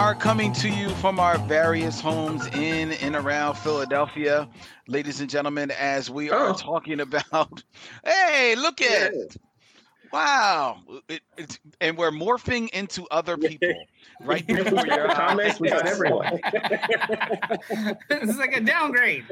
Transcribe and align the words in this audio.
are 0.00 0.14
coming 0.14 0.50
to 0.50 0.70
you 0.70 0.88
from 0.96 1.20
our 1.20 1.36
various 1.40 2.00
homes 2.00 2.46
in 2.54 2.92
and 2.92 3.14
around 3.14 3.54
Philadelphia, 3.56 4.48
ladies 4.88 5.20
and 5.20 5.28
gentlemen, 5.28 5.70
as 5.72 6.08
we 6.08 6.30
are 6.30 6.48
Oh. 6.48 6.52
talking 6.54 7.00
about. 7.00 7.62
Hey, 8.04 8.54
look 8.56 8.80
at 8.80 9.12
it. 9.12 9.36
Wow. 10.10 10.78
It, 11.10 11.20
it, 11.36 11.58
and 11.82 11.98
we're 11.98 12.10
morphing 12.10 12.70
into 12.70 13.06
other 13.10 13.36
people 13.36 13.74
right 14.22 14.44
before 14.46 14.86
your 14.86 15.08
Comments, 15.08 15.60
we 15.60 15.68
got 15.68 15.86
eyes. 15.86 15.98
this 18.08 18.22
is 18.30 18.38
like 18.38 18.56
a 18.56 18.60
downgrade. 18.62 19.26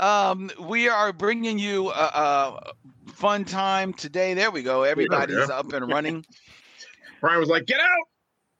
um, 0.00 0.50
we 0.60 0.88
are 0.88 1.12
bringing 1.12 1.60
you 1.60 1.90
a, 1.90 1.92
a 1.92 2.72
fun 3.12 3.44
time 3.44 3.92
today. 3.94 4.34
There 4.34 4.50
we 4.50 4.64
go. 4.64 4.82
Everybody's 4.82 5.36
Yeah. 5.48 5.54
up 5.54 5.72
and 5.72 5.88
running. 5.88 6.24
Brian 7.20 7.40
was 7.40 7.48
like, 7.48 7.66
"Get 7.66 7.80
out! 7.80 8.06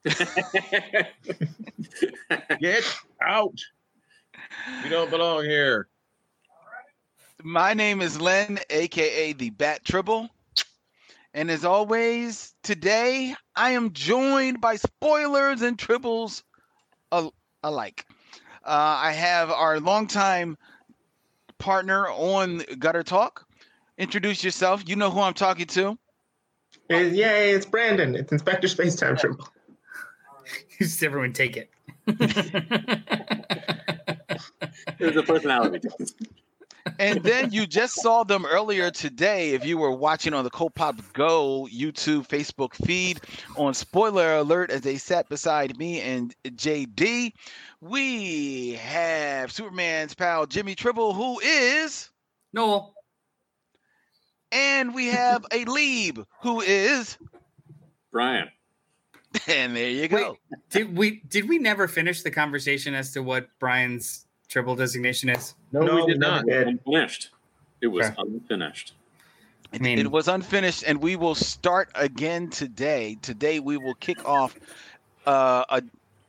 Get 2.61 2.85
out! 3.23 3.59
You 4.85 4.91
don't 4.91 5.11
belong 5.11 5.45
here." 5.45 5.89
My 7.43 7.73
name 7.73 8.03
is 8.03 8.21
Len, 8.21 8.59
aka 8.69 9.33
the 9.33 9.51
Bat 9.51 9.85
Tribble. 9.85 10.29
And 11.33 11.51
as 11.51 11.65
always, 11.65 12.55
today 12.63 13.35
I 13.57 13.71
am 13.71 13.93
joined 13.93 14.61
by 14.61 14.77
spoilers 14.77 15.63
and 15.63 15.79
tribbles 15.79 16.43
al- 17.13 17.35
alike. 17.63 18.05
Uh, 18.65 18.99
I 18.99 19.13
have 19.13 19.51
our 19.51 19.81
longtime 19.81 20.59
partner 21.59 22.09
on 22.09 22.59
Gutter 22.79 23.05
Talk. 23.05 23.47
Introduce 23.97 24.45
yourself. 24.45 24.83
You 24.87 24.97
know 24.97 25.11
who 25.11 25.21
I'm 25.21 25.35
talking 25.35 25.67
to. 25.69 25.99
It- 26.91 27.15
yay, 27.15 27.53
it's 27.53 27.65
Brandon. 27.67 28.15
It's 28.17 28.33
Inspector 28.33 28.67
Space 28.69 28.97
Time 28.97 29.17
Tribble. 29.17 29.49
Just 30.79 31.03
everyone 31.03 31.33
take 31.33 31.57
it. 31.57 31.71
It 34.99 35.07
was 35.07 35.17
a 35.17 35.23
personality 35.23 35.79
test. 35.89 36.17
And 36.99 37.23
then 37.23 37.53
you 37.53 37.67
just 37.67 37.95
saw 37.97 38.25
them 38.25 38.47
earlier 38.47 38.91
today. 38.91 39.51
If 39.51 39.67
you 39.67 39.77
were 39.77 39.93
watching 39.93 40.33
on 40.33 40.45
the 40.45 40.51
Copop 40.51 41.13
Go 41.13 41.69
YouTube, 41.73 42.27
Facebook 42.27 42.75
feed, 42.75 43.21
on 43.57 43.75
spoiler 43.75 44.37
alert, 44.37 44.71
as 44.71 44.81
they 44.81 44.97
sat 44.97 45.29
beside 45.29 45.79
me 45.79 46.01
and 46.01 46.35
JD, 46.45 47.33
we 47.83 48.73
have 48.73 49.53
Superman's 49.53 50.15
pal 50.15 50.47
Jimmy 50.47 50.75
Tribble, 50.75 51.13
who 51.13 51.39
is, 51.41 52.09
Noel. 52.55 52.95
And 54.53 54.95
we 54.95 55.07
have 55.07 55.45
a 55.53 55.65
Leeb, 55.65 56.25
who 56.43 56.61
is, 56.61 57.17
Brian. 58.11 58.49
and 59.47 59.77
there 59.77 59.91
you 59.91 60.09
go. 60.09 60.37
Did 60.71 60.97
we 60.97 61.23
did 61.29 61.49
we 61.49 61.59
never 61.59 61.87
finish 61.87 62.23
the 62.23 62.31
conversation 62.31 62.95
as 62.95 63.13
to 63.13 63.23
what 63.23 63.49
Brian's 63.61 64.27
tribble 64.49 64.75
designation 64.75 65.29
is? 65.29 65.55
No, 65.73 65.83
no 65.83 65.95
we 65.95 66.07
did 66.13 66.19
not. 66.21 66.47
did. 66.47 66.67
Unfinished. 66.67 67.31
It 67.81 67.87
was 67.87 68.07
Okay. 68.07 68.17
unfinished. 68.19 68.95
I 69.73 69.79
mean, 69.79 70.01
It 70.01 70.11
was 70.11 70.27
unfinished, 70.27 70.83
and 70.85 71.01
we 71.01 71.15
will 71.15 71.37
start 71.37 71.91
again 71.95 72.51
today. 72.51 73.17
Today 73.23 73.61
we 73.61 73.77
will 73.77 73.95
kick 73.95 74.29
off 74.29 74.59
uh, 75.27 75.65
a, 75.69 75.83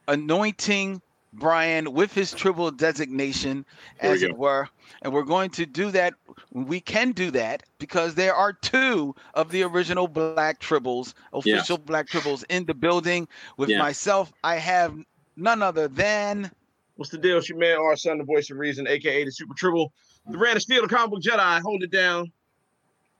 anointing 0.07 1.01
Brian 1.33 1.91
with 1.91 2.13
his 2.13 2.33
tribble 2.33 2.69
designation, 2.69 3.65
as 3.99 4.21
it 4.21 4.37
were, 4.37 4.69
and 5.01 5.11
we're 5.11 5.23
going 5.23 5.49
to 5.51 5.65
do 5.65 5.89
that. 5.91 6.13
We 6.51 6.79
can 6.79 7.11
do 7.11 7.31
that 7.31 7.63
because 7.79 8.15
there 8.15 8.35
are 8.35 8.53
two 8.53 9.15
of 9.33 9.51
the 9.51 9.63
original 9.63 10.07
Black 10.07 10.59
Tribbles, 10.59 11.13
official 11.33 11.77
Black 11.77 12.07
Tribbles, 12.07 12.43
in 12.49 12.65
the 12.65 12.73
building. 12.73 13.27
With 13.57 13.69
Yeah. 13.69 13.79
myself, 13.79 14.31
I 14.43 14.55
have 14.55 14.95
none 15.35 15.61
other 15.61 15.87
than 15.87 16.51
What's 16.95 17.09
the 17.09 17.17
deal? 17.17 17.39
It's 17.39 17.49
your 17.49 17.57
man, 17.57 17.77
our 17.77 17.95
son, 17.95 18.19
the 18.19 18.23
voice 18.23 18.51
of 18.51 18.57
reason, 18.57 18.87
aka 18.87 19.23
the 19.23 19.31
Super 19.31 19.55
Tribble, 19.55 19.91
the 20.27 20.37
Red 20.37 20.55
of 20.55 20.61
Steel, 20.61 20.83
the 20.83 20.87
comic 20.87 21.09
book 21.09 21.21
Jedi. 21.21 21.61
Hold 21.61 21.81
it 21.81 21.89
down. 21.89 22.31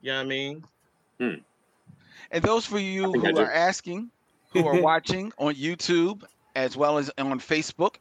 You 0.02 0.12
know 0.12 0.18
what 0.18 0.22
I 0.22 0.28
mean? 0.28 0.64
And 1.18 2.42
those 2.44 2.64
for 2.64 2.78
you 2.78 3.12
who 3.12 3.38
are 3.38 3.50
asking, 3.50 4.10
who 4.50 4.66
are 4.66 4.80
watching 4.80 5.32
on 5.38 5.54
YouTube 5.54 6.22
as 6.54 6.76
well 6.76 6.98
as 6.98 7.10
on 7.18 7.40
Facebook, 7.40 7.96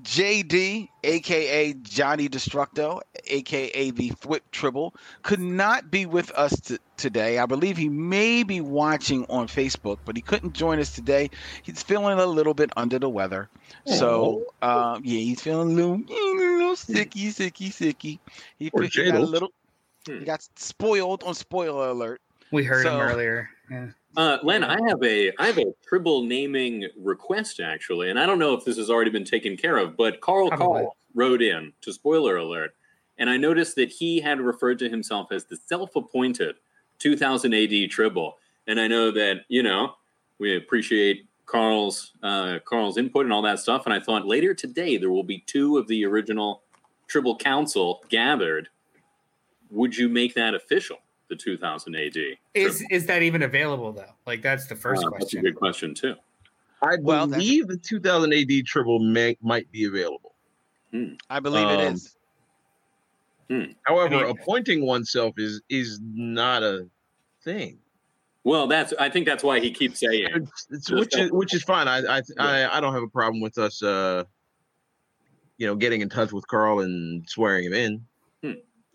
JD, 0.00 0.88
aka 1.04 1.74
Johnny 1.74 2.26
Destructo, 2.28 3.02
aka 3.26 3.90
the 3.90 4.10
Thwip 4.10 4.40
Tribble, 4.50 4.94
could 5.22 5.38
not 5.38 5.90
be 5.90 6.06
with 6.06 6.30
us 6.30 6.58
t- 6.60 6.78
today. 6.96 7.38
I 7.38 7.44
believe 7.44 7.76
he 7.76 7.90
may 7.90 8.42
be 8.42 8.62
watching 8.62 9.26
on 9.28 9.48
Facebook, 9.48 9.98
but 10.06 10.16
he 10.16 10.22
couldn't 10.22 10.54
join 10.54 10.78
us 10.78 10.94
today. 10.94 11.28
He's 11.62 11.82
feeling 11.82 12.18
a 12.18 12.24
little 12.24 12.54
bit 12.54 12.70
under 12.74 12.98
the 12.98 13.10
weather. 13.10 13.50
So, 13.84 14.46
um, 14.62 15.02
yeah, 15.04 15.18
he's 15.20 15.42
feeling 15.42 15.72
a 15.72 15.74
little, 15.74 15.94
a 15.96 16.32
little 16.36 16.74
sicky, 16.74 17.26
sicky, 17.28 17.68
sicky. 17.68 18.18
He, 18.58 18.70
Poor 18.70 18.84
he 18.84 18.88
got 19.10 19.14
a 19.16 19.20
little, 19.20 19.50
Hmm. 20.06 20.20
he 20.20 20.24
got 20.24 20.42
spoiled 20.56 21.22
on 21.22 21.34
spoiler 21.34 21.88
alert. 21.90 22.20
we 22.50 22.64
heard 22.64 22.84
so- 22.84 22.94
him 22.94 23.00
earlier. 23.00 23.50
Yeah. 23.70 23.88
Uh, 24.16 24.38
Len, 24.42 24.62
I 24.62 24.78
have 24.88 25.02
a 25.02 25.32
I 25.38 25.46
have 25.46 25.58
a 25.58 25.72
tribble 25.86 26.24
naming 26.24 26.86
request 26.98 27.60
actually, 27.60 28.10
and 28.10 28.18
I 28.18 28.26
don't 28.26 28.38
know 28.38 28.52
if 28.54 28.64
this 28.64 28.76
has 28.76 28.90
already 28.90 29.10
been 29.10 29.24
taken 29.24 29.56
care 29.56 29.78
of, 29.78 29.96
but 29.96 30.20
Carl. 30.20 30.50
Carl 30.50 30.96
wrote 31.14 31.42
in 31.42 31.72
to 31.82 31.92
spoiler 31.92 32.36
alert, 32.36 32.74
and 33.18 33.28
I 33.28 33.36
noticed 33.36 33.76
that 33.76 33.90
he 33.90 34.20
had 34.20 34.40
referred 34.40 34.78
to 34.80 34.88
himself 34.88 35.30
as 35.30 35.44
the 35.44 35.56
self-appointed 35.56 36.56
2000 36.98 37.54
AD 37.54 37.90
tribble, 37.90 38.38
and 38.66 38.80
I 38.80 38.86
know 38.86 39.10
that 39.10 39.42
you 39.48 39.62
know 39.62 39.94
we 40.38 40.56
appreciate 40.56 41.26
Carl's 41.46 42.12
uh, 42.22 42.58
Carl's 42.64 42.98
input 42.98 43.24
and 43.24 43.32
all 43.32 43.42
that 43.42 43.60
stuff, 43.60 43.84
and 43.86 43.94
I 43.94 44.00
thought 44.00 44.26
later 44.26 44.52
today 44.54 44.98
there 44.98 45.10
will 45.10 45.22
be 45.22 45.42
two 45.46 45.78
of 45.78 45.86
the 45.88 46.04
original 46.04 46.62
tribble 47.08 47.36
council 47.36 48.04
gathered. 48.10 48.68
Would 49.70 49.96
you 49.96 50.10
make 50.10 50.34
that 50.34 50.54
official? 50.54 50.98
The 51.32 51.36
2000 51.36 51.96
AD 51.96 52.16
Is 52.52 52.76
tribble? 52.76 52.94
is 52.94 53.06
that 53.06 53.22
even 53.22 53.40
available 53.42 53.90
though? 53.90 54.04
Like 54.26 54.42
that's 54.42 54.66
the 54.66 54.76
first 54.76 55.02
Uh, 55.02 55.08
That's 55.12 55.14
a 55.14 55.18
question. 55.24 55.42
good 55.42 55.56
question 55.56 55.94
too. 55.94 56.14
I 56.82 56.96
Well, 57.00 57.26
believe 57.26 57.68
the 57.68 57.78
2000 57.78 58.34
AD 58.34 58.66
Tribble 58.66 58.98
may, 58.98 59.38
might 59.40 59.70
be 59.72 59.86
available. 59.86 60.34
I 61.30 61.40
believe 61.40 61.66
it 61.70 61.80
Um, 61.86 61.94
is. 61.94 62.16
However, 63.86 64.14
I 64.16 64.22
mean- 64.24 64.30
appointing 64.38 64.84
oneself 64.84 65.32
is 65.38 65.62
is 65.70 66.00
not 66.02 66.62
a 66.62 66.86
thing. 67.42 67.78
Well, 68.44 68.66
that's 68.66 68.92
I 69.00 69.08
think 69.08 69.24
that's 69.24 69.42
why 69.42 69.58
he 69.60 69.70
keeps 69.70 70.00
saying. 70.00 70.28
It's, 70.34 70.66
it's, 70.70 70.90
which 70.90 71.16
is 71.16 71.30
which 71.32 71.54
is 71.54 71.62
fine. 71.62 71.88
I 71.88 72.18
I, 72.18 72.22
I 72.38 72.76
I 72.76 72.80
don't 72.82 72.92
have 72.92 73.02
a 73.02 73.08
problem 73.08 73.40
with 73.40 73.56
us, 73.56 73.82
uh, 73.82 74.24
you 75.56 75.66
know, 75.66 75.76
getting 75.76 76.02
in 76.02 76.10
touch 76.10 76.30
with 76.30 76.46
Carl 76.46 76.80
and 76.80 77.26
swearing 77.26 77.64
him 77.64 77.72
in. 77.72 78.06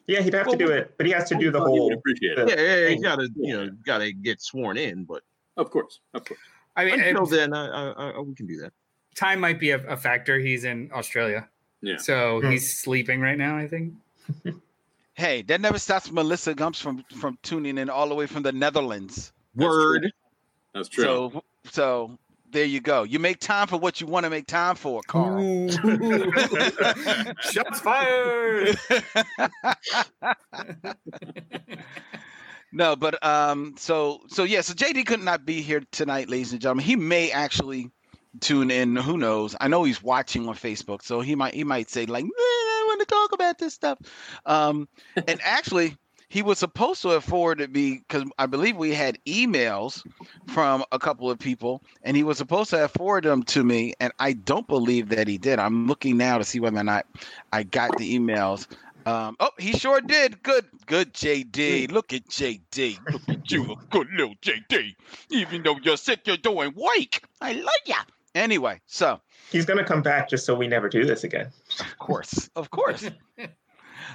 Yeah, 0.07 0.22
he'd 0.22 0.34
have 0.34 0.47
Well, 0.47 0.57
to 0.57 0.66
do 0.66 0.72
it, 0.72 0.94
but 0.97 1.06
he 1.06 1.12
has 1.12 1.28
to 1.29 1.35
do 1.35 1.51
the 1.51 1.59
whole. 1.59 1.94
appreciate 1.94 2.35
the- 2.38 2.47
it. 2.47 2.50
Yeah, 2.57 2.66
yeah, 2.66 2.75
yeah, 2.84 2.88
you 2.95 3.01
gotta 3.01 3.29
you 3.35 3.57
know 3.57 3.69
gotta 3.85 4.12
get 4.13 4.41
sworn 4.41 4.78
in, 4.78 5.03
but 5.03 5.22
Of 5.57 5.69
course, 5.69 6.00
of 6.13 6.23
course. 6.25 6.40
I 6.75 6.85
mean, 6.85 7.00
until 7.01 7.25
it- 7.25 7.31
then, 7.31 7.53
I, 7.53 7.66
I, 7.91 8.09
I, 8.12 8.19
we 8.19 8.34
can 8.35 8.47
do 8.47 8.57
that. 8.62 8.72
time 9.16 9.40
might 9.40 9.59
be 9.59 9.72
a, 9.72 9.79
a 9.88 9.97
factor. 9.97 10.40
He's 10.40 10.63
in 10.63 10.90
Australia, 10.94 11.47
Yeah. 11.81 11.97
so 11.97 12.40
Hmm. 12.41 12.51
he's 12.51 12.79
sleeping 12.79 13.19
right 13.22 13.38
now. 13.38 13.57
I 13.57 13.68
think. 13.68 13.94
Hey, 15.13 15.41
that 15.41 15.59
never 15.62 15.79
stops 15.79 16.12
Melissa 16.12 16.53
Gumps 16.53 16.79
from 16.79 17.03
from 17.19 17.39
tuning 17.41 17.79
in 17.79 17.89
all 17.89 18.07
the 18.07 18.13
way 18.13 18.28
from 18.28 18.44
the 18.44 18.51
Netherlands. 18.51 19.34
That's 19.56 19.68
Word. 19.68 20.01
true. 20.03 20.12
That's 20.75 20.89
true. 20.89 21.03
So 21.03 21.44
so 21.72 22.19
there 22.52 22.66
you 22.66 22.80
go. 22.80 23.03
You 23.03 23.19
make 23.19 23.40
time 23.40 23.68
for 23.68 23.78
what 23.78 24.02
you 24.02 24.08
want 24.08 24.25
to 24.25 24.30
make 24.30 24.47
time 24.47 24.75
for, 24.75 25.02
Carl. 25.07 25.69
Shots 27.42 27.80
fired. 27.81 28.77
no, 32.71 32.95
but 32.95 33.24
um 33.25 33.75
so 33.77 34.21
so 34.27 34.44
yeah, 34.44 34.62
so 34.62 34.74
JD 34.74 35.06
could 35.06 35.21
not 35.21 35.45
be 35.45 35.62
here 35.62 35.81
tonight, 35.92 36.30
ladies 36.30 36.51
and 36.51 36.62
gentlemen. 36.62 36.86
He 36.86 36.95
may 36.95 37.31
actually 37.31 37.92
tune 38.39 38.71
in, 38.71 38.95
who 38.95 39.18
knows. 39.18 39.56
I 39.60 39.68
know 39.68 39.83
he's 39.83 40.01
watching 40.01 40.48
on 40.48 40.56
Facebook, 40.56 41.04
so 41.04 41.21
he 41.21 41.36
might 41.36 41.54
he 41.54 41.63
might 41.63 41.89
say 41.89 42.06
like, 42.06 42.24
"Man, 42.24 42.31
I 42.38 42.83
want 42.88 43.00
to 43.01 43.06
talk 43.07 43.31
about 43.33 43.57
this 43.57 43.74
stuff. 43.74 44.00
Um 44.45 44.88
and 45.16 45.39
actually 45.44 45.98
he 46.29 46.41
was 46.41 46.59
supposed 46.59 47.01
to 47.03 47.09
have 47.09 47.24
forwarded 47.24 47.74
me 47.74 48.03
because 48.07 48.29
I 48.38 48.45
believe 48.45 48.75
we 48.75 48.94
had 48.94 49.18
emails 49.25 50.06
from 50.47 50.83
a 50.91 51.00
couple 51.00 51.31
of 51.31 51.39
people, 51.39 51.81
and 52.03 52.18
he 52.18 52.24
was 52.24 52.38
supposed 52.38 52.69
to 52.71 52.77
have 52.77 52.91
forwarded 52.91 53.31
them 53.31 53.44
to 53.44 53.63
me, 53.63 53.94
and 54.00 54.12
I 54.19 54.33
don't 54.33 54.68
believe 54.68 55.09
that 55.09 55.27
he 55.27 55.38
did. 55.38 55.59
I'm 55.59 55.88
looking 55.88 56.18
now 56.18 56.38
to 56.38 56.44
see 56.44 56.59
whether 56.59 56.77
or 56.77 56.83
not 56.83 57.06
I 57.53 57.63
got 57.63 57.97
the 57.97 58.18
emails. 58.18 58.68
Um, 59.06 59.38
oh, 59.39 59.51
he 59.57 59.71
sure 59.71 60.01
did. 60.01 60.44
Good, 60.44 60.65
good, 60.85 61.13
JD. 61.13 61.91
Look 61.91 62.12
at 62.12 62.27
JD. 62.27 63.00
Look 63.09 63.30
at 63.30 63.50
you, 63.50 63.71
a 63.71 63.75
good 63.89 64.09
little 64.12 64.35
JD. 64.41 64.95
Even 65.30 65.63
though 65.63 65.77
you're 65.81 65.95
sick, 65.95 66.21
you're 66.25 66.35
doing 66.35 66.73
wake. 66.75 67.23
I 67.39 67.53
love 67.53 67.73
ya. 67.85 67.95
Anyway, 68.35 68.81
so 68.85 69.21
He's 69.50 69.65
gonna 69.65 69.85
come 69.85 70.01
back 70.01 70.27
just 70.27 70.45
so 70.45 70.53
we 70.53 70.68
never 70.68 70.89
do 70.89 71.06
this 71.06 71.23
again. 71.23 71.50
of 71.80 71.97
course, 72.00 72.50
of 72.56 72.69
course. 72.69 73.09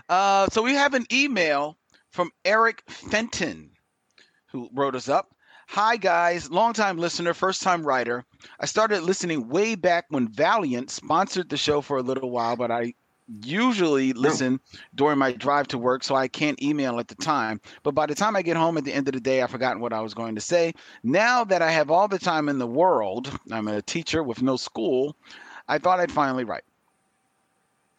Uh, 0.08 0.48
so 0.50 0.62
we 0.62 0.74
have 0.74 0.94
an 0.94 1.04
email 1.12 1.76
from 2.12 2.30
Eric 2.44 2.82
Fenton, 2.86 3.70
who 4.46 4.68
wrote 4.74 4.94
us 4.94 5.08
up. 5.08 5.34
Hi 5.68 5.96
guys, 5.96 6.50
longtime 6.50 6.98
listener, 6.98 7.32
first 7.32 7.62
time 7.62 7.84
writer. 7.84 8.24
I 8.60 8.66
started 8.66 9.02
listening 9.02 9.48
way 9.48 9.74
back 9.74 10.04
when 10.10 10.28
Valiant 10.28 10.90
sponsored 10.90 11.48
the 11.48 11.56
show 11.56 11.80
for 11.80 11.96
a 11.96 12.02
little 12.02 12.30
while, 12.30 12.56
but 12.56 12.70
I 12.70 12.92
usually 13.42 14.12
listen 14.12 14.60
during 14.94 15.16
my 15.16 15.32
drive 15.32 15.68
to 15.68 15.78
work, 15.78 16.04
so 16.04 16.14
I 16.14 16.28
can't 16.28 16.62
email 16.62 16.98
at 16.98 17.08
the 17.08 17.14
time. 17.14 17.62
But 17.82 17.94
by 17.94 18.04
the 18.04 18.14
time 18.14 18.36
I 18.36 18.42
get 18.42 18.58
home 18.58 18.76
at 18.76 18.84
the 18.84 18.92
end 18.92 19.08
of 19.08 19.14
the 19.14 19.20
day, 19.20 19.40
I've 19.40 19.50
forgotten 19.50 19.80
what 19.80 19.94
I 19.94 20.02
was 20.02 20.12
going 20.12 20.34
to 20.34 20.40
say. 20.42 20.74
Now 21.02 21.44
that 21.44 21.62
I 21.62 21.70
have 21.70 21.90
all 21.90 22.08
the 22.08 22.18
time 22.18 22.50
in 22.50 22.58
the 22.58 22.66
world, 22.66 23.30
I'm 23.50 23.68
a 23.68 23.80
teacher 23.80 24.22
with 24.22 24.42
no 24.42 24.56
school, 24.56 25.16
I 25.66 25.78
thought 25.78 26.00
I'd 26.00 26.12
finally 26.12 26.44
write. 26.44 26.64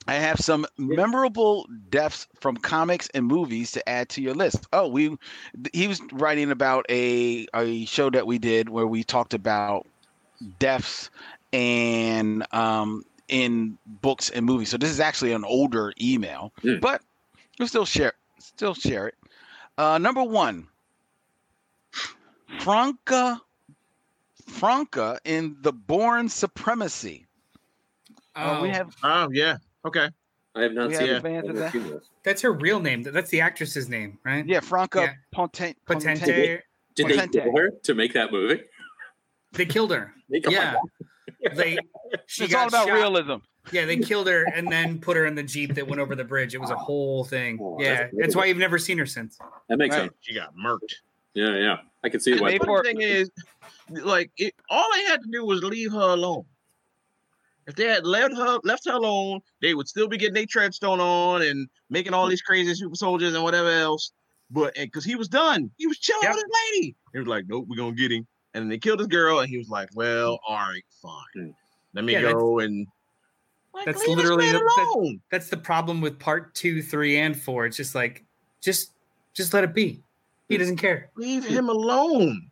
I 0.07 0.15
have 0.15 0.37
some 0.39 0.65
memorable 0.77 1.67
deaths 1.89 2.27
from 2.39 2.57
comics 2.57 3.09
and 3.13 3.25
movies 3.25 3.71
to 3.71 3.87
add 3.89 4.09
to 4.09 4.21
your 4.21 4.33
list. 4.33 4.67
Oh, 4.73 4.87
we 4.87 5.17
he 5.73 5.87
was 5.87 6.01
writing 6.11 6.51
about 6.51 6.85
a 6.89 7.47
a 7.53 7.85
show 7.85 8.09
that 8.11 8.27
we 8.27 8.39
did 8.39 8.69
where 8.69 8.87
we 8.87 9.03
talked 9.03 9.33
about 9.33 9.79
deaths 10.59 11.09
and 11.53 12.43
um 12.53 13.03
in 13.27 13.77
books 13.85 14.29
and 14.29 14.45
movies. 14.45 14.69
So 14.69 14.77
this 14.77 14.89
is 14.89 14.99
actually 14.99 15.31
an 15.33 15.43
older 15.43 15.93
email, 16.01 16.53
Mm. 16.63 16.81
but 16.81 17.01
we'll 17.59 17.67
still 17.67 17.85
share 17.85 18.13
still 18.39 18.73
share 18.73 19.07
it. 19.07 19.15
Uh, 19.77 19.97
number 19.97 20.23
one, 20.23 20.67
Franca 22.57 23.41
Franca 24.47 25.19
in 25.23 25.57
the 25.61 25.71
Bourne 25.73 26.29
Supremacy. 26.29 27.27
Uh, 28.39 28.55
we 28.57 28.69
Oh, 28.69 28.71
have 28.71 28.95
Oh 29.03 29.29
yeah. 29.31 29.57
Okay. 29.85 30.09
I 30.55 30.61
have 30.61 30.73
not 30.73 30.89
we 30.89 30.95
seen, 30.95 31.07
have 31.07 31.17
it. 31.17 31.21
fans 31.23 31.47
I 31.47 31.49
of 31.51 31.55
haven't 31.57 31.61
that. 31.61 31.71
seen 31.73 31.89
this. 31.93 32.09
that's 32.23 32.41
her 32.43 32.53
real 32.53 32.79
name. 32.79 33.01
That's 33.03 33.29
the 33.31 33.41
actress's 33.41 33.89
name, 33.89 34.19
right? 34.23 34.45
Yeah, 34.45 34.59
Franca 34.59 34.99
Yeah. 35.01 35.13
Ponte, 35.31 35.75
Potente. 35.87 36.61
Did 36.95 37.07
they 37.07 37.13
Potente. 37.17 37.31
kill 37.43 37.57
her 37.57 37.71
to 37.83 37.93
make 37.95 38.13
that 38.13 38.31
movie? 38.31 38.61
They 39.53 39.65
killed 39.65 39.91
her. 39.91 40.13
They- 40.29 40.41
Yeah. 40.47 40.73
God. 40.73 41.55
They. 41.55 41.77
She 42.27 42.45
It's 42.45 42.53
got 42.53 42.61
all 42.63 42.67
about 42.69 42.87
shot. 42.87 42.93
realism. 42.95 43.35
Yeah, 43.71 43.85
they 43.85 43.97
killed 43.97 44.27
her 44.27 44.43
and 44.53 44.69
then 44.71 44.99
put 44.99 45.15
her 45.17 45.25
in 45.25 45.35
the 45.35 45.43
jeep 45.43 45.73
that 45.75 45.87
went 45.87 45.99
over 46.01 46.15
the 46.15 46.23
bridge. 46.23 46.53
It 46.53 46.59
was 46.59 46.69
a 46.69 46.75
whole 46.75 47.23
thing. 47.23 47.57
Oh, 47.61 47.77
Yeah, 47.79 47.95
that's 48.03 48.13
that's 48.17 48.35
why 48.35 48.45
you've 48.45 48.57
never 48.57 48.77
seen 48.77 48.97
her 48.97 49.05
since. 49.05 49.37
That 49.69 49.77
makes 49.77 49.95
Right. 49.95 50.03
sense. 50.03 50.13
She 50.21 50.33
got 50.35 50.53
murked. 50.55 50.93
Yeah, 51.33 51.55
yeah. 51.57 51.77
I 52.03 52.09
can 52.09 52.19
see 52.19 52.33
And 52.33 52.41
why. 52.41 52.51
the 52.57 52.59
for- 52.59 52.83
funny 52.83 52.89
thing 52.89 53.01
is, 53.01 53.31
like, 53.89 54.31
it, 54.37 54.53
all 54.69 54.85
they 54.93 55.03
had 55.05 55.21
to 55.21 55.29
do 55.31 55.45
was 55.45 55.63
leave 55.63 55.91
her 55.93 55.99
alone. 55.99 56.45
If 57.67 57.75
they 57.75 57.85
had 57.85 58.05
left 58.05 58.35
her 58.35 58.59
left 58.63 58.85
her 58.87 58.93
alone, 58.93 59.39
they 59.61 59.73
would 59.73 59.87
still 59.87 60.07
be 60.07 60.17
getting 60.17 60.33
their 60.33 60.45
treadstone 60.45 60.99
on 60.99 61.41
and 61.43 61.67
making 61.89 62.13
all 62.13 62.27
mm. 62.27 62.29
these 62.29 62.41
crazy 62.41 62.73
super 62.75 62.95
soldiers 62.95 63.33
and 63.33 63.43
whatever 63.43 63.69
else. 63.69 64.11
But 64.51 64.75
because 64.75 65.05
he 65.05 65.15
was 65.15 65.27
done, 65.29 65.71
he 65.77 65.87
was 65.87 65.97
chilling 65.97 66.23
Yep. 66.23 66.35
with 66.35 66.43
his 66.43 66.53
lady. 66.75 66.95
He 67.13 67.19
was 67.19 67.27
like, 67.27 67.45
"Nope, 67.47 67.65
we're 67.67 67.77
gonna 67.77 67.95
get 67.95 68.11
him." 68.11 68.27
And 68.53 68.63
then 68.63 68.69
they 68.69 68.77
killed 68.77 68.99
his 68.99 69.07
girl, 69.07 69.39
and 69.39 69.49
he 69.49 69.57
was 69.57 69.69
like, 69.69 69.89
"Well, 69.95 70.33
mm. 70.33 70.39
all 70.47 70.57
right, 70.57 70.83
fine. 71.01 71.23
Hmm. 71.35 71.49
Let 71.93 72.05
me 72.05 72.13
Yeah, 72.13 72.33
go 72.33 72.59
and." 72.59 72.87
Like, 73.73 73.85
that's 73.85 74.07
literally 74.07 74.51
the- 74.51 74.59
that- 74.59 75.19
That's 75.31 75.49
the 75.49 75.57
problem 75.57 75.99
with 75.99 76.19
part 76.19 76.53
two, 76.53 76.83
three, 76.83 77.17
and 77.17 77.35
four. 77.35 77.65
It's 77.65 77.75
just 77.75 77.95
like, 77.95 78.23
just, 78.61 78.91
just 79.33 79.51
let 79.51 79.63
it 79.63 79.73
be. 79.73 80.03
He 80.47 80.55
mm. 80.55 80.59
doesn't 80.59 80.77
care. 80.77 81.09
Leave 81.15 81.43
him 81.43 81.69
alone. 81.69 82.51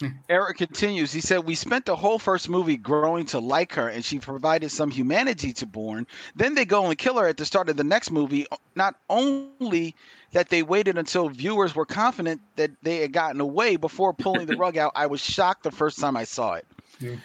Eric 0.28 0.58
continues. 0.58 1.12
He 1.12 1.20
said, 1.20 1.40
We 1.40 1.54
spent 1.54 1.86
the 1.86 1.96
whole 1.96 2.18
first 2.18 2.48
movie 2.48 2.76
growing 2.76 3.26
to 3.26 3.38
like 3.38 3.72
her, 3.74 3.88
and 3.88 4.04
she 4.04 4.18
provided 4.18 4.70
some 4.70 4.90
humanity 4.90 5.52
to 5.54 5.66
Bourne. 5.66 6.06
Then 6.36 6.54
they 6.54 6.64
go 6.64 6.86
and 6.86 6.98
kill 6.98 7.18
her 7.18 7.26
at 7.26 7.36
the 7.36 7.44
start 7.44 7.68
of 7.68 7.76
the 7.76 7.84
next 7.84 8.10
movie. 8.10 8.46
Not 8.74 8.96
only 9.10 9.94
that 10.32 10.50
they 10.50 10.62
waited 10.62 10.98
until 10.98 11.28
viewers 11.28 11.74
were 11.74 11.86
confident 11.86 12.40
that 12.56 12.70
they 12.82 12.98
had 12.98 13.12
gotten 13.12 13.40
away 13.40 13.76
before 13.76 14.12
pulling 14.12 14.46
the 14.46 14.56
rug 14.56 14.76
out, 14.76 14.92
I 14.94 15.06
was 15.06 15.20
shocked 15.20 15.62
the 15.62 15.70
first 15.70 15.98
time 15.98 16.16
I 16.16 16.24
saw 16.24 16.54
it. 16.54 16.66
Yeah. 17.00 17.16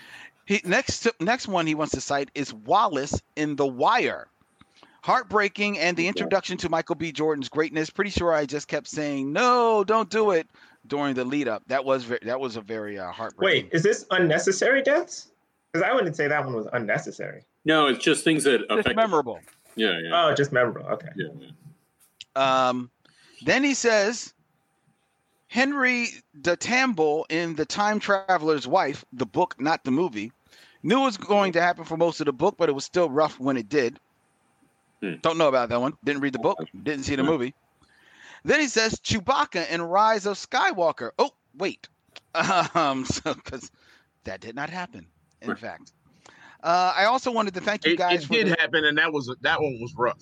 He, 0.45 0.61
next, 0.65 1.07
next 1.19 1.47
one 1.47 1.67
he 1.67 1.75
wants 1.75 1.93
to 1.93 2.01
cite 2.01 2.29
is 2.35 2.53
Wallace 2.53 3.21
in 3.35 3.55
The 3.55 3.67
Wire. 3.67 4.27
Heartbreaking 5.01 5.79
and 5.79 5.97
the 5.97 6.07
introduction 6.07 6.57
to 6.59 6.69
Michael 6.69 6.95
B. 6.95 7.11
Jordan's 7.11 7.49
greatness. 7.49 7.89
Pretty 7.89 8.09
sure 8.09 8.33
I 8.33 8.45
just 8.45 8.69
kept 8.69 8.87
saying, 8.87 9.33
No, 9.33 9.83
don't 9.83 10.09
do 10.09 10.31
it 10.31 10.47
during 10.87 11.13
the 11.15 11.23
lead 11.25 11.47
up. 11.47 11.63
That 11.67 11.83
was 11.85 12.03
ve- 12.03 12.19
that 12.23 12.39
was 12.39 12.55
a 12.57 12.61
very 12.61 12.97
uh, 12.99 13.11
heartbreaking. 13.11 13.65
Wait, 13.65 13.73
is 13.73 13.83
this 13.83 14.05
unnecessary 14.11 14.81
deaths? 14.81 15.29
Because 15.71 15.87
I 15.89 15.93
wouldn't 15.93 16.15
say 16.15 16.27
that 16.27 16.45
one 16.45 16.55
was 16.55 16.67
unnecessary. 16.73 17.43
No, 17.65 17.87
it's 17.87 18.03
just 18.03 18.23
things 18.23 18.43
that 18.43 18.61
It's 18.61 18.65
affect. 18.69 18.95
memorable. 18.95 19.39
Yeah, 19.75 19.97
yeah, 20.03 20.25
Oh, 20.27 20.33
just 20.35 20.51
memorable. 20.51 20.85
Okay. 20.91 21.07
yeah, 21.15 21.27
yeah. 21.39 22.67
Um, 22.67 22.91
then 23.43 23.63
he 23.63 23.73
says, 23.73 24.33
Henry 25.47 26.07
de 26.41 26.55
Tamble 26.55 27.25
in 27.29 27.55
The 27.55 27.65
Time 27.65 27.99
Traveler's 27.99 28.67
Wife, 28.67 29.03
the 29.13 29.25
book, 29.25 29.55
not 29.59 29.83
the 29.83 29.91
movie, 29.91 30.31
knew 30.83 31.01
it 31.01 31.05
was 31.05 31.17
going 31.17 31.53
to 31.53 31.61
happen 31.61 31.85
for 31.85 31.97
most 31.97 32.19
of 32.19 32.25
the 32.25 32.33
book, 32.33 32.55
but 32.57 32.69
it 32.69 32.73
was 32.73 32.85
still 32.85 33.09
rough 33.09 33.39
when 33.39 33.57
it 33.57 33.69
did. 33.69 33.99
Hmm. 35.01 35.13
Don't 35.21 35.37
know 35.37 35.47
about 35.47 35.69
that 35.69 35.79
one. 35.81 35.93
Didn't 36.03 36.21
read 36.21 36.33
the 36.33 36.39
book. 36.39 36.59
Didn't 36.83 37.03
see 37.05 37.15
the 37.15 37.23
movie. 37.23 37.53
Then 38.43 38.59
he 38.59 38.67
says 38.67 38.95
Chewbacca 38.99 39.69
in 39.69 39.81
Rise 39.81 40.25
of 40.25 40.37
Skywalker. 40.37 41.11
Oh, 41.17 41.31
wait. 41.55 41.87
Um, 42.75 43.05
so 43.05 43.33
because 43.35 43.69
that 44.23 44.41
did 44.41 44.55
not 44.55 44.69
happen, 44.71 45.05
in 45.41 45.49
Right. 45.49 45.59
fact. 45.59 45.91
Uh, 46.63 46.91
I 46.95 47.05
also 47.05 47.31
wanted 47.31 47.53
to 47.53 47.61
thank 47.61 47.85
you 47.85 47.95
guys 47.95 48.23
it 48.23 48.27
for 48.27 48.33
did 48.33 48.47
the- 48.47 48.55
happen, 48.59 48.85
and 48.85 48.97
that 48.97 49.13
was 49.13 49.33
that 49.41 49.61
one 49.61 49.77
was 49.79 49.93
rough. 49.95 50.21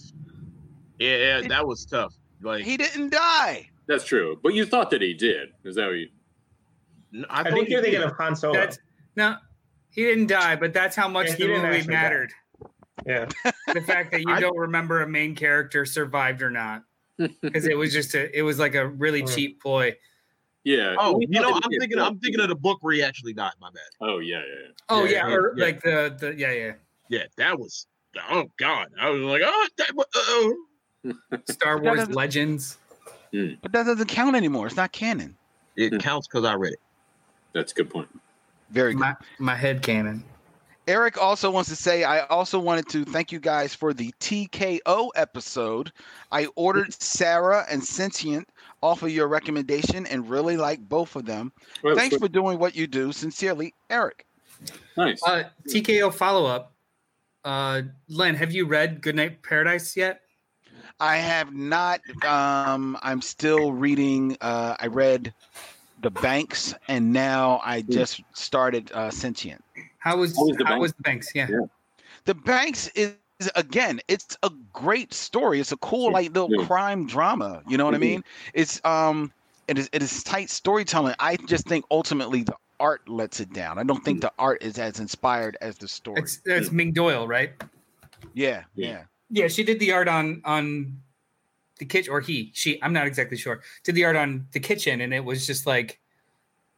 Yeah, 0.99 1.09
yeah, 1.15 1.37
It- 1.39 1.47
that 1.49 1.65
was 1.65 1.85
tough. 1.85 2.13
Like 2.41 2.63
he 2.65 2.75
didn't 2.75 3.11
die. 3.11 3.69
That's 3.87 4.03
true. 4.03 4.37
But 4.43 4.53
you 4.55 4.65
thought 4.65 4.89
that 4.91 5.01
he 5.01 5.13
did. 5.13 5.49
Is 5.63 5.75
that 5.75 5.85
what 5.85 5.93
you? 5.93 6.09
I, 7.29 7.41
I, 7.41 7.51
think 7.51 7.69
you're 7.69 7.81
thinking 7.81 8.01
of 8.03 8.11
Han 8.17 8.35
Solo. 8.35 8.53
That's 8.55 8.77
no, 9.15 9.37
he 9.91 10.03
didn't 10.03 10.27
die, 10.27 10.55
but 10.57 10.73
that's 10.73 10.95
how 10.95 11.07
much 11.07 11.27
Yeah, 11.29 11.35
he 11.35 11.43
the 11.43 11.49
movie 11.49 11.65
actually 11.67 11.81
die. 11.81 12.01
mattered. 12.01 12.31
yeah. 13.05 13.29
The 13.73 13.81
fact 13.81 14.11
that 14.11 14.19
you 14.21 14.29
I- 14.33 14.39
don't 14.41 14.57
remember 14.57 15.01
a 15.01 15.07
main 15.07 15.33
character 15.35 15.85
survived 15.85 16.41
or 16.41 16.49
not, 16.51 16.83
because 17.41 17.65
it 17.67 17.77
was 17.77 17.91
just 17.93 18.13
a, 18.15 18.37
it 18.37 18.41
was 18.41 18.59
like 18.59 18.75
a 18.75 18.87
really 18.87 19.23
cheap 19.23 19.61
ploy. 19.61 19.95
Yeah. 20.63 20.95
Oh, 20.99 21.19
you 21.19 21.39
know, 21.41 21.53
I'm 21.63 21.69
thinking. 21.79 21.97
I'm 21.99 22.19
thinking 22.19 22.39
of 22.39 22.49
the 22.49 22.55
book 22.55 22.79
where 22.81 22.93
he 22.93 23.01
actually 23.01 23.33
died. 23.33 23.53
My 23.59 23.69
bad. 23.71 23.81
Oh 23.99 24.19
yeah, 24.19 24.37
yeah, 24.37 24.43
yeah. 24.61 24.67
Oh 24.89 25.03
Yeah, 25.05 25.09
yeah, 25.11 25.27
yeah, 25.27 25.33
or 25.35 25.53
yeah. 25.57 25.63
like 25.65 25.81
the 25.81 26.15
the 26.19 26.35
yeah 26.35 26.51
yeah 26.51 26.73
Yeah, 27.09 27.23
that 27.37 27.57
was. 27.59 27.87
Oh 28.29 28.45
God, 28.57 28.89
I 28.99 29.09
was 29.09 29.21
like, 29.21 29.41
oh, 29.43 29.67
that, 29.77 31.13
uh, 31.33 31.37
Star 31.51 31.79
Wars 31.81 31.99
doesn't- 31.99 32.13
Legends. 32.15 32.77
But 33.31 33.71
that 33.71 33.85
doesn't 33.85 34.07
count 34.07 34.35
anymore. 34.35 34.67
It's 34.67 34.75
not 34.75 34.91
canon. 34.91 35.35
it 35.77 35.93
Hmm. 35.93 35.97
counts 35.99 36.27
because 36.27 36.43
I 36.43 36.53
read 36.55 36.73
it. 36.73 36.79
That's 37.53 37.71
a 37.71 37.75
good 37.75 37.89
point. 37.89 38.09
Very 38.69 38.93
good. 38.93 38.99
My 38.99 39.15
my 39.39 39.55
head 39.55 39.81
canon. 39.81 40.23
Eric 40.91 41.17
also 41.17 41.49
wants 41.49 41.69
to 41.69 41.75
say, 41.77 42.03
I 42.03 42.25
also 42.25 42.59
wanted 42.59 42.89
to 42.89 43.05
thank 43.05 43.31
you 43.31 43.39
guys 43.39 43.73
for 43.73 43.93
the 43.93 44.11
TKO 44.19 45.07
episode. 45.15 45.89
I 46.33 46.47
ordered 46.55 46.91
Sara 47.01 47.65
and 47.69 47.81
Sentient 47.81 48.49
off 48.83 49.01
of 49.01 49.09
your 49.09 49.29
recommendation 49.29 50.05
and 50.05 50.29
really 50.29 50.57
like 50.57 50.81
both 50.89 51.15
of 51.15 51.25
them. 51.25 51.53
Well, 51.81 51.95
Thanks 51.95 52.15
so- 52.15 52.19
for 52.19 52.27
doing 52.27 52.59
what 52.59 52.75
you 52.75 52.87
do. 52.87 53.13
Sincerely, 53.13 53.73
Eric. 53.89 54.25
nice. 54.97 55.23
Uh, 55.25 55.43
TKO 55.69 56.13
follow 56.13 56.45
up. 56.45 56.73
Uh, 57.45 57.83
Len, 58.09 58.35
have 58.35 58.51
you 58.51 58.65
read 58.67 59.01
Goodnight 59.01 59.41
Paradise 59.43 59.95
yet? 59.95 60.19
I 60.99 61.15
have 61.15 61.53
not. 61.53 62.01
Um, 62.25 62.97
I'm 63.01 63.21
still 63.21 63.71
reading. 63.71 64.35
Uh, 64.41 64.75
I 64.77 64.87
read 64.87 65.33
The 66.01 66.11
Banks, 66.11 66.73
and 66.89 67.13
now 67.13 67.61
I 67.63 67.81
just 67.81 68.21
started 68.33 68.91
uh, 68.93 69.09
Sentient. 69.09 69.63
How 70.01 70.17
was 70.17 70.35
How 70.35 70.45
was 70.45 70.57
the 70.57 70.65
how 70.65 70.71
Banks? 70.71 70.81
was 70.81 70.93
the 70.93 71.03
Banks? 71.03 71.31
Yeah. 71.35 71.47
Yeah. 71.49 71.59
The 72.25 72.35
Banks 72.35 72.87
is 72.89 73.15
again, 73.55 73.99
it's 74.07 74.37
a 74.43 74.51
great 74.73 75.13
story. 75.13 75.59
It's 75.59 75.71
a 75.71 75.77
cool, 75.77 76.11
like 76.11 76.31
little 76.33 76.51
Yeah. 76.51 76.65
crime 76.65 77.07
drama. 77.07 77.63
You 77.67 77.77
know 77.77 77.85
what 77.85 77.95
I 77.95 77.97
Mhm. 77.97 78.01
mean? 78.01 78.23
It's 78.53 78.83
um, 78.83 79.31
it 79.67 79.77
is 79.77 79.89
it 79.93 80.01
is 80.03 80.23
tight 80.23 80.49
storytelling. 80.49 81.15
I 81.19 81.37
just 81.37 81.67
think 81.67 81.85
ultimately 81.91 82.43
the 82.43 82.55
art 82.79 83.07
lets 83.07 83.39
it 83.39 83.53
down. 83.53 83.77
I 83.77 83.83
don't 83.83 84.03
think 84.03 84.21
the 84.21 84.33
art 84.39 84.61
is 84.63 84.77
as 84.79 84.99
inspired 84.99 85.55
as 85.61 85.77
the 85.77 85.87
story. 85.87 86.21
It's 86.21 86.37
that's 86.45 86.71
Ming 86.71 86.91
Doyle, 86.93 87.27
right? 87.27 87.53
yeah, 88.33 88.63
Yeah. 88.75 88.87
yeah, 88.89 89.03
Yeah, 89.29 89.47
she 89.47 89.63
did 89.63 89.79
the 89.79 89.91
art 89.91 90.07
on 90.07 90.41
on 90.45 90.99
the 91.77 91.85
kitchen, 91.85 92.11
or 92.11 92.21
he, 92.21 92.51
she. 92.53 92.81
I'm 92.83 92.93
not 92.93 93.05
exactly 93.07 93.37
sure. 93.37 93.61
Did 93.83 93.95
the 93.95 94.05
art 94.05 94.15
on 94.15 94.47
the 94.51 94.59
kitchen, 94.59 95.01
and 95.01 95.13
it 95.13 95.23
was 95.25 95.47
just 95.47 95.65
like, 95.65 95.99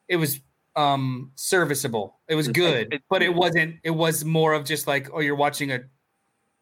it 0.08 0.18
was 0.18 0.40
um 0.76 1.32
serviceable. 1.36 2.16
It 2.28 2.36
was 2.36 2.48
good, 2.48 2.94
it- 2.94 3.04
but 3.10 3.22
it 3.22 3.34
wasn't. 3.34 3.76
It 3.84 3.92
was 3.92 4.26
more 4.26 4.54
of 4.54 4.66
just 4.66 4.88
like, 4.88 5.10
oh, 5.14 5.20
you're 5.20 5.36
watching 5.36 5.72
a, 5.72 5.82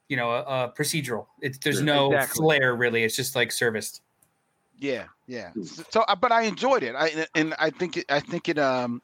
you 0.09 0.17
know, 0.17 0.31
a, 0.31 0.41
a 0.41 0.73
procedural. 0.77 1.27
It's 1.41 1.57
there's 1.59 1.79
Yeah, 1.79 1.85
no 1.85 2.11
exactly. 2.13 2.43
flair 2.43 2.75
really. 2.75 3.03
It's 3.03 3.15
just 3.15 3.35
like 3.35 3.51
serviced. 3.51 4.01
yeah, 4.79 5.05
yeah. 5.27 5.51
So, 5.63 5.83
so, 5.89 6.01
uh, 6.01 6.15
but 6.15 6.31
I 6.31 6.41
enjoyed 6.43 6.83
it. 6.83 6.95
I 6.97 7.25
and 7.35 7.53
I 7.59 7.69
think 7.69 7.97
it, 7.97 8.05
I 8.09 8.19
think 8.19 8.49
it 8.49 8.57
um, 8.59 9.01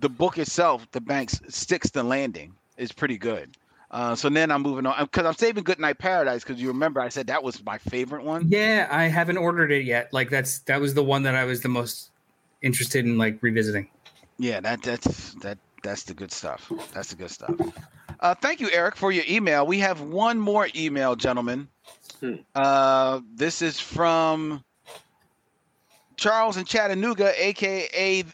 the 0.00 0.08
book 0.08 0.36
itself, 0.38 0.86
The 0.92 1.00
Banks 1.00 1.40
sticks 1.48 1.90
the 1.90 2.02
landing 2.02 2.54
is 2.76 2.92
pretty 2.92 3.16
good. 3.16 3.56
Uh, 3.92 4.14
so 4.14 4.28
then 4.30 4.50
I'm 4.50 4.62
moving 4.62 4.86
on 4.86 5.04
because 5.04 5.26
I'm 5.26 5.34
saving 5.34 5.64
Goodnight 5.64 5.98
Paradise 5.98 6.42
because 6.42 6.60
you 6.60 6.68
remember 6.68 7.00
I 7.00 7.10
said 7.10 7.26
that 7.28 7.42
was 7.42 7.62
my 7.64 7.76
favorite 7.78 8.24
one. 8.24 8.48
Yeah, 8.48 8.88
I 8.90 9.04
haven't 9.04 9.36
ordered 9.36 9.70
it 9.70 9.84
yet. 9.84 10.12
Like 10.12 10.30
that's 10.30 10.60
that 10.60 10.80
was 10.80 10.94
the 10.94 11.04
one 11.04 11.22
that 11.24 11.34
I 11.34 11.44
was 11.44 11.60
the 11.60 11.68
most 11.68 12.10
interested 12.62 13.04
in 13.04 13.18
like 13.18 13.38
revisiting. 13.42 13.88
Yeah, 14.42 14.58
that 14.58 14.82
that's 14.82 15.34
that 15.34 15.58
that's 15.84 16.02
the 16.02 16.14
good 16.14 16.32
stuff. 16.32 16.72
That's 16.92 17.10
the 17.10 17.14
good 17.14 17.30
stuff. 17.30 17.54
Uh, 18.18 18.34
thank 18.34 18.60
you, 18.60 18.68
Eric, 18.72 18.96
for 18.96 19.12
your 19.12 19.22
email. 19.28 19.64
We 19.64 19.78
have 19.78 20.00
one 20.00 20.40
more 20.40 20.68
email, 20.74 21.14
gentlemen. 21.14 21.68
Hmm. 22.18 22.34
Uh, 22.52 23.20
this 23.36 23.62
is 23.62 23.78
from 23.78 24.64
Charles 26.16 26.56
in 26.56 26.64
Chattanooga, 26.64 27.32
aka 27.36 28.24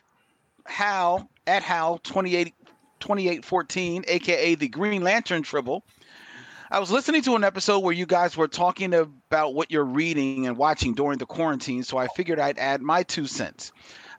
Hal 0.65 1.29
at 1.47 1.63
Hal 1.63 1.99
28 1.99 2.55
2814, 3.01 4.05
aka 4.09 4.55
the 4.55 4.69
Green 4.69 5.03
Lantern 5.03 5.43
Tribble. 5.43 5.85
I 6.71 6.81
was 6.81 6.91
listening 6.91 7.21
to 7.23 7.35
an 7.37 7.45
episode 7.45 7.81
where 7.81 7.93
you 7.93 8.07
guys 8.07 8.35
were 8.35 8.49
talking 8.49 8.95
about 8.95 9.53
what 9.53 9.71
you're 9.71 9.85
reading 9.85 10.47
and 10.47 10.57
watching 10.57 10.95
during 10.95 11.19
the 11.19 11.27
quarantine, 11.27 11.83
so 11.83 11.99
I 11.99 12.09
figured 12.09 12.41
I'd 12.41 12.59
add 12.59 12.81
my 12.81 13.03
two 13.03 13.27
cents. 13.27 13.73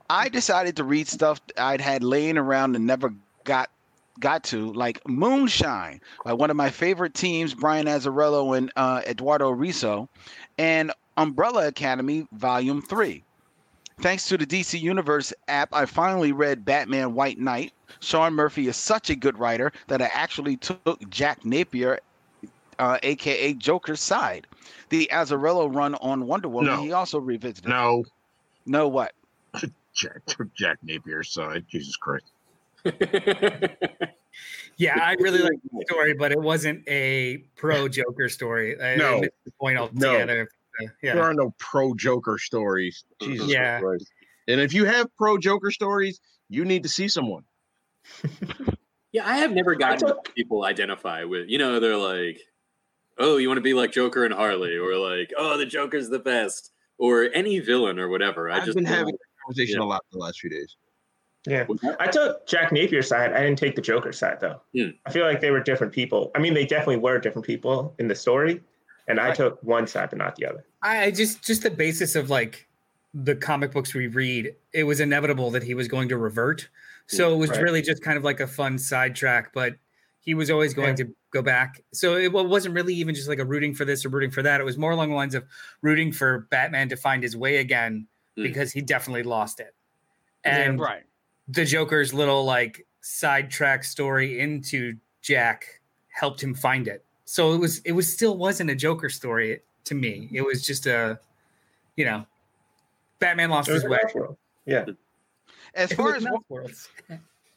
I 0.09 0.29
decided 0.29 0.75
to 0.77 0.83
read 0.83 1.07
stuff 1.07 1.39
I'd 1.57 1.81
had 1.81 2.03
laying 2.03 2.37
around 2.37 2.75
and 2.75 2.87
never 2.87 3.13
got 3.43 3.69
got 4.19 4.43
to, 4.43 4.73
like 4.73 4.99
Moonshine 5.07 6.01
by 6.25 6.33
one 6.33 6.49
of 6.49 6.57
my 6.57 6.69
favorite 6.69 7.13
teams, 7.13 7.53
Brian 7.53 7.85
Azzarello 7.87 8.57
and 8.57 8.71
uh, 8.75 9.01
Eduardo 9.07 9.53
Risso, 9.53 10.09
and 10.57 10.91
Umbrella 11.15 11.67
Academy 11.67 12.27
Volume 12.33 12.81
3. 12.81 13.23
Thanks 14.01 14.27
to 14.27 14.37
the 14.37 14.45
DC 14.45 14.79
Universe 14.79 15.31
app, 15.47 15.69
I 15.73 15.85
finally 15.85 16.31
read 16.31 16.65
Batman 16.65 17.13
White 17.13 17.39
Knight. 17.39 17.71
Sean 18.01 18.33
Murphy 18.33 18.67
is 18.67 18.75
such 18.75 19.09
a 19.09 19.15
good 19.15 19.37
writer 19.37 19.71
that 19.87 20.01
I 20.01 20.09
actually 20.13 20.57
took 20.57 21.09
Jack 21.09 21.45
Napier, 21.45 21.99
uh, 22.77 22.97
aka 23.03 23.53
Joker's 23.53 24.01
side. 24.01 24.47
The 24.89 25.09
Azzarello 25.13 25.73
run 25.73 25.95
on 25.95 26.27
Wonder 26.27 26.49
Woman, 26.49 26.75
No. 26.75 26.81
he 26.81 26.91
also 26.91 27.19
revisited. 27.19 27.69
No, 27.69 28.03
No, 28.65 28.87
what? 28.87 29.13
Jack 29.93 30.21
Jack 30.55 30.77
Napier's 30.85 31.31
side. 31.31 31.65
Jesus 31.69 31.95
Christ. 31.95 32.31
Yeah, 34.77 34.97
I 34.97 35.13
really 35.19 35.39
like 35.39 35.59
the 35.69 35.85
story, 35.89 36.13
but 36.13 36.31
it 36.31 36.39
wasn't 36.39 36.87
a 36.87 37.39
pro 37.57 37.89
Joker 37.89 38.29
story. 38.29 38.79
I, 38.79 38.93
I 38.93 38.95
No. 38.95 39.19
missed 39.19 39.33
the 39.43 39.51
point 39.59 39.77
altogether. 39.77 40.47
Uh, 40.81 40.85
There 41.03 41.21
are 41.21 41.33
no 41.33 41.53
pro 41.57 41.93
Joker 41.93 42.37
stories. 42.37 43.03
Jesus 43.21 43.51
Yeah. 43.51 43.81
Christ. 43.81 44.09
And 44.47 44.61
if 44.61 44.73
you 44.73 44.85
have 44.85 45.07
pro 45.17 45.37
Joker 45.37 45.71
stories, 45.71 46.21
you 46.47 46.63
need 46.63 46.83
to 46.83 46.89
see 46.89 47.07
someone. 47.09 47.43
Yeah, 49.11 49.27
I 49.27 49.37
have 49.37 49.51
never 49.51 49.73
gotten 49.73 50.07
what 50.07 50.35
people 50.35 50.63
identify 50.63 51.23
with. 51.23 51.49
You 51.49 51.57
know, 51.57 51.79
they're 51.79 51.97
like, 51.97 52.39
"Oh, 53.17 53.37
you 53.37 53.47
want 53.47 53.57
to 53.57 53.61
be 53.63 53.73
like 53.73 53.91
Joker 53.91 54.23
and 54.23 54.31
Harley," 54.31 54.77
or 54.77 54.95
like, 54.97 55.33
"Oh, 55.35 55.57
the 55.57 55.65
Joker's 55.65 56.09
the 56.09 56.19
best," 56.19 56.71
or 56.99 57.27
any 57.33 57.57
villain 57.57 57.97
or 57.97 58.07
whatever. 58.07 58.51
I 58.51 58.57
I've 58.57 58.65
just 58.65 58.75
been 58.75 58.85
having 58.85 59.15
a 59.15 59.17
conversation 59.45 59.79
Yeah. 59.79 59.85
a 59.85 59.87
lot 59.87 60.01
the 60.11 60.17
last 60.17 60.39
few 60.39 60.49
days. 60.49 60.75
Yeah. 61.47 61.65
I 61.99 62.07
took 62.07 62.45
Jack 62.47 62.71
Napier's 62.71 63.07
side. 63.07 63.31
I 63.33 63.41
didn't 63.41 63.57
take 63.57 63.75
the 63.75 63.81
Joker 63.81 64.11
side 64.11 64.39
though. 64.41 64.61
Hmm. 64.75 64.89
I 65.05 65.11
feel 65.11 65.25
like 65.25 65.39
they 65.41 65.51
were 65.51 65.61
different 65.61 65.93
people. 65.93 66.31
I 66.35 66.39
mean, 66.39 66.53
they 66.53 66.65
definitely 66.65 66.97
were 66.97 67.17
different 67.17 67.45
people 67.45 67.95
in 67.97 68.07
the 68.09 68.15
story, 68.15 68.61
and 69.07 69.19
I 69.19 69.27
Right. 69.27 69.35
took 69.35 69.63
one 69.63 69.87
side 69.87 70.09
but 70.09 70.19
not 70.19 70.35
the 70.35 70.45
other. 70.45 70.65
I 70.81 71.03
I 71.05 71.11
just 71.11 71.43
just 71.43 71.63
the 71.63 71.71
basis 71.71 72.15
of 72.15 72.29
like 72.29 72.67
the 73.13 73.35
comic 73.35 73.71
books 73.71 73.93
we 73.93 74.07
read, 74.07 74.53
it 74.73 74.83
was 74.83 74.99
inevitable 74.99 75.49
that 75.51 75.63
he 75.63 75.73
was 75.73 75.87
going 75.87 76.09
to 76.09 76.17
revert. 76.17 76.67
So 77.07 77.33
it 77.33 77.37
was 77.37 77.49
Right. 77.51 77.63
really 77.63 77.81
just 77.81 78.03
kind 78.03 78.17
of 78.17 78.23
like 78.23 78.39
a 78.39 78.45
fun 78.45 78.77
sidetrack, 78.77 79.51
but 79.53 79.77
he 80.19 80.35
was 80.35 80.51
always 80.51 80.73
going 80.75 80.89
Yeah. 80.89 81.05
to 81.05 81.15
go 81.31 81.41
back. 81.41 81.81
So 81.93 82.17
it 82.17 82.31
wasn't 82.31 82.75
really 82.75 82.93
even 82.95 83.15
just 83.15 83.27
like 83.29 83.39
a 83.39 83.45
rooting 83.45 83.73
for 83.73 83.83
this 83.85 84.05
or 84.05 84.09
rooting 84.09 84.29
for 84.29 84.43
that. 84.43 84.59
It 84.61 84.63
was 84.65 84.77
more 84.77 84.91
along 84.91 85.09
the 85.09 85.15
lines 85.15 85.33
of 85.33 85.43
rooting 85.81 86.11
for 86.11 86.47
Batman 86.51 86.89
to 86.89 86.97
find 86.97 87.23
his 87.23 87.35
way 87.35 87.57
again 87.57 88.07
Hmm. 88.39 88.43
because 88.43 88.71
he 88.71 88.81
definitely 88.81 89.23
lost 89.23 89.59
it. 89.59 89.75
And 90.43 90.79
right. 90.79 91.03
the 91.47 91.65
Joker's 91.65 92.13
little 92.13 92.45
like 92.45 92.85
sidetrack 93.01 93.83
story 93.83 94.39
into 94.39 94.95
Jack 95.21 95.81
helped 96.07 96.41
him 96.41 96.53
find 96.55 96.87
it. 96.87 97.03
So 97.25 97.53
it 97.53 97.57
was 97.57 97.79
it 97.79 97.91
was 97.91 98.11
still 98.11 98.37
wasn't 98.37 98.69
a 98.69 98.75
Joker 98.75 99.09
story 99.09 99.59
to 99.85 99.95
me. 99.95 100.29
It 100.31 100.41
was 100.41 100.65
just 100.65 100.85
a 100.87 101.19
you 101.95 102.05
know 102.05 102.25
Batman 103.19 103.49
lost 103.49 103.69
It 103.69 103.73
his 103.73 103.83
way. 103.85 103.99
Elseworld. 104.05 104.37
Yeah. 104.65 104.85
As 105.75 105.91
It 105.91 105.95
far 105.95 106.15
as 106.15 106.23
Elseworlds. 106.25 106.87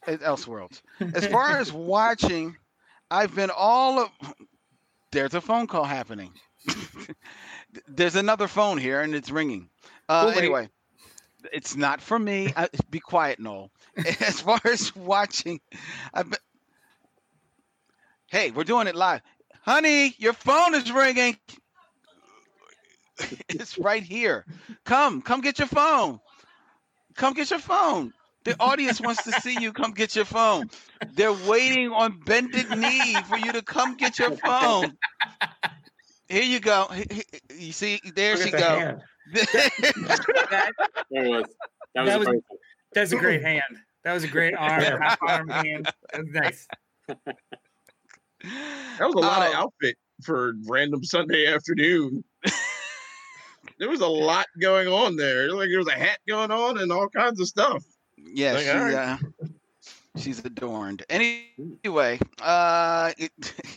at 0.07 0.19
Elseworlds. 0.19 0.81
As 1.15 1.25
far 1.27 1.57
as 1.57 1.71
watching, 1.71 2.55
I've 3.09 3.33
been 3.33 3.49
all 3.55 3.99
of. 3.99 4.09
There's 5.11 5.33
a 5.33 5.41
phone 5.41 5.67
call 5.67 5.85
happening. 5.85 6.31
There's 7.87 8.15
another 8.15 8.47
phone 8.47 8.77
here, 8.77 9.01
and 9.01 9.15
it's 9.15 9.31
ringing. 9.31 9.69
Uh, 10.13 10.27
wait. 10.27 10.37
anyway, 10.37 10.69
it's 11.51 11.75
not 11.75 11.99
for 11.99 12.19
me. 12.19 12.53
I, 12.55 12.69
be 12.91 12.99
quiet, 12.99 13.39
Noel. 13.39 13.71
As 14.19 14.41
far 14.41 14.59
as 14.63 14.95
watching, 14.95 15.59
I've. 16.13 16.31
Hey, 18.27 18.51
we're 18.51 18.63
doing 18.63 18.85
it 18.85 18.95
live, 18.95 19.21
honey. 19.61 20.13
Your 20.19 20.33
phone 20.33 20.75
is 20.75 20.91
ringing. 20.91 21.37
It's 23.47 23.77
right 23.77 24.03
here. 24.03 24.43
Come, 24.85 25.21
come 25.21 25.41
get 25.41 25.59
your 25.59 25.67
phone. 25.67 26.19
Come 27.15 27.33
get 27.33 27.51
your 27.51 27.59
phone. 27.59 28.11
The 28.43 28.55
audience 28.59 28.99
wants 28.99 29.23
to 29.23 29.31
see 29.33 29.57
you. 29.61 29.71
Come 29.71 29.91
get 29.91 30.15
your 30.15 30.25
phone. 30.25 30.69
They're 31.13 31.31
waiting 31.31 31.91
on 31.91 32.19
bended 32.25 32.69
knee 32.71 33.15
for 33.29 33.37
you 33.37 33.51
to 33.51 33.61
come 33.61 33.95
get 33.95 34.17
your 34.17 34.35
phone. 34.35 34.97
Here 36.33 36.43
you 36.43 36.59
go. 36.59 36.87
He- 36.87 37.05
he- 37.09 37.23
You 37.67 37.71
see, 37.71 37.99
there 38.15 38.35
Look 38.35 38.47
she 38.47 38.53
at 38.53 38.59
the 38.59 38.59
go. 38.59 38.99
That, 40.49 40.71
There 41.11 41.29
was. 41.29 41.45
That 41.95 42.01
was, 42.01 42.09
That 42.09 42.15
a 42.15 42.19
was- 42.19 42.27
perfect- 42.27 42.47
that's 42.93 43.11
a 43.11 43.17
great 43.17 43.41
hand. 43.43 43.61
That 44.03 44.13
was 44.13 44.23
a 44.23 44.27
great 44.27 44.53
arm, 44.57 44.81
half 44.81 45.17
arm 45.21 45.49
hand. 45.49 45.89
That 46.11 46.21
was 46.23 46.31
nice. 46.33 46.67
That 47.07 47.17
was 48.99 49.13
a 49.15 49.19
lot 49.19 49.47
of 49.47 49.53
Oh. 49.53 49.57
outfit 49.57 49.95
for 50.23 50.53
random 50.67 51.03
Sunday 51.03 51.45
afternoon. 51.47 52.23
there 53.79 53.89
was 53.89 54.01
a 54.01 54.07
lot 54.07 54.45
going 54.59 54.87
on 54.87 55.15
there. 55.15 55.51
Like 55.53 55.69
there 55.69 55.77
was 55.79 55.87
a 55.87 55.91
hat 55.93 56.19
going 56.27 56.51
on 56.51 56.79
and 56.79 56.91
all 56.91 57.07
kinds 57.09 57.39
of 57.39 57.47
stuff. 57.47 57.83
Yeah, 58.17 58.53
Like, 58.53 58.63
she, 58.63 58.69
all 58.71 58.79
right. 58.79 58.93
uh, 58.95 59.17
she's 60.17 60.39
adorned. 60.39 61.03
Anyway, 61.09 62.19
uh, 62.41 63.11
it, 63.17 63.31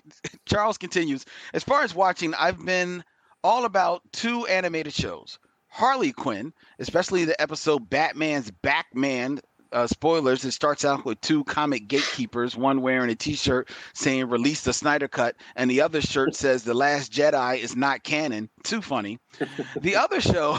Charles 0.47 0.79
continues. 0.79 1.25
As 1.55 1.65
far 1.65 1.83
as 1.83 1.95
watching, 1.95 2.35
I've 2.35 2.65
been 2.65 3.05
all 3.43 3.65
about 3.65 4.03
two 4.13 4.47
animated 4.47 4.93
shows. 4.93 5.39
Harley 5.69 6.13
Quinn, 6.13 6.53
especially 6.79 7.25
the 7.25 7.41
episode 7.41 7.89
Batman's 7.91 8.51
Backman. 8.51 9.41
Uh, 9.73 9.87
spoilers. 9.87 10.45
It 10.45 10.53
starts 10.53 10.85
out 10.85 11.05
with 11.05 11.21
two 11.21 11.43
comic 11.45 11.89
gatekeepers, 11.89 12.57
one 12.57 12.81
wearing 12.83 13.11
a 13.11 13.17
T-shirt 13.17 13.69
saying 13.95 14.29
"Release 14.29 14.63
the 14.63 14.73
Snyder 14.73 15.09
Cut," 15.09 15.35
and 15.57 15.69
the 15.69 15.81
other 15.81 16.01
shirt 16.01 16.37
says 16.37 16.63
"The 16.63 16.73
Last 16.73 17.13
Jedi 17.13 17.59
is 17.59 17.75
not 17.75 18.05
canon." 18.05 18.49
Too 18.63 18.81
funny. 18.81 19.19
The 19.81 19.97
other 19.97 20.21
show 20.21 20.59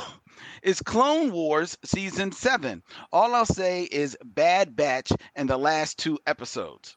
is 0.64 0.82
Clone 0.82 1.32
Wars 1.32 1.78
season 1.84 2.32
seven. 2.32 2.84
All 3.12 3.36
I'll 3.36 3.46
say 3.46 3.84
is 3.92 4.18
Bad 4.24 4.76
Batch 4.76 5.12
and 5.36 5.50
the 5.50 5.58
last 5.58 5.98
two 5.98 6.20
episodes. 6.28 6.96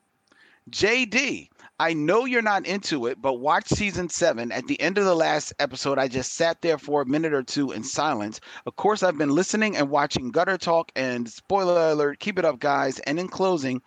JD, 0.70 1.48
I 1.80 1.94
know 1.94 2.26
you're 2.26 2.42
not 2.42 2.66
into 2.66 3.06
it, 3.06 3.20
but 3.20 3.40
watch 3.40 3.66
season 3.68 4.08
seven. 4.08 4.52
At 4.52 4.66
the 4.66 4.80
end 4.80 4.98
of 4.98 5.04
the 5.04 5.14
last 5.14 5.52
episode, 5.58 5.98
I 5.98 6.08
just 6.08 6.34
sat 6.34 6.60
there 6.62 6.78
for 6.78 7.02
a 7.02 7.06
minute 7.06 7.32
or 7.32 7.42
two 7.42 7.72
in 7.72 7.82
silence. 7.82 8.40
Of 8.66 8.76
course, 8.76 9.02
I've 9.02 9.18
been 9.18 9.34
listening 9.34 9.76
and 9.76 9.90
watching 9.90 10.30
Gutter 10.30 10.58
Talk, 10.58 10.92
and 10.94 11.28
spoiler 11.28 11.90
alert, 11.90 12.20
keep 12.20 12.38
it 12.38 12.44
up, 12.44 12.60
guys. 12.60 12.98
And 13.00 13.18
in 13.18 13.28
closing, 13.28 13.80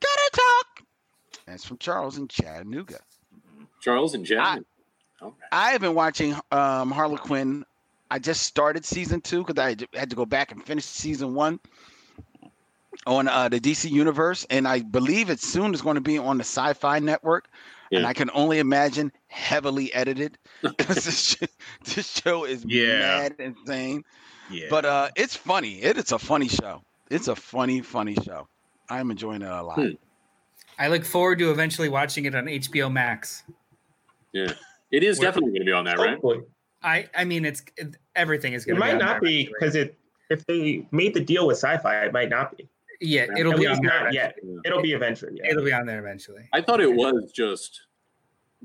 Gutter 0.00 0.30
Talk. 0.32 0.86
That's 1.46 1.64
from 1.64 1.78
Charles 1.78 2.16
in 2.16 2.28
Chattanooga. 2.28 3.00
Charles 3.80 4.14
and 4.14 4.24
Jen. 4.24 4.38
All 4.38 4.54
right. 4.54 4.64
I 5.50 5.70
have 5.70 5.80
been 5.80 5.94
watching 5.94 6.34
um, 6.50 6.90
Harley 6.90 7.16
Quinn. 7.16 7.64
I 8.12 8.18
just 8.18 8.42
started 8.42 8.84
season 8.84 9.22
two 9.22 9.42
because 9.42 9.58
I 9.58 9.74
had 9.98 10.10
to- 10.10 10.16
go 10.16 10.26
back 10.26 10.52
and 10.52 10.62
finish 10.62 10.84
season 10.84 11.32
one 11.34 11.58
on 13.06 13.26
uh, 13.26 13.48
the 13.48 13.58
DC 13.58 13.90
Universe, 13.90 14.44
and 14.50 14.68
I 14.68 14.80
believe 14.82 15.30
it 15.30 15.40
soon 15.40 15.72
is 15.72 15.80
going 15.80 15.94
to 15.94 16.02
be 16.02 16.18
on 16.18 16.36
the 16.36 16.44
Sci-Fi 16.44 16.98
Network. 16.98 17.48
And 17.90 18.06
I 18.06 18.14
can 18.14 18.30
only 18.32 18.58
imagine 18.58 19.12
heavily 19.28 19.92
edited 19.92 20.38
because 20.62 21.04
this, 21.04 21.36
sh- 21.40 21.46
this 21.94 22.10
show 22.22 22.44
is 22.44 22.64
Yeah. 22.66 22.98
mad 22.98 23.34
insane. 23.38 24.04
Yeah. 24.50 24.66
But 24.70 24.84
uh, 24.86 25.08
it's 25.14 25.36
funny. 25.36 25.82
It, 25.82 25.98
it's 25.98 26.12
a 26.12 26.18
funny 26.18 26.48
show. 26.48 26.82
It's 27.10 27.28
a 27.28 27.36
funny, 27.36 27.82
funny 27.82 28.14
show. 28.14 28.48
I'm 28.88 29.10
enjoying 29.10 29.42
it 29.42 29.50
a 29.50 29.62
lot. 29.62 29.76
Hmm. 29.78 29.88
I 30.78 30.88
look 30.88 31.04
forward 31.04 31.38
to 31.40 31.50
eventually 31.50 31.90
watching 31.90 32.24
it 32.24 32.34
on 32.34 32.44
HBO 32.46 32.90
Max. 32.90 33.42
Yeah. 34.32 34.52
It 34.90 35.02
is 35.02 35.18
Where- 35.18 35.28
definitely 35.28 35.50
going 35.50 35.60
to 35.62 35.66
be 35.66 35.72
on 35.72 35.84
that, 35.84 35.98
right? 35.98 36.12
Hopefully. 36.12 36.40
I 36.82 37.08
I 37.16 37.24
mean 37.24 37.44
it's 37.44 37.62
it, 37.76 37.96
everything 38.16 38.52
is 38.54 38.64
going 38.64 38.76
to 38.76 38.80
might 38.80 38.88
be 38.88 38.92
on 38.94 38.98
not 38.98 39.12
there 39.14 39.20
be 39.20 39.46
because 39.46 39.74
it 39.74 39.98
if 40.30 40.44
they 40.46 40.86
made 40.92 41.14
the 41.14 41.20
deal 41.24 41.46
with 41.46 41.56
sci-fi, 41.58 42.04
it 42.04 42.12
might 42.12 42.28
not 42.30 42.56
be. 42.56 42.68
yeah 43.00 43.26
it'll 43.36 43.52
At 43.52 43.58
be 43.58 43.66
on 43.66 43.80
there 43.82 44.04
not 44.04 44.12
yet. 44.14 44.36
Yeah. 44.42 44.58
It'll 44.64 44.82
be 44.82 44.92
eventually. 44.92 45.32
Yeah. 45.42 45.50
it'll 45.50 45.64
be 45.64 45.72
on 45.72 45.86
there 45.86 45.98
eventually. 45.98 46.48
I 46.52 46.60
thought 46.62 46.80
it 46.80 46.92
was 46.92 47.32
just 47.32 47.82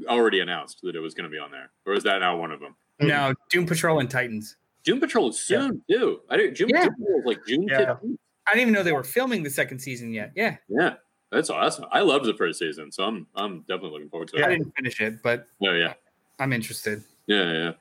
already 0.08 0.40
announced 0.42 0.80
that 0.84 0.96
it 0.96 1.00
was 1.00 1.14
going 1.14 1.24
to 1.26 1.30
be 1.30 1.40
on 1.40 1.52
there, 1.52 1.72
or 1.86 1.94
is 1.94 2.04
that 2.04 2.20
now 2.20 2.38
one 2.38 2.52
of 2.52 2.60
them? 2.60 2.76
No, 3.00 3.34
Doom 3.50 3.66
Patrol 3.66 4.00
and 4.00 4.10
Titans. 4.10 4.56
Doom 4.84 5.00
Patrol 5.00 5.30
is 5.30 5.40
soon 5.40 5.82
too. 5.90 6.22
I 6.30 6.38
don't. 6.38 6.56
Doom, 6.56 6.70
Yeah. 6.70 6.84
Doom 6.86 6.94
Patrol 6.96 7.20
is 7.20 7.26
like 7.26 7.46
June 7.46 7.64
Yeah. 7.64 7.80
15th. 7.96 8.18
I 8.48 8.52
didn't 8.54 8.62
even 8.62 8.74
know 8.74 8.84
they 8.84 8.94
were 8.94 9.04
filming 9.04 9.44
the 9.44 9.50
second 9.50 9.80
season 9.80 10.14
yet. 10.14 10.32
Yeah, 10.34 10.56
Yeah, 10.70 10.94
that's 11.32 11.50
awesome. 11.50 11.86
I 11.92 12.00
loved 12.00 12.24
the 12.26 12.34
first 12.34 12.60
season, 12.60 12.92
so 12.94 13.04
I'm 13.04 13.28
I'm 13.36 13.60
definitely 13.62 13.90
looking 13.92 14.10
forward 14.10 14.30
to 14.30 14.38
it. 14.38 14.46
I 14.46 14.50
didn't 14.50 14.72
finish 14.78 15.02
it, 15.02 15.22
but 15.22 15.48
Oh 15.62 15.74
yeah, 15.74 15.94
I'm 16.40 16.54
interested. 16.54 17.04
yeah, 17.28 17.52
yeah, 17.52 17.72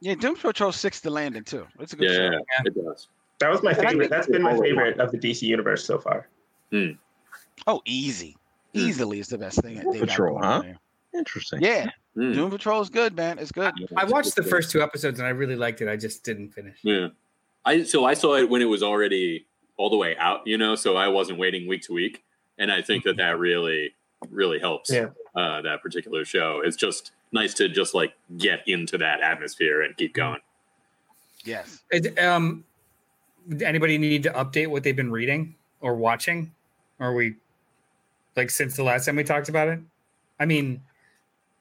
Yeah, 0.00 0.14
Doom 0.14 0.36
Patrol 0.36 0.72
six 0.72 1.00
to 1.02 1.10
landing 1.10 1.44
too. 1.44 1.66
It's 1.80 1.92
a 1.92 1.96
good 1.96 2.10
yeah, 2.10 2.16
show. 2.16 2.22
yeah. 2.32 2.62
It 2.66 2.74
does. 2.84 3.08
That 3.38 3.50
was 3.50 3.62
my 3.62 3.72
And 3.72 3.80
favorite. 3.88 4.10
That's 4.10 4.26
been 4.26 4.42
my 4.42 4.56
favorite 4.58 4.98
of 5.00 5.10
the 5.12 5.18
DC 5.18 5.42
universe 5.42 5.84
so 5.84 5.98
far. 5.98 6.28
Oh, 7.66 7.80
easy, 7.84 8.36
Hmm. 8.74 8.80
easily 8.80 9.18
is 9.20 9.28
the 9.28 9.38
best 9.38 9.62
thing. 9.62 9.76
that 9.76 9.84
Doom 9.84 9.92
they 9.92 10.00
Patrol, 10.00 10.38
huh? 10.38 10.60
there. 10.62 10.78
Interesting. 11.14 11.62
Yeah, 11.62 11.90
Mm. 12.16 12.34
Doom 12.34 12.50
Patrol 12.50 12.80
is 12.82 12.88
good, 12.90 13.14
man. 13.16 13.38
It's 13.38 13.52
good. 13.52 13.72
I 13.96 14.04
watched 14.04 14.36
the 14.36 14.42
first 14.42 14.70
two 14.70 14.82
episodes 14.82 15.18
and 15.18 15.26
I 15.26 15.30
really 15.30 15.56
liked 15.56 15.80
it. 15.82 15.88
I 15.88 15.96
just 15.96 16.24
didn't 16.24 16.50
finish. 16.50 16.78
Yeah, 16.82 17.08
I 17.64 17.82
so 17.84 18.04
I 18.04 18.14
saw 18.14 18.34
it 18.36 18.48
when 18.50 18.60
it 18.62 18.66
was 18.66 18.82
already 18.82 19.46
all 19.78 19.90
the 19.90 19.96
way 19.96 20.16
out, 20.16 20.46
you 20.46 20.56
know, 20.58 20.74
so 20.74 20.96
I 20.96 21.08
wasn't 21.08 21.38
waiting 21.38 21.66
week 21.66 21.82
to 21.82 21.92
week, 21.94 22.24
and 22.58 22.70
I 22.72 22.80
think 22.82 23.04
that 23.04 23.16
that 23.18 23.38
really 23.38 23.94
really 24.30 24.58
helps. 24.58 24.90
Yeah. 24.90 25.08
Uh, 25.34 25.60
that 25.62 25.82
particular 25.82 26.24
show. 26.24 26.62
It's 26.64 26.76
just 26.76 27.12
nice 27.32 27.54
to 27.54 27.68
just 27.68 27.94
like 27.94 28.14
get 28.36 28.60
into 28.66 28.98
that 28.98 29.20
atmosphere 29.20 29.82
and 29.82 29.96
keep 29.96 30.14
going. 30.14 30.40
Yes. 31.44 31.82
Is- 31.90 32.16
um, 32.18 32.64
anybody 33.62 33.98
need 33.98 34.22
to 34.24 34.30
update 34.30 34.68
what 34.68 34.82
they've 34.82 34.96
been 34.96 35.10
reading 35.10 35.54
or 35.80 35.94
watching? 35.94 36.52
Or 36.98 37.08
are 37.08 37.14
we 37.14 37.34
like 38.36 38.50
since 38.50 38.76
the 38.76 38.82
last 38.82 39.06
time 39.06 39.16
we 39.16 39.24
talked 39.24 39.48
about 39.48 39.68
it? 39.68 39.80
I 40.40 40.44
mean, 40.46 40.80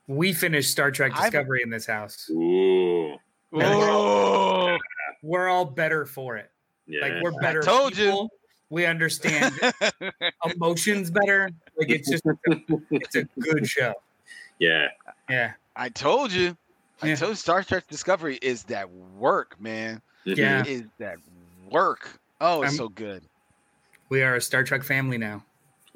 we 0.08 0.34
finished 0.34 0.72
Star 0.72 0.92
Trek 0.92 1.12
I've- 1.16 1.24
Discovery 1.32 1.62
in 1.62 1.70
this 1.70 1.86
house. 1.86 2.30
Ooh, 2.30 3.16
Oh, 3.54 4.78
We're 5.24 5.48
all 5.48 5.66
better 5.66 6.06
for 6.06 6.36
it. 6.38 6.52
yeah. 6.88 7.02
Like 7.02 7.24
we're 7.24 7.40
better. 7.40 7.62
told 7.62 7.98
you. 7.98 8.28
We 8.70 8.86
understand 8.88 9.54
emotions 10.56 11.12
better. 11.12 11.50
Like 11.78 11.90
it's 11.90 12.10
just 12.10 12.24
it's 12.92 13.16
a 13.16 13.24
good 13.40 13.68
show. 13.68 13.94
yeah. 14.60 14.88
Yeah. 15.30 15.54
I 15.76 15.90
told 15.90 16.32
you. 16.32 16.56
I 17.02 17.08
Yeah. 17.10 17.16
told 17.16 17.30
you 17.32 17.36
Star 17.36 17.64
Trek 17.64 17.88
Discovery 17.88 18.38
is 18.42 18.64
that 18.66 18.90
work, 18.90 19.60
man. 19.60 20.02
Yeah. 20.24 20.62
It 20.62 20.68
is 20.68 20.84
that 21.00 21.18
work. 21.70 22.20
Oh, 22.42 22.62
it's 22.62 22.72
I'm- 22.72 22.78
so 22.78 22.90
good. 22.90 23.24
We 24.10 24.22
are 24.22 24.36
a 24.36 24.42
Star 24.42 24.64
Trek 24.64 24.84
family 24.84 25.18
now. 25.18 25.44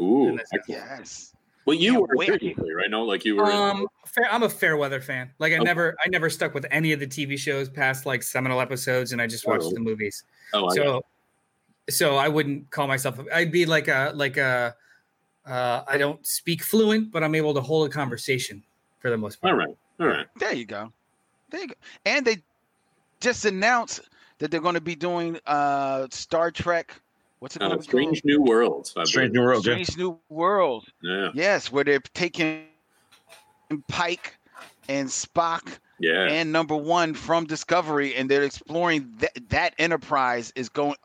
Ooh. 0.01 0.29
And 0.29 0.39
that's- 0.39 0.49
excellent. 0.53 0.81
Yes. 0.99 1.33
Well, 1.65 1.77
you 1.77 1.91
Can't 1.93 2.01
were 2.09 2.15
wait. 2.15 2.27
previously, 2.29 2.73
right? 2.73 2.89
No, 2.89 3.03
like 3.03 3.23
you 3.25 3.35
were. 3.35 3.45
Um, 3.45 3.85
fair, 4.07 4.27
I'm 4.31 4.41
a 4.43 4.49
fair 4.49 4.75
weather 4.77 4.99
fan. 5.01 5.31
Like 5.37 5.53
I 5.53 5.57
Okay. 5.57 5.65
never, 5.65 5.95
I 6.03 6.09
never 6.09 6.29
stuck 6.29 6.53
with 6.55 6.65
any 6.71 6.93
of 6.93 6.99
the 6.99 7.05
TV 7.05 7.37
shows 7.37 7.69
past 7.69 8.05
like 8.07 8.23
seminal 8.23 8.59
episodes, 8.59 9.11
and 9.11 9.21
I 9.21 9.27
just 9.27 9.45
watched 9.45 9.65
Oh. 9.65 9.71
the 9.71 9.79
movies. 9.79 10.23
oh, 10.53 10.67
I 10.69 10.75
so, 10.75 11.05
so 11.89 12.15
I 12.15 12.27
wouldn't 12.27 12.71
call 12.71 12.87
myself. 12.87 13.19
I'd 13.31 13.51
be 13.51 13.65
like 13.67 13.87
a 13.87 14.11
like 14.15 14.37
a. 14.37 14.75
Uh, 15.45 15.83
I 15.87 15.97
don't 15.97 16.25
speak 16.25 16.63
fluent, 16.63 17.11
but 17.11 17.23
I'm 17.23 17.35
able 17.35 17.53
to 17.53 17.61
hold 17.61 17.87
a 17.87 17.91
conversation 17.91 18.63
for 18.99 19.09
the 19.09 19.17
most 19.17 19.39
all 19.43 19.49
part. 19.51 19.59
right. 19.67 19.77
All 19.99 20.07
right. 20.07 20.27
There 20.37 20.53
you 20.53 20.65
go. 20.65 20.91
There 21.49 21.61
you 21.61 21.67
go. 21.67 21.73
And 22.05 22.25
they 22.25 22.37
just 23.19 23.45
announced 23.45 24.01
that 24.39 24.51
they're 24.51 24.61
going 24.61 24.75
to 24.75 24.81
be 24.81 24.95
doing 24.95 25.39
uh 25.47 26.07
Star 26.11 26.51
Trek. 26.51 26.99
What's 27.39 27.55
it 27.55 27.59
going 27.59 27.71
Uh, 27.71 27.77
to 27.77 27.83
Strange 27.83 28.21
New 28.25 28.41
Worlds. 28.41 28.93
I 28.97 29.03
Strange 29.05 29.33
believe. 29.33 29.33
New 29.33 29.39
called? 29.53 29.65
World. 29.65 29.65
yeah. 29.65 29.83
Strange 29.83 29.97
New 29.97 30.19
World. 30.29 30.85
Yeah. 31.01 31.29
Yes, 31.33 31.71
where 31.71 31.83
they're 31.85 31.99
taking 32.13 32.65
Pike 33.87 34.37
and 34.89 35.07
Spock 35.07 35.77
Yeah. 35.99 36.25
and 36.29 36.51
Number 36.51 36.75
One 36.75 37.13
from 37.13 37.45
Discovery, 37.45 38.15
and 38.15 38.29
they're 38.29 38.43
exploring 38.43 39.13
that 39.19 39.31
that 39.49 39.73
Enterprise 39.79 40.51
is 40.55 40.69
going. 40.69 40.95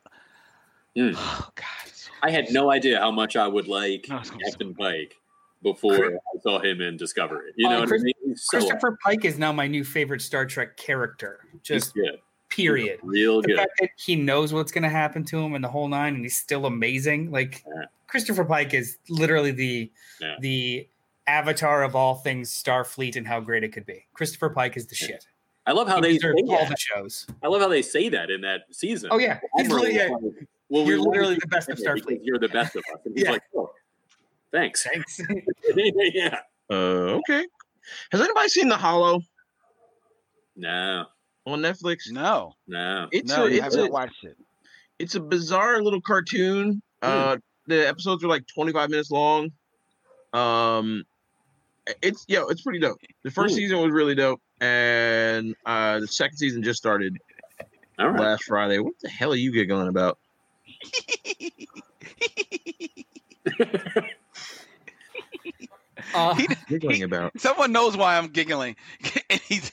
Hmm. 0.97 1.11
Oh 1.15 1.49
God. 1.55 1.65
so 1.93 2.11
I 2.23 2.31
had 2.31 2.51
no 2.51 2.71
idea 2.71 2.99
how 2.99 3.11
much 3.11 3.37
I 3.37 3.47
would 3.47 3.69
like 3.69 4.07
No, 4.09 4.19
it's 4.19 4.31
so 4.31 4.37
Captain 4.45 4.75
Pike 4.75 5.17
before 5.65 6.15
I 6.15 6.39
saw 6.43 6.61
him 6.61 6.81
in 6.81 6.97
Discovery. 6.97 7.51
You 7.57 7.67
Oh, 7.67 7.71
know 7.73 7.81
what 7.81 7.89
Chris- 7.89 8.03
I 8.03 8.05
mean? 8.05 8.37
So 8.37 8.59
Christopher 8.59 8.97
Pike 9.03 9.25
is 9.25 9.39
now 9.39 9.51
my 9.53 9.67
new 9.67 9.83
favorite 9.83 10.23
Star 10.23 10.47
Trek 10.47 10.77
character. 10.77 11.41
Just 11.65 11.95
period. 12.51 13.01
Real 13.03 13.43
The 13.43 13.67
good. 13.81 13.89
he 13.99 14.15
knows 14.15 14.53
what's 14.53 14.71
going 14.71 14.85
to 14.85 14.89
happen 14.89 15.25
to 15.25 15.39
him 15.41 15.55
and 15.55 15.65
the 15.65 15.69
whole 15.69 15.89
nine, 15.89 16.15
and 16.15 16.23
he's 16.25 16.37
still 16.37 16.67
amazing. 16.67 17.33
Like 17.33 17.65
Yeah. 17.67 17.87
Christopher 18.07 18.45
Pike 18.45 18.75
is 18.75 18.99
literally 19.09 19.51
the 19.51 19.91
Yeah. 20.21 20.37
the 20.41 20.89
avatar 21.27 21.83
of 21.83 21.97
all 21.97 22.17
things 22.17 22.51
Starfleet 22.53 23.17
and 23.17 23.27
how 23.27 23.41
great 23.41 23.65
it 23.65 23.71
could 23.73 23.87
be. 23.87 24.05
Christopher 24.13 24.51
Pike 24.51 24.77
is 24.77 24.87
the 24.87 24.97
Yeah. 25.01 25.07
shit. 25.09 25.27
I 25.67 25.73
love 25.73 25.89
how 25.89 25.97
He 25.97 26.03
they 26.03 26.19
say 26.19 26.29
all 26.31 26.47
that. 26.59 26.69
the 26.69 26.77
shows. 26.77 27.27
I 27.43 27.49
love 27.49 27.63
how 27.63 27.69
they 27.69 27.81
say 27.83 28.11
that 28.11 28.31
in 28.31 28.43
that 28.43 28.63
season. 28.71 29.09
Oh 29.11 29.19
yeah, 29.19 29.41
he's 29.57 29.69
literally, 29.69 29.97
like, 29.99 30.11
well, 30.69 30.85
You're 30.87 30.99
literally 31.01 31.37
the 31.37 31.47
best 31.47 31.71
of 31.71 31.77
to 31.79 31.83
say 31.83 31.91
it 31.91 31.95
because 31.95 32.07
Starfleet. 32.07 32.21
You're 32.23 32.39
the 32.39 32.49
best 32.49 32.77
of 32.77 32.83
us. 32.93 33.01
And 33.07 33.15
he's 33.17 33.25
Yeah. 33.25 33.31
like, 33.33 33.43
oh, 33.57 33.73
thanks. 34.55 34.85
Thanks. 34.85 35.21
yeah. 36.15 36.39
Uh, 36.71 37.19
okay. 37.19 37.45
Has 38.13 38.21
anybody 38.21 38.49
seen 38.49 38.69
The 38.69 38.77
Hollow 38.77 39.21
No, 40.57 41.05
on 41.47 41.61
Netflix? 41.61 42.11
No, 42.11 42.55
no. 42.67 43.09
It's 43.13 43.31
no, 43.31 43.45
a, 43.45 43.47
I 43.47 43.51
it's 43.51 43.61
haven't 43.63 43.89
a, 43.89 43.91
watched 43.91 44.25
it. 44.25 44.37
it's 44.99 45.15
a 45.17 45.21
bizarre 45.21 45.83
little 45.83 46.01
cartoon. 46.01 46.81
Uh, 47.03 47.37
the 47.67 47.87
episodes 47.87 48.25
are 48.25 48.29
like 48.29 48.47
25 48.47 48.89
minutes 48.89 49.11
long. 49.11 49.51
Um, 50.33 51.05
it's 52.01 52.25
yo, 52.29 52.47
it's 52.49 52.63
pretty 52.63 52.79
dope. 52.79 52.99
The 53.25 53.31
first 53.31 53.53
Ooh. 53.53 53.57
season 53.57 53.79
was 53.83 53.91
really 53.91 54.15
dope, 54.15 54.41
and 54.61 55.55
uh, 55.67 56.01
the 56.01 56.09
second 56.09 56.39
season 56.39 56.63
just 56.63 56.79
started 56.79 57.19
All 57.99 58.09
right. 58.09 58.21
last 58.21 58.45
Friday. 58.45 58.79
What 58.79 58.95
the 59.03 59.11
hell 59.11 59.33
are 59.33 59.37
you 59.37 59.53
giggling 59.53 59.89
about? 59.89 60.19
Uh, 66.15 66.35
Giggling 66.69 67.03
about? 67.03 67.33
Someone 67.41 67.73
knows 67.73 67.97
why 67.97 68.17
I'm 68.17 68.29
giggling. 68.29 68.77
He's, 69.49 69.73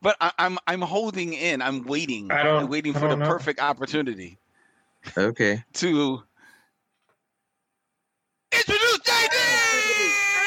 but 0.00 0.16
I, 0.20 0.30
I'm 0.38 0.58
I'm 0.66 0.80
holding 0.82 1.32
in. 1.32 1.60
I'm 1.62 1.84
waiting. 1.84 2.30
I 2.30 2.42
don't- 2.42 2.62
I'm 2.64 2.68
waiting 2.68 2.94
I 2.96 3.00
for 3.00 3.08
the 3.08 3.16
don't 3.16 3.18
know. 3.20 3.26
perfect 3.26 3.60
opportunity 3.60 4.38
Okay. 5.18 5.62
to 5.74 6.22
introduce 8.52 8.98
JD. 8.98 10.44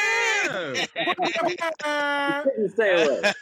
Stay 2.74 3.04
away. 3.04 3.32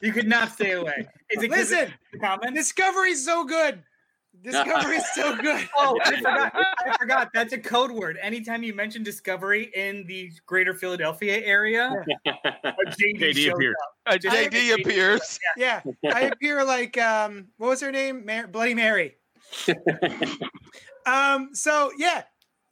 you 0.00 0.12
could 0.12 0.26
not 0.28 0.52
stay 0.52 0.72
away. 0.72 1.06
Is 1.30 1.42
it 1.42 1.48
'cause 1.48 1.70
Listen, 1.70 1.84
of 1.84 1.90
the 2.12 2.18
comment? 2.18 2.54
Discovery's 2.54 3.24
so 3.24 3.44
good. 3.44 3.82
Discovery's 4.42 5.02
so 5.14 5.36
good. 5.42 5.68
Oh, 5.76 5.98
I 6.04 6.16
forgot. 6.16 6.52
I 6.54 6.96
forgot. 6.98 7.28
That's 7.34 7.52
a 7.52 7.58
code 7.58 7.90
word. 7.90 8.18
Anytime 8.22 8.62
you 8.62 8.74
mention 8.74 9.02
Discovery 9.02 9.70
in 9.74 10.06
the 10.06 10.30
greater 10.46 10.74
Philadelphia 10.74 11.40
area, 11.44 11.92
JD, 12.26 13.18
JD 13.18 13.34
shows 13.36 13.54
appeared. 13.54 13.74
up. 14.06 14.14
Uh, 14.14 14.18
Just- 14.18 14.36
JD 14.36 14.80
appears. 14.80 15.38
Yeah, 15.56 15.80
I 16.12 16.20
appear 16.22 16.64
like 16.64 16.96
um, 16.98 17.48
what 17.58 17.68
was 17.68 17.80
her 17.80 17.90
name? 17.92 18.24
Mar- 18.26 18.46
Bloody 18.46 18.74
Mary. 18.74 19.16
Um, 21.06 21.50
so 21.52 21.92
yeah, 21.96 22.22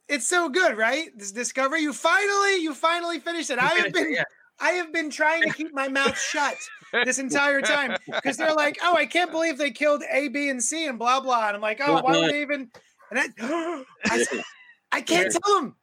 it's 0.09 0.27
so 0.27 0.48
good, 0.48 0.77
right? 0.77 1.09
This 1.16 1.31
Discovery, 1.33 1.81
you 1.83 1.92
finally, 1.92 2.57
you 2.57 2.74
finally 2.74 3.20
finished 3.20 3.50
it. 3.50 3.59
I 3.59 3.68
have 3.74 3.92
been, 3.92 4.12
Yeah. 4.12 4.24
I 4.64 4.70
have 4.70 4.94
been 4.94 5.11
trying 5.11 5.42
to 5.42 5.50
keep 5.50 5.74
my 5.74 5.88
mouth 5.88 6.18
shut 6.18 6.57
this 7.05 7.18
entire 7.18 7.61
time 7.61 7.98
because 8.07 8.38
they're 8.38 8.55
like, 8.55 8.79
oh, 8.83 8.96
I 8.96 9.05
can't 9.05 9.31
believe 9.31 9.59
they 9.59 9.70
killed 9.70 10.03
A, 10.11 10.29
B, 10.29 10.48
and 10.48 10.62
C 10.62 10.87
and 10.87 10.98
blah 10.98 11.20
blah, 11.20 11.48
and 11.48 11.57
I'm 11.57 11.61
like, 11.61 11.83
oh, 11.85 12.00
why 12.00 12.18
would 12.18 12.31
they 12.31 12.40
even? 12.40 12.70
And 13.11 13.35
I, 13.38 13.85
I 14.92 15.00
can't 15.03 15.31
tell 15.31 15.61
them. 15.61 15.77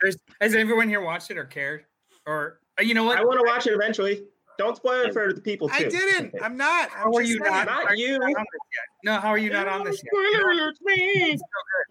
There's, 0.00 0.16
has 0.40 0.54
everyone 0.54 0.88
here 0.88 1.02
watched 1.02 1.30
it 1.30 1.36
or 1.36 1.44
cared? 1.44 1.84
Or 2.26 2.60
uh, 2.80 2.82
you 2.82 2.94
know 2.94 3.04
what? 3.04 3.18
I 3.18 3.24
want 3.24 3.38
to 3.38 3.44
watch 3.46 3.66
it 3.66 3.74
eventually. 3.74 4.24
Don't 4.56 4.74
spoil 4.74 5.02
it 5.02 5.12
for 5.12 5.34
the 5.34 5.40
people 5.42 5.68
too. 5.68 5.74
I 5.74 5.88
didn't. 5.90 6.34
I'm 6.42 6.56
not. 6.56 6.88
I'm 6.96 7.12
How 7.12 7.12
are 7.12 7.22
you 7.22 7.38
not? 7.40 7.66
Not 7.66 7.84
are 7.84 7.94
you. 7.94 8.18
not 8.18 8.28
on 8.28 8.32
this 8.32 8.62
yet? 8.72 8.84
No, 9.04 9.20
how 9.20 9.28
are 9.28 9.38
you 9.38 9.50
not 9.50 9.68
on 9.68 9.84
this 9.84 10.02
yet? 10.02 10.10
Spoiler 10.10 10.54
alerts, 10.54 11.38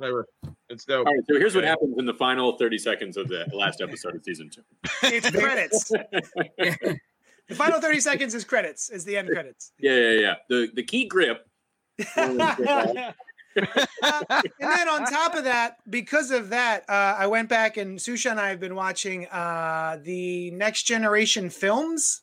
man. 0.01 0.54
Whatever. 0.67 0.73
It's 0.75 0.85
dope. 0.85 1.07
All 1.07 1.13
right, 1.13 1.23
so 1.27 1.37
here's 1.37 1.55
what 1.55 1.63
happens 1.63 1.95
in 1.97 2.05
the 2.05 2.13
final 2.13 2.57
30 2.57 2.77
seconds 2.77 3.17
of 3.17 3.27
the 3.27 3.45
last 3.53 3.81
episode 3.81 4.15
of 4.15 4.23
season 4.23 4.49
two. 4.49 4.61
It's 5.03 5.29
credits. 5.29 5.91
The 7.47 7.53
final 7.53 7.79
30 7.79 7.99
seconds 7.99 8.33
is 8.33 8.43
credits. 8.43 8.89
Is 8.89 9.05
the 9.05 9.17
end 9.17 9.29
credits. 9.29 9.71
Yeah, 9.79 9.95
yeah, 9.95 10.19
yeah. 10.19 10.35
The 10.49 10.67
the 10.73 10.81
key 10.83 11.05
grip. 11.05 11.47
Uh, 12.17 13.13
and 13.57 13.69
then 14.59 14.89
on 14.89 15.05
top 15.05 15.35
of 15.35 15.43
that, 15.43 15.77
because 15.89 16.31
of 16.31 16.49
that, 16.49 16.89
uh, 16.89 17.15
I 17.17 17.27
went 17.27 17.47
back 17.47 17.77
and 17.77 17.99
Susha 17.99 18.31
and 18.31 18.39
I 18.39 18.49
have 18.49 18.59
been 18.59 18.75
watching 18.75 19.27
uh, 19.27 19.99
the 20.03 20.51
Next 20.51 20.83
Generation 20.83 21.49
films. 21.49 22.21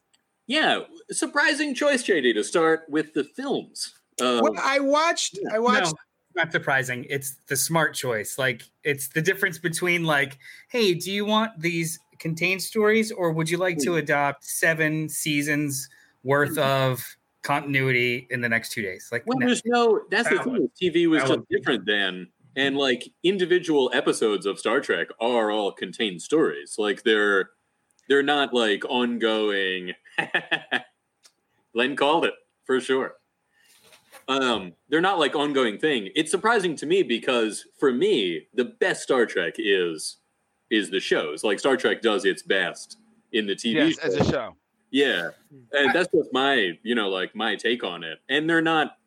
Yeah, 0.48 0.80
surprising 1.10 1.74
choice, 1.74 2.02
JD, 2.02 2.34
to 2.34 2.42
start 2.42 2.82
with 2.88 3.14
the 3.14 3.22
films. 3.24 3.94
Uh, 4.20 4.40
Well, 4.42 4.54
I 4.60 4.80
watched. 4.80 5.38
I 5.52 5.60
watched. 5.60 5.92
No, 5.92 5.98
not 6.34 6.52
surprising. 6.52 7.06
It's 7.08 7.36
the 7.48 7.56
smart 7.56 7.94
choice. 7.94 8.38
Like 8.38 8.62
it's 8.84 9.08
the 9.08 9.22
difference 9.22 9.58
between 9.58 10.04
like, 10.04 10.38
hey, 10.68 10.94
do 10.94 11.10
you 11.10 11.24
want 11.24 11.60
these 11.60 11.98
contained 12.18 12.62
stories, 12.62 13.10
or 13.10 13.32
would 13.32 13.50
you 13.50 13.58
like 13.58 13.78
to 13.78 13.92
hmm. 13.92 13.98
adopt 13.98 14.44
seven 14.44 15.08
seasons 15.08 15.88
worth 16.22 16.54
hmm. 16.54 16.60
of 16.60 17.04
continuity 17.42 18.26
in 18.30 18.40
the 18.40 18.48
next 18.48 18.72
two 18.72 18.82
days. 18.82 19.08
Like 19.12 19.24
Well, 19.26 19.38
no- 19.38 19.46
there's 19.46 19.62
no. 19.64 20.00
That's 20.10 20.28
the 20.28 20.38
thing. 20.38 20.70
TV 20.80 21.08
was 21.08 21.22
just 21.24 21.40
different 21.50 21.84
then, 21.84 22.28
and 22.56 22.76
like 22.76 23.08
individual 23.22 23.90
episodes 23.92 24.46
of 24.46 24.58
Star 24.58 24.80
Trek 24.80 25.08
are 25.20 25.50
all 25.50 25.72
contained 25.72 26.22
stories. 26.22 26.76
Like 26.78 27.02
they're 27.02 27.50
they're 28.08 28.22
not 28.22 28.54
like 28.54 28.84
ongoing. 28.88 29.92
Len 31.74 31.96
called 31.96 32.24
it 32.24 32.34
for 32.64 32.80
sure. 32.80 33.14
Um, 34.28 34.72
they're 34.88 35.00
not 35.00 35.18
like 35.18 35.34
ongoing 35.34 35.78
thing. 35.78 36.10
It's 36.14 36.30
surprising 36.30 36.76
to 36.76 36.86
me 36.86 37.02
because 37.02 37.66
for 37.78 37.92
me, 37.92 38.46
the 38.54 38.64
best 38.64 39.02
Star 39.02 39.26
Trek 39.26 39.54
is 39.58 40.18
is 40.70 40.90
the 40.90 41.00
shows. 41.00 41.44
Like 41.44 41.58
Star 41.58 41.76
Trek 41.76 42.02
does 42.02 42.24
its 42.24 42.42
best 42.42 42.98
in 43.32 43.46
the 43.46 43.54
TV. 43.54 43.74
Yes, 43.74 43.98
as 43.98 44.14
a 44.14 44.24
show. 44.24 44.30
show. 44.30 44.56
Yeah, 44.90 45.30
and 45.72 45.94
that's 45.94 46.08
just 46.14 46.32
my 46.32 46.78
you 46.82 46.94
know 46.94 47.08
like 47.08 47.34
my 47.34 47.56
take 47.56 47.84
on 47.84 48.04
it. 48.04 48.18
And 48.28 48.48
they're 48.48 48.62
not. 48.62 48.98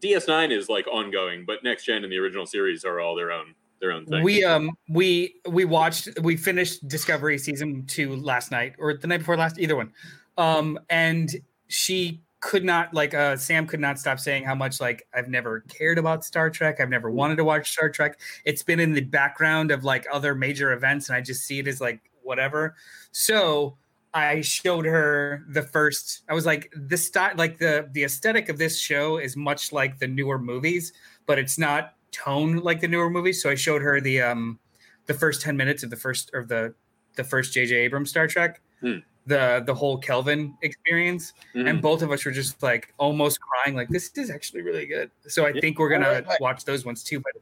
DS9 0.00 0.50
is 0.50 0.68
like 0.68 0.88
ongoing, 0.88 1.44
but 1.46 1.62
Next 1.62 1.84
Gen 1.84 2.02
and 2.02 2.12
the 2.12 2.18
original 2.18 2.44
series 2.44 2.84
are 2.84 2.98
all 2.98 3.14
their 3.14 3.30
own 3.30 3.54
their 3.80 3.92
own 3.92 4.04
thing. 4.06 4.22
we 4.22 4.42
um 4.44 4.70
we 4.88 5.36
we 5.48 5.64
watched 5.64 6.08
we 6.22 6.36
finished 6.36 6.88
Discovery 6.88 7.38
season 7.38 7.84
two 7.86 8.16
last 8.16 8.50
night 8.50 8.74
or 8.78 8.94
the 8.94 9.06
night 9.06 9.18
before 9.18 9.36
last, 9.36 9.58
either 9.60 9.76
one. 9.76 9.92
Um, 10.38 10.78
and 10.88 11.30
she 11.68 12.20
could 12.42 12.64
not 12.64 12.92
like 12.92 13.14
uh 13.14 13.36
Sam 13.36 13.66
could 13.66 13.80
not 13.80 13.98
stop 13.98 14.18
saying 14.18 14.42
how 14.44 14.54
much 14.54 14.80
like 14.80 15.06
I've 15.14 15.28
never 15.28 15.60
cared 15.60 15.96
about 15.96 16.24
Star 16.24 16.50
Trek. 16.50 16.80
I've 16.80 16.90
never 16.90 17.10
wanted 17.10 17.36
to 17.36 17.44
watch 17.44 17.70
Star 17.72 17.88
Trek. 17.88 18.20
It's 18.44 18.62
been 18.64 18.80
in 18.80 18.92
the 18.92 19.00
background 19.00 19.70
of 19.70 19.84
like 19.84 20.04
other 20.12 20.34
major 20.34 20.72
events, 20.72 21.08
and 21.08 21.16
I 21.16 21.20
just 21.20 21.44
see 21.46 21.60
it 21.60 21.68
as 21.68 21.80
like 21.80 22.00
whatever. 22.22 22.74
So 23.12 23.78
I 24.12 24.40
showed 24.42 24.84
her 24.84 25.44
the 25.48 25.62
first. 25.62 26.22
I 26.28 26.34
was 26.34 26.44
like, 26.44 26.70
the 26.76 26.96
style, 26.96 27.32
like 27.36 27.58
the 27.58 27.88
the 27.92 28.04
aesthetic 28.04 28.48
of 28.48 28.58
this 28.58 28.78
show 28.78 29.18
is 29.18 29.36
much 29.36 29.72
like 29.72 30.00
the 30.00 30.08
newer 30.08 30.38
movies, 30.38 30.92
but 31.26 31.38
it's 31.38 31.58
not 31.58 31.94
tone 32.10 32.56
like 32.56 32.80
the 32.80 32.88
newer 32.88 33.08
movies. 33.08 33.40
So 33.40 33.50
I 33.50 33.54
showed 33.54 33.82
her 33.82 34.00
the 34.00 34.20
um 34.20 34.58
the 35.06 35.14
first 35.14 35.42
ten 35.42 35.56
minutes 35.56 35.84
of 35.84 35.90
the 35.90 35.96
first 35.96 36.34
of 36.34 36.48
the 36.48 36.74
the 37.14 37.24
first 37.24 37.52
J.J. 37.52 37.74
Abrams 37.76 38.10
Star 38.10 38.26
Trek, 38.26 38.60
Hmm. 38.80 38.98
The 39.26 39.62
the 39.66 39.74
whole 39.74 39.98
Kelvin 39.98 40.54
experience, 40.62 41.32
Mhm. 41.54 41.68
and 41.70 41.82
both 41.82 42.02
of 42.02 42.10
us 42.10 42.24
were 42.24 42.32
just 42.32 42.62
like 42.62 42.92
almost 42.98 43.38
crying, 43.40 43.76
like 43.76 43.88
this 43.88 44.10
is 44.16 44.30
actually 44.30 44.62
really 44.62 44.86
good. 44.86 45.10
So 45.28 45.44
I 45.46 45.50
Yeah. 45.50 45.60
think 45.60 45.78
we're 45.78 45.88
gonna 45.90 46.06
Alright, 46.06 46.26
like- 46.26 46.40
watch 46.40 46.64
those 46.64 46.84
ones 46.84 47.02
too. 47.04 47.20
But 47.20 47.32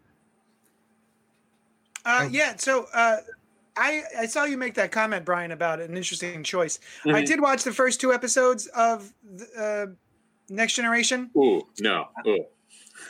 Uh, 2.05 2.21
Oh. 2.23 2.29
yeah. 2.29 2.57
So 2.57 2.87
uh, 2.95 3.19
I 3.77 4.03
I 4.19 4.27
saw 4.27 4.45
you 4.45 4.57
make 4.57 4.75
that 4.75 4.91
comment, 4.91 5.25
Brian, 5.25 5.51
about 5.53 5.81
an 5.81 5.97
interesting 5.97 6.43
choice. 6.43 6.81
I 7.05 7.09
Mhm. 7.23 7.27
did 7.27 7.41
watch 7.41 7.63
the 7.63 7.73
first 7.73 8.01
two 8.01 8.13
episodes 8.13 8.67
of 8.69 9.13
the, 9.23 9.47
uh, 9.57 9.95
Next 10.49 10.75
Generation. 10.75 11.31
Ooh, 11.37 11.63
no. 11.81 12.09
Ooh. 12.27 12.47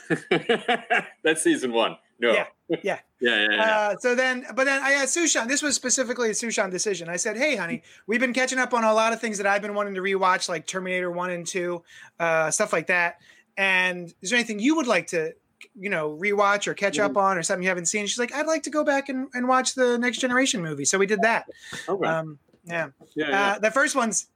That's 1.23 1.41
season 1.41 1.71
one. 1.73 1.97
No. 2.21 2.33
Yeah, 2.33 2.45
yeah. 2.69 2.77
yeah, 2.83 2.99
yeah, 3.19 3.47
yeah. 3.49 3.63
Uh, 3.63 3.97
so 3.97 4.15
then, 4.15 4.45
but 4.55 4.65
then 4.65 4.81
I 4.81 4.93
asked 4.93 5.17
Sushan. 5.17 5.47
This 5.47 5.61
was 5.61 5.75
specifically 5.75 6.29
a 6.29 6.33
Sushan 6.33 6.69
decision. 6.69 7.09
I 7.09 7.17
said, 7.17 7.35
"Hey, 7.35 7.55
honey, 7.55 7.81
we've 8.05 8.19
been 8.19 8.33
catching 8.33 8.59
up 8.59 8.73
on 8.73 8.83
a 8.83 8.93
lot 8.93 9.11
of 9.11 9.19
things 9.19 9.37
that 9.39 9.47
I've 9.47 9.61
been 9.61 9.73
wanting 9.73 9.95
to 9.95 10.01
rewatch, 10.01 10.47
like 10.47 10.67
Terminator 10.67 11.11
One 11.11 11.31
and 11.31 11.45
Two, 11.45 11.83
uh, 12.19 12.51
stuff 12.51 12.71
like 12.71 12.87
that. 12.87 13.17
And 13.57 14.13
is 14.21 14.29
there 14.29 14.37
anything 14.37 14.59
you 14.59 14.75
would 14.75 14.87
like 14.87 15.07
to, 15.07 15.33
you 15.75 15.89
know, 15.89 16.17
rewatch 16.21 16.67
or 16.67 16.73
catch 16.73 16.99
up 16.99 17.17
on, 17.17 17.37
or 17.37 17.43
something 17.43 17.63
you 17.63 17.69
haven't 17.69 17.87
seen?" 17.87 18.05
She's 18.05 18.19
like, 18.19 18.33
"I'd 18.33 18.47
like 18.47 18.63
to 18.63 18.69
go 18.69 18.83
back 18.83 19.09
and, 19.09 19.27
and 19.33 19.47
watch 19.47 19.73
the 19.73 19.97
Next 19.97 20.19
Generation 20.19 20.61
movie." 20.61 20.85
So 20.85 20.99
we 20.99 21.07
did 21.07 21.23
that. 21.23 21.49
okay. 21.89 22.07
Um, 22.07 22.37
yeah. 22.65 22.89
yeah, 23.15 23.29
yeah. 23.29 23.51
Uh, 23.51 23.59
the 23.59 23.71
first 23.71 23.95
one's 23.95 24.27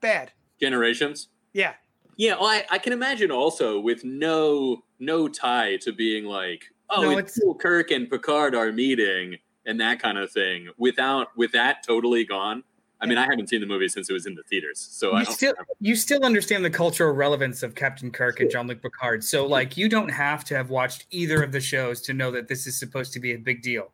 bad. 0.00 0.32
Generations. 0.58 1.28
Yeah. 1.52 1.74
Yeah, 2.16 2.34
well, 2.34 2.46
I, 2.46 2.64
I 2.70 2.78
can 2.78 2.92
imagine 2.92 3.30
also 3.30 3.78
with 3.78 4.04
no 4.04 4.82
no 4.98 5.28
tie 5.28 5.76
to 5.82 5.92
being 5.92 6.24
like, 6.24 6.64
oh, 6.90 7.02
No, 7.02 7.10
it's 7.18 7.32
it's- 7.36 7.40
cool 7.42 7.54
Kirk 7.54 7.90
and 7.90 8.08
Picard 8.10 8.54
are 8.54 8.72
meeting 8.72 9.36
and 9.66 9.80
that 9.80 10.00
kind 10.00 10.18
of 10.18 10.30
thing. 10.30 10.68
Without 10.78 11.36
with 11.36 11.52
that 11.52 11.82
totally 11.86 12.24
gone. 12.24 12.64
I 13.00 13.06
mean, 13.06 13.16
I 13.16 13.26
haven't 13.30 13.48
seen 13.48 13.60
the 13.60 13.66
movie 13.66 13.86
since 13.86 14.10
it 14.10 14.12
was 14.12 14.26
in 14.26 14.34
the 14.34 14.42
theaters, 14.42 14.80
so 14.80 15.12
I 15.12 15.20
you 15.20 15.24
don't 15.26 15.34
still 15.34 15.52
remember. 15.52 15.72
you 15.78 15.94
still 15.94 16.24
understand 16.24 16.64
the 16.64 16.70
cultural 16.70 17.12
relevance 17.14 17.62
of 17.62 17.76
Captain 17.76 18.10
Kirk 18.10 18.40
and 18.40 18.50
Jean-Luc 18.50 18.82
Picard. 18.82 19.22
So 19.22 19.46
like 19.46 19.76
you 19.76 19.88
don't 19.88 20.08
have 20.08 20.42
to 20.46 20.56
have 20.56 20.70
watched 20.70 21.06
either 21.12 21.40
of 21.40 21.52
the 21.52 21.60
shows 21.60 22.00
to 22.02 22.12
know 22.12 22.32
that 22.32 22.48
this 22.48 22.66
is 22.66 22.76
supposed 22.76 23.12
to 23.12 23.20
be 23.20 23.34
a 23.34 23.38
big 23.38 23.62
deal. 23.62 23.92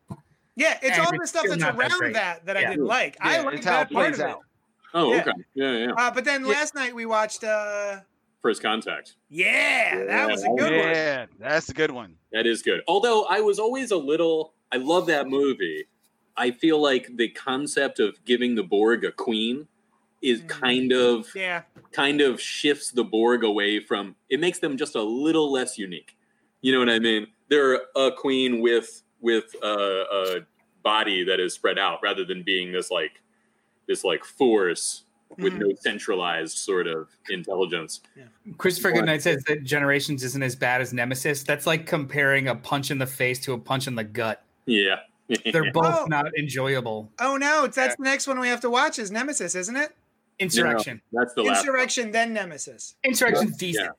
Yeah, 0.57 0.78
it's 0.80 0.96
And 0.96 1.07
all 1.07 1.12
the 1.20 1.26
stuff 1.26 1.44
that's 1.46 1.61
not 1.61 1.76
that 1.76 1.92
around 1.92 2.14
that 2.14 2.46
that 2.46 2.57
I 2.57 2.61
didn't 2.61 2.87
like. 2.87 3.18
I 3.20 3.37
Yeah, 3.37 3.42
like 3.42 3.62
how 3.64 3.70
that 3.72 3.90
it 3.90 3.94
part 3.94 4.07
plays 4.07 4.20
of 4.20 4.26
it. 4.26 4.30
out. 4.30 4.40
Oh, 4.94 5.12
Yeah. 5.12 5.20
okay. 5.20 5.33
Yeah, 5.54 5.72
yeah. 5.72 5.92
Uh, 5.98 6.11
but 6.11 6.24
then 6.24 6.42
Yeah. 6.42 6.52
last 6.52 6.74
night 6.74 6.94
we 6.94 7.04
watched. 7.04 7.44
uh 7.44 8.00
First 8.44 8.61
Contact. 8.61 9.14
Yeah, 9.30 10.04
that 10.04 10.28
was 10.30 10.42
a 10.44 10.48
Yeah. 10.48 10.54
good 10.59 10.72
one. 10.76 10.90
Yeah, 10.90 11.26
that's 11.38 11.70
a 11.70 11.72
good 11.72 11.90
one. 11.90 12.16
That 12.30 12.46
is 12.46 12.61
good. 12.61 12.83
Although 12.87 13.24
I 13.24 13.40
was 13.40 13.59
always 13.59 13.90
a 13.90 13.96
little, 13.96 14.52
I 14.70 14.76
love 14.76 15.07
that 15.07 15.28
movie. 15.28 15.87
I 16.37 16.50
feel 16.50 16.78
like 16.78 17.16
the 17.16 17.28
concept 17.30 18.00
of 18.00 18.22
giving 18.26 18.54
the 18.54 18.62
Borg 18.62 19.02
a 19.02 19.12
queen 19.12 19.66
is 20.20 20.42
Mm. 20.42 20.48
kind 20.48 20.92
of 20.92 21.35
Yeah, 21.35 21.62
kind 21.92 22.20
of 22.20 22.38
shifts 22.38 22.90
the 22.90 23.02
Borg 23.02 23.44
away 23.44 23.80
from. 23.80 24.14
It 24.28 24.40
makes 24.40 24.59
them 24.59 24.76
just 24.76 24.94
a 24.94 25.02
little 25.02 25.50
less 25.50 25.78
unique. 25.78 26.14
You 26.61 26.72
know 26.72 26.80
what 26.80 26.90
I 26.90 26.98
mean? 26.98 27.28
They're 27.48 27.80
a 27.96 28.12
queen 28.12 28.61
with 28.61 29.00
with 29.22 29.54
a, 29.62 30.04
a 30.12 30.46
body 30.83 31.24
that 31.24 31.40
is 31.40 31.54
spread 31.54 31.78
out, 31.78 32.00
rather 32.02 32.26
than 32.26 32.42
being 32.42 32.72
this 32.72 32.90
like 32.90 33.22
this 33.87 34.04
like 34.04 34.22
force 34.22 35.04
with 35.38 35.54
Mhm. 35.54 35.58
no 35.58 35.72
centralized 35.80 36.58
sort 36.58 36.87
of 36.87 37.08
intelligence. 37.28 38.00
Christopher 38.58 38.90
What? 38.92 38.98
Goodnight 39.00 39.22
says 39.22 39.42
that 39.44 39.64
Generations 39.64 40.22
isn't 40.22 40.42
as 40.42 40.54
bad 40.54 40.80
as 40.80 40.92
Nemesis. 40.92 41.42
That's 41.42 41.66
like 41.66 41.87
comparing 41.87 42.46
a 42.48 42.54
punch 42.54 42.90
in 42.90 42.98
the 42.98 43.06
face 43.06 43.40
to 43.40 43.52
a 43.52 43.58
punch 43.58 43.87
in 43.87 43.94
the 43.96 44.04
gut. 44.04 44.44
Yeah. 44.66 45.00
They're 45.52 45.70
both 45.72 45.87
Oh. 46.02 46.06
not 46.08 46.26
enjoyable. 46.38 47.10
Oh 47.18 47.37
no, 47.37 47.64
it's 47.64 47.76
that's 47.76 47.96
the 47.96 48.02
next 48.04 48.26
one 48.26 48.38
we 48.38 48.48
have 48.48 48.60
to 48.60 48.70
watch 48.70 48.98
is 48.98 49.10
Nemesis, 49.10 49.54
isn't 49.54 49.76
it? 49.76 49.90
Insurrection. 50.38 51.00
That's 51.12 51.32
the 51.34 51.42
last. 51.42 51.48
one. 51.48 51.58
Insurrection, 51.58 52.10
then 52.12 52.32
Nemesis. 52.32 52.96
Insurrection's 53.04 53.56
decent. 53.56 53.90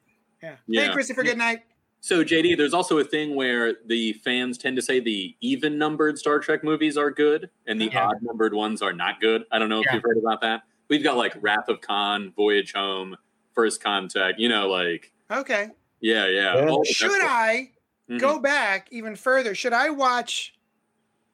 Yeah. 0.43 0.55
Yeah. 0.67 0.81
Hey, 0.87 0.93
Christopher, 0.93 1.23
good 1.23 1.37
night. 1.37 1.63
So 2.01 2.23
JD, 2.23 2.55
there's 2.55 2.73
also 2.73 2.99
a 2.99 3.03
thing 3.03 3.35
where 3.35 3.73
the 3.87 4.13
fans 4.23 4.57
tend 4.59 4.75
to 4.75 4.81
say 4.81 4.99
the 4.99 5.35
even 5.41 5.77
numbered 5.79 6.19
Star 6.19 6.39
Trek 6.39 6.63
movies 6.63 6.97
are 6.97 7.09
good 7.09 7.49
and 7.65 7.81
the 7.81 7.85
Yeah. 7.85 8.07
odd 8.09 8.21
numbered 8.21 8.53
ones 8.53 8.81
are 8.83 8.93
not 8.93 9.19
good. 9.19 9.43
I 9.51 9.57
don't 9.57 9.69
know 9.69 9.79
if 9.79 9.85
Yeah. 9.87 9.95
you've 9.95 10.03
heard 10.03 10.17
about 10.17 10.41
that. 10.41 10.61
We've 10.89 11.03
got 11.03 11.17
like 11.17 11.33
Wrath 11.41 11.67
of 11.69 11.81
Khan, 11.81 12.31
Voyage 12.35 12.73
Home, 12.73 13.15
First 13.53 13.81
Contact, 13.83 14.39
you 14.39 14.49
know, 14.49 14.67
like 14.69 15.11
Okay. 15.31 15.69
yeah, 16.01 16.27
yeah. 16.27 16.55
Yeah. 16.65 16.77
Should 16.85 17.09
best 17.09 17.23
I 17.23 17.71
Mhm. 18.09 18.19
go 18.19 18.39
back 18.39 18.87
even 18.91 19.15
further? 19.15 19.55
Should 19.55 19.73
I 19.73 19.89
watch 19.89 20.53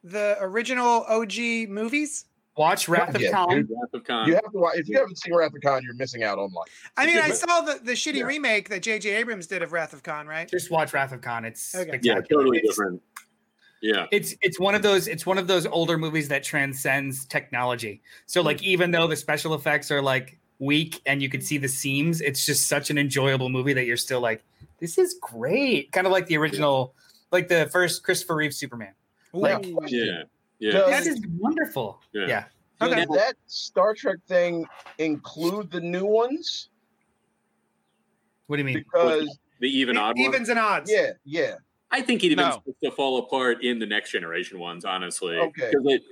the 0.03 0.37
original 0.39 1.03
OG 1.07 1.67
movies? 1.67 2.25
Watch 2.57 2.87
Wrath 2.89 3.15
of 3.15 3.21
Yeah, 3.21 3.31
Khan. 3.31 3.49
Wrath 3.69 3.93
of 3.93 4.03
Khan. 4.03 4.27
You 4.27 4.33
have 4.35 4.43
to 4.51 4.57
watch. 4.59 4.77
If 4.77 4.87
you 4.89 4.97
haven't 4.97 5.17
seen 5.17 5.33
Wrath 5.33 5.53
of 5.55 5.61
Khan, 5.61 5.81
you're 5.83 5.93
missing 5.95 6.23
out 6.23 6.37
on 6.37 6.51
life. 6.51 6.67
I 6.97 7.05
mean, 7.05 7.17
I 7.17 7.29
saw 7.31 7.61
the, 7.61 7.79
the 7.83 7.93
shitty 7.93 8.15
Yeah. 8.19 8.23
remake 8.25 8.69
that 8.69 8.81
J.J. 8.81 9.09
Abrams 9.11 9.47
did 9.47 9.61
of 9.63 9.71
Wrath 9.71 9.93
of 9.93 10.03
Khan, 10.03 10.27
right? 10.27 10.49
Just 10.49 10.69
watch 10.69 10.93
Wrath 10.93 11.11
of 11.13 11.21
Khan. 11.21 11.45
It's 11.45 11.73
Okay. 11.75 11.99
Yeah, 12.03 12.15
totally 12.21 12.57
It's- 12.57 12.69
different. 12.75 13.01
Yeah. 13.82 14.06
it's 14.12 14.36
it's 14.41 14.60
one 14.60 14.76
of 14.76 14.84
those 14.84 15.08
it's 15.08 15.26
one 15.26 15.38
of 15.38 15.48
those 15.48 15.65
older 15.65 15.98
movies 15.98 16.28
that 16.28 16.44
transcends 16.44 17.26
technology. 17.26 18.02
So 18.26 18.41
hmm. 18.41 18.48
like 18.48 18.63
even 18.63 18.91
though 18.91 19.08
the 19.08 19.15
special 19.15 19.54
effects 19.54 19.91
are 19.91 20.02
like 20.02 20.38
weak 20.60 21.02
and 21.06 21.22
you 21.22 21.30
could 21.30 21.44
see 21.44 21.58
the 21.58 21.67
seams, 21.67 22.22
it's 22.22 22.46
just 22.46 22.67
such 22.67 22.89
an 22.89 22.98
enjoyable 22.98 23.50
movie 23.50 23.74
that 23.74 23.86
you're 23.86 23.98
still 23.98 24.22
like, 24.22 24.44
this 24.80 24.98
is 24.98 25.15
great. 25.22 25.91
Kind 25.91 26.08
of 26.08 26.13
like 26.13 26.28
the 26.28 26.38
original, 26.38 26.94
like 27.32 27.48
the 27.48 27.67
first 27.72 28.04
Christopher 28.04 28.36
Reeve 28.36 28.54
Superman. 28.54 28.94
Like 29.34 29.65
Yeah. 29.88 30.24
Yeah. 30.60 30.72
Does- 30.72 30.89
that 30.89 31.08
is 31.08 31.22
wonderful. 31.39 32.00
Yeah. 32.13 32.28
Yeah. 32.28 32.44
Okay. 32.82 33.06
Does 33.06 33.15
that 33.15 33.36
Star 33.48 33.94
Trek 33.94 34.17
thing 34.28 34.65
include 34.98 35.70
the 35.72 35.82
new 35.82 36.06
ones? 36.06 36.70
What 38.48 38.58
do 38.58 38.62
you 38.62 38.65
mean? 38.65 38.80
Because 38.80 39.38
The 39.60 39.70
even 39.70 39.98
odd 39.98 40.17
one. 40.17 40.26
Evens 40.26 40.50
and 40.50 40.60
odds. 40.60 40.91
yeah, 40.91 41.12
yeah. 41.24 41.56
I 41.91 42.01
think 42.01 42.23
it 42.23 42.27
even 42.27 42.45
No. 42.45 42.51
starts 42.51 42.80
to 42.84 42.91
fall 42.91 43.19
apart 43.19 43.63
in 43.63 43.77
the 43.80 43.86
next 43.86 44.12
generation 44.12 44.60
ones, 44.60 44.86
honestly. 44.86 45.38
Okay. 45.38 45.71
It 45.73 46.04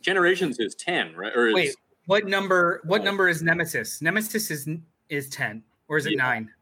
generations 0.00 0.58
is 0.58 0.74
ten, 0.74 1.14
right? 1.14 1.34
Or 1.36 1.52
Wait, 1.54 1.74
what 2.06 2.26
number 2.26 2.80
what 2.84 3.02
Oh. 3.02 3.04
number 3.04 3.28
is 3.28 3.42
Nemesis? 3.42 4.02
Nemesis 4.02 4.50
is 4.50 4.68
is 5.08 5.28
10 5.28 5.62
or 5.88 5.96
is 5.98 6.06
it 6.06 6.12
Yeah. 6.12 6.18
9? 6.22 6.54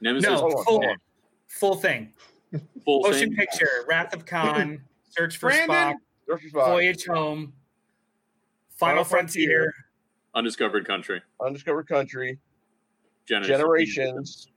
Nemesis 0.00 0.30
No, 0.30 0.38
full, 0.38 0.62
hold 0.64 0.84
on. 0.84 0.96
full 1.48 1.76
thing. 1.76 2.12
full 2.84 3.00
Motion 3.02 3.28
thing. 3.30 3.36
picture, 3.36 3.84
Wrath 3.88 4.12
of 4.14 4.26
Khan, 4.26 4.82
Search 5.08 5.36
for 5.38 5.48
Brandon. 5.50 5.68
Spock, 5.68 5.96
Search 6.26 6.50
for 6.50 6.58
Spock, 6.58 6.66
Voyage 6.68 7.04
Home, 7.06 7.52
Final 8.70 9.04
Final 9.04 9.04
Frontier, 9.04 9.74
Undiscovered 10.34 10.86
Country. 10.86 11.22
Undiscovered 11.40 11.86
Country, 11.88 12.38
Genesis, 13.26 13.48
Generations. 13.56 14.48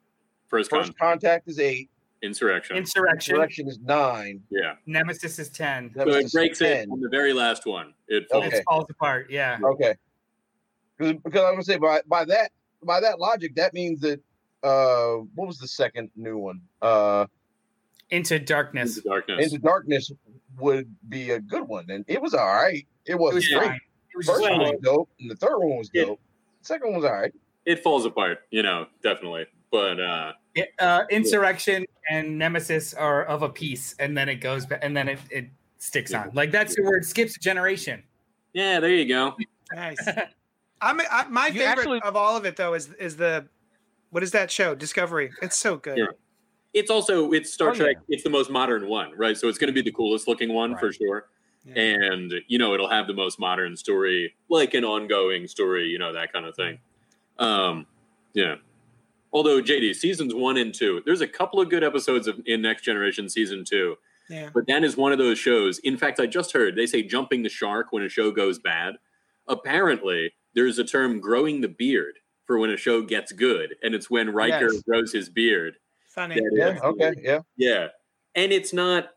First, 0.48 0.70
First 0.70 0.98
Contact. 0.98 1.00
Contact 1.00 1.48
is 1.48 1.60
eight. 1.60 1.90
Insurrection. 2.26 2.76
Insurrection, 2.78 3.34
Insurrection 3.36 3.68
is 3.68 3.80
nine. 3.80 4.42
yeah. 4.50 4.76
Nemesis 4.86 5.40
is 5.40 5.50
10. 5.50 5.92
So 5.96 6.00
Nemesis 6.00 6.22
it 6.22 6.26
is 6.26 6.32
breaks 6.34 6.62
it 6.62 6.74
10. 6.82 6.92
on 6.92 7.00
the 7.00 7.10
very 7.10 7.34
last 7.34 7.66
one. 7.66 7.94
It 8.08 8.28
falls. 8.30 8.46
Okay. 8.46 8.58
It 8.58 8.64
falls 8.68 8.86
apart. 8.90 9.30
Yeah. 9.30 9.58
Okay. 9.64 9.96
Because, 10.98 11.14
because 11.24 11.42
I'm 11.44 11.54
gonna 11.54 11.64
say 11.64 11.78
by 11.78 12.02
by 12.08 12.26
that 12.26 12.52
by 12.84 13.00
that 13.02 13.20
logic, 13.20 13.56
that 13.56 13.74
means 13.74 14.02
that 14.02 14.20
uh, 14.64 15.18
what 15.36 15.48
was 15.48 15.58
the 15.60 15.68
second 15.68 16.10
new 16.16 16.38
one? 16.38 16.62
Uh, 16.82 17.26
Into 18.10 18.40
darkness. 18.40 18.98
Into 18.98 19.10
darkness. 19.10 19.46
Into 19.46 19.60
Darkness 19.60 20.12
would 20.58 20.94
be 21.10 21.32
a 21.32 21.40
good 21.40 21.64
one, 21.68 21.86
and 21.90 22.06
it 22.08 22.22
was 22.22 22.34
all 22.34 22.48
right. 22.48 22.86
It 23.06 23.12
It 23.14 23.20
wasn't 23.20 23.36
was 23.36 23.48
great. 23.50 23.62
fine. 23.68 23.76
It 24.14 24.18
was 24.18 24.26
First 24.28 24.42
one 24.42 24.60
was 24.60 24.80
dope, 24.82 25.10
and 25.20 25.30
the 25.30 25.36
third 25.36 25.58
one 25.60 25.78
was 25.78 25.90
Yeah. 25.94 26.06
dope. 26.06 26.20
Second 26.62 26.88
one 26.94 27.02
was 27.02 27.06
all 27.06 27.12
right. 27.14 27.34
it 27.66 27.84
falls 27.84 28.06
apart, 28.06 28.40
you 28.52 28.64
know, 28.64 28.86
definitely. 29.04 29.46
But 29.72 30.00
uh, 30.00 30.34
It- 30.54 30.74
uh, 30.80 31.04
Insurrection 31.10 31.86
and 32.10 32.38
Nemesis 32.38 32.94
are 32.94 33.24
of 33.26 33.42
a 33.42 33.50
piece, 33.50 33.96
and 34.00 34.18
then 34.18 34.30
it 34.30 34.36
goes 34.36 34.66
back, 34.66 34.80
and 34.84 34.96
then 34.96 35.10
it, 35.10 35.20
it 35.30 35.48
sticks 35.80 36.14
on. 36.14 36.32
Like 36.34 36.52
that's 36.52 36.76
the 36.76 36.84
word. 36.84 37.06
skips 37.06 37.36
a 37.36 37.40
generation. 37.40 38.04
yeah, 38.54 38.80
there 38.80 38.92
you 38.92 39.08
go. 39.08 39.36
Nice. 39.74 39.98
I'm 40.82 41.00
I, 41.10 41.26
my 41.30 41.48
You 41.48 41.54
favorite 41.54 41.68
actually- 41.80 42.02
of 42.02 42.16
all 42.16 42.38
of 42.38 42.46
it 42.46 42.56
though 42.58 42.74
is 42.74 42.92
is 42.94 43.16
the 43.18 43.48
what 44.12 44.24
is 44.24 44.32
that 44.32 44.52
show? 44.52 44.76
Discovery. 44.76 45.32
It's 45.42 45.58
so 45.58 45.78
good. 45.78 45.98
Yeah. 45.98 46.06
It's 46.74 46.92
also 46.92 47.32
it's 47.32 47.52
Star 47.54 47.70
Oh, 47.70 47.74
Trek. 47.74 47.96
yeah. 48.08 48.16
It's 48.16 48.24
the 48.24 48.30
most 48.30 48.50
modern 48.52 48.88
one, 48.88 49.12
right? 49.18 49.38
So 49.38 49.48
it's 49.48 49.58
going 49.58 49.70
to 49.70 49.74
be 49.74 49.82
the 49.82 49.92
coolest 49.96 50.28
looking 50.28 50.54
one 50.54 50.78
for 50.78 50.92
sure. 50.94 51.28
Yeah. 51.66 51.82
And 51.84 52.34
you 52.48 52.58
know, 52.60 52.74
it'll 52.74 52.90
have 52.90 53.08
the 53.08 53.14
most 53.14 53.40
modern 53.40 53.76
story, 53.76 54.36
like 54.50 54.74
an 54.74 54.86
ongoing 54.86 55.48
story, 55.48 55.88
you 55.88 55.98
know, 55.98 56.14
that 56.14 56.32
kind 56.32 56.46
of 56.46 56.56
thing. 56.56 56.78
Um, 57.40 57.88
yeah. 58.34 58.56
Although 59.36 59.62
JD 59.62 59.94
seasons 59.96 60.34
one 60.34 60.56
and 60.56 60.74
two, 60.74 61.02
there's 61.06 61.20
a 61.20 61.28
couple 61.28 61.60
of 61.60 61.70
good 61.70 61.84
episodes 61.84 62.26
of 62.26 62.40
in 62.46 62.62
Next 62.62 62.84
Generation 62.84 63.28
season 63.28 63.66
two, 63.68 63.98
Yeah. 64.30 64.50
but 64.54 64.66
that 64.68 64.86
is 64.86 64.96
one 64.96 65.12
of 65.12 65.18
those 65.18 65.38
shows. 65.38 65.78
In 65.80 65.98
fact, 65.98 66.22
I 66.22 66.26
just 66.26 66.54
heard 66.54 66.78
they 66.78 66.86
say 66.88 67.04
jumping 67.04 67.44
the 67.44 67.50
shark 67.50 67.92
when 67.92 68.02
a 68.02 68.08
show 68.08 68.32
goes 68.32 68.60
bad. 68.60 68.96
Apparently, 69.46 70.34
there's 70.54 70.80
a 70.80 70.86
term 70.86 71.20
growing 71.20 71.60
the 71.60 71.68
beard 71.68 72.20
for 72.46 72.58
when 72.58 72.70
a 72.70 72.78
show 72.78 73.02
gets 73.02 73.34
good, 73.34 73.76
and 73.84 73.94
it's 73.94 74.10
when 74.10 74.30
Riker 74.30 74.72
Yes. 74.72 74.82
grows 74.84 75.12
his 75.12 75.28
beard. 75.30 75.76
Funny. 76.08 76.40
Yeah. 76.54 76.80
Okay. 76.82 77.14
Yeah. 77.22 77.40
Yeah. 77.58 77.88
And 78.36 78.54
it's 78.54 78.72
not 78.72 79.10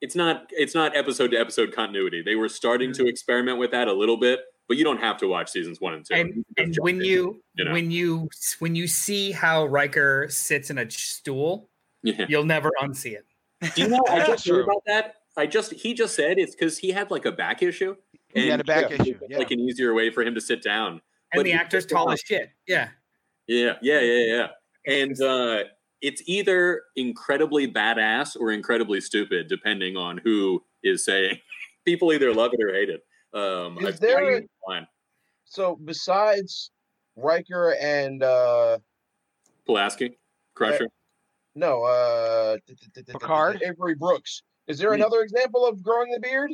it's 0.00 0.14
not 0.14 0.48
it's 0.52 0.74
not 0.76 0.96
episode 0.96 1.32
to 1.32 1.36
episode 1.38 1.72
continuity. 1.72 2.22
They 2.22 2.36
were 2.36 2.48
starting 2.48 2.92
to 2.92 3.06
experiment 3.08 3.58
with 3.58 3.72
that 3.72 3.88
a 3.88 3.92
little 3.92 4.16
bit, 4.18 4.40
but 4.68 4.76
you 4.76 4.84
don't 4.84 5.00
have 5.00 5.16
to 5.18 5.28
watch 5.28 5.50
seasons 5.50 5.80
1 5.80 5.94
and 5.94 6.04
2. 6.04 6.14
And, 6.14 6.44
and 6.56 6.74
jump 6.74 6.84
when 6.84 6.96
in, 6.96 7.04
you, 7.04 7.42
you 7.54 7.64
know. 7.64 7.72
when 7.72 7.90
you 7.90 8.28
when 8.58 8.74
you 8.74 8.86
see 8.86 9.32
how 9.32 9.66
Riker 9.66 10.26
sits 10.28 10.70
in 10.70 10.78
a 10.78 10.90
stool, 10.90 11.70
yeah. 12.02 12.26
you'll 12.28 12.44
never 12.44 12.70
unsee 12.82 13.12
it. 13.12 13.26
Do 13.74 13.82
you 13.82 13.88
know 13.88 14.02
I 14.08 14.18
That's 14.18 14.28
just 14.30 14.48
heard 14.48 14.64
about 14.64 14.82
that? 14.86 15.16
I 15.36 15.46
just 15.46 15.72
he 15.72 15.94
just 15.94 16.14
said 16.14 16.38
it's 16.38 16.54
cuz 16.54 16.78
he 16.78 16.90
had 16.90 17.10
like 17.10 17.24
a 17.24 17.32
back 17.32 17.62
issue. 17.62 17.96
He 18.34 18.48
had 18.48 18.60
a 18.60 18.64
back 18.64 18.90
it 18.90 18.98
was 18.98 19.08
issue, 19.08 19.18
yeah. 19.28 19.38
Like 19.38 19.50
an 19.50 19.60
easier 19.60 19.94
way 19.94 20.10
for 20.10 20.22
him 20.22 20.34
to 20.34 20.40
sit 20.40 20.62
down. 20.62 20.92
And 21.32 21.40
But 21.40 21.44
the 21.44 21.52
actor's 21.52 21.84
sits 21.84 21.92
tall 21.92 22.10
as 22.10 22.20
shit. 22.20 22.50
Yeah. 22.66 22.88
Yeah, 23.46 23.74
yeah, 23.80 24.00
yeah, 24.00 24.24
yeah. 24.24 24.48
And 24.86 25.20
uh, 25.20 25.64
it's 26.02 26.22
either 26.26 26.82
incredibly 26.96 27.70
badass 27.70 28.36
or 28.38 28.52
incredibly 28.52 29.00
stupid, 29.00 29.48
depending 29.48 29.96
on 29.96 30.18
who 30.18 30.64
is 30.82 31.04
saying. 31.04 31.38
People 31.84 32.12
either 32.12 32.34
love 32.34 32.52
it 32.52 32.62
or 32.62 32.74
hate 32.74 32.88
it. 32.88 33.05
Um, 33.36 33.78
Is 33.78 33.86
I've 33.86 34.00
there 34.00 34.30
a- 34.32 34.36
it. 34.38 34.50
So 35.44 35.76
besides 35.76 36.70
Riker 37.16 37.74
and 37.80 38.22
uh 38.22 38.78
Pulaski, 39.66 40.18
Crusher. 40.54 40.88
no, 41.54 41.84
uh 41.84 42.56
Picard? 43.08 43.62
Avery 43.62 43.94
Brooks. 43.94 44.42
Is 44.66 44.78
there 44.78 44.90
Hmm. 44.90 44.96
another 45.02 45.20
example 45.20 45.66
of 45.66 45.82
growing 45.82 46.10
the 46.12 46.20
beard? 46.20 46.52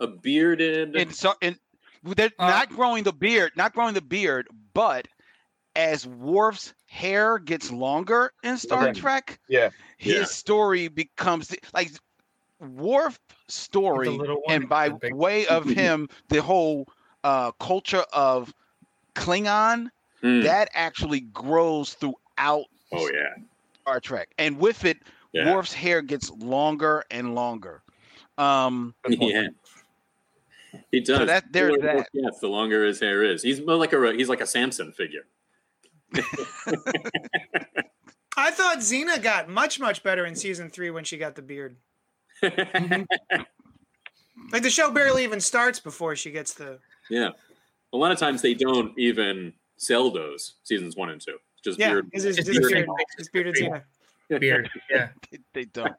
a 0.00 0.06
bearded. 0.06 0.94
in 0.94 1.12
so 1.12 1.34
in 1.40 1.58
they're 2.04 2.30
Uh, 2.38 2.48
not 2.48 2.68
growing 2.70 3.02
the 3.02 3.12
beard, 3.12 3.50
not 3.56 3.72
growing 3.74 3.94
the 3.94 4.00
beard, 4.02 4.46
but 4.72 5.08
as 5.74 6.06
Worf's 6.06 6.72
hair 6.86 7.38
gets 7.38 7.70
longer 7.72 8.32
in 8.44 8.56
Star 8.58 8.88
Okay. 8.88 9.00
Trek, 9.00 9.40
Yeah. 9.48 9.70
his 9.96 10.14
Yeah. 10.14 10.24
story 10.24 10.86
becomes 10.88 11.54
like 11.74 11.90
Worf 12.60 13.18
story, 13.48 14.08
and 14.48 14.68
by 14.68 14.86
and 14.86 14.94
the 14.94 14.98
big- 14.98 15.14
way 15.14 15.46
of 15.46 15.64
him, 15.68 16.08
the 16.28 16.42
whole 16.42 16.88
uh, 17.24 17.52
culture 17.52 18.04
of 18.12 18.52
Klingon 19.14 19.90
Mm. 20.22 20.42
that 20.42 20.68
actually 20.74 21.20
grows 21.20 21.94
throughout 21.94 22.64
oh 22.90 23.08
yeah, 23.14 23.36
Star 23.82 24.00
Trek, 24.00 24.28
and 24.36 24.58
with 24.58 24.84
it, 24.84 24.98
yeah, 25.32 25.54
Worf's 25.54 25.72
hair 25.72 26.02
gets 26.02 26.28
longer 26.32 27.04
and 27.08 27.36
longer. 27.36 27.82
Um, 28.36 28.96
yeah. 29.08 29.46
He 30.90 30.98
does. 31.00 31.28
that- 31.28 31.52
there's 31.52 31.76
The 31.76 31.78
longer 31.78 31.86
that. 31.86 31.96
Worf 31.96 32.06
gets, 32.24 32.40
the 32.40 32.48
longer 32.48 32.84
his 32.84 32.98
hair 32.98 33.22
is. 33.22 33.44
He's 33.44 33.60
more 33.64 33.76
like 33.76 33.92
a 33.92 34.12
he's 34.12 34.28
like 34.28 34.40
a 34.40 34.46
Samson 34.46 34.90
figure. 34.90 35.24
I 38.36 38.50
thought 38.50 38.78
Xena 38.78 39.22
got 39.22 39.48
much 39.48 39.78
much 39.80 40.02
better 40.02 40.24
in 40.26 40.34
season 40.34 40.68
three 40.70 40.90
when 40.90 41.04
she 41.04 41.16
got 41.16 41.34
the 41.36 41.42
beard. 41.42 41.76
Mm-hmm. 42.42 43.02
Like 44.52 44.62
the 44.62 44.70
show 44.70 44.90
barely 44.90 45.24
even 45.24 45.40
starts 45.40 45.78
before 45.80 46.16
she 46.16 46.30
gets 46.30 46.54
the. 46.54 46.78
yeah, 47.10 47.30
a 47.92 47.96
lot 47.96 48.12
of 48.12 48.18
times 48.18 48.40
they 48.40 48.54
don't 48.54 48.96
even 48.98 49.52
sell 49.76 50.10
those 50.10 50.54
seasons 50.62 50.96
one 50.96 51.10
and 51.10 51.20
two. 51.20 51.36
Just 51.62 51.78
Yeah, 51.78 51.88
beard. 51.90 52.08
it's 52.12 52.24
his, 52.24 52.36
Just 52.36 52.48
his 52.48 52.58
beard. 52.58 52.72
beard, 52.72 52.88
his 53.18 53.28
bearded 53.28 53.54
Xena. 53.56 53.82
Beard. 54.40 54.70
Yeah. 54.90 55.08
they, 55.30 55.38
they 55.52 55.64
don't. 55.66 55.92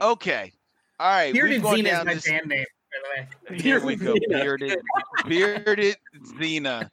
Okay, 0.00 0.52
all 0.98 1.08
right. 1.10 1.32
Bearded 1.32 1.62
we've 1.62 1.62
gone 1.62 1.76
Xena 1.78 1.98
is 2.00 2.04
my 2.06 2.14
this- 2.14 2.26
band 2.28 2.46
name, 2.46 2.64
by 2.64 2.98
the 3.02 3.54
way. 3.56 3.58
Here 3.60 3.80
we 3.84 3.96
go. 3.96 4.14
Xena. 4.14 4.28
Bearded, 4.38 4.78
bearded 5.26 5.96
Xena. 6.38 6.88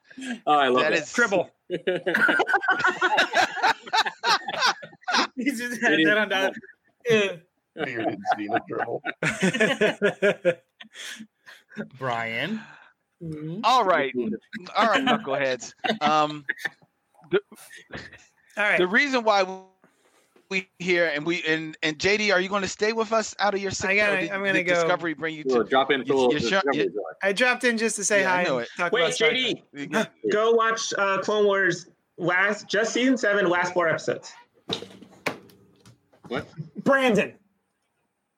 Oh, 0.45 0.53
I 0.57 0.67
love 0.67 0.81
That 0.83 0.93
it. 0.93 1.03
is 1.03 1.13
Tribble. 1.13 1.49
He's 5.35 5.59
just 5.59 5.81
had 5.81 5.99
is 5.99 6.05
that 6.05 6.17
on 6.17 6.29
that. 6.29 6.53
Yeah. 7.09 7.31
Bearded 7.83 8.19
Xena 8.37 8.59
Dribble. 8.67 9.01
Brian. 11.99 12.59
all 13.63 13.83
right. 13.85 14.13
All 14.75 14.87
right, 14.87 15.03
knuckleheads. 15.03 15.73
Um, 16.01 16.45
All 17.33 17.39
right. 18.57 18.77
the 18.77 18.87
reason 18.87 19.23
why 19.23 19.45
we 20.49 20.67
here 20.79 21.11
and 21.13 21.25
we 21.25 21.43
and 21.47 21.77
and 21.83 21.97
JD, 21.99 22.33
are 22.33 22.39
you 22.39 22.49
going 22.49 22.61
to 22.61 22.67
stay 22.67 22.93
with 22.93 23.11
us 23.11 23.35
out 23.39 23.53
of 23.53 23.61
your 23.61 23.71
sick? 23.71 23.89
I 23.91 23.95
gotta, 23.97 24.21
did, 24.21 24.31
I'm 24.31 24.39
gonna 24.41 24.53
did 24.53 24.63
go. 24.63 24.75
Discovery 24.75 25.13
bring 25.13 25.35
you 25.35 25.43
to? 25.45 25.63
drop 25.65 25.91
in 25.91 26.05
for 26.05 26.13
a 26.13 26.15
You- 26.15 26.21
little 26.27 26.33
you 26.41 26.47
sure- 26.49 26.61
you- 26.73 27.03
I 27.21 27.33
dropped 27.33 27.63
in 27.63 27.77
just 27.77 27.95
to 27.97 28.03
say 28.03 28.21
Yeah, 28.21 28.33
I 28.33 28.35
hi. 28.37 28.43
know 28.43 28.57
it. 28.59 28.69
Talk 28.77 28.91
Wait, 28.93 29.01
about 29.01 29.13
Star 29.13 29.29
JD, 29.29 30.07
go 30.31 30.51
watch 30.53 30.93
uh, 30.97 31.19
Clone 31.19 31.45
Wars 31.45 31.87
last 32.17 32.67
just 32.69 32.93
season 32.93 33.17
seven, 33.17 33.47
last 33.49 33.73
four 33.73 33.87
episodes. 33.89 34.31
What? 36.27 36.47
Brandon. 36.83 37.33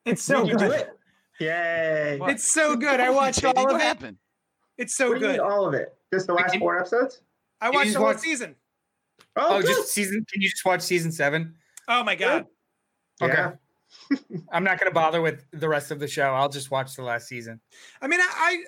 It's 0.09 0.23
so 0.23 0.41
Did 0.43 0.47
you 0.53 0.57
do 0.57 0.67
good. 0.69 0.79
it? 0.81 0.89
Yay! 1.39 2.17
What? 2.19 2.31
It's 2.31 2.51
so 2.51 2.75
good. 2.75 2.99
I 2.99 3.09
watched 3.09 3.43
all 3.45 3.69
of 3.69 3.75
it. 3.75 3.81
happened? 3.81 4.17
It's 4.77 4.95
so 4.95 5.09
What 5.09 5.19
do 5.19 5.25
you 5.25 5.31
good. 5.33 5.41
mean 5.41 5.51
all 5.51 5.65
of 5.65 5.73
it? 5.73 5.93
Just 6.13 6.27
the 6.27 6.33
last 6.33 6.51
Did- 6.53 6.59
four 6.59 6.77
episodes? 6.79 7.21
I 7.61 7.69
watched 7.69 7.85
just 7.85 7.93
the 7.93 7.99
whole 7.99 8.07
watch- 8.09 8.19
season. 8.19 8.55
Oh, 9.35 9.57
Oh, 9.57 9.61
just 9.61 9.89
season. 9.93 10.25
Can 10.31 10.41
you 10.41 10.49
just 10.49 10.65
watch 10.65 10.81
season 10.81 11.11
seven? 11.11 11.55
Oh 11.87 12.03
my 12.03 12.15
god. 12.15 12.45
Okay. 13.21 13.47
I'm 14.51 14.63
not 14.63 14.79
going 14.79 14.89
to 14.89 14.93
bother 14.93 15.21
with 15.21 15.43
the 15.51 15.67
rest 15.67 15.91
of 15.91 15.99
the 15.99 16.07
show. 16.07 16.23
I'll 16.33 16.49
just 16.49 16.71
watch 16.71 16.95
the 16.95 17.03
last 17.03 17.27
season. 17.27 17.59
I 18.01 18.07
mean, 18.07 18.19
I, 18.21 18.63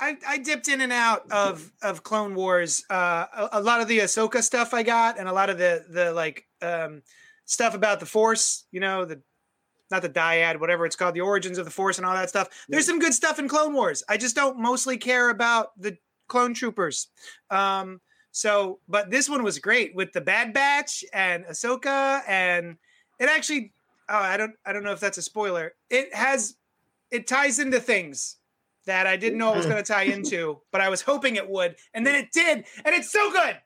I, 0.00 0.16
I 0.26 0.38
dipped 0.38 0.68
in 0.68 0.80
and 0.80 0.92
out 0.92 1.30
of 1.30 1.70
of 1.82 2.02
Clone 2.02 2.34
Wars. 2.34 2.84
Uh, 2.90 3.26
a, 3.34 3.48
a 3.52 3.60
lot 3.60 3.80
of 3.80 3.88
the 3.88 4.00
Ahsoka 4.00 4.42
stuff 4.42 4.74
I 4.74 4.82
got, 4.82 5.18
and 5.18 5.28
a 5.28 5.32
lot 5.32 5.48
of 5.50 5.58
the 5.58 5.84
the 5.88 6.12
like 6.12 6.46
um, 6.62 7.02
stuff 7.44 7.74
about 7.74 8.00
the 8.00 8.06
Force. 8.06 8.64
You 8.72 8.80
know, 8.80 9.04
the 9.04 9.20
not 9.94 10.02
the 10.02 10.08
dyad, 10.08 10.58
whatever 10.58 10.84
it's 10.84 10.96
called, 10.96 11.14
the 11.14 11.20
origins 11.20 11.56
of 11.56 11.64
the 11.64 11.70
Force, 11.70 11.98
and 11.98 12.06
all 12.06 12.14
that 12.14 12.28
stuff. 12.28 12.48
There's 12.68 12.86
some 12.86 12.98
good 12.98 13.14
stuff 13.14 13.38
in 13.38 13.48
Clone 13.48 13.72
Wars. 13.72 14.02
I 14.08 14.16
just 14.16 14.34
don't 14.34 14.58
mostly 14.58 14.96
care 14.96 15.30
about 15.30 15.68
the 15.80 15.96
clone 16.26 16.52
troopers. 16.52 17.08
Um, 17.50 18.00
so, 18.32 18.80
but 18.88 19.10
this 19.10 19.28
one 19.28 19.42
was 19.44 19.58
great 19.58 19.94
with 19.94 20.12
the 20.12 20.20
Bad 20.20 20.52
Batch 20.52 21.04
and 21.12 21.44
Ahsoka, 21.44 22.22
and 22.28 22.76
it 23.18 23.28
actually. 23.28 23.72
Oh, 24.08 24.18
I 24.18 24.36
don't. 24.36 24.54
I 24.66 24.72
don't 24.72 24.82
know 24.82 24.92
if 24.92 25.00
that's 25.00 25.18
a 25.18 25.22
spoiler. 25.22 25.74
It 25.88 26.12
has. 26.14 26.56
It 27.10 27.26
ties 27.28 27.60
into 27.60 27.78
things 27.78 28.36
that 28.86 29.06
I 29.06 29.16
didn't 29.16 29.38
know 29.38 29.52
it 29.54 29.56
was 29.58 29.66
going 29.66 29.82
to 29.82 29.92
tie 29.92 30.02
into, 30.16 30.60
but 30.72 30.80
I 30.80 30.88
was 30.88 31.00
hoping 31.00 31.36
it 31.36 31.48
would, 31.48 31.76
and 31.94 32.06
then 32.06 32.16
it 32.16 32.32
did, 32.32 32.64
and 32.84 32.94
it's 32.94 33.10
so 33.10 33.30
good. 33.30 33.56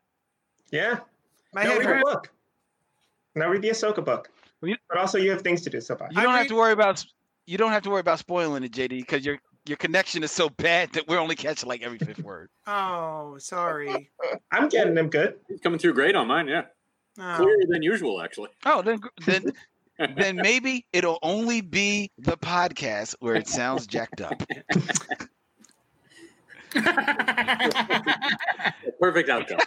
Yeah. 0.70 1.00
My 1.54 1.64
no, 1.64 1.70
head 1.70 1.78
read 1.78 1.88
the 1.88 1.94
hurt. 1.94 2.04
book. 2.04 2.30
Now 3.34 3.48
read 3.48 3.62
the 3.62 3.70
Ahsoka 3.70 4.04
book. 4.04 4.30
Well, 4.60 4.70
you- 4.70 4.76
But 4.88 4.98
also, 4.98 5.18
you 5.18 5.30
have 5.30 5.42
things 5.42 5.62
to 5.62 5.70
do 5.70 5.80
so 5.80 5.96
far. 5.96 6.08
You 6.10 6.16
don't 6.16 6.26
I 6.26 6.30
have 6.32 6.40
read- 6.42 6.48
to 6.48 6.54
worry 6.56 6.72
about. 6.72 7.04
You 7.46 7.56
don't 7.58 7.70
have 7.72 7.82
to 7.84 7.90
worry 7.90 8.00
about 8.00 8.18
spoiling 8.18 8.62
it, 8.64 8.72
JD, 8.72 9.00
because 9.00 9.24
your 9.24 9.38
your 9.66 9.76
connection 9.76 10.22
is 10.22 10.30
so 10.32 10.48
bad 10.48 10.92
that 10.94 11.06
we're 11.08 11.18
only 11.18 11.36
catching 11.36 11.68
like 11.68 11.82
every 11.82 11.98
fifth 11.98 12.22
word. 12.22 12.50
Oh, 12.66 13.36
sorry. 13.38 14.10
I'm 14.52 14.68
getting 14.68 14.94
them 14.94 15.08
good. 15.08 15.36
It's 15.48 15.60
coming 15.62 15.78
through 15.78 15.94
great 15.94 16.14
on 16.14 16.26
mine. 16.26 16.48
Yeah, 16.48 16.64
Oh. 17.18 17.36
clearer 17.36 17.56
than 17.68 17.82
usual 17.82 18.20
actually. 18.22 18.50
Oh, 18.66 18.82
then 18.82 19.00
then 19.26 19.52
then 20.16 20.36
maybe 20.36 20.86
it'll 20.92 21.18
only 21.22 21.60
be 21.60 22.10
the 22.18 22.36
podcast 22.36 23.14
where 23.20 23.34
it 23.34 23.48
sounds 23.48 23.86
jacked 23.86 24.20
up. 24.20 24.40
Perfect 29.00 29.28
outcome. 29.28 29.58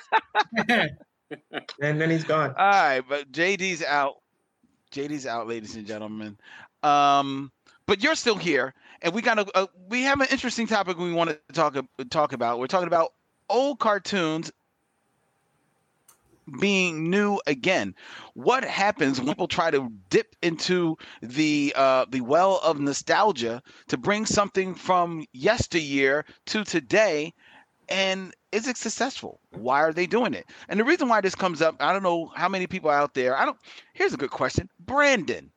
And 1.81 1.99
then 2.01 2.09
he's 2.09 2.23
gone. 2.23 2.53
All 2.57 2.69
right, 2.69 3.01
but 3.07 3.31
JD's 3.31 3.83
out. 3.83 4.20
JD's 4.91 5.25
out, 5.25 5.47
ladies 5.47 5.75
and 5.75 5.85
gentlemen. 5.85 6.37
Um, 6.83 7.51
but 7.85 8.03
you're 8.03 8.15
still 8.15 8.35
here, 8.35 8.73
and 9.01 9.13
we 9.13 9.21
got 9.21 9.39
a 9.39 9.57
uh, 9.57 9.67
we 9.89 10.03
have 10.03 10.21
an 10.21 10.27
interesting 10.31 10.67
topic 10.67 10.97
we 10.97 11.13
want 11.13 11.29
to 11.29 11.39
talk 11.53 11.75
talk 12.09 12.33
about. 12.33 12.59
We're 12.59 12.67
talking 12.67 12.87
about 12.87 13.13
old 13.49 13.79
cartoons 13.79 14.51
being 16.59 17.09
new 17.09 17.39
again. 17.47 17.95
What 18.33 18.63
happens 18.63 19.19
when 19.19 19.27
people 19.27 19.47
try 19.47 19.71
to 19.71 19.91
dip 20.09 20.35
into 20.41 20.97
the 21.21 21.73
uh, 21.75 22.05
the 22.09 22.21
well 22.21 22.59
of 22.63 22.79
nostalgia 22.79 23.61
to 23.87 23.97
bring 23.97 24.25
something 24.25 24.75
from 24.75 25.25
yesteryear 25.33 26.25
to 26.47 26.63
today, 26.63 27.33
and 27.89 28.33
is 28.51 28.67
it 28.67 28.77
successful? 28.77 29.39
Why 29.51 29.81
are 29.81 29.93
they 29.93 30.05
doing 30.05 30.33
it? 30.33 30.49
And 30.69 30.79
the 30.79 30.83
reason 30.83 31.07
why 31.07 31.21
this 31.21 31.35
comes 31.35 31.61
up, 31.61 31.75
I 31.79 31.93
don't 31.93 32.03
know 32.03 32.27
how 32.35 32.49
many 32.49 32.67
people 32.67 32.89
out 32.89 33.13
there. 33.13 33.37
I 33.37 33.45
don't. 33.45 33.57
Here's 33.93 34.13
a 34.13 34.17
good 34.17 34.31
question, 34.31 34.69
Brandon, 34.79 35.51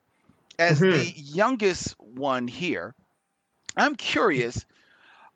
as 0.59 0.79
Mhm. 0.79 0.91
the 0.93 1.13
youngest 1.21 1.95
one 1.99 2.47
here, 2.47 2.95
I'm 3.77 3.95
curious. 3.95 4.65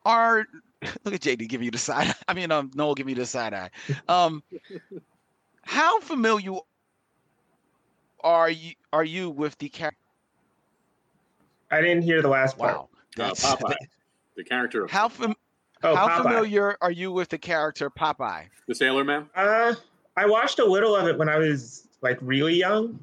Are 0.05 0.45
look 1.03 1.13
at 1.13 1.21
JD 1.21 1.47
giving 1.49 1.65
you 1.65 1.71
the 1.71 1.77
side. 1.77 2.13
I 2.27 2.33
mean, 2.33 2.51
um, 2.51 2.71
Noel 2.73 2.95
giving 2.95 3.09
you 3.15 3.21
the 3.21 3.25
side 3.25 3.53
eye. 3.53 3.69
Um, 4.07 4.43
how 5.63 5.99
familiar 6.01 6.59
are 8.23 8.49
you 8.49 8.73
are 8.91 9.03
you 9.03 9.29
with 9.29 9.57
the 9.57 9.69
character? 9.69 9.97
I 11.71 11.81
didn't 11.81 12.03
hear 12.03 12.21
the 12.21 12.27
last 12.29 12.57
part. 12.57 12.73
Wow, 12.73 12.89
Uh, 13.19 13.31
Popeye, 13.31 13.75
the 14.35 14.43
character 14.43 14.85
of 14.85 14.91
how 14.91 15.09
fam- 15.09 15.35
Oh, 15.83 15.95
how 15.95 16.07
Popeye. 16.09 16.23
familiar 16.23 16.77
are 16.81 16.91
you 16.91 17.11
with 17.11 17.29
the 17.29 17.37
character 17.37 17.89
Popeye? 17.89 18.45
the 18.67 18.75
Sailor 18.75 19.03
Man. 19.03 19.29
Uh, 19.35 19.73
I 20.17 20.25
watched 20.27 20.59
a 20.59 20.65
little 20.65 20.95
of 20.95 21.07
it 21.07 21.17
when 21.17 21.29
I 21.29 21.37
was 21.37 21.87
like 22.01 22.17
really 22.21 22.55
young. 22.55 22.99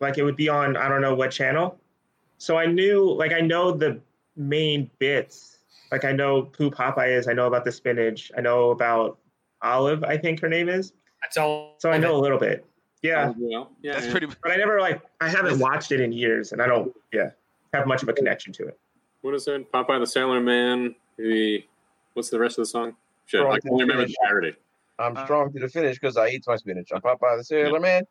Like 0.00 0.18
it 0.18 0.24
would 0.24 0.36
be 0.36 0.48
on 0.48 0.76
I 0.76 0.88
don't 0.88 1.00
know 1.00 1.14
what 1.14 1.30
channel. 1.30 1.78
So 2.38 2.58
I 2.58 2.66
knew 2.66 3.12
like 3.12 3.32
I 3.32 3.40
know 3.40 3.70
the 3.72 4.00
main 4.36 4.90
bits. 4.98 5.58
Like 5.92 6.04
I 6.04 6.12
know 6.12 6.50
who 6.58 6.70
Popeye 6.70 7.16
is. 7.16 7.28
I 7.28 7.32
know 7.32 7.46
about 7.46 7.64
the 7.64 7.72
spinach. 7.72 8.32
I 8.36 8.40
know 8.40 8.70
about 8.70 9.18
Olive. 9.62 10.02
I 10.04 10.18
think 10.18 10.40
her 10.40 10.48
name 10.48 10.68
is. 10.68 10.92
That's 11.22 11.36
all. 11.36 11.76
So 11.78 11.90
I 11.90 11.98
know 11.98 12.16
a 12.16 12.20
little 12.20 12.38
bit. 12.38 12.64
Yeah, 13.02 13.28
Oh, 13.28 13.34
well, 13.38 13.70
yeah, 13.82 13.92
That's 13.92 14.06
yeah. 14.06 14.10
pretty. 14.10 14.26
but 14.42 14.50
I 14.50 14.56
never 14.56 14.80
like 14.80 15.00
I 15.20 15.28
haven't 15.28 15.60
watched 15.60 15.92
it 15.92 16.00
in 16.00 16.12
years, 16.12 16.50
and 16.52 16.60
I 16.60 16.66
don't 16.66 16.92
yeah 17.12 17.30
have 17.72 17.86
much 17.86 18.02
of 18.02 18.08
a 18.08 18.12
connection 18.12 18.52
to 18.54 18.66
it. 18.66 18.78
What 19.22 19.34
is 19.34 19.46
it? 19.46 19.70
Popeye 19.70 20.00
the 20.00 20.06
Sailor 20.06 20.40
Man. 20.40 20.94
The 21.16 21.64
what's 22.16 22.30
the 22.30 22.38
rest 22.38 22.58
of 22.58 22.62
the 22.62 22.66
song? 22.66 22.96
Shit, 23.26 23.40
Strong 23.40 23.52
I 23.52 23.58
can 23.60 23.70
only 23.72 23.84
remember 23.84 24.06
the 24.06 24.14
parody. 24.24 24.54
I'm 24.98 25.16
Uh, 25.16 25.24
strong 25.24 25.52
to 25.52 25.60
the 25.60 25.68
finish 25.68 25.98
because 25.98 26.16
I 26.16 26.28
eat 26.28 26.44
my 26.46 26.56
spinach. 26.56 26.88
I'm 26.94 27.02
Popeye 27.02 27.36
the 27.38 27.44
Sailor 27.44 27.80
Man. 27.80 28.04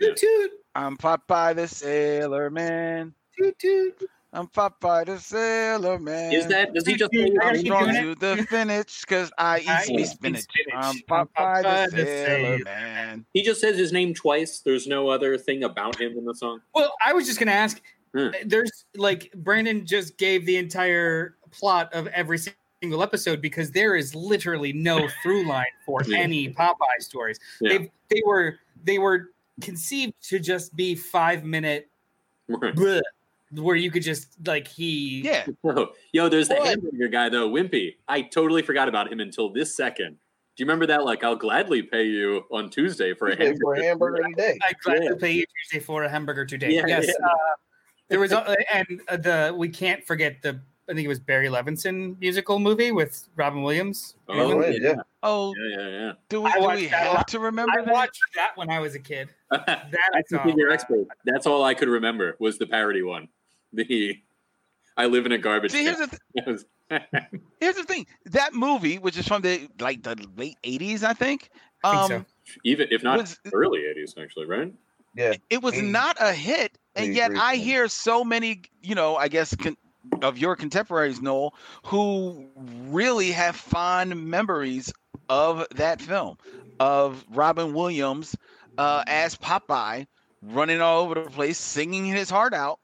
Toot 0.00 0.16
toot 0.16 0.50
I'm 0.74 0.96
Popeye 0.96 1.54
the 1.54 1.68
Sailor 1.68 2.48
Man. 2.50 3.12
toot 3.38 3.58
toot. 3.58 4.08
I'm 4.32 4.46
Popeye 4.46 5.04
the 5.06 5.18
Sailor 5.18 5.98
Man. 5.98 6.32
Is 6.32 6.46
that? 6.46 6.72
Does 6.72 6.86
he 6.86 6.94
just? 6.94 7.10
I 7.12 7.28
gotta 7.28 7.48
I'm 7.48 7.56
strong 7.58 7.88
to 7.92 8.14
the 8.14 8.46
finish 8.48 9.00
because 9.00 9.30
I 9.36 9.58
eat 9.58 9.68
I 9.68 9.86
me 9.88 10.04
spinach. 10.06 10.42
spinach. 10.44 10.72
I'm 10.74 10.96
I'm 11.10 11.26
Popeye, 11.26 11.62
Popeye 11.64 11.90
the 11.90 11.96
the 11.96 12.04
Sailor 12.06 12.26
Sailor 12.56 12.64
Man. 12.64 13.26
He 13.34 13.42
just 13.42 13.60
says 13.60 13.76
his 13.76 13.92
name 13.92 14.14
twice. 14.14 14.60
There's 14.60 14.86
no 14.86 15.08
other 15.10 15.36
thing 15.36 15.64
about 15.64 16.00
him 16.00 16.16
in 16.16 16.24
the 16.24 16.34
song. 16.34 16.60
Well, 16.74 16.94
I 17.04 17.12
was 17.12 17.26
just 17.26 17.38
gonna 17.38 17.50
ask. 17.50 17.82
Hmm. 18.16 18.28
There's 18.46 18.86
like 18.96 19.30
Brandon 19.34 19.84
just 19.84 20.16
gave 20.16 20.46
the 20.46 20.56
entire 20.56 21.36
plot 21.50 21.92
of 21.92 22.06
every 22.08 22.38
single 22.82 23.02
episode 23.02 23.40
because 23.40 23.70
there 23.70 23.94
is 23.94 24.14
literally 24.14 24.72
no 24.72 25.08
through 25.22 25.46
line 25.46 25.66
for 25.84 26.00
Yeah. 26.06 26.18
any 26.18 26.52
Popeye 26.52 27.00
stories. 27.00 27.38
Yeah. 27.60 27.78
They 27.78 27.90
they 28.08 28.22
were 28.26 28.58
they 28.84 28.98
were 28.98 29.30
conceived 29.60 30.14
to 30.28 30.38
just 30.38 30.74
be 30.74 30.94
five 30.94 31.44
minute 31.44 31.88
Right. 32.48 32.74
bleh, 32.74 33.00
where 33.52 33.76
you 33.76 33.90
could 33.90 34.02
just 34.02 34.34
like 34.46 34.66
he 34.66 35.20
Yeah, 35.22 35.46
yo, 36.12 36.28
there's 36.28 36.48
the 36.48 36.54
What? 36.56 36.68
hamburger 36.68 37.08
guy 37.08 37.28
though, 37.28 37.48
Wimpy. 37.50 37.96
I 38.08 38.22
totally 38.22 38.62
forgot 38.62 38.88
about 38.88 39.12
him 39.12 39.20
until 39.20 39.50
this 39.50 39.76
second. 39.76 40.16
Do 40.56 40.62
you 40.64 40.66
remember 40.66 40.86
that? 40.86 41.04
Like, 41.04 41.22
I'll 41.22 41.36
gladly 41.36 41.80
pay 41.82 42.02
you 42.04 42.44
on 42.50 42.68
Tuesday 42.70 43.14
for 43.14 43.28
a 43.28 43.36
Pay 43.36 43.54
for 43.60 43.74
hamburger. 43.76 43.80
a 43.80 43.84
hamburger 43.84 44.22
today. 44.30 44.58
I 44.62 44.72
gladly 44.82 45.06
Yeah. 45.06 45.12
pay 45.18 45.32
you 45.32 45.44
Tuesday 45.62 45.84
for 45.84 46.02
a 46.02 46.08
hamburger 46.08 46.44
today. 46.44 46.72
Yeah, 46.74 46.86
yes, 46.86 47.06
yeah. 47.06 47.12
Uh, 47.24 47.36
there 48.08 48.18
was 48.20 48.32
a, 48.32 48.56
and 48.74 49.00
uh, 49.08 49.16
the 49.16 49.54
we 49.56 49.68
can't 49.68 50.04
forget 50.04 50.42
the 50.42 50.60
I 50.90 50.94
think 50.94 51.04
it 51.04 51.08
was 51.08 51.20
Barry 51.20 51.46
Levinson 51.48 52.18
musical 52.20 52.58
movie 52.58 52.90
with 52.90 53.28
Robin 53.36 53.62
Williams. 53.62 54.16
Oh, 54.28 54.60
yeah. 54.60 54.70
yeah, 54.80 54.94
Oh, 55.22 55.54
yeah, 55.56 55.88
yeah. 55.88 56.12
do 56.28 56.40
we, 56.40 56.52
do 56.52 56.66
we 56.68 56.86
have 56.88 57.14
one. 57.14 57.24
to 57.26 57.38
remember 57.38 57.78
I 57.80 57.84
that? 57.84 57.92
watched 57.92 58.20
that 58.34 58.56
when 58.56 58.70
I 58.70 58.80
was 58.80 58.94
a 58.96 58.98
kid. 58.98 59.28
yeah. 59.52 59.58
That 59.66 60.10
I 60.14 60.18
I 60.18 60.22
saw. 60.28 60.42
think 60.44 60.56
you're 60.58 60.72
expert. 60.72 61.06
That's 61.24 61.46
all 61.46 61.62
I 61.62 61.74
could 61.74 61.88
remember 61.88 62.34
was 62.40 62.58
the 62.58 62.66
parody 62.66 63.02
one. 63.02 63.28
The 63.72 64.18
I 64.96 65.06
live 65.06 65.26
in 65.26 65.32
a 65.32 65.38
garbage. 65.38 65.70
See, 65.70 65.84
here's 65.84 65.96
can. 65.98 66.08
the 66.34 66.42
th- 66.90 67.30
here's 67.60 67.76
the 67.76 67.84
thing. 67.84 68.06
That 68.26 68.52
movie, 68.52 68.98
which 68.98 69.16
is 69.16 69.28
from 69.28 69.42
the 69.42 69.68
like 69.78 70.02
the 70.02 70.16
late 70.36 70.56
'80s, 70.64 71.04
I 71.04 71.12
think. 71.12 71.50
I 71.84 72.02
Um, 72.02 72.08
think 72.08 72.26
Even 72.64 72.88
if 72.90 73.04
not 73.04 73.18
Was- 73.18 73.38
early 73.54 73.80
'80s, 73.82 74.18
actually, 74.20 74.46
right? 74.46 74.74
Yeah. 75.16 75.34
it 75.50 75.62
was 75.62 75.74
80s. 75.74 75.90
not 75.90 76.16
a 76.20 76.32
hit, 76.32 76.76
and 76.96 77.14
yet 77.14 77.32
I 77.36 77.56
hear 77.56 77.86
so 77.88 78.24
many, 78.24 78.62
you 78.82 78.94
know, 78.96 79.16
I 79.16 79.28
guess 79.28 79.54
con- 79.56 79.76
of 80.22 80.38
your 80.38 80.56
contemporaries, 80.56 81.20
Noel, 81.20 81.54
who 81.84 82.48
really 82.88 83.30
have 83.32 83.56
fond 83.56 84.28
memories 84.28 84.92
of 85.28 85.66
that 85.76 86.00
film, 86.00 86.36
of 86.78 87.24
Robin 87.30 87.72
Williams 87.74 88.36
uh, 88.78 89.02
as 89.06 89.36
Popeye 89.36 90.06
running 90.42 90.80
all 90.80 91.02
over 91.02 91.14
the 91.14 91.30
place, 91.30 91.58
singing 91.58 92.04
his 92.04 92.30
heart 92.30 92.54
out. 92.54 92.80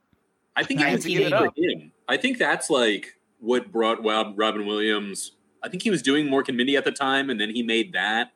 I 0.57 0.63
think 0.63 0.81
it 0.81 0.85
was 0.85 1.05
1980. 1.05 1.37
for 1.37 1.53
him. 1.57 1.93
I 2.09 2.17
think 2.17 2.39
that's 2.39 2.71
like 2.71 3.15
what 3.41 3.71
brought 3.73 4.05
Robin 4.05 4.67
Williams. 4.67 5.33
I 5.63 5.69
think 5.69 5.83
he 5.83 5.91
was 5.91 6.03
doing 6.03 6.27
Mork 6.27 6.49
and 6.49 6.57
Mindy 6.57 6.77
at 6.77 6.85
the 6.85 6.93
time, 6.93 7.31
and 7.31 7.41
then 7.41 7.51
he 7.51 7.63
made 7.63 7.93
that. 7.95 8.31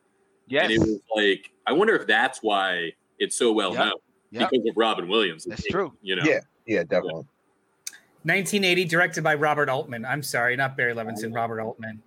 And 0.50 0.72
it 0.72 0.78
was 0.80 1.00
like, 1.16 1.50
I 1.66 1.72
wonder 1.72 1.94
if 1.94 2.06
that's 2.06 2.40
why 2.42 2.92
it's 3.18 3.36
so 3.36 3.52
well 3.52 3.72
Yep. 3.72 3.78
known 3.78 3.92
Yep. 4.32 4.50
because 4.50 4.66
of 4.68 4.76
Robin 4.76 5.08
Williams. 5.08 5.44
That's 5.44 5.62
true. 5.64 5.92
You 6.02 6.16
know, 6.16 6.24
Yeah. 6.24 6.40
Yeah, 6.66 6.82
definitely. 6.82 7.24
1980, 8.22 8.84
directed 8.84 9.24
by 9.24 9.34
Robert 9.34 9.68
Altman. 9.68 10.04
I'm 10.04 10.22
sorry, 10.22 10.56
not 10.56 10.76
Barry 10.76 10.94
Levinson, 10.94 11.34
Robert 11.34 11.60
Altman. 11.60 12.02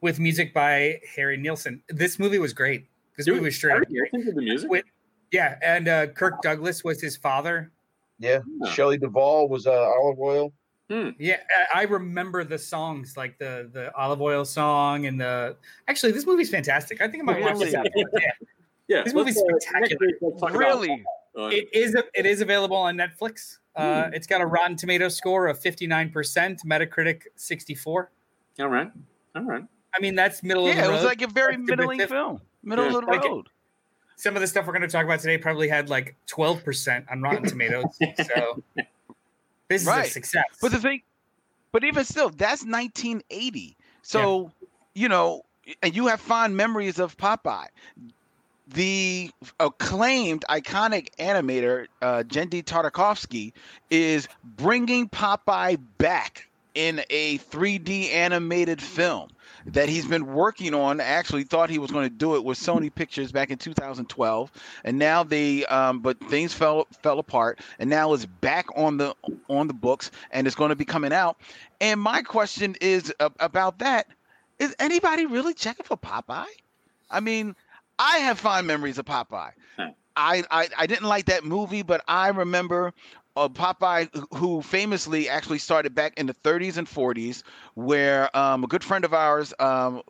With 0.00 0.18
music 0.18 0.52
by 0.52 1.00
Harry 1.16 1.36
Nilsson. 1.36 1.82
This 1.88 2.18
movie 2.18 2.38
was 2.38 2.52
great. 2.52 2.86
This 3.16 3.26
Dude, 3.26 3.36
movie 3.36 3.46
was 3.46 3.56
straight 3.56 3.72
Harry 3.72 3.84
great. 3.86 4.12
Nilsson 4.12 4.26
did 4.26 4.34
the 4.36 4.42
music. 4.42 4.70
With- 4.70 4.84
Yeah, 5.32 5.56
and 5.62 5.88
uh, 5.88 6.06
Kirk 6.08 6.42
Douglas 6.42 6.84
was 6.84 7.00
his 7.00 7.16
father. 7.16 7.70
Yeah. 8.18 8.40
Huh. 8.62 8.70
Shelley 8.72 8.98
Duvall 8.98 9.48
was 9.48 9.66
uh, 9.66 9.72
olive 9.72 10.18
oil. 10.20 10.52
Yeah, 11.18 11.38
I 11.74 11.80
I 11.80 11.82
remember 11.84 12.44
the 12.44 12.58
songs, 12.58 13.16
like 13.16 13.36
the 13.38 13.68
the 13.72 13.92
olive 13.96 14.20
oil 14.22 14.44
song 14.44 15.06
and 15.06 15.20
the. 15.20 15.56
Actually, 15.88 16.12
this 16.12 16.24
movie's 16.26 16.50
fantastic. 16.50 17.00
I 17.00 17.08
think 17.08 17.22
I 17.22 17.26
might 17.26 17.40
watch 17.40 17.58
this. 17.58 17.72
Really? 17.74 17.76
after. 17.88 17.90
Yeah, 18.20 18.30
Yeah, 18.88 19.02
This 19.02 19.14
movie's 19.14 19.36
uh, 19.38 19.42
spectacular. 19.58 20.06
week, 20.06 20.14
let's 20.20 20.40
talk 20.40 20.50
about, 20.50 20.58
Really? 20.60 21.04
it 21.34 21.68
is. 21.72 21.96
It 22.14 22.26
is 22.26 22.42
available 22.42 22.76
on 22.76 22.96
Netflix. 22.96 23.58
Uh, 23.76 24.04
Hmm. 24.08 24.14
It's 24.14 24.26
got 24.26 24.40
a 24.40 24.46
Rotten 24.46 24.76
Tomato 24.76 25.08
score 25.08 25.48
of 25.48 25.58
59 25.58 26.10
percent, 26.10 26.62
Metacritic 26.64 27.22
64. 27.36 28.10
all 28.60 28.68
right, 28.68 28.90
all 29.34 29.42
right. 29.42 29.64
I 29.96 30.00
mean, 30.00 30.14
that's 30.14 30.42
middle 30.42 30.66
of 30.68 30.74
the 30.74 30.80
room. 30.80 30.90
Yeah, 30.90 30.90
it 30.90 30.94
was 30.96 31.04
like 31.04 31.22
a 31.22 31.26
very 31.28 31.56
That's 31.56 31.68
middling 31.68 31.98
bit- 31.98 32.08
film, 32.08 32.40
middle 32.62 32.84
Yeah. 32.84 32.96
of 32.98 33.04
the 33.04 33.10
Like 33.10 33.24
it- 33.24 33.28
road. 33.28 33.48
Some 34.16 34.36
of 34.36 34.40
the 34.42 34.46
stuff 34.46 34.66
we're 34.66 34.72
going 34.72 34.82
to 34.82 34.88
talk 34.88 35.04
about 35.04 35.18
today 35.20 35.38
probably 35.38 35.68
had 35.68 35.88
like 35.90 36.14
12 36.26 36.62
percent 36.64 37.04
on 37.10 37.20
Rotten 37.20 37.42
Tomatoes. 37.48 37.84
so 38.16 38.62
this 39.68 39.82
is 39.82 39.86
Right. 39.88 40.06
a 40.06 40.10
success. 40.10 40.44
But 40.60 40.70
the 40.70 40.78
thing, 40.78 41.02
but 41.72 41.82
even 41.82 42.04
still, 42.04 42.30
that's 42.30 42.64
1980. 42.64 43.76
So, 44.02 44.52
you 44.94 45.08
know, 45.08 45.42
and 45.82 45.96
you 45.96 46.06
have 46.06 46.20
fond 46.20 46.56
memories 46.56 47.00
of 47.00 47.16
Popeye. 47.16 47.66
The 48.66 49.30
acclaimed, 49.60 50.44
iconic 50.48 51.08
animator, 51.18 51.86
uh, 52.00 52.22
Tartakovsky, 52.24 53.52
is 53.90 54.26
bringing 54.42 55.08
Popeye 55.08 55.78
back 55.98 56.48
in 56.74 57.02
a 57.10 57.38
3D 57.38 58.12
animated 58.12 58.82
film 58.82 59.28
that 59.66 59.88
he's 59.88 60.06
been 60.06 60.26
working 60.26 60.74
on. 60.74 61.00
Actually, 61.00 61.44
thought 61.44 61.70
he 61.70 61.78
was 61.78 61.90
going 61.90 62.08
to 62.08 62.14
do 62.14 62.36
it 62.36 62.44
with 62.44 62.58
Sony 62.58 62.92
Pictures 62.92 63.32
back 63.32 63.50
in 63.50 63.58
2012, 63.58 64.50
and 64.84 64.98
now 64.98 65.22
they, 65.22 65.64
um, 65.66 66.00
but 66.00 66.18
things 66.28 66.52
fell 66.52 66.86
fell 67.02 67.18
apart, 67.18 67.60
and 67.78 67.88
now 67.88 68.12
it's 68.12 68.26
back 68.26 68.66
on 68.76 68.96
the 68.96 69.14
on 69.48 69.68
the 69.68 69.74
books, 69.74 70.10
and 70.30 70.46
it's 70.46 70.56
going 70.56 70.70
to 70.70 70.76
be 70.76 70.84
coming 70.84 71.12
out. 71.12 71.36
And 71.80 72.00
my 72.00 72.22
question 72.22 72.76
is 72.80 73.12
about 73.18 73.78
that: 73.78 74.08
Is 74.58 74.74
anybody 74.78 75.26
really 75.26 75.54
checking 75.54 75.84
for 75.84 75.96
Popeye? 75.96 76.46
I 77.10 77.20
mean, 77.20 77.54
I 77.98 78.18
have 78.18 78.38
fond 78.38 78.66
memories 78.66 78.98
of 78.98 79.04
Popeye. 79.04 79.52
Huh. 79.76 79.90
I, 80.16 80.44
I 80.50 80.68
I 80.78 80.86
didn't 80.86 81.08
like 81.08 81.26
that 81.26 81.44
movie, 81.44 81.82
but 81.82 82.02
I 82.06 82.28
remember 82.28 82.92
uh, 83.36 83.48
Popeye, 83.48 84.08
who 84.36 84.62
famously 84.62 85.28
actually 85.28 85.58
started 85.58 85.94
back 85.94 86.18
in 86.18 86.26
the 86.26 86.34
30s 86.34 86.76
and 86.76 86.86
40s, 86.86 87.42
where 87.74 88.34
um, 88.36 88.64
a 88.64 88.66
good 88.66 88.84
friend 88.84 89.04
of 89.04 89.12
ours, 89.12 89.52
um, 89.58 90.02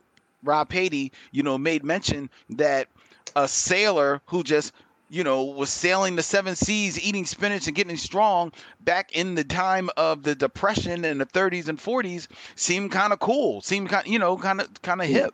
Rob 0.43 0.69
Patey, 0.69 1.13
you 1.33 1.43
know, 1.43 1.57
made 1.57 1.85
mention 1.85 2.29
that 2.51 2.89
a 3.35 3.49
sailor 3.49 4.21
who 4.27 4.43
just 4.43 4.73
you 5.11 5.23
know, 5.23 5.45
was 5.45 5.71
sailing 5.71 6.17
the 6.17 6.23
seven 6.23 6.57
seas, 6.57 6.99
eating 6.99 7.25
spinach 7.25 7.67
and 7.69 7.77
getting 7.77 7.97
strong 7.97 8.53
back 8.81 9.13
in 9.13 9.35
the 9.37 9.45
time 9.45 9.89
of 9.97 10.25
the 10.25 10.35
depression 10.35 11.05
in 11.05 11.19
the 11.19 11.27
30s 11.27 11.69
and 11.69 11.79
40s 11.79 12.27
seemed 12.57 12.91
kind 12.91 13.13
of 13.13 13.21
cool, 13.21 13.61
seemed 13.61 13.91
kind, 13.91 14.07
you 14.09 14.19
know, 14.19 14.37
kind 14.37 14.61
of 14.61 14.83
kind 14.83 15.01
of 15.01 15.07
hip. 15.07 15.33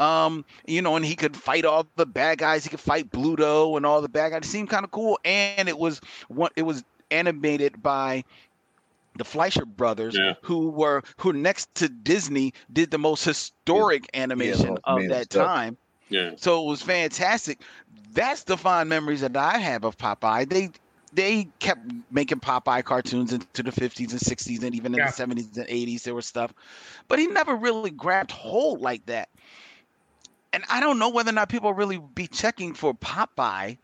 Um, 0.00 0.44
you 0.66 0.80
know, 0.82 0.96
and 0.96 1.04
he 1.04 1.14
could 1.14 1.36
fight 1.36 1.64
all 1.64 1.86
the 1.96 2.06
bad 2.06 2.38
guys. 2.38 2.64
He 2.64 2.70
could 2.70 2.80
fight 2.80 3.10
Bluto 3.10 3.76
and 3.76 3.84
all 3.84 4.00
the 4.00 4.08
bad 4.08 4.30
guys. 4.30 4.42
It 4.42 4.46
seemed 4.46 4.70
kind 4.70 4.84
of 4.84 4.90
cool, 4.90 5.18
and 5.24 5.68
it 5.68 5.78
was 5.78 6.00
what 6.28 6.52
it 6.56 6.62
was 6.62 6.84
animated 7.10 7.82
by 7.82 8.24
the 9.16 9.24
Fleischer 9.24 9.64
brothers, 9.66 10.16
Yeah. 10.16 10.34
who 10.42 10.70
were 10.70 11.02
who 11.18 11.32
next 11.32 11.74
to 11.76 11.88
Disney 11.88 12.52
did 12.72 12.90
the 12.90 12.98
most 12.98 13.24
historic 13.24 14.08
animation 14.14 14.78
of 14.84 15.08
that 15.08 15.24
stuff. 15.26 15.46
time. 15.46 15.76
Yeah. 16.08 16.30
So 16.36 16.64
it 16.64 16.68
was 16.70 16.82
fantastic. 16.82 17.60
That's 18.12 18.44
the 18.44 18.56
fond 18.56 18.88
memories 18.88 19.20
that 19.20 19.36
I 19.36 19.58
have 19.58 19.84
of 19.84 19.98
Popeye. 19.98 20.48
They 20.48 20.70
they 21.12 21.48
kept 21.58 21.80
making 22.10 22.40
Popeye 22.40 22.84
cartoons 22.84 23.32
into 23.32 23.62
the 23.64 23.72
50s 23.72 24.12
and 24.12 24.20
60s 24.20 24.62
and 24.62 24.74
even 24.74 24.94
in 24.94 24.98
Yeah. 24.98 25.06
the 25.10 25.12
70s 25.12 25.56
and 25.56 25.66
80s 25.68 26.04
there 26.04 26.14
was 26.14 26.26
stuff. 26.26 26.54
But 27.08 27.18
he 27.18 27.26
never 27.26 27.54
really 27.56 27.90
grabbed 27.90 28.30
hold 28.30 28.80
like 28.80 29.04
that. 29.06 29.28
And 30.52 30.64
I 30.68 30.80
don't 30.80 30.98
know 30.98 31.08
whether 31.08 31.30
or 31.30 31.34
not 31.34 31.48
people 31.48 31.72
really 31.72 32.00
be 32.14 32.26
checking 32.26 32.74
for 32.74 32.94
Popeye. 32.94 33.78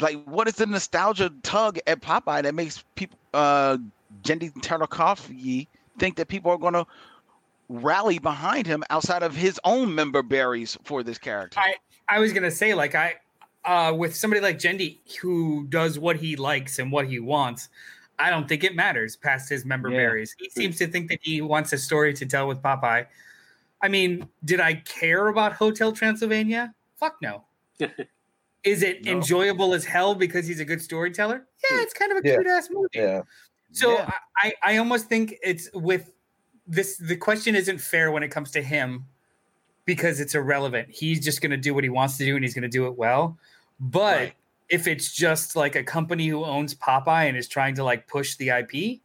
Like 0.00 0.22
what 0.24 0.48
is 0.48 0.54
the 0.54 0.66
nostalgia 0.66 1.32
tug 1.42 1.78
at 1.86 2.00
Popeye 2.00 2.42
that 2.42 2.54
makes 2.54 2.84
people 2.94 3.18
uh 3.32 3.78
Genndy 4.22 4.52
Tartakovsky 4.60 5.66
think 5.98 6.16
that 6.16 6.28
people 6.28 6.50
are 6.50 6.58
going 6.58 6.74
to 6.74 6.86
rally 7.68 8.18
behind 8.18 8.66
him 8.66 8.84
outside 8.90 9.22
of 9.22 9.34
his 9.34 9.58
own 9.64 9.94
member 9.94 10.22
berries 10.22 10.76
for 10.84 11.02
this 11.02 11.18
character? 11.18 11.60
I 11.60 11.74
I 12.08 12.18
was 12.18 12.32
gonna 12.32 12.50
say 12.50 12.74
like 12.74 12.94
I 12.94 13.14
uh 13.64 13.94
with 13.96 14.14
somebody 14.14 14.40
like 14.42 14.58
Genndy 14.58 14.98
who 15.20 15.66
does 15.68 15.98
what 15.98 16.16
he 16.16 16.36
likes 16.36 16.78
and 16.78 16.92
what 16.92 17.06
he 17.06 17.18
wants, 17.20 17.68
I 18.18 18.30
don't 18.30 18.48
think 18.48 18.62
it 18.64 18.74
matters 18.74 19.16
past 19.16 19.48
his 19.48 19.64
member 19.64 19.88
Yeah. 19.90 19.98
berries. 19.98 20.34
He 20.38 20.50
seems 20.50 20.76
to 20.78 20.86
think 20.86 21.08
that 21.08 21.20
he 21.22 21.40
wants 21.40 21.72
a 21.72 21.78
story 21.78 22.12
to 22.14 22.26
tell 22.26 22.46
with 22.46 22.60
Popeye. 22.60 23.06
I 23.84 23.88
mean, 23.88 24.26
did 24.46 24.60
I 24.60 24.74
care 24.76 25.28
about 25.28 25.52
Hotel 25.52 25.92
Transylvania? 25.92 26.74
Fuck 26.96 27.16
no. 27.20 27.44
Is 28.64 28.82
it 28.82 29.04
No. 29.04 29.12
enjoyable 29.12 29.74
as 29.74 29.84
hell 29.84 30.14
because 30.14 30.46
he's 30.46 30.58
a 30.58 30.64
good 30.64 30.80
storyteller? 30.80 31.46
Yeah, 31.70 31.82
it's 31.82 31.92
kind 31.92 32.10
of 32.10 32.16
a 32.24 32.26
Yeah. 32.26 32.36
cute 32.36 32.46
ass 32.46 32.68
movie. 32.70 32.88
Yeah. 32.94 33.20
So 33.72 33.92
Yeah. 33.92 34.10
I, 34.38 34.54
I 34.62 34.76
almost 34.78 35.06
think 35.10 35.34
it's 35.42 35.68
with 35.74 36.10
this 36.66 36.96
the 36.96 37.14
question 37.16 37.54
isn't 37.54 37.78
fair 37.78 38.10
when 38.10 38.22
it 38.22 38.28
comes 38.30 38.50
to 38.52 38.62
him 38.62 39.04
because 39.84 40.18
it's 40.18 40.34
irrelevant. 40.34 40.88
He's 40.90 41.22
just 41.22 41.42
gonna 41.42 41.58
do 41.58 41.74
what 41.74 41.84
he 41.84 41.90
wants 41.90 42.16
to 42.16 42.24
do 42.24 42.36
and 42.36 42.42
he's 42.42 42.54
gonna 42.54 42.68
do 42.68 42.86
it 42.86 42.96
well. 42.96 43.36
But 43.78 44.16
Right. 44.18 44.34
if 44.70 44.86
it's 44.86 45.12
just 45.12 45.56
like 45.56 45.76
a 45.76 45.84
company 45.84 46.26
who 46.28 46.42
owns 46.42 46.74
Popeye 46.74 47.28
and 47.28 47.36
is 47.36 47.48
trying 47.48 47.74
to 47.74 47.84
like 47.84 48.06
push 48.08 48.36
the 48.36 48.48
IP, 48.48 49.02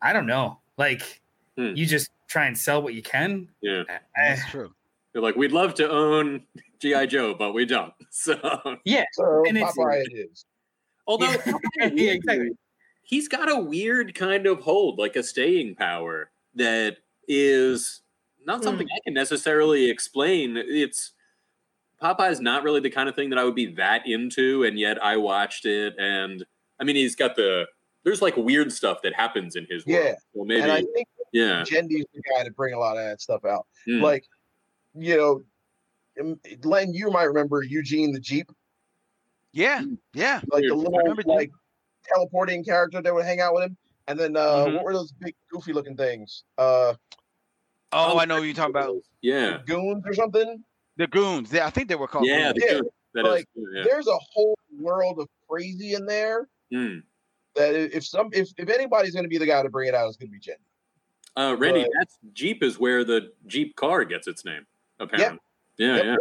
I 0.00 0.12
don't 0.12 0.26
know. 0.26 0.60
Like 0.76 1.20
Hmm. 1.58 1.72
you 1.74 1.86
just 1.86 2.08
try 2.28 2.46
and 2.46 2.56
sell 2.56 2.82
what 2.82 2.94
you 2.94 3.02
can. 3.02 3.48
Yeah. 3.60 3.84
That's 4.16 4.44
true. 4.50 4.72
They're 5.12 5.22
like, 5.22 5.36
we'd 5.36 5.52
love 5.52 5.74
to 5.74 5.90
own 5.90 6.42
GI 6.78 7.06
Joe, 7.06 7.34
but 7.34 7.52
we 7.52 7.64
don't. 7.64 7.92
So, 8.10 8.34
yeah. 8.84 9.04
So 9.12 9.44
And 9.46 9.56
it's- 9.58 9.74
Popeye 9.76 10.02
it 10.06 10.30
is. 10.30 10.46
although 11.06 11.30
Yeah, 11.46 11.90
yeah, 11.92 12.12
exactly. 12.12 12.50
he's 13.02 13.28
got 13.28 13.50
a 13.50 13.56
weird 13.56 14.14
kind 14.14 14.46
of 14.46 14.60
hold, 14.60 14.98
like 14.98 15.16
a 15.16 15.22
staying 15.22 15.74
power 15.74 16.30
that 16.54 16.96
is 17.28 18.00
not 18.46 18.58
hmm. 18.58 18.64
something 18.64 18.86
I 18.90 18.98
can 19.04 19.12
necessarily 19.12 19.90
explain. 19.90 20.56
It's 20.56 21.12
Popeye's 22.02 22.40
not 22.40 22.62
really 22.62 22.80
the 22.80 22.90
kind 22.90 23.08
of 23.08 23.14
thing 23.14 23.30
that 23.30 23.38
I 23.38 23.44
would 23.44 23.54
be 23.54 23.72
that 23.74 24.06
into, 24.06 24.64
and 24.64 24.78
yet 24.78 25.02
I 25.02 25.16
watched 25.16 25.66
it, 25.66 25.94
and 25.98 26.44
I 26.78 26.84
mean, 26.84 26.96
he's 26.96 27.16
got 27.16 27.36
the 27.36 27.66
there's 28.06 28.22
like 28.22 28.36
weird 28.36 28.72
stuff 28.72 29.02
that 29.02 29.12
happens 29.14 29.56
in 29.56 29.66
his 29.68 29.84
world. 29.84 30.04
Yeah. 30.04 30.14
Maybe, 30.34 30.60
And 30.62 30.70
I 30.72 30.80
think 30.94 31.08
yeah, 31.32 31.64
Genndy's 31.66 32.06
the 32.14 32.22
guy 32.34 32.44
to 32.44 32.50
bring 32.52 32.72
a 32.72 32.78
lot 32.78 32.96
of 32.96 33.04
that 33.04 33.20
stuff 33.20 33.44
out. 33.44 33.66
Mm. 33.88 34.00
Like, 34.00 34.24
you 34.94 35.16
know, 35.16 35.42
um, 36.20 36.40
Len, 36.62 36.94
you 36.94 37.10
might 37.10 37.24
remember 37.24 37.62
Eugene 37.64 38.12
the 38.12 38.20
Jeep, 38.20 38.50
Yeah, 39.52 39.82
yeah. 40.14 40.40
like 40.52 40.62
the 40.66 40.74
little 40.74 40.96
remember 40.96 41.22
Jeep. 41.22 41.28
like 41.28 41.50
teleporting 42.04 42.64
character 42.64 43.02
that 43.02 43.12
would 43.12 43.24
hang 43.26 43.40
out 43.40 43.52
with 43.54 43.64
him. 43.64 43.76
And 44.06 44.18
then 44.18 44.36
uh 44.36 44.66
Mhm. 44.66 44.74
what 44.76 44.84
were 44.84 44.92
those 44.92 45.10
big 45.12 45.34
goofy 45.50 45.72
looking 45.72 45.96
things? 45.96 46.44
Uh 46.56 46.94
Oh, 47.92 48.18
I 48.18 48.24
know 48.24 48.36
what 48.36 48.44
you're 48.44 48.54
talking 48.54 48.70
about. 48.70 48.94
yeah, 49.20 49.58
goons 49.66 50.04
or 50.06 50.14
something? 50.14 50.62
The 50.96 51.06
goons. 51.08 51.52
Yeah, 51.52 51.66
I 51.66 51.70
think 51.70 51.88
they 51.88 51.96
were 51.96 52.06
called. 52.08 52.26
yeah, 52.26 52.52
goons. 52.52 52.54
the 52.54 52.60
Yeah, 52.66 52.72
good- 52.80 52.90
that 53.14 53.26
is 53.26 53.32
like, 53.32 53.48
good, 53.54 53.64
yeah. 53.74 53.82
There's 53.84 54.06
a 54.06 54.18
whole 54.32 54.56
world 54.78 55.18
of 55.18 55.28
crazy 55.48 55.94
in 55.94 56.06
there 56.06 56.48
Mm. 56.72 57.02
That 57.56 57.74
if 57.74 58.06
some 58.06 58.28
if, 58.32 58.50
if 58.58 58.68
anybody's 58.68 59.14
gonna 59.14 59.28
be 59.28 59.38
the 59.38 59.46
guy 59.46 59.62
to 59.62 59.68
bring 59.68 59.88
it 59.88 59.94
out, 59.94 60.08
it's 60.08 60.16
gonna 60.16 60.30
be 60.30 60.38
Genndy. 60.38 60.56
Uh, 61.36 61.56
Randy, 61.56 61.82
But- 61.82 61.90
that's 61.98 62.18
Jeep 62.32 62.62
is 62.62 62.78
where 62.78 63.04
the 63.04 63.32
Jeep 63.46 63.76
car 63.76 64.04
gets 64.04 64.26
its 64.28 64.44
name. 64.44 64.66
Apparently, 65.00 65.38
yeah, 65.78 65.96
Yep. 65.96 66.04
yeah. 66.04 66.16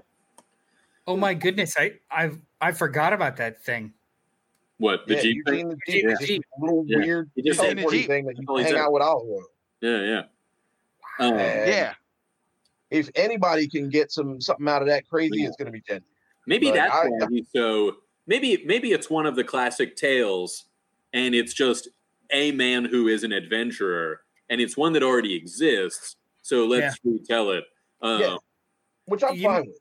Oh 1.08 1.16
my 1.18 1.34
goodness, 1.34 1.76
I 1.78 1.94
I've 2.10 2.40
I 2.60 2.72
forgot 2.72 3.14
about 3.14 3.38
that 3.38 3.62
thing. 3.64 3.94
What 4.78 5.08
the 5.08 5.16
yeah, 5.16 5.22
Jeep? 5.22 5.46
thing? 5.46 5.70
The 5.70 5.76
Jeep, 5.88 5.96
Jeep 6.02 6.06
is 6.10 6.20
the 6.20 6.26
Jeep. 6.26 6.44
a 6.58 6.62
little 6.66 6.86
Yeah. 6.88 6.98
weird 6.98 7.32
He 7.36 7.42
just 7.44 7.62
the 7.62 7.76
Jeep. 7.76 8.08
thing 8.08 8.26
that 8.26 8.38
you 8.38 8.46
can 8.46 8.58
hang 8.60 8.76
out 8.76 8.92
with 8.92 9.02
olive 9.04 9.28
oil. 9.30 9.46
Yeah, 9.82 10.02
yeah. 10.02 10.24
Um, 11.20 11.36
Yeah. 11.38 11.94
If 12.92 13.10
anybody 13.16 13.68
can 13.68 13.90
get 13.90 14.12
some 14.12 14.40
something 14.42 14.68
out 14.68 14.82
of 14.82 14.88
that 14.90 15.08
crazy, 15.10 15.40
Yeah. 15.40 15.48
it's 15.48 15.58
gonna 15.58 15.72
be 15.72 15.82
Genndy. 15.82 16.04
Maybe 16.48 16.68
But 16.68 16.76
that's 16.76 16.94
I- 16.96 17.08
why 17.08 17.28
he's 17.30 17.48
so. 17.56 17.98
Maybe 18.28 18.64
maybe 18.66 18.92
it's 18.92 19.10
one 19.10 19.26
of 19.26 19.36
the 19.36 19.44
classic 19.44 19.96
tales, 19.96 20.66
and 21.16 21.34
it's 21.34 21.54
just 21.54 21.88
a 22.32 22.52
man 22.52 22.86
who 22.86 23.08
is 23.08 23.24
an 23.24 23.32
adventurer, 23.32 24.22
and 24.50 24.62
it's 24.62 24.76
one 24.78 24.94
that 24.94 25.02
already 25.04 25.34
exists. 25.36 26.16
So 26.44 26.66
let's 26.68 26.98
retell 27.04 27.50
it. 27.52 27.64
Uh, 28.02 28.18
Yeah. 28.22 28.38
which 29.06 29.24
I'm 29.24 29.36
You- 29.36 29.44
fine 29.44 29.66
with. 29.66 29.80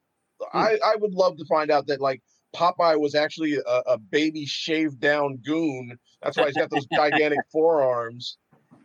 I, 0.52 0.78
I 0.84 0.96
would 0.96 1.12
love 1.12 1.36
to 1.38 1.44
find 1.46 1.70
out 1.70 1.86
that 1.86 2.00
like 2.00 2.20
Popeye 2.54 2.98
was 3.00 3.14
actually 3.14 3.54
a, 3.56 3.82
a 3.86 3.98
baby 3.98 4.44
shaved 4.46 5.00
down 5.00 5.36
goon. 5.44 5.98
That's 6.22 6.36
why 6.36 6.46
he's 6.46 6.56
got 6.56 6.70
those 6.70 6.86
gigantic 6.92 7.38
forearms, 7.52 8.36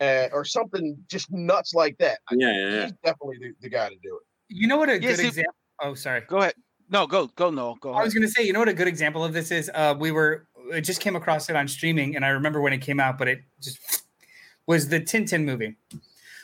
uh, 0.02 0.28
or 0.32 0.46
something 0.46 0.98
just 1.10 1.32
nuts 1.32 1.74
like 1.74 1.98
that. 2.00 2.20
I- 2.30 2.36
Yeah, 2.38 2.52
yeah, 2.54 2.70
yeah. 2.76 2.82
He's 2.84 2.94
definitely 3.04 3.38
the, 3.42 3.54
the 3.62 3.70
guy 3.70 3.90
to 3.90 3.96
do 4.02 4.16
it. 4.18 4.24
You 4.50 4.68
know 4.68 4.78
what 4.78 4.90
a 4.90 4.94
Yeah, 4.94 5.00
good 5.10 5.18
see- 5.20 5.28
example 5.28 5.54
oh 5.82 5.94
sorry. 5.96 6.22
Go 6.28 6.38
ahead. 6.38 6.54
No, 6.92 7.06
go, 7.06 7.28
go, 7.36 7.52
no, 7.52 7.76
go 7.82 7.90
I 7.92 7.94
ahead. 7.94 8.06
was 8.06 8.14
going 8.16 8.26
to 8.26 8.32
say, 8.32 8.44
you 8.44 8.52
know 8.54 8.60
what 8.60 8.68
a 8.70 8.74
good 8.74 8.88
example 8.88 9.24
of 9.24 9.32
this 9.32 9.52
is? 9.52 9.70
Uh, 9.76 9.94
we 10.00 10.10
were, 10.12 10.48
it 10.72 10.82
just 10.82 11.02
came 11.02 11.16
across 11.16 11.50
it 11.50 11.56
on 11.56 11.68
streaming, 11.68 12.16
and 12.16 12.26
I 12.26 12.30
remember 12.30 12.62
when 12.62 12.74
it 12.74 12.80
came 12.80 13.00
out, 13.00 13.18
but 13.18 13.28
it 13.28 13.42
just 13.62 14.04
was 14.66 14.90
the 14.90 15.00
Tintin 15.00 15.44
movie. 15.46 15.76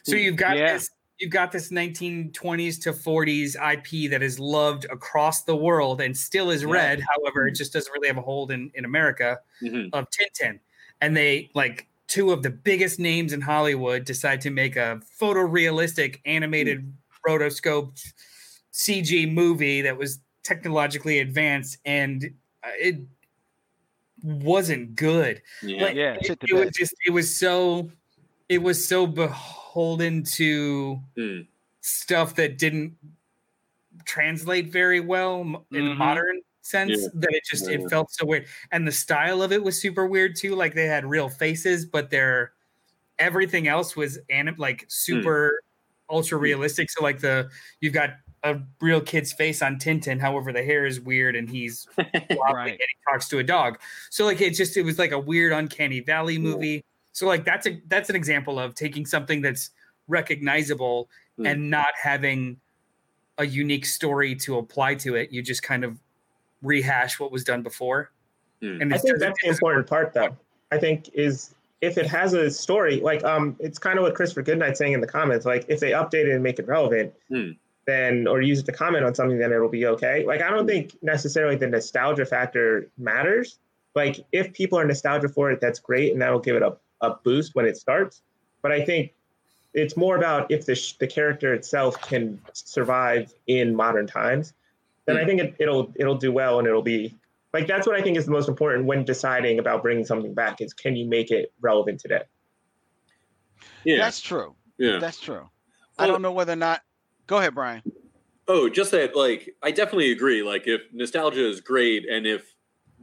So 0.04 0.16
you've 0.16 0.36
got 0.36 0.58
Yeah. 0.58 0.74
this, 0.74 0.90
you've 1.20 1.32
got 1.32 1.52
this 1.52 1.72
1920s 1.72 2.78
to 2.84 2.92
40s 2.94 3.56
IP 3.56 4.08
that 4.10 4.22
is 4.22 4.40
loved 4.40 4.86
across 4.86 5.44
the 5.44 5.56
world 5.56 6.02
and 6.02 6.16
still 6.16 6.50
is 6.52 6.64
Yeah. 6.64 6.70
read. 6.72 7.04
However, 7.16 7.48
it 7.48 7.54
just 7.56 7.74
doesn't 7.74 7.92
really 7.94 8.08
have 8.08 8.18
a 8.18 8.22
hold 8.22 8.52
in 8.52 8.72
in 8.76 8.86
America 8.86 9.40
Mhm. 9.62 9.90
of 9.94 10.08
Tintin. 10.10 10.60
And 11.02 11.16
they 11.16 11.50
like 11.54 11.88
two 12.08 12.32
of 12.32 12.44
the 12.44 12.50
biggest 12.50 13.00
names 13.00 13.34
in 13.34 13.42
Hollywood 13.42 14.06
decide 14.06 14.42
to 14.42 14.50
make 14.52 14.76
a 14.76 15.02
photorealistic 15.20 16.20
animated 16.26 16.92
rotoscope 17.28 17.98
CG 18.72 19.26
movie 19.32 19.82
that 19.82 19.98
was 19.98 20.20
technologically 20.44 21.20
advanced 21.20 21.78
and 21.86 22.32
uh, 22.64 22.70
it 22.80 22.98
wasn't 24.26 24.96
good. 24.96 25.42
yeah. 25.62 25.84
Like, 25.84 25.96
Yeah, 25.96 26.18
it, 26.20 26.40
it 26.50 26.54
was 26.54 26.72
just 26.72 26.94
it 27.06 27.12
was 27.12 27.34
so 27.34 27.92
it 28.50 28.60
was 28.62 28.86
so 28.88 29.08
beholden 29.08 30.24
to 30.24 31.00
Mm. 31.18 31.48
stuff 31.82 32.36
that 32.36 32.58
didn't 32.58 32.96
translate 34.06 34.68
very 34.72 35.00
well 35.00 35.66
in 35.72 35.88
a 35.88 35.90
Mhm. 35.92 35.98
modern 35.98 36.42
sense 36.62 37.00
Yeah. 37.02 37.08
that 37.14 37.34
it 37.34 37.44
just 37.46 37.70
Yeah. 37.70 37.78
it 37.80 37.90
felt 37.90 38.12
so 38.12 38.26
weird 38.26 38.48
and 38.72 38.88
the 38.88 38.92
style 38.92 39.42
of 39.44 39.52
it 39.52 39.64
was 39.64 39.80
super 39.80 40.06
weird 40.08 40.36
too 40.36 40.56
like 40.56 40.74
they 40.74 40.88
had 40.88 41.06
real 41.06 41.30
faces 41.30 41.86
but 41.86 42.10
their 42.10 42.54
everything 43.20 43.68
else 43.68 43.96
was 43.96 44.18
anim- 44.30 44.56
like 44.58 44.86
super 44.88 45.62
ultra 46.10 46.38
realistic 46.38 46.90
so 46.92 47.04
like 47.04 47.20
the 47.20 47.50
you've 47.82 47.94
got 47.94 48.16
a 48.46 48.62
real 48.80 49.02
kid's 49.02 49.34
face 49.34 49.62
on 49.62 49.78
Tintin 49.78 50.20
however 50.20 50.54
the 50.54 50.64
hair 50.64 50.86
is 50.86 51.02
weird 51.02 51.36
and 51.36 51.50
he's 51.50 51.88
right. 51.98 52.70
and 52.70 52.80
he 52.80 53.12
talks 53.12 53.28
to 53.30 53.40
a 53.40 53.44
dog 53.44 53.80
so 54.10 54.24
like 54.24 54.40
it 54.40 54.52
just 54.52 54.78
it 54.78 54.84
was 54.84 54.98
like 54.98 55.12
a 55.12 55.20
weird 55.20 55.52
uncanny 55.52 56.00
valley 56.00 56.36
Yeah. 56.36 56.40
movie 56.40 56.86
so 57.12 57.26
like 57.28 57.44
that's 57.44 57.66
a 57.68 57.82
that's 57.88 58.10
an 58.10 58.16
example 58.16 58.60
of 58.60 58.76
taking 58.76 59.06
something 59.06 59.42
that's 59.42 59.72
recognizable 60.08 61.10
Hmm. 61.38 61.46
and 61.48 61.70
not 61.70 61.88
having 62.02 62.58
a 63.40 63.46
unique 63.46 63.86
story 63.86 64.36
to 64.36 64.58
apply 64.58 64.96
to 64.96 65.16
it 65.16 65.32
you 65.34 65.42
just 65.42 65.64
kind 65.64 65.84
of 65.84 65.98
rehash 66.62 67.20
what 67.20 67.32
was 67.32 67.44
done 67.44 67.62
before 67.62 68.12
Hmm. 68.62 68.82
and 68.82 68.94
I 68.94 68.98
think 68.98 69.20
that's 69.20 69.38
the 69.44 69.50
important 69.50 69.86
part, 69.86 70.14
though. 70.14 70.38
I 70.72 70.78
think 70.78 71.10
is 71.14 71.54
if 71.82 71.98
it 71.98 72.08
has 72.08 72.34
a 72.34 72.50
story, 72.50 73.02
like 73.02 73.22
um, 73.26 73.58
it's 73.60 73.78
kind 73.78 74.00
of 74.00 74.04
what 74.04 74.16
Christopher 74.16 74.44
Goodnight 74.44 74.78
saying 74.78 74.94
in 74.94 75.02
the 75.02 75.08
comments. 75.08 75.46
Like 75.46 75.66
if 75.68 75.82
they 75.82 75.92
update 75.92 76.26
it 76.26 76.30
and 76.34 76.42
make 76.42 76.58
it 76.58 76.66
relevant, 76.66 77.14
Hmm. 77.28 77.50
Then 77.86 78.28
or 78.28 78.42
use 78.42 78.60
it 78.60 78.66
to 78.66 78.72
comment 78.72 79.06
on 79.06 79.14
something, 79.14 79.38
then 79.38 79.52
it'll 79.52 79.70
be 79.70 79.86
okay. 79.86 80.26
Like 80.26 80.42
I 80.42 80.50
don't 80.50 80.68
think 80.68 80.98
necessarily 81.02 81.56
the 81.56 81.68
nostalgia 81.68 82.26
factor 82.26 82.90
matters. 82.98 83.60
Like 83.94 84.26
if 84.32 84.54
people 84.54 84.80
are 84.80 84.86
nostalgia 84.86 85.30
for 85.30 85.52
it, 85.52 85.62
that's 85.62 85.80
great, 85.80 86.12
and 86.12 86.22
that'll 86.22 86.40
give 86.40 86.56
it 86.56 86.64
a, 86.64 86.76
a 87.02 87.16
boost 87.24 87.56
when 87.56 87.66
it 87.66 87.78
starts. 87.78 88.22
But 88.62 88.72
I 88.72 88.84
think 88.84 89.14
it's 89.74 89.96
more 89.96 90.18
about 90.18 90.52
if 90.52 90.66
the 90.66 90.76
sh- 90.76 90.94
the 90.94 91.08
character 91.08 91.54
itself 91.54 92.02
can 92.02 92.42
survive 92.54 93.34
in 93.48 93.76
modern 93.76 94.08
times, 94.08 94.54
then 95.06 95.18
I 95.18 95.22
hmm. 95.22 95.28
think 95.28 95.42
it, 95.42 95.56
it'll 95.60 95.94
it'll 95.96 96.18
do 96.18 96.32
well 96.32 96.60
and 96.60 96.68
it'll 96.68 96.82
be 96.82 97.16
like 97.54 97.68
that's 97.68 97.88
what 97.88 97.96
I 97.96 98.02
think 98.02 98.18
is 98.18 98.26
the 98.26 98.32
most 98.32 98.50
important 98.50 98.86
when 98.86 99.06
deciding 99.06 99.60
about 99.60 99.82
bringing 99.82 100.06
something 100.06 100.34
back 100.34 100.60
is 100.60 100.74
can 100.74 100.96
you 100.96 101.06
make 101.06 101.32
it 101.32 101.54
relevant 101.62 102.00
today? 102.00 102.24
Yeah, 103.86 103.98
That's 103.98 104.20
true. 104.20 104.56
yeah. 104.78 104.98
That's 105.00 105.20
true. 105.20 105.50
I 105.98 106.08
don't 106.08 106.22
know 106.22 106.34
whether 106.34 106.54
or 106.54 106.58
not. 106.58 106.82
Go 107.28 107.38
ahead, 107.38 107.56
Brian. 107.56 107.84
Oh, 108.48 108.70
just 108.70 108.92
that, 108.92 109.16
like, 109.16 109.56
I 109.64 109.72
definitely 109.72 110.12
agree. 110.12 110.44
Like, 110.44 110.68
if 110.68 110.82
nostalgia 110.94 111.48
is 111.50 111.62
great, 111.62 112.08
and 112.08 112.28
if, 112.28 112.54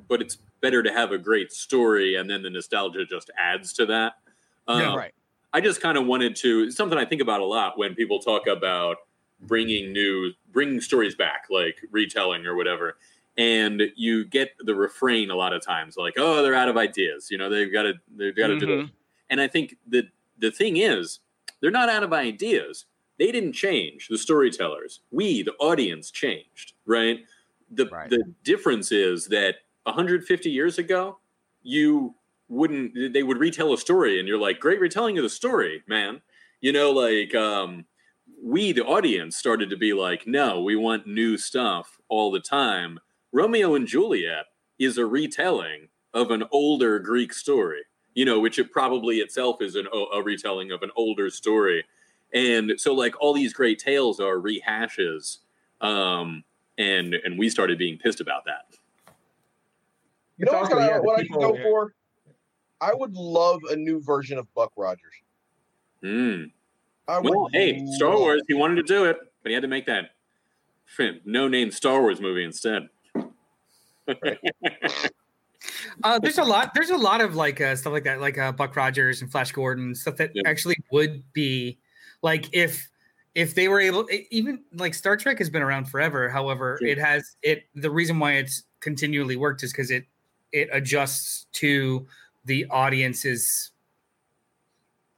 but 0.08 0.22
it's 0.22 0.36
better 0.60 0.82
to 0.82 0.92
have 0.92 1.10
a 1.10 1.18
great 1.18 1.52
story, 1.52 2.14
and 2.14 2.30
then 2.30 2.42
the 2.42 2.50
nostalgia 2.50 3.04
just 3.04 3.30
adds 3.36 3.72
to 3.74 3.86
that. 3.86 4.14
Um, 4.68 4.80
Yeah, 4.80 4.94
right. 4.94 5.14
I 5.52 5.60
just 5.60 5.80
kind 5.80 5.98
of 5.98 6.06
wanted 6.06 6.36
to 6.36 6.70
something 6.70 6.96
I 6.96 7.04
think 7.04 7.20
about 7.20 7.40
a 7.40 7.44
lot 7.44 7.76
when 7.76 7.94
people 7.94 8.20
talk 8.20 8.46
about 8.46 8.98
bringing 9.40 9.92
new, 9.92 10.32
bringing 10.52 10.80
stories 10.80 11.14
back, 11.14 11.46
like 11.50 11.80
retelling 11.90 12.46
or 12.46 12.54
whatever. 12.54 12.96
And 13.36 13.82
you 13.96 14.24
get 14.24 14.50
the 14.60 14.74
refrain 14.74 15.30
a 15.30 15.34
lot 15.34 15.52
of 15.52 15.60
times, 15.62 15.96
like, 15.96 16.14
"Oh, 16.16 16.42
they're 16.42 16.54
out 16.54 16.68
of 16.68 16.76
ideas." 16.76 17.30
You 17.30 17.38
know, 17.38 17.50
they've 17.50 17.72
got 17.72 17.82
to, 17.82 17.94
they've 18.14 18.36
got 18.36 18.46
to 18.48 18.58
do 18.58 18.66
it. 18.80 18.90
And 19.28 19.40
I 19.40 19.48
think 19.48 19.76
that 19.88 20.06
the 20.38 20.50
thing 20.50 20.76
is, 20.76 21.18
they're 21.60 21.70
not 21.70 21.88
out 21.88 22.02
of 22.02 22.12
ideas. 22.12 22.86
They 23.22 23.30
didn't 23.30 23.52
change. 23.52 24.08
The 24.08 24.18
storytellers, 24.18 24.98
we, 25.12 25.44
the 25.44 25.52
audience, 25.60 26.10
changed. 26.10 26.72
Right. 26.84 27.24
The 27.70 27.86
Right. 27.86 28.10
the 28.10 28.34
difference 28.42 28.90
is 28.90 29.28
that 29.28 29.58
150 29.84 30.50
years 30.50 30.76
ago, 30.76 31.18
you 31.62 32.16
wouldn't. 32.48 33.12
They 33.12 33.22
would 33.22 33.38
retell 33.38 33.72
a 33.72 33.78
story, 33.78 34.18
and 34.18 34.26
you're 34.26 34.40
like, 34.40 34.58
"Great 34.58 34.80
retelling 34.80 35.18
of 35.18 35.22
the 35.22 35.30
story, 35.30 35.84
man." 35.86 36.22
You 36.60 36.72
know, 36.72 36.90
like 36.90 37.32
um, 37.32 37.86
we, 38.42 38.72
the 38.72 38.84
audience, 38.84 39.36
started 39.36 39.70
to 39.70 39.76
be 39.76 39.92
like, 39.92 40.26
"No, 40.26 40.60
we 40.60 40.74
want 40.74 41.06
new 41.06 41.38
stuff 41.38 42.00
all 42.08 42.32
the 42.32 42.40
time." 42.40 42.98
Romeo 43.30 43.76
and 43.76 43.86
Juliet 43.86 44.46
is 44.80 44.98
a 44.98 45.06
retelling 45.06 45.90
of 46.12 46.32
an 46.32 46.42
older 46.50 46.98
Greek 46.98 47.32
story 47.32 47.82
you 48.14 48.26
know, 48.26 48.38
which 48.38 48.58
it 48.58 48.70
probably 48.70 49.20
itself 49.20 49.62
is 49.62 49.74
an, 49.74 49.86
a 50.12 50.22
retelling 50.22 50.70
of 50.70 50.82
an 50.82 50.90
older 50.96 51.30
story. 51.30 51.82
And 52.34 52.72
so, 52.78 52.94
like, 52.94 53.14
all 53.20 53.34
these 53.34 53.52
great 53.52 53.78
tales 53.78 54.18
are 54.20 54.36
rehashes. 54.36 55.38
Um, 55.80 56.44
and 56.78 57.14
and 57.14 57.38
we 57.38 57.48
started 57.50 57.76
being 57.78 57.98
pissed 57.98 58.20
about 58.20 58.44
that. 58.46 58.66
You 60.38 60.46
know 60.46 60.52
It's 60.52 60.70
what, 60.70 60.72
also, 60.72 60.78
I, 60.78 60.86
yeah, 60.86 60.96
the 60.98 61.02
what 61.02 61.14
I 61.18 61.22
could 61.22 61.28
people- 61.28 61.52
go 61.52 61.62
for? 61.62 61.94
I 62.80 62.92
would 62.94 63.14
love 63.14 63.60
a 63.70 63.76
new 63.76 64.00
version 64.00 64.38
of 64.38 64.52
Buck 64.54 64.72
Rogers. 64.76 65.12
Mm. 66.02 66.50
I 67.06 67.18
would 67.20 67.30
Well, 67.30 67.48
hey, 67.52 67.84
Star 67.92 68.16
Wars, 68.18 68.42
he 68.48 68.54
wanted 68.54 68.76
to 68.76 68.82
do 68.82 69.04
it, 69.04 69.18
but 69.42 69.50
he 69.50 69.54
had 69.54 69.62
to 69.62 69.68
make 69.68 69.86
that 69.86 70.10
no 71.24 71.46
name 71.48 71.70
Star 71.70 72.00
Wars 72.00 72.20
movie 72.20 72.44
instead. 72.44 72.88
Uh, 76.02 76.18
there's 76.18 76.38
a 76.38 76.44
lot. 76.44 76.74
There's 76.74 76.90
a 76.90 76.96
lot 76.96 77.20
of 77.20 77.36
like 77.36 77.60
uh, 77.60 77.76
stuff 77.76 77.92
like 77.92 78.02
that, 78.04 78.20
like 78.20 78.36
uh, 78.36 78.50
Buck 78.50 78.74
Rogers 78.74 79.22
and 79.22 79.30
Flash 79.30 79.52
Gordon 79.52 79.94
stuff 79.94 80.16
that 80.16 80.32
Yeah. 80.34 80.42
actually 80.46 80.76
would 80.90 81.22
be 81.32 81.78
like 82.22 82.48
if 82.52 82.88
if 83.34 83.54
they 83.54 83.68
were 83.68 83.80
able. 83.80 84.06
Even 84.30 84.62
like 84.74 84.94
Star 84.94 85.16
Trek 85.16 85.38
has 85.38 85.48
been 85.50 85.62
around 85.62 85.86
forever. 85.86 86.28
However, 86.28 86.76
Sure. 86.80 86.88
it 86.88 86.98
has 86.98 87.36
it. 87.42 87.64
The 87.74 87.90
reason 87.90 88.18
why 88.18 88.32
it's 88.34 88.64
continually 88.80 89.36
worked 89.36 89.62
is 89.62 89.72
because 89.72 89.90
it 89.90 90.04
it 90.52 90.68
adjusts 90.72 91.46
to 91.52 92.06
the 92.44 92.66
audience's 92.70 93.70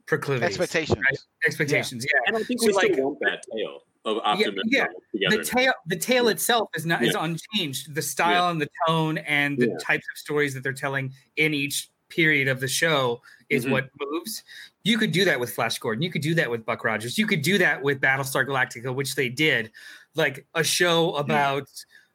proclivities, 0.06 0.46
Expectations. 0.58 0.98
right? 0.98 1.18
expectations. 1.46 2.04
Yeah. 2.12 2.20
and 2.26 2.36
I 2.36 2.42
think 2.42 2.60
So, 2.60 2.66
we 2.68 2.72
like- 2.74 2.92
still 2.92 3.06
want 3.06 3.18
that 3.20 3.42
tale 3.52 3.80
of 4.04 4.18
optimism 4.22 4.60
yeah. 4.66 4.86
together. 5.12 5.38
the 5.38 5.44
tale 5.44 5.72
the 5.86 5.96
tale 5.96 6.28
itself 6.28 6.68
is 6.76 6.84
not 6.84 7.02
is 7.02 7.16
unchanged 7.18 7.94
the 7.94 8.02
style 8.02 8.50
and 8.50 8.60
the 8.60 8.68
tone 8.86 9.16
and 9.18 9.56
the 9.56 9.68
Yeah. 9.68 9.76
types 9.80 10.04
of 10.12 10.18
stories 10.18 10.52
that 10.54 10.62
they're 10.62 10.74
telling 10.74 11.14
in 11.36 11.54
each 11.54 11.88
period 12.10 12.46
of 12.48 12.60
the 12.60 12.68
show 12.68 13.22
is 13.48 13.64
Mhm. 13.64 13.70
what 13.70 13.88
moves 13.98 14.44
you 14.84 14.98
could 14.98 15.12
do 15.12 15.24
that 15.24 15.40
with 15.40 15.52
flash 15.54 15.78
gordon. 15.78 16.02
You 16.02 16.10
could 16.10 16.22
do 16.22 16.34
that 16.34 16.50
with 16.50 16.64
buck 16.64 16.84
rogers. 16.84 17.18
You 17.18 17.26
could 17.26 17.42
do 17.42 17.58
that 17.58 17.82
with 17.82 18.00
battlestar 18.00 18.46
galactica 18.46 18.94
which 18.94 19.14
they 19.14 19.28
did. 19.28 19.72
Like 20.14 20.46
a 20.54 20.62
show 20.62 21.14
about 21.16 21.68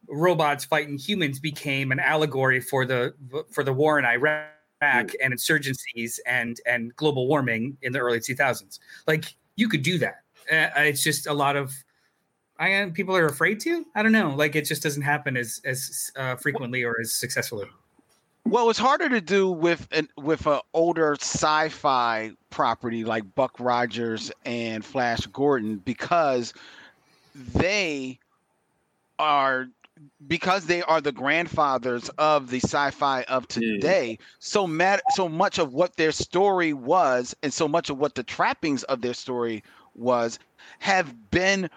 robots 0.07 0.63
fighting 0.65 0.97
humans 0.97 1.39
became 1.39 1.91
an 1.91 1.99
allegory 1.99 2.61
for 2.61 2.85
the 2.85 3.13
for 3.51 3.63
the 3.63 3.73
war 3.73 3.99
in 3.99 4.05
iraq 4.05 4.47
and 4.81 5.11
insurgencies 5.33 6.19
and 6.25 6.61
and 6.65 6.95
global 6.95 7.27
warming 7.27 7.77
in 7.81 7.91
the 7.91 7.99
early 7.99 8.19
2000s 8.19 8.79
like 9.07 9.35
you 9.59 9.67
could 9.67 9.83
do 9.83 9.97
that. 9.99 10.23
Uh, 10.49 10.69
it's 10.77 11.03
just 11.03 11.27
a 11.27 11.33
lot 11.33 11.55
of 11.55 11.73
I 12.57 12.69
am 12.69 12.91
people 12.91 13.15
are 13.15 13.27
afraid 13.27 13.59
to. 13.61 13.85
I 13.95 14.01
don't 14.01 14.11
know. 14.11 14.33
Like 14.35 14.55
it 14.55 14.63
just 14.65 14.81
doesn't 14.81 15.01
happen 15.01 15.37
as 15.37 15.61
as 15.65 16.11
uh, 16.15 16.35
frequently 16.37 16.83
or 16.83 16.99
as 16.99 17.13
successfully. 17.13 17.67
Well, 18.45 18.69
it's 18.69 18.79
harder 18.79 19.09
to 19.09 19.21
do 19.21 19.51
with 19.51 19.87
an 19.91 20.07
with 20.17 20.47
a 20.47 20.61
older 20.73 21.13
sci-fi 21.19 22.31
property 22.49 23.03
like 23.03 23.35
Buck 23.35 23.59
Rogers 23.59 24.31
and 24.45 24.83
Flash 24.83 25.25
Gordon 25.27 25.77
because 25.77 26.53
they 27.35 28.17
are 29.19 29.67
because 30.27 30.65
they 30.65 30.81
are 30.83 31.01
the 31.01 31.11
grandfathers 31.11 32.09
of 32.17 32.49
the 32.49 32.59
sci-fi 32.61 33.23
of 33.23 33.47
today. 33.49 34.17
So 34.39 34.65
mad, 34.65 35.01
so 35.11 35.27
much 35.29 35.59
of 35.59 35.73
what 35.73 35.97
their 35.97 36.11
story 36.11 36.73
was, 36.73 37.35
and 37.43 37.53
so 37.53 37.67
much 37.67 37.89
of 37.89 37.99
what 37.99 38.15
the 38.15 38.23
trappings 38.23 38.83
of 38.83 39.01
their 39.01 39.13
story 39.13 39.63
was, 39.95 40.39
have 40.79 41.29
been 41.31 41.69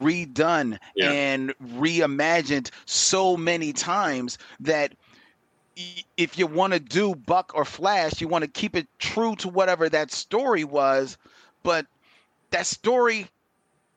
redone 0.00 0.78
Yeah. 0.96 1.10
and 1.10 1.54
reimagined 1.58 2.70
so 2.86 3.36
many 3.36 3.72
times 3.72 4.38
that 4.60 4.94
if 5.78 6.38
you 6.38 6.46
want 6.46 6.72
to 6.72 6.80
do 6.80 7.14
Buck 7.14 7.52
or 7.54 7.64
Flash, 7.64 8.20
you 8.20 8.28
want 8.28 8.44
to 8.44 8.50
keep 8.50 8.76
it 8.76 8.88
true 8.98 9.34
to 9.36 9.48
whatever 9.48 9.88
that 9.88 10.10
story 10.10 10.64
was, 10.64 11.16
but 11.62 11.86
that 12.50 12.66
story 12.66 13.28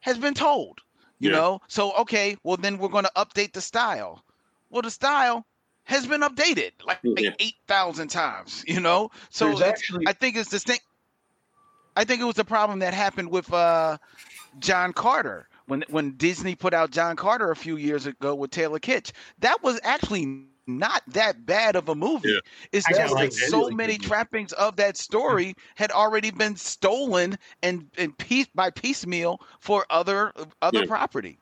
has 0.01 0.17
been 0.17 0.33
told, 0.33 0.79
you 1.19 1.29
Yeah. 1.29 1.35
know? 1.37 1.61
So, 1.67 1.93
okay, 1.93 2.37
well, 2.43 2.57
then 2.57 2.77
we're 2.77 2.89
going 2.89 3.05
to 3.05 3.11
update 3.15 3.53
the 3.53 3.61
style. 3.61 4.23
Well, 4.69 4.81
the 4.81 4.91
style 4.91 5.45
has 5.85 6.07
been 6.07 6.21
updated 6.21 6.71
like, 6.85 6.99
like 7.15 7.25
Yeah. 7.25 7.33
8,000 7.39 8.09
times, 8.09 8.63
you 8.67 8.79
know? 8.79 9.11
So, 9.29 9.61
actually 9.61 10.05
I 10.05 10.13
think 10.13 10.35
it's 10.35 10.49
the 10.49 10.59
same. 10.59 10.79
I 11.95 12.03
think 12.05 12.21
it 12.21 12.25
was 12.25 12.39
a 12.39 12.45
problem 12.45 12.79
that 12.79 12.93
happened 12.93 13.29
with 13.31 13.51
uh, 13.53 13.97
John 14.59 14.93
Carter 14.93 15.47
when 15.67 15.83
when 15.89 16.11
Disney 16.17 16.55
put 16.55 16.73
out 16.73 16.91
John 16.91 17.15
Carter 17.15 17.51
a 17.51 17.55
few 17.55 17.77
years 17.77 18.05
ago 18.05 18.33
with 18.35 18.51
Taylor 18.51 18.79
Kitsch. 18.79 19.11
That 19.39 19.61
was 19.63 19.79
actually 19.83 20.25
not 20.67 21.01
that 21.07 21.45
bad 21.45 21.75
of 21.75 21.89
a 21.89 21.95
movie. 21.95 22.29
Yeah. 22.29 22.39
It's 22.71 22.85
I 22.87 22.91
just 22.93 23.15
kinda 23.15 23.23
that 23.25 23.33
so 23.33 23.59
Really 23.59 23.75
many 23.75 23.93
movie. 23.93 24.05
trappings 24.07 24.53
of 24.53 24.75
that 24.77 24.95
story 24.97 25.55
had 25.75 25.91
already 25.91 26.31
been 26.31 26.55
stolen 26.55 27.37
and 27.63 27.89
and 27.97 28.17
piece 28.17 28.47
by 28.53 28.69
piecemeal 28.69 29.41
for 29.59 29.85
other 29.89 30.31
other 30.61 30.79
Yeah. 30.81 30.85
property. 30.85 31.39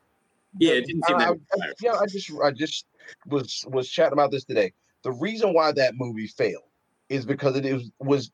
yeah, 0.58 0.72
it 0.72 0.86
didn't 0.86 1.04
seem 1.06 1.16
I, 1.16 1.26
that. 1.26 1.38
I- 1.62 1.72
yeah, 1.82 1.92
I 1.98 2.06
just 2.06 2.30
I 2.42 2.50
just 2.50 2.86
was 3.26 3.64
was 3.68 3.88
chatting 3.88 4.14
about 4.14 4.30
this 4.30 4.44
today. 4.44 4.72
The 5.02 5.12
reason 5.12 5.52
why 5.54 5.72
that 5.72 5.94
movie 5.96 6.26
failed 6.26 6.64
is 7.08 7.24
because 7.26 7.56
it 7.56 7.72
was 7.72 7.90
was 8.00 8.30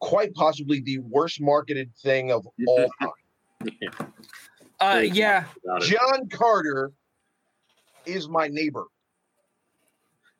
quite 0.00 0.32
possibly 0.34 0.80
the 0.80 0.98
worst 0.98 1.40
marketed 1.40 1.94
thing 1.96 2.30
of 2.32 2.46
all 2.66 2.88
time. 3.00 3.10
Uh, 4.80 5.00
yeah. 5.00 5.44
John 5.80 6.28
Carter 6.28 6.92
is 8.06 8.28
my 8.28 8.46
neighbor. 8.48 8.86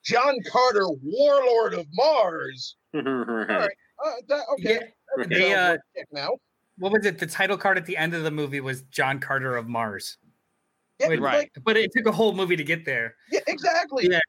John 0.04 0.36
Carter, 0.50 0.86
warlord 1.02 1.74
of 1.74 1.86
Mars. 1.92 2.76
All 2.94 3.02
right, 3.02 3.70
uh, 4.04 4.10
that, 4.28 4.42
okay. 4.54 4.80
Yeah, 5.18 5.26
they, 5.26 5.54
uh, 5.54 5.76
now. 6.12 6.30
what 6.78 6.92
was 6.92 7.04
it? 7.04 7.18
The 7.18 7.26
title 7.26 7.56
card 7.58 7.76
at 7.78 7.86
the 7.86 7.96
end 7.96 8.14
of 8.14 8.22
the 8.22 8.30
movie 8.30 8.60
was 8.60 8.82
John 8.82 9.18
Carter 9.20 9.56
of 9.56 9.68
Mars, 9.68 10.18
Yeah, 11.00 11.08
wait, 11.08 11.20
right. 11.20 11.38
like, 11.38 11.52
but 11.64 11.76
it 11.76 11.90
took 11.94 12.06
a 12.06 12.12
whole 12.12 12.32
movie 12.32 12.56
to 12.56 12.64
get 12.64 12.84
there. 12.84 13.14
yeah, 13.30 13.40
exactly. 13.46 14.08
Yeah. 14.10 14.20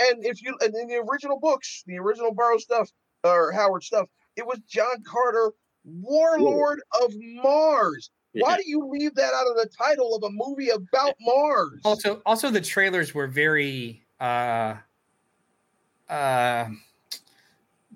And 0.00 0.24
if 0.24 0.42
you 0.42 0.56
and 0.60 0.74
in 0.74 0.88
the 0.88 0.96
original 1.08 1.38
books, 1.38 1.84
the 1.86 1.98
original 1.98 2.34
Burroughs 2.34 2.64
stuff 2.64 2.88
or 3.22 3.52
Howard 3.52 3.84
stuff, 3.84 4.08
it 4.36 4.44
was 4.44 4.58
John 4.68 5.02
Carter, 5.06 5.52
warlord 5.84 6.80
of 7.02 7.12
Mars. 7.16 8.10
Why 8.32 8.56
do 8.56 8.62
you 8.66 8.86
leave 8.88 9.14
that 9.14 9.32
out 9.34 9.46
of 9.48 9.56
the 9.56 9.68
title 9.76 10.14
of 10.16 10.22
a 10.24 10.30
movie 10.30 10.68
about 10.70 11.14
Mars? 11.20 11.80
Also, 11.84 12.22
also 12.26 12.50
the 12.50 12.60
trailers 12.60 13.14
were 13.14 13.26
very 13.28 14.02
uh 14.20 14.74
uh 16.08 16.68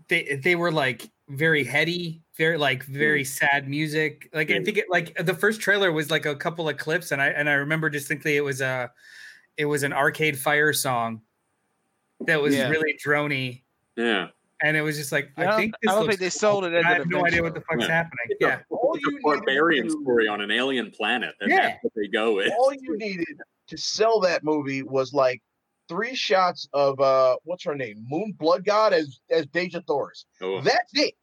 they 0.08 0.36
they 0.42 0.54
were 0.56 0.72
like 0.72 1.08
very 1.28 1.64
heady, 1.64 2.20
very 2.36 2.58
like 2.58 2.84
very 2.84 3.24
sad 3.24 3.68
music. 3.68 4.28
Like 4.32 4.50
I 4.50 4.54
Mm. 4.54 4.64
think 4.64 4.78
it 4.78 4.86
like 4.90 5.14
the 5.24 5.34
first 5.34 5.60
trailer 5.60 5.92
was 5.92 6.10
like 6.10 6.26
a 6.26 6.34
couple 6.36 6.68
of 6.68 6.76
clips, 6.76 7.12
and 7.12 7.22
I 7.22 7.28
and 7.28 7.48
I 7.48 7.54
remember 7.54 7.88
distinctly 7.88 8.36
it 8.36 8.42
was 8.44 8.60
a 8.60 8.90
it 9.56 9.64
was 9.66 9.82
an 9.82 9.92
Arcade 9.92 10.38
Fire 10.38 10.72
song 10.72 11.22
that 12.26 12.40
was 12.40 12.54
Yeah. 12.54 12.68
really 12.68 12.98
drony, 13.04 13.62
Yeah. 13.96 14.28
and 14.62 14.76
it 14.76 14.82
was 14.82 14.96
just 14.96 15.12
like 15.12 15.30
I 15.36 15.42
I, 15.42 15.46
don't- 15.46 15.56
think 15.60 15.74
I 15.88 15.92
don't 15.92 16.06
think 16.08 16.20
they 16.20 16.26
cool, 16.26 16.30
sold 16.30 16.64
it 16.64 16.74
I 16.84 16.94
have 16.94 17.06
no 17.06 17.24
idea 17.26 17.42
what 17.42 17.54
the 17.54 17.60
fuck's 17.62 17.82
Yeah. 17.82 17.88
happening. 17.88 18.26
It's 18.28 18.40
Yeah, 18.40 18.60
a, 18.70 18.74
All 18.74 18.94
it's 18.94 19.02
you 19.04 19.10
needed 19.12 19.22
barbarian 19.22 19.84
to- 19.86 20.00
story 20.02 20.28
on 20.28 20.40
an 20.40 20.50
alien 20.50 20.90
planet. 20.90 21.34
And 21.40 21.50
Yeah. 21.50 21.68
that's 21.68 21.84
what 21.84 21.92
they 21.96 22.08
go 22.08 22.34
with. 22.36 22.52
all 22.58 22.72
you 22.74 22.96
needed 22.98 23.40
to 23.68 23.76
sell 23.78 24.20
that 24.20 24.42
movie 24.44 24.82
was 24.82 25.12
like 25.12 25.40
three 25.88 26.14
shots 26.14 26.68
of 26.72 26.98
uh 27.00 27.36
what's 27.44 27.64
her 27.64 27.74
name 27.74 28.04
Moon 28.08 28.34
Bloodgood 28.38 28.92
as 28.92 29.20
as 29.30 29.46
Dejah 29.46 29.84
Thoris 29.86 30.24
Oh, 30.40 30.60
that's 30.60 30.92
it 30.94 31.14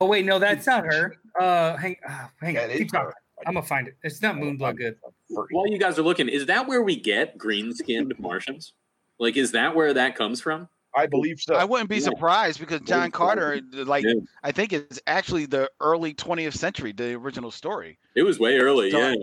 Oh 0.00 0.06
wait, 0.06 0.24
no, 0.24 0.40
that's 0.40 0.66
not 0.66 0.84
her. 0.84 1.14
Uh, 1.40 1.76
hang, 1.76 1.94
uh, 2.08 2.26
hang 2.40 2.54
That 2.54 2.70
on, 2.72 2.76
keep 2.76 2.90
talking. 2.90 3.06
her. 3.06 3.14
I'm 3.46 3.54
gonna 3.54 3.64
find 3.64 3.86
it. 3.86 3.94
It's 4.02 4.20
not 4.20 4.36
Moon 4.36 4.56
Bloodgood. 4.56 4.96
While 5.28 5.68
you 5.68 5.78
guys 5.78 5.96
are 5.96 6.02
looking, 6.02 6.28
is 6.28 6.46
that 6.46 6.66
where 6.66 6.82
we 6.82 6.96
get 6.96 7.38
green 7.38 7.72
skinned 7.72 8.12
Martians? 8.18 8.72
Like, 9.20 9.36
is 9.36 9.52
that 9.52 9.76
where 9.76 9.94
that 9.94 10.16
comes 10.16 10.40
from? 10.40 10.68
i 10.96 11.06
believe 11.06 11.38
so 11.40 11.54
I 11.54 11.64
wouldn't 11.64 11.88
be 11.88 11.96
Yeah. 11.98 12.02
surprised 12.06 12.58
because 12.58 12.80
John 12.80 13.12
Carter, 13.12 13.60
like 13.72 14.04
Yeah. 14.04 14.14
I 14.42 14.50
think, 14.50 14.72
it's 14.72 15.00
actually 15.06 15.46
the 15.46 15.70
early 15.80 16.12
20th 16.14 16.54
century, 16.54 16.90
the 16.92 17.14
original 17.14 17.52
story. 17.52 17.96
It 18.16 18.24
was 18.24 18.40
way 18.40 18.58
early. 18.58 18.90
So- 18.90 18.98
Yeah. 18.98 19.14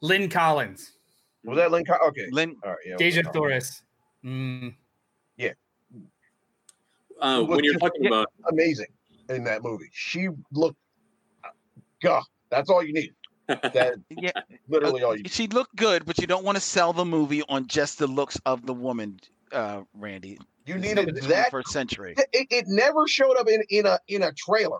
Lynn 0.00 0.28
Collins, 0.30 0.92
was 1.44 1.56
that 1.56 1.72
link 1.72 1.88
okay 1.90 2.28
Lynn, 2.30 2.54
all 2.64 2.70
right 2.70 2.78
yeah 2.86 2.96
Dejah. 2.96 3.32
Thoris. 3.32 3.82
Mm, 4.24 4.74
Yeah. 5.36 5.52
Uh, 7.20 7.42
when 7.44 7.62
you're 7.62 7.78
talking 7.78 8.06
about, 8.06 8.26
amazing 8.48 8.86
in 9.28 9.44
that 9.44 9.62
movie 9.62 9.88
she 9.92 10.28
looked 10.52 10.76
god 12.02 12.22
that's 12.50 12.68
all 12.68 12.82
you 12.82 12.92
need 12.92 13.14
that 13.72 13.94
yeah, 14.10 14.30
literally 14.68 15.02
all 15.02 15.16
you 15.16 15.22
she 15.26 15.46
looked 15.46 15.74
good, 15.76 16.04
but 16.04 16.18
you 16.18 16.26
don't 16.26 16.44
want 16.44 16.56
to 16.56 16.60
sell 16.60 16.92
the 16.92 17.04
movie 17.04 17.42
on 17.48 17.66
just 17.66 17.98
the 17.98 18.06
looks 18.06 18.38
of 18.44 18.66
the 18.66 18.74
woman, 18.74 19.20
uh, 19.52 19.82
Randy. 19.94 20.38
you 20.66 20.74
It's 20.76 20.84
needed 20.86 21.14
the 21.14 21.20
that 21.28 21.50
21st 21.52 21.66
century. 21.68 22.14
it, 22.32 22.46
it 22.50 22.64
never 22.68 23.06
showed 23.06 23.36
up 23.36 23.48
in 23.48 23.62
in 23.70 23.86
a 23.86 23.98
in 24.08 24.22
a 24.22 24.32
trailer 24.32 24.78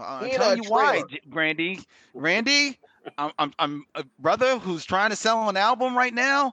I'm 0.00 0.26
In 0.26 0.32
telling 0.32 0.58
a 0.58 0.62
you 0.62 0.70
why, 0.70 0.92
trailer. 0.92 1.08
J- 1.08 1.20
Randy. 1.28 1.80
Randy, 2.14 2.78
I'm, 3.16 3.32
I'm, 3.38 3.52
I'm 3.58 3.86
a 3.94 4.04
brother 4.18 4.58
who's 4.58 4.84
trying 4.84 5.10
to 5.10 5.16
sell 5.16 5.48
an 5.48 5.56
album 5.56 5.96
right 5.96 6.12
now. 6.14 6.52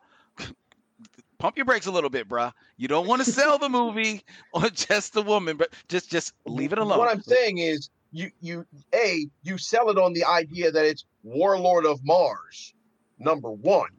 Pump 1.46 1.58
your 1.58 1.66
brakes 1.66 1.86
a 1.86 1.92
little 1.92 2.10
bit, 2.10 2.28
bruh. 2.28 2.52
You 2.76 2.88
don't 2.88 3.06
want 3.06 3.24
to 3.24 3.32
sell 3.32 3.60
the 3.60 3.70
movie 3.70 4.24
on 4.56 4.72
just 4.74 5.14
the 5.14 5.22
woman, 5.22 5.58
but 5.58 5.72
just, 5.88 6.10
just 6.10 6.34
leave 6.48 6.74
it 6.74 6.80
alone. 6.80 6.98
What 6.98 7.12
I'm 7.12 7.22
saying 7.22 7.60
is, 7.60 7.92
you 8.12 8.32
you 8.42 8.66
a 8.96 9.28
you 9.44 9.60
sell 9.60 9.92
it 9.92 10.00
on 10.00 10.14
the 10.14 10.26
idea 10.26 10.72
that 10.72 10.86
it's 10.86 11.06
Warlord 11.22 11.86
of 11.86 12.00
Mars. 12.04 12.74
Number 13.20 13.52
one. 13.52 13.92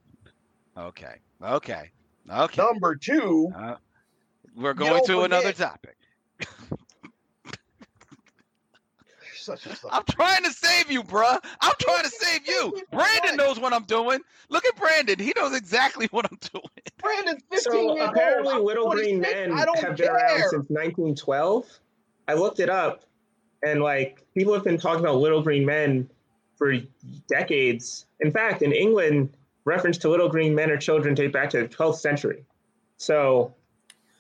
Okay, 0.77 1.21
okay, 1.41 1.93
okay. 2.29 2.61
Number 2.61 2.97
two, 2.97 3.53
Uh, 3.57 3.77
we're 4.57 4.75
going 4.75 5.05
to 5.05 5.21
another 5.21 5.53
topic. 5.53 5.97
such 9.47 9.67
a 9.67 9.77
I'm 9.91 10.05
trying 10.05 10.45
to 10.45 10.53
save 10.53 10.91
you, 10.91 11.03
bruh. 11.03 11.39
I'm 11.61 11.75
trying 11.81 12.03
to 12.03 12.11
save 12.11 12.47
you. 12.47 12.83
Brandon 12.93 13.37
knows 13.37 13.59
what 13.59 13.73
I'm 13.73 13.85
doing. 13.85 14.21
Look 14.49 14.67
at 14.67 14.77
Brandon. 14.77 15.19
He 15.19 15.33
knows 15.37 15.55
exactly 15.57 16.07
what 16.11 16.27
I'm 16.31 16.39
doing. 16.53 16.65
Brandon, 16.99 17.39
15 17.51 17.61
So 17.61 17.97
years 17.97 18.09
apparently, 18.11 18.55
old. 18.55 18.65
Little 18.65 18.91
Green 18.91 19.21
Men 19.21 19.53
I 19.53 19.65
don't 19.65 19.79
have 19.79 19.97
been 19.97 20.09
around 20.09 20.41
since 20.41 20.69
1912. 20.69 21.67
I 22.29 22.35
looked 22.35 22.61
it 22.61 22.69
up, 22.69 23.05
and 23.65 23.81
like 23.83 24.27
people 24.35 24.53
have 24.53 24.65
been 24.65 24.79
talking 24.79 25.01
about 25.01 25.17
Little 25.17 25.43
Green 25.43 25.65
Men 25.65 26.11
for 26.57 26.75
decades. 27.29 28.07
In 28.21 28.31
fact, 28.33 28.63
in 28.63 28.73
England, 28.73 29.31
reference 29.65 29.99
to 29.99 30.09
Little 30.09 30.29
Green 30.29 30.55
Men 30.55 30.71
or 30.71 30.77
children 30.77 31.15
date 31.15 31.33
back 31.33 31.51
to 31.51 31.59
the 31.59 31.69
12th 31.69 31.97
century. 31.97 32.45
So 32.97 33.55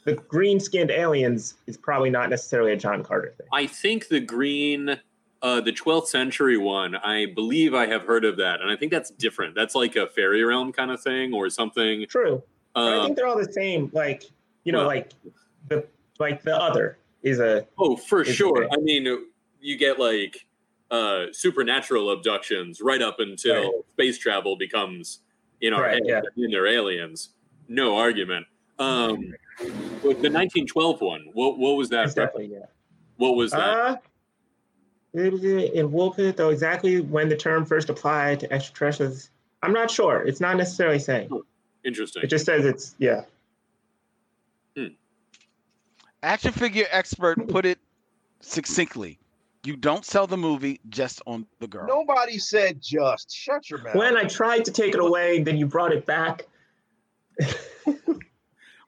the 0.04 0.14
green-skinned 0.14 0.90
aliens 0.90 1.54
is 1.66 1.76
probably 1.76 2.10
not 2.10 2.30
necessarily 2.30 2.72
a 2.72 2.76
John 2.76 3.02
Carter 3.02 3.34
thing. 3.36 3.46
I 3.52 3.66
think 3.66 4.06
the 4.08 4.20
green, 4.20 5.00
uh, 5.42 5.60
the 5.60 5.72
12th 5.72 6.06
century 6.06 6.56
one, 6.56 6.94
I 6.96 7.26
believe 7.26 7.74
I 7.74 7.86
have 7.86 8.02
heard 8.02 8.24
of 8.24 8.36
that. 8.38 8.60
And 8.60 8.70
I 8.70 8.76
think 8.76 8.90
that's 8.90 9.10
different. 9.10 9.54
That's 9.54 9.74
like 9.74 9.96
a 9.96 10.06
fairy 10.06 10.42
realm 10.42 10.72
kind 10.72 10.90
of 10.90 11.00
thing 11.02 11.34
or 11.34 11.50
something. 11.50 12.06
True, 12.08 12.42
but 12.74 12.80
I 12.82 12.96
Um, 12.98 13.04
think 13.06 13.16
they're 13.16 13.26
all 13.26 13.36
the 13.38 13.52
same. 13.52 13.90
Like 13.92 14.24
you 14.64 14.72
know, 14.72 14.78
well- 14.78 14.86
like 14.88 15.10
the 15.68 15.86
like 16.18 16.42
the 16.42 16.56
other 16.56 16.98
is 17.22 17.38
a 17.40 17.66
Oh, 17.78 17.96
for 17.96 18.24
sure. 18.24 18.66
I 18.72 18.76
mean, 18.78 19.26
you 19.60 19.76
get 19.76 19.98
like 19.98 20.46
uh, 20.90 21.26
supernatural 21.32 22.10
abductions 22.10 22.80
right 22.80 23.02
up 23.02 23.18
until 23.20 23.54
Right. 23.62 23.72
space 23.94 24.18
travel 24.18 24.56
becomes 24.56 25.20
in 25.60 25.72
our 25.72 25.82
Right, 25.82 25.94
heads 25.94 26.06
yeah. 26.06 26.20
and 26.36 26.52
they're 26.52 26.66
aliens. 26.68 27.30
No 27.68 27.96
argument. 27.96 28.46
Um, 28.78 29.34
the 29.58 30.30
1912 30.30 31.00
one, 31.00 31.24
what, 31.32 31.58
what 31.58 31.76
was 31.76 31.88
that? 31.88 32.06
definitely 32.14 32.46
yeah. 32.52 32.66
What 33.16 33.34
was 33.36 33.50
that? 33.52 33.58
Uh, 33.58 33.96
in 35.16 35.90
Woolpit, 35.90 36.36
though, 36.36 36.50
exactly 36.50 37.00
when 37.00 37.28
the 37.28 37.36
term 37.36 37.64
first 37.64 37.88
applied 37.88 38.40
to 38.40 38.52
extraterrestrials, 38.52 39.30
I'm 39.62 39.72
not 39.72 39.90
sure. 39.90 40.22
It's 40.22 40.40
not 40.40 40.56
necessarily 40.56 40.98
saying. 40.98 41.28
Oh, 41.32 41.44
interesting. 41.84 42.22
It 42.22 42.28
just 42.28 42.44
says 42.44 42.64
it's 42.64 42.94
yeah. 42.98 43.22
Hmm. 44.76 44.88
Action 46.22 46.52
figure 46.52 46.86
expert 46.90 47.48
put 47.48 47.64
it 47.64 47.78
succinctly. 48.40 49.18
You 49.64 49.76
don't 49.76 50.04
sell 50.04 50.26
the 50.26 50.36
movie 50.36 50.80
just 50.88 51.22
on 51.26 51.46
the 51.58 51.66
girl. 51.66 51.86
Nobody 51.88 52.38
said 52.38 52.80
just. 52.80 53.34
Shut 53.34 53.68
your 53.68 53.82
mouth. 53.82 53.96
When 53.96 54.16
I 54.16 54.24
tried 54.24 54.64
to 54.66 54.70
take 54.70 54.94
it 54.94 55.00
away, 55.00 55.42
then 55.42 55.56
you 55.56 55.66
brought 55.66 55.92
it 55.92 56.06
back. 56.06 56.46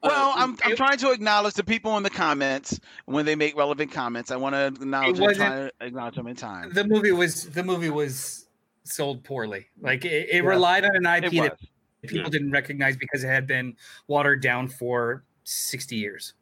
Well, 0.03 0.13
Uh, 0.31 0.35
I'm, 0.37 0.57
I'm 0.65 0.77
trying 0.77 0.99
to 0.99 1.11
acknowledge 1.11 1.55
the 1.55 1.65
people 1.65 1.97
in 1.97 2.03
the 2.05 2.11
comments 2.11 2.79
when 3.07 3.27
they 3.27 3.35
make 3.35 3.57
relevant 3.57 3.91
comments. 3.91 4.31
I 4.31 4.37
want 4.37 4.55
to 4.55 4.67
acknowledge 4.67 5.17
It 5.19 5.21
them, 5.21 5.35
try 5.35 5.49
wasn't- 5.51 5.73
acknowledge 5.81 6.15
them 6.15 6.27
in 6.29 6.37
time. 6.37 6.73
the 6.73 6.85
movie 6.85 7.11
was 7.13 7.51
the 7.51 7.65
movie 7.65 7.91
was 7.91 8.47
sold 8.85 9.25
poorly. 9.25 9.67
Like 9.81 10.05
it, 10.05 10.29
it 10.31 10.35
Yeah. 10.37 10.41
relied 10.49 10.85
on 10.85 10.95
an 10.95 11.05
IP 11.07 11.31
that 11.43 11.59
was. 11.59 12.11
people 12.11 12.31
didn't 12.31 12.53
recognize 12.53 12.97
because 12.97 13.25
it 13.25 13.29
had 13.29 13.47
been 13.47 13.77
watered 14.07 14.41
down 14.41 14.69
for 14.69 15.25
60 15.45 15.97
years. 15.97 16.35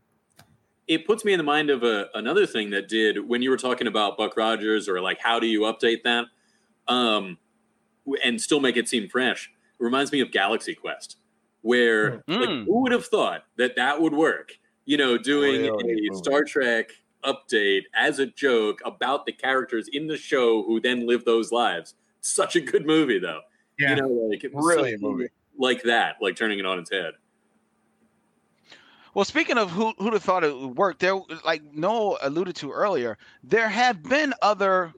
it 0.89 1.05
puts 1.07 1.25
me 1.25 1.33
in 1.33 1.39
the 1.39 1.43
mind 1.45 1.69
of 1.71 1.83
a, 1.83 2.09
another 2.15 2.47
thing 2.47 2.71
that 2.71 2.89
did 2.89 3.27
when 3.27 3.43
you 3.43 3.51
were 3.51 3.57
talking 3.57 3.89
about 3.89 4.17
Buck 4.17 4.37
Rogers 4.37 4.89
or 4.89 5.01
like 5.01 5.19
how 5.19 5.41
do 5.41 5.47
you 5.49 5.63
update 5.63 6.03
that 6.05 6.27
um, 6.87 7.39
and 8.23 8.41
still 8.41 8.61
make 8.61 8.77
it 8.77 8.89
seem 8.89 9.09
fresh. 9.09 9.51
It 9.81 9.83
reminds 9.83 10.13
me 10.13 10.21
of 10.21 10.31
Galaxy 10.31 10.75
Quest, 10.77 11.17
where 11.67 12.23
like, 12.29 12.49
Mm. 12.49 12.65
who 12.65 12.83
would 12.83 12.93
have 12.93 13.07
thought 13.07 13.45
that 13.57 13.77
that 13.77 14.01
would 14.01 14.13
work? 14.13 14.53
You 14.85 14.97
know, 14.97 15.19
doing 15.19 15.63
Really 15.63 15.69
a 15.69 15.73
movie. 15.73 16.09
Star 16.23 16.45
Trek 16.45 16.91
update 17.25 17.83
as 17.95 18.21
a 18.21 18.27
joke 18.27 18.81
about 18.85 19.27
the 19.27 19.33
characters 19.33 19.89
in 19.89 20.07
the 20.07 20.17
show 20.17 20.63
who 20.63 20.81
then 20.81 21.07
live 21.07 21.25
those 21.25 21.51
lives. 21.51 21.95
Such 22.21 22.55
a 22.57 22.61
good 22.61 22.87
movie, 22.87 23.19
though. 23.19 23.41
Yeah. 23.79 23.91
You 23.91 24.03
know, 24.03 24.09
like 24.09 24.43
Brilliant 24.53 25.01
something 25.01 25.19
movie. 25.19 25.29
like 25.59 25.83
that, 25.83 26.17
like 26.21 26.37
turning 26.37 26.59
it 26.61 26.67
on 26.67 26.79
its 26.79 26.91
head. 26.91 27.15
Well, 29.15 29.25
speaking 29.25 29.57
of 29.59 29.71
who 29.71 29.93
who'd 29.99 30.13
have 30.13 30.23
thought 30.23 30.45
it 30.45 30.55
would 30.57 30.77
work, 30.77 30.99
there, 30.99 31.19
like 31.45 31.63
Noel 31.73 32.19
alluded 32.23 32.55
to 32.57 32.71
earlier, 32.71 33.17
there 33.43 33.69
have 33.69 34.03
been 34.03 34.35
other, 34.43 34.93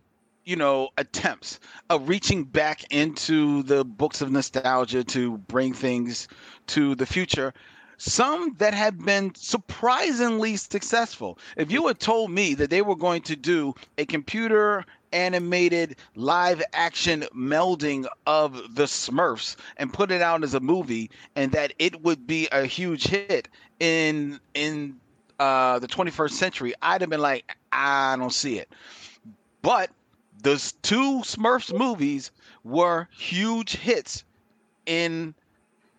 you 0.49 0.57
know, 0.57 0.89
attempts 0.97 1.61
of 1.91 2.09
reaching 2.09 2.43
back 2.43 2.83
into 2.91 3.63
the 3.65 3.85
books 3.85 4.23
of 4.23 4.31
nostalgia 4.31 5.05
to 5.05 5.37
bring 5.37 5.75
things 5.75 6.27
to 6.67 6.95
the 6.95 7.05
future. 7.05 7.53
Some 7.99 8.55
that 8.57 8.73
have 8.73 9.05
been 9.05 9.35
surprisingly 9.35 10.57
successful. 10.57 11.39
If 11.59 11.71
you 11.71 11.87
had 11.87 12.01
told 12.01 12.31
me 12.31 12.55
that 12.55 12.71
they 12.71 12.81
were 12.81 12.97
going 12.97 13.21
to 13.23 13.37
do 13.37 13.75
a 13.99 14.07
computer 14.07 14.87
animated 15.13 15.97
live 16.15 16.63
action 16.73 17.27
melding 17.37 18.07
of 18.27 18.75
the 18.75 18.85
Smurfs 18.85 19.55
and 19.77 19.93
put 19.93 20.11
it 20.11 20.23
out 20.23 20.45
as 20.45 20.55
a 20.55 20.61
movie 20.61 21.11
and 21.37 21.53
that 21.53 21.75
it 21.79 22.03
would 22.03 22.27
be 22.27 22.49
a 22.53 22.65
huge 22.65 23.07
hit 23.07 23.49
in 23.81 24.41
in 24.55 24.97
uh 25.41 25.79
the 25.79 25.89
21st 25.89 26.31
century 26.31 26.75
I'd 26.81 27.03
have 27.03 27.11
been 27.11 27.21
like 27.21 27.57
I 27.71 28.17
don't 28.19 28.33
see 28.33 28.59
it. 28.59 28.69
But 29.61 29.91
those 30.43 30.73
two 30.83 31.21
Smurfs 31.25 31.73
movies 31.77 32.31
were 32.65 33.09
huge 33.17 33.77
hits 33.77 34.25
in 34.87 35.35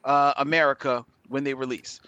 uh 0.04 0.34
America 0.38 1.06
when 1.28 1.44
they 1.44 1.54
released. 1.54 2.02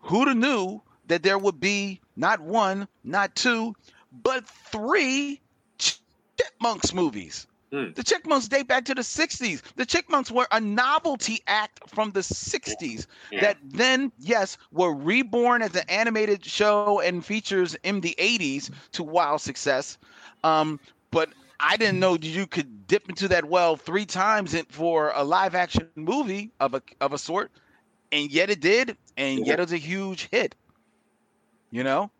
Who'd 0.00 0.28
have 0.28 0.36
knew 0.36 0.82
that 1.06 1.22
there 1.22 1.38
would 1.38 1.60
be 1.60 2.00
not 2.16 2.40
one, 2.40 2.88
not 3.04 3.34
two, 3.34 3.74
but 4.12 4.46
three 4.46 5.40
Chipmunks 5.78 6.92
movies 6.92 7.46
Hmm. 7.72 7.92
The 7.94 8.04
Chipmunks 8.04 8.46
date 8.48 8.68
back 8.68 8.84
to 8.84 8.94
the 8.94 9.02
60s. 9.02 9.60
The 9.74 9.84
Chipmunks 9.84 10.30
were 10.30 10.46
a 10.52 10.60
novelty 10.60 11.40
act 11.48 11.80
from 11.88 12.12
the 12.12 12.22
60s 12.22 13.06
Yeah. 13.32 13.40
that 13.40 13.58
then, 13.64 14.12
yes, 14.18 14.56
were 14.70 14.94
reborn 14.94 15.62
as 15.62 15.74
an 15.74 15.84
animated 15.88 16.44
show 16.44 17.00
and 17.00 17.24
features 17.24 17.74
in 17.82 18.00
the 18.02 18.14
80s 18.18 18.70
to 18.92 19.02
wild 19.02 19.40
success. 19.40 19.98
Um, 20.44 20.78
but 21.10 21.30
I 21.60 21.76
didn't 21.76 22.00
know 22.00 22.16
you 22.20 22.46
could 22.46 22.86
dip 22.86 23.08
into 23.08 23.28
that 23.28 23.44
well 23.44 23.76
three 23.76 24.06
times 24.06 24.54
in, 24.54 24.64
for 24.66 25.12
a 25.14 25.24
live 25.24 25.54
action 25.54 25.88
movie 25.94 26.50
of 26.60 26.74
a 26.74 26.82
of 27.00 27.12
a 27.12 27.18
sort, 27.18 27.50
and 28.12 28.30
yet 28.30 28.50
it 28.50 28.60
did, 28.60 28.96
and 29.16 29.46
yet 29.46 29.58
it 29.58 29.62
was 29.62 29.72
a 29.72 29.78
huge 29.78 30.28
hit. 30.30 30.54
You 31.70 31.84
know, 31.84 32.10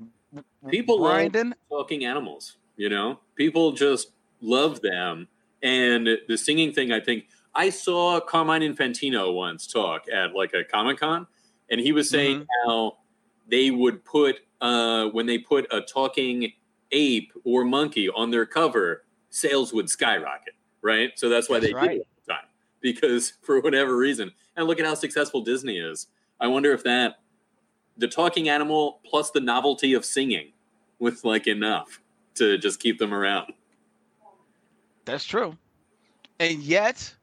People 0.71 1.01
love 1.01 1.13
Brandon, 1.13 1.55
talking 1.69 2.05
animals. 2.05 2.57
You 2.77 2.89
know, 2.89 3.21
people 3.37 3.73
just 3.73 4.13
love 4.41 4.81
them. 4.81 5.29
And 5.63 6.09
the 6.29 6.37
singing 6.37 6.73
thing, 6.73 6.93
I 6.93 7.01
think 7.01 7.27
I 7.55 7.71
saw 7.71 8.21
Carmine 8.21 8.63
Infantino 8.63 9.35
once 9.35 9.67
talk 9.67 10.05
at 10.13 10.35
like 10.35 10.53
a 10.55 10.65
Comic 10.65 10.99
Con, 10.99 11.27
and 11.71 11.81
he 11.81 11.93
was 11.93 12.11
saying 12.11 12.47
how 12.65 12.99
they 13.49 13.71
would 13.71 14.05
put 14.05 14.41
uh, 14.61 15.07
when 15.07 15.27
they 15.27 15.39
put 15.39 15.67
a 15.73 15.81
talking 15.81 16.53
ape 16.93 17.33
or 17.45 17.65
monkey 17.65 18.09
on 18.11 18.31
their 18.31 18.47
cover, 18.47 19.05
sales 19.37 19.73
would 19.73 19.91
skyrocket. 19.91 20.55
Right, 20.83 21.13
so 21.17 21.29
that's 21.29 21.49
why 21.49 21.59
That's 21.59 21.73
they 21.73 21.75
right. 21.75 21.89
did 21.89 21.97
it 21.99 22.07
all 22.07 22.23
the 22.27 22.33
time 22.33 22.49
because 22.81 23.33
for 23.43 23.61
whatever 23.61 23.97
reason. 23.97 24.31
And 24.57 24.67
look 24.67 24.79
at 24.79 24.87
how 24.87 24.95
successful 24.95 25.41
Disney 25.41 25.79
is. 25.79 26.07
I 26.41 26.47
wonder 26.47 26.73
if 26.73 26.85
that 26.85 27.17
the 27.97 28.07
talking 28.07 28.49
animal 28.49 29.01
plus 29.05 29.31
the 29.31 29.41
novelty 29.41 29.95
of 29.95 30.05
singing 30.05 30.53
was 30.99 31.25
like 31.25 31.47
enough 31.47 32.01
to 32.37 32.57
just 32.59 32.79
keep 32.79 32.99
them 32.99 33.13
around. 33.13 33.53
That's 35.07 35.25
true. 35.25 35.57
And 36.39 36.63
yet, 36.63 37.15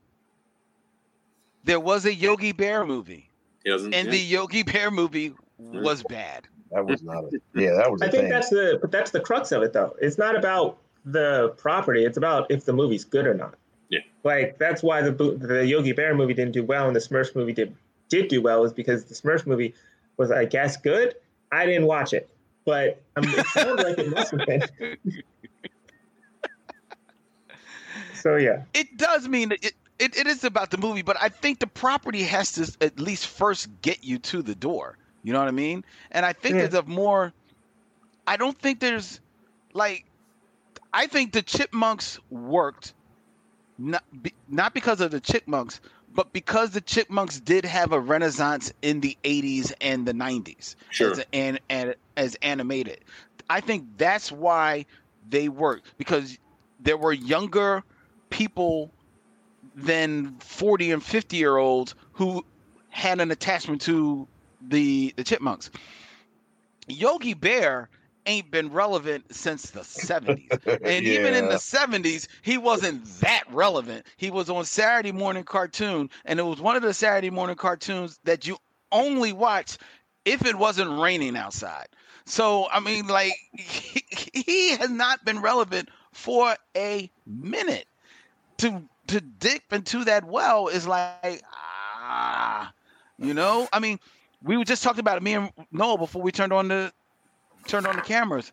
there 1.63 1.79
was 1.79 2.05
a 2.05 2.13
Yogi 2.13 2.51
Bear 2.51 2.85
movie, 2.85 3.29
doesn't. 3.65 3.93
and 3.93 4.07
yeah. 4.07 4.11
the 4.11 4.19
Yogi 4.19 4.63
Bear 4.63 4.89
movie 4.89 5.33
was 5.57 6.03
bad. 6.03 6.47
That 6.71 6.85
was 6.85 7.03
not 7.03 7.25
a 7.25 7.39
yeah. 7.53 7.73
That 7.75 7.91
was 7.91 8.01
a 8.01 8.05
I 8.05 8.09
think 8.09 8.23
thing. 8.23 8.29
that's 8.31 8.49
the 8.49 8.79
but 8.81 8.91
that's 8.91 9.11
the 9.11 9.19
crux 9.19 9.51
of 9.51 9.61
it 9.61 9.73
though. 9.73 9.95
It's 10.01 10.17
not 10.17 10.35
about 10.35 10.79
the 11.05 11.49
property. 11.57 12.05
It's 12.05 12.17
about 12.17 12.49
if 12.49 12.65
the 12.65 12.73
movie's 12.73 13.03
good 13.03 13.25
or 13.27 13.33
not. 13.33 13.55
Yeah. 13.89 13.99
Like 14.23 14.57
that's 14.57 14.81
why 14.81 15.01
the 15.01 15.11
the 15.11 15.65
Yogi 15.65 15.91
Bear 15.91 16.15
movie 16.15 16.33
didn't 16.33 16.53
do 16.53 16.63
well 16.63 16.87
and 16.87 16.95
the 16.95 16.99
Smurfs 16.99 17.35
movie 17.35 17.53
did 17.53 17.75
did 18.09 18.27
do 18.27 18.41
well 18.41 18.63
is 18.63 18.73
because 18.73 19.05
the 19.05 19.15
Smurfs 19.15 19.45
movie 19.45 19.73
was 20.17 20.31
I 20.31 20.45
guess 20.45 20.77
good. 20.77 21.15
I 21.51 21.65
didn't 21.65 21.85
watch 21.85 22.13
it, 22.13 22.29
but 22.65 23.01
um, 23.15 23.23
it 23.25 23.45
sounds 23.47 23.81
like 23.81 23.97
it 23.99 24.09
must 24.09 24.31
have 24.31 24.45
been. 24.45 24.63
So 28.13 28.37
yeah, 28.37 28.63
It 28.73 28.97
does 28.97 29.27
mean 29.27 29.49
that 29.49 29.63
it, 29.63 29.73
it, 29.99 30.15
it 30.17 30.27
is 30.27 30.43
about 30.43 30.71
the 30.71 30.77
movie, 30.77 31.01
but 31.01 31.17
I 31.21 31.29
think 31.29 31.59
the 31.59 31.67
property 31.67 32.23
has 32.23 32.53
to 32.53 32.71
at 32.85 32.99
least 32.99 33.27
first 33.27 33.69
get 33.81 34.03
you 34.03 34.17
to 34.19 34.41
the 34.41 34.55
door. 34.55 34.97
You 35.23 35.33
know 35.33 35.39
what 35.39 35.47
I 35.47 35.51
mean? 35.51 35.83
And 36.11 36.25
I 36.25 36.33
think 36.33 36.55
Yeah. 36.55 36.61
there's 36.67 36.73
a 36.73 36.83
more. 36.83 37.33
I 38.25 38.37
don't 38.37 38.57
think 38.57 38.79
there's 38.79 39.19
like. 39.73 40.05
I 40.93 41.07
think 41.07 41.31
the 41.33 41.41
Chipmunks 41.41 42.19
worked, 42.29 42.93
not 43.77 44.03
be, 44.21 44.33
not 44.47 44.73
because 44.73 45.01
of 45.01 45.11
the 45.11 45.19
Chipmunks, 45.19 45.81
but 46.13 46.31
because 46.33 46.71
the 46.71 46.81
Chipmunks 46.81 47.39
did 47.39 47.65
have 47.65 47.91
a 47.91 47.99
renaissance 47.99 48.71
in 48.81 49.01
the 49.01 49.17
80s 49.23 49.73
and 49.81 50.05
the 50.05 50.13
90s 50.13 50.75
Sure. 50.91 51.11
as, 51.11 51.25
and, 51.33 51.59
and 51.69 51.95
as 52.15 52.35
animated. 52.43 52.99
I 53.49 53.59
think 53.61 53.85
that's 53.97 54.31
why 54.31 54.85
they 55.29 55.49
worked 55.49 55.97
because 55.97 56.37
there 56.79 56.97
were 56.97 57.13
younger 57.13 57.83
people 58.29 58.91
than 59.75 60.35
40 60.39 60.91
and 60.91 61.03
50 61.03 61.37
year 61.37 61.57
olds 61.57 61.95
who 62.11 62.45
had 62.89 63.19
an 63.19 63.31
attachment 63.31 63.81
to 63.81 64.27
the 64.69 65.13
the 65.17 65.23
chipmunks 65.23 65.69
yogi 66.87 67.33
bear 67.33 67.89
ain't 68.25 68.49
been 68.51 68.71
relevant 68.71 69.33
since 69.33 69.71
the 69.71 69.81
70s 69.81 70.49
and 70.83 71.05
even 71.05 71.33
in 71.33 71.49
the 71.49 71.55
70s 71.55 72.27
he 72.41 72.57
wasn't 72.57 73.05
that 73.21 73.43
relevant. 73.51 74.05
He 74.17 74.31
was 74.31 74.49
on 74.49 74.65
saturday 74.65 75.11
morning 75.11 75.43
cartoon 75.43 76.09
and 76.25 76.39
it 76.39 76.43
was 76.43 76.61
one 76.61 76.75
of 76.75 76.81
the 76.81 76.93
saturday 76.93 77.29
morning 77.29 77.55
cartoons 77.55 78.19
that 78.23 78.47
you 78.47 78.57
only 78.91 79.33
watch 79.33 79.77
if 80.25 80.45
it 80.45 80.55
wasn't 80.55 80.99
raining 80.99 81.35
outside. 81.35 81.87
So 82.25 82.67
i 82.71 82.79
mean 82.79 83.07
like 83.07 83.33
he, 83.53 84.03
he 84.33 84.75
has 84.77 84.89
not 84.89 85.23
been 85.25 85.39
relevant 85.41 85.89
for 86.11 86.55
a 86.75 87.09
minute. 87.25 87.85
To 88.57 88.83
to 89.07 89.19
dip 89.19 89.63
into 89.71 90.05
that 90.05 90.25
well 90.25 90.67
is 90.67 90.87
like 90.87 91.41
ah 91.45 92.71
you 93.17 93.33
know? 93.33 93.67
I 93.73 93.79
mean 93.79 93.99
we 94.41 94.57
were 94.57 94.65
just 94.65 94.83
talking 94.83 94.99
about 94.99 95.17
it 95.17 95.23
me 95.23 95.33
and 95.33 95.51
noah 95.71 95.97
before 95.97 96.21
we 96.21 96.31
turned 96.31 96.53
on 96.53 96.67
the 96.67 96.91
turned 97.67 97.87
on 97.87 97.95
the 97.95 98.01
cameras. 98.01 98.51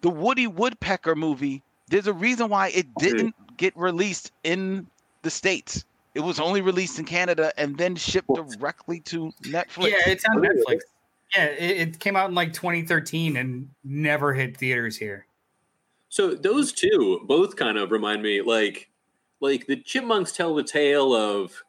The 0.00 0.10
woody 0.10 0.46
woodpecker 0.46 1.14
movie 1.14 1.62
there's 1.92 2.06
a 2.06 2.12
reason 2.12 2.48
why 2.48 2.68
it 2.68 2.86
oh, 2.96 3.00
didn't 3.00 3.34
get 3.58 3.76
released 3.76 4.32
in 4.44 4.86
the 5.20 5.30
states. 5.30 5.84
It 6.14 6.20
was 6.20 6.40
only 6.40 6.62
released 6.62 6.98
in 6.98 7.04
canada 7.04 7.52
and 7.58 7.76
then 7.76 7.96
shipped 7.96 8.30
directly 8.34 9.00
to 9.00 9.30
netflix. 9.42 9.90
Yeah, 9.90 10.10
it's 10.10 10.24
on 10.24 10.38
oh, 10.38 10.48
Netflix. 10.48 10.80
Yeah, 11.36 11.44
it, 11.44 11.88
it 11.88 11.98
came 12.00 12.16
out 12.16 12.30
in 12.30 12.34
like 12.34 12.54
2013 12.54 13.36
and 13.36 13.68
never 13.84 14.32
hit 14.32 14.56
theaters 14.56 14.96
here. 14.96 15.26
So 16.08 16.34
those 16.34 16.72
two 16.72 17.20
both 17.24 17.56
kind 17.56 17.76
of 17.76 17.90
remind 17.90 18.22
me 18.22 18.40
like 18.40 18.88
like 19.40 19.66
the 19.66 19.76
chipmunks 19.76 20.32
tell 20.32 20.54
the 20.54 20.64
tale 20.64 21.14
of 21.14 21.62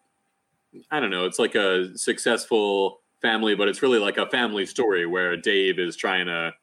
I 0.90 1.02
don't 1.02 1.12
know, 1.12 1.26
it's 1.26 1.40
like 1.40 1.56
a 1.56 1.98
successful 1.98 3.02
family, 3.24 3.56
but 3.56 3.68
it's 3.68 3.82
really 3.82 3.98
like 3.98 4.18
a 4.18 4.28
family 4.28 4.68
story 4.68 5.08
where 5.08 5.36
Dave 5.36 5.80
is 5.80 5.96
trying 5.96 6.28
to, 6.28 6.54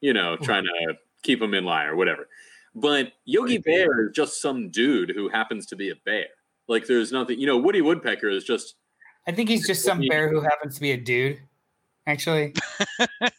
you 0.00 0.14
know, 0.14 0.38
oh. 0.40 0.44
trying 0.44 0.64
to 0.64 0.94
keep 1.22 1.42
him 1.42 1.52
in 1.52 1.64
line 1.64 1.88
or 1.88 1.96
whatever. 1.96 2.28
But 2.74 3.12
Yogi 3.26 3.58
Bear 3.58 4.06
is 4.06 4.12
just 4.14 4.40
some 4.40 4.70
dude 4.70 5.10
who 5.10 5.28
happens 5.28 5.66
to 5.66 5.76
be 5.76 5.90
a 5.90 5.94
bear. 6.06 6.26
Like 6.66 6.86
there's 6.86 7.12
nothing, 7.12 7.38
you 7.38 7.46
know, 7.46 7.58
Woody 7.58 7.82
Woodpecker 7.82 8.30
is 8.30 8.44
just 8.44 8.76
I 9.26 9.32
think 9.32 9.48
he's 9.48 9.66
just 9.66 9.82
some 9.84 10.00
bear 10.08 10.30
who 10.30 10.40
happens 10.40 10.74
to 10.76 10.80
be 10.80 10.92
a 10.92 10.96
dude. 10.96 11.40
Actually, 12.06 12.54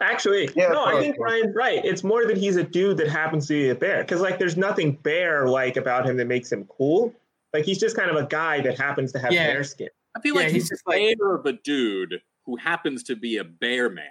actually, 0.00 0.50
Yeah, 0.56 0.68
no, 0.68 0.84
I 0.84 1.00
think 1.00 1.16
Ryan's 1.18 1.54
right. 1.54 1.84
It's 1.84 2.02
more 2.02 2.26
that 2.26 2.36
he's 2.36 2.56
a 2.56 2.64
dude 2.64 2.96
that 2.96 3.08
happens 3.08 3.46
to 3.48 3.54
be 3.54 3.68
a 3.68 3.74
bear 3.74 4.02
because 4.02 4.20
like 4.20 4.38
there's 4.38 4.56
nothing 4.56 4.92
bear 4.92 5.46
like 5.46 5.76
about 5.76 6.06
him 6.06 6.16
that 6.16 6.26
makes 6.26 6.50
him 6.50 6.64
cool. 6.64 7.14
Like 7.52 7.64
he's 7.64 7.78
just 7.78 7.96
kind 7.96 8.10
of 8.10 8.16
a 8.16 8.26
guy 8.26 8.60
that 8.62 8.78
happens 8.78 9.12
to 9.12 9.20
have 9.20 9.32
Yeah. 9.32 9.46
bear 9.46 9.62
skin. 9.62 9.90
I 10.16 10.20
feel 10.20 10.34
Yeah, 10.34 10.40
like 10.42 10.52
he's 10.52 10.62
he's, 10.64 10.68
just 10.70 10.82
a 10.86 10.90
like- 10.90 11.18
bear 11.18 11.34
of 11.34 11.46
a 11.46 11.52
dude 11.52 12.20
who 12.46 12.56
happens 12.56 13.02
to 13.04 13.16
be 13.16 13.38
a 13.38 13.44
bear 13.44 13.88
man. 13.90 14.04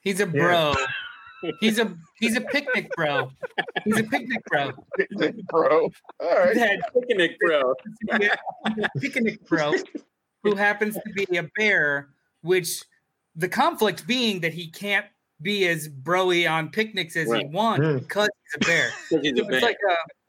he's 0.00 0.20
a 0.20 0.26
bro. 0.26 0.74
He's 1.60 1.80
a 1.80 1.92
he's 2.20 2.36
a 2.36 2.40
picnic 2.40 2.88
bro. 2.94 3.28
He's 3.84 3.98
a 3.98 4.04
picnic 4.04 4.38
bro. 4.46 4.70
bro. 5.48 5.90
All 6.20 6.38
right. 6.38 6.54
That 6.54 6.82
Picnic 7.08 7.36
bro. 7.40 7.74
picnic 9.00 9.44
bro 9.48 9.72
who 10.44 10.54
happens 10.54 10.94
to 10.94 11.12
be 11.26 11.36
a 11.36 11.42
bear, 11.56 12.10
which 12.42 12.84
the 13.34 13.48
conflict 13.48 14.06
being 14.06 14.38
that 14.42 14.52
he 14.54 14.68
can't 14.70 15.06
be 15.40 15.66
as 15.66 15.88
broy 15.88 16.48
on 16.48 16.68
picnics 16.70 17.16
as 17.16 17.26
he 17.32 17.44
wants 17.46 17.84
Mm. 17.86 17.98
because 18.00 18.28
he's 18.44 18.54
a 18.62 18.64
bear. 18.64 18.90
He's 19.22 19.36
So 19.38 19.44
a 19.44 19.52
it's 19.54 19.62
like 19.64 19.78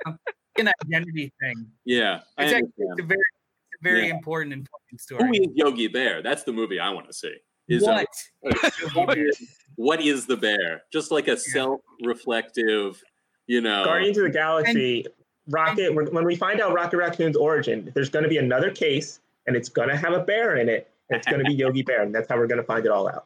a, 0.07 0.09
a- 0.09 0.17
an 0.59 0.71
identity 0.85 1.31
thing. 1.39 1.67
yeah. 1.85 2.21
I 2.39 2.45
actually, 2.45 2.55
understand. 2.63 2.99
a 2.99 3.03
very, 3.03 3.19
it's 3.19 3.37
a 3.37 3.42
very 3.83 4.07
Yeah. 4.07 4.15
important 4.15 4.53
and 4.53 4.61
important 4.61 5.01
story. 5.01 5.27
Who 5.27 5.43
is 5.43 5.49
Yogi 5.53 5.87
Bear? 5.87 6.21
That's 6.23 6.43
the 6.43 6.53
movie 6.53 6.79
I 6.79 6.89
want 6.89 7.07
to 7.07 7.13
see. 7.13 7.35
Is 7.67 7.83
uh, 7.83 8.03
what? 8.41 8.55
what 8.93 9.17
is 9.17 9.57
what 9.75 10.01
is 10.01 10.25
the 10.25 10.35
bear? 10.37 10.83
Just 10.91 11.11
like 11.11 11.27
a 11.27 11.37
self-reflective, 11.37 13.01
you 13.47 13.61
know. 13.61 13.85
Guardians 13.85 14.17
of 14.17 14.23
the 14.23 14.29
Galaxy, 14.29 15.05
Rocket. 15.47 15.93
When 15.93 16.07
when 16.13 16.25
we 16.25 16.35
find 16.35 16.59
out 16.61 16.73
Rocket 16.73 16.97
Raccoon's 16.97 17.37
origin, 17.37 17.91
there's 17.93 18.09
going 18.09 18.23
to 18.23 18.29
be 18.29 18.37
another 18.37 18.71
case, 18.71 19.19
and 19.47 19.55
it's 19.55 19.69
going 19.69 19.89
to 19.89 19.95
have 19.95 20.13
a 20.13 20.19
bear 20.19 20.57
in 20.57 20.69
it. 20.69 20.89
And 21.09 21.17
it's 21.17 21.27
going 21.27 21.43
to 21.43 21.45
be 21.45 21.53
Yogi 21.53 21.81
Bear, 21.81 22.01
and 22.01 22.15
that's 22.15 22.29
how 22.29 22.37
we're 22.37 22.47
going 22.47 22.61
to 22.61 22.65
find 22.65 22.85
it 22.85 22.91
all 22.91 23.07
out. 23.09 23.25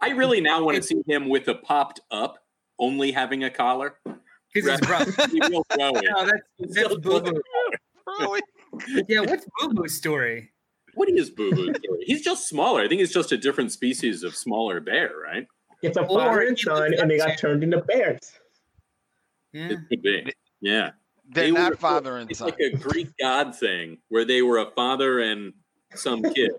I 0.00 0.10
really 0.10 0.40
now 0.40 0.64
want 0.64 0.76
to 0.76 0.82
see 0.82 1.02
him 1.06 1.28
with 1.28 1.48
a 1.48 1.54
popped 1.54 2.00
up, 2.10 2.44
only 2.78 3.12
having 3.12 3.44
a 3.44 3.50
collar. 3.50 3.94
Because 4.52 4.78
he's 4.78 4.80
bro. 4.80 5.26
Be 5.26 5.40
real 5.48 5.64
throwy. 5.70 6.02
No, 6.02 6.26
that's 6.26 6.74
that's 6.74 6.94
Boo 6.96 7.20
Boo. 7.20 7.42
Really? 8.88 9.04
Yeah, 9.08 9.20
what's 9.20 9.46
Boo 9.60 9.74
Boo's 9.74 9.94
story? 9.96 10.50
What 10.94 11.08
is 11.10 11.30
Boo 11.30 11.52
Boo? 11.54 11.74
He's 12.02 12.22
just 12.22 12.48
smaller. 12.48 12.82
I 12.82 12.88
think 12.88 13.00
he's 13.00 13.12
just 13.12 13.32
a 13.32 13.36
different 13.36 13.72
species 13.72 14.22
of 14.22 14.34
smaller 14.34 14.80
bear, 14.80 15.12
right? 15.22 15.46
It's 15.82 15.96
a 15.96 16.02
Or 16.02 16.08
father 16.20 16.40
and 16.42 16.58
son, 16.58 16.94
and 16.94 17.10
they 17.10 17.18
got 17.18 17.36
turned 17.38 17.62
into 17.62 17.82
bears. 17.82 18.32
Yeah. 19.52 19.70
It 19.72 19.78
could 19.88 20.02
be. 20.02 20.32
Yeah. 20.60 20.90
they're 21.28 21.44
They 21.44 21.50
not 21.50 21.70
were- 21.72 21.76
father 21.76 22.16
and 22.16 22.30
It's 22.30 22.38
son 22.40 22.48
like 22.50 22.60
a 22.60 22.76
Greek 22.76 23.08
god 23.20 23.54
thing 23.54 23.98
where 24.08 24.24
they 24.24 24.42
were 24.42 24.58
a 24.58 24.70
father 24.70 25.20
and 25.20 25.52
some 25.94 26.22
kid, 26.22 26.52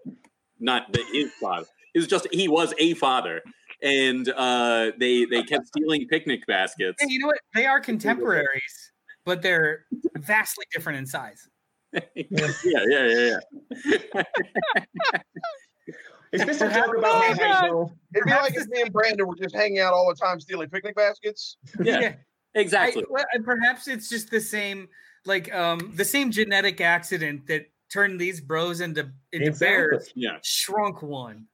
not 0.59 0.91
the, 0.93 1.03
his 1.11 1.31
father. 1.41 1.65
It 1.95 1.99
was 1.99 2.07
just 2.07 2.27
he 2.31 2.47
was 2.47 2.73
a 2.77 2.93
father, 2.93 3.41
and 3.81 4.29
uh, 4.29 4.91
they 4.99 5.25
they 5.25 5.41
kept 5.41 5.67
stealing 5.67 6.07
picnic 6.07 6.41
baskets. 6.47 6.97
Hey, 7.01 7.07
you 7.09 7.19
know 7.19 7.27
what? 7.27 7.39
They 7.55 7.65
are 7.65 7.79
contemporaries, 7.79 8.91
but 9.25 9.41
they're 9.41 9.85
vastly 10.15 10.65
different 10.71 10.99
in 10.99 11.05
size. 11.07 11.47
yeah, 12.15 12.23
yeah, 12.65 12.81
yeah, 12.85 13.37
yeah. 13.85 14.31
Is 16.33 16.45
this 16.45 16.61
a 16.61 16.67
joke 16.73 16.97
about 16.97 17.19
my 17.19 17.35
high? 17.39 17.67
It'd 17.67 18.25
be 18.25 18.31
like 18.31 18.55
if 18.55 18.67
me 18.67 18.81
and 18.81 18.91
Brandon 18.91 19.27
were 19.27 19.35
just 19.35 19.55
hanging 19.55 19.79
out 19.79 19.93
all 19.93 20.07
the 20.09 20.15
time 20.15 20.39
stealing 20.39 20.69
picnic 20.69 20.95
baskets. 20.95 21.57
Yeah, 21.83 22.15
exactly. 22.53 23.03
I, 23.03 23.05
well, 23.09 23.25
and 23.33 23.45
perhaps 23.45 23.87
it's 23.87 24.09
just 24.09 24.29
the 24.29 24.41
same, 24.41 24.89
like 25.25 25.53
um, 25.53 25.93
the 25.95 26.03
same 26.05 26.31
genetic 26.31 26.81
accident 26.81 27.47
that 27.47 27.67
turned 27.91 28.19
these 28.19 28.41
bros 28.41 28.81
into 28.81 29.09
into 29.31 29.47
Exactly. 29.47 29.67
bears. 29.67 30.11
yeah. 30.15 30.37
Shrunk 30.43 31.01
one. 31.01 31.45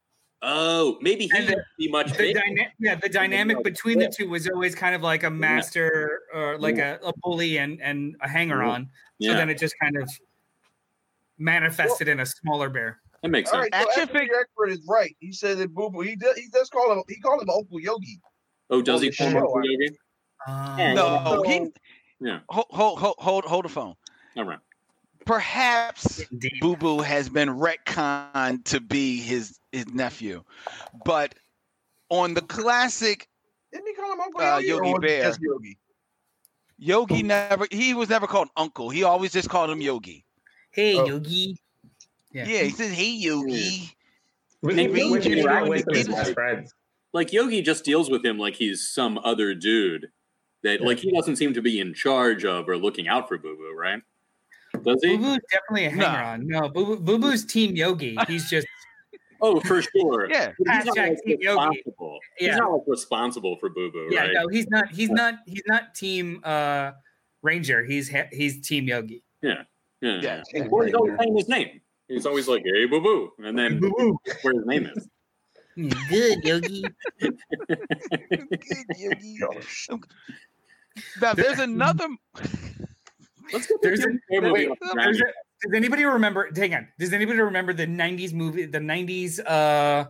Oh, 0.45 0.97
maybe 1.01 1.25
he 1.25 1.31
And 1.37 1.47
the- 1.47 1.55
would 1.55 1.63
be 1.79 1.87
much 1.87 2.11
The 2.11 2.17
bigger. 2.17 2.41
dyna- 2.41 2.71
yeah, 2.77 2.95
the 2.95 3.07
dynamic 3.07 3.63
between 3.63 3.97
the 3.99 4.09
two 4.09 4.27
was 4.29 4.47
always 4.49 4.75
kind 4.75 4.93
of 4.93 5.01
like 5.01 5.23
a 5.23 5.29
master 5.29 6.21
or 6.33 6.57
like 6.57 6.77
a, 6.79 6.99
a 7.01 7.13
bully 7.21 7.57
and 7.59 7.81
and 7.81 8.15
a 8.21 8.27
hanger 8.27 8.61
on. 8.61 8.89
So 9.21 9.33
then 9.33 9.49
it 9.49 9.57
just 9.57 9.73
kind 9.81 9.95
of 9.97 10.09
manifested 11.37 12.07
in 12.07 12.19
a 12.19 12.25
smaller 12.25 12.69
bear. 12.69 12.99
that 13.21 13.29
makes 13.29 13.49
sense. 13.49 13.61
right, 13.61 13.73
so 13.73 13.79
Action 13.89 14.03
actually, 14.03 14.19
fig- 14.19 14.27
your 14.29 14.41
expert 14.41 14.69
is 14.69 14.81
right. 14.87 15.15
He 15.19 15.31
said 15.31 15.57
that 15.59 15.73
Boo 15.73 15.89
Boo. 15.89 16.01
He 16.01 16.15
does. 16.17 16.35
He 16.35 16.49
does 16.49 16.69
call 16.69 16.91
him. 16.91 17.03
He 17.07 17.19
called 17.21 17.41
him 17.41 17.49
Uncle 17.49 17.79
Yogi. 17.79 18.19
Oh, 18.69 18.81
does 18.81 19.01
he? 19.01 19.11
call 19.11 19.27
him 19.27 19.33
show, 19.33 19.39
Uncle 19.39 19.57
I- 19.59 19.63
Yogi? 19.63 19.97
Um, 20.45 20.95
No, 20.95 21.43
he 21.43 21.71
Yeah. 22.19 22.39
hold 22.49 22.65
hold 22.69 22.99
hold 22.99 23.15
hold, 23.19 23.45
hold 23.45 23.65
the 23.65 23.69
phone. 23.69 23.95
All 24.35 24.43
right. 24.43 24.59
Perhaps 25.25 26.23
Boo 26.61 26.75
Boo 26.75 26.99
has 27.01 27.29
been 27.29 27.49
retconned 27.49 28.65
to 28.65 28.79
be 28.79 29.17
his 29.19 29.59
his 29.71 29.87
nephew, 29.93 30.43
but 31.05 31.35
on 32.09 32.33
the 32.33 32.41
classic 32.41 33.27
Didn't 33.71 33.87
he 33.87 33.93
call 33.93 34.13
him 34.13 34.19
Uncle 34.21 34.41
Uh, 34.41 34.57
Yogi? 34.59 34.71
or 34.71 34.85
Yogi 34.85 35.07
Bear. 35.07 35.35
Yogi. 35.41 35.77
Yogi 36.77 37.23
never 37.23 37.67
he 37.71 37.93
was 37.93 38.09
never 38.09 38.27
called 38.27 38.49
uncle. 38.57 38.89
He 38.89 39.03
always 39.03 39.31
just 39.31 39.49
called 39.49 39.69
him 39.69 39.81
Yogi. 39.81 40.25
Hey, 40.71 40.95
Oh. 40.97 41.05
Yogi. 41.05 41.57
Yeah, 42.31 42.45
Yeah. 42.47 42.63
he 42.63 42.69
says, 42.71 42.91
"Hey 42.91 43.11
Yogi." 43.11 43.95
Was 44.61 44.75
They 44.75 44.83
he 44.87 44.89
you 44.89 45.43
know, 45.43 45.67
with 45.69 45.87
him 45.87 45.95
as 45.95 46.07
it- 46.07 46.11
best 46.11 46.33
friends? 46.33 46.73
Like 47.13 47.31
Yogi 47.31 47.61
just 47.61 47.85
deals 47.85 48.09
with 48.09 48.25
him 48.25 48.39
like 48.39 48.55
he's 48.55 48.89
some 48.89 49.19
other 49.23 49.53
dude 49.53 50.11
that 50.63 50.81
like 50.81 50.99
he 50.99 51.11
doesn't 51.11 51.35
seem 51.35 51.53
to 51.53 51.61
be 51.61 51.79
in 51.79 51.93
charge 51.93 52.43
of 52.43 52.67
or 52.67 52.75
looking 52.77 53.07
out 53.07 53.27
for 53.27 53.37
Boo 53.37 53.55
Boo, 53.55 53.73
right? 53.77 54.01
Does 54.83 55.01
Boo 55.01 55.09
he? 55.09 55.17
Boo's 55.17 55.39
definitely 55.51 55.85
a 55.85 55.95
No. 55.95 56.05
hanger 56.09 56.23
on. 56.23 56.47
No, 56.47 56.69
Boo 56.69 56.97
Boo 56.99 57.17
Boo's 57.17 57.45
Team 57.45 57.75
Yogi. 57.75 58.17
He's 58.27 58.49
just 58.49 58.67
Oh, 59.45 59.59
for 59.59 59.81
sure. 59.81 60.29
Yeah. 60.31 60.53
He's 60.57 60.85
not 60.85 60.97
like 60.97 61.17
Team 61.25 61.37
Yogi. 61.41 61.57
responsible. 61.57 62.19
Yeah. 62.39 62.47
He's 62.49 62.57
not 62.57 62.71
like 62.71 62.81
responsible 62.87 63.57
for 63.59 63.69
Boo 63.69 63.91
Boo, 63.91 64.07
yeah. 64.09 64.21
right? 64.21 64.31
No, 64.33 64.47
he's 64.47 64.67
not. 64.69 64.89
He's 64.89 65.09
not. 65.09 65.35
He's 65.45 65.63
not 65.67 65.93
Team 65.95 66.39
uh, 66.45 66.91
Ranger. 67.41 67.83
He's 67.83 68.09
ha- 68.09 68.29
he's 68.31 68.65
Team 68.65 68.85
Yogi. 68.87 69.21
Yeah. 69.41 69.63
Yeah. 70.01 70.43
Well, 70.69 70.85
he's 70.85 70.93
always 70.93 71.17
saying 71.19 71.35
his 71.37 71.49
name. 71.49 71.81
He's 72.07 72.25
always 72.25 72.47
like, 72.47 72.63
"Hey, 72.63 72.85
Boo 72.85 73.01
Boo," 73.01 73.31
and 73.39 73.57
then 73.57 73.79
Boo 73.79 73.93
Boo, 73.97 74.17
where 74.43 74.53
his 74.53 74.65
name 74.65 74.85
is. 74.95 75.07
Good 76.09 76.43
Yogi. 76.45 76.83
Good 77.19 77.37
Yogi. 78.97 79.39
Now 81.21 81.33
there's 81.33 81.59
another. 81.59 82.07
Let's 83.51 83.67
get 83.67 83.77
There's 83.81 83.99
the 83.99 84.07
a- 84.07 84.11
Jim 84.11 84.21
movie 84.43 84.51
wait, 84.67 84.69
There's 84.95 85.19
a- 85.21 85.23
does 85.63 85.73
anybody 85.75 86.03
remember? 86.05 86.49
Hang 86.55 86.73
on. 86.75 86.87
Does 86.99 87.13
anybody 87.13 87.39
remember 87.39 87.73
the 87.73 87.87
'90s 87.87 88.33
movie? 88.33 88.65
The 88.65 88.79
'90s 88.79 89.39
uh, 89.45 90.05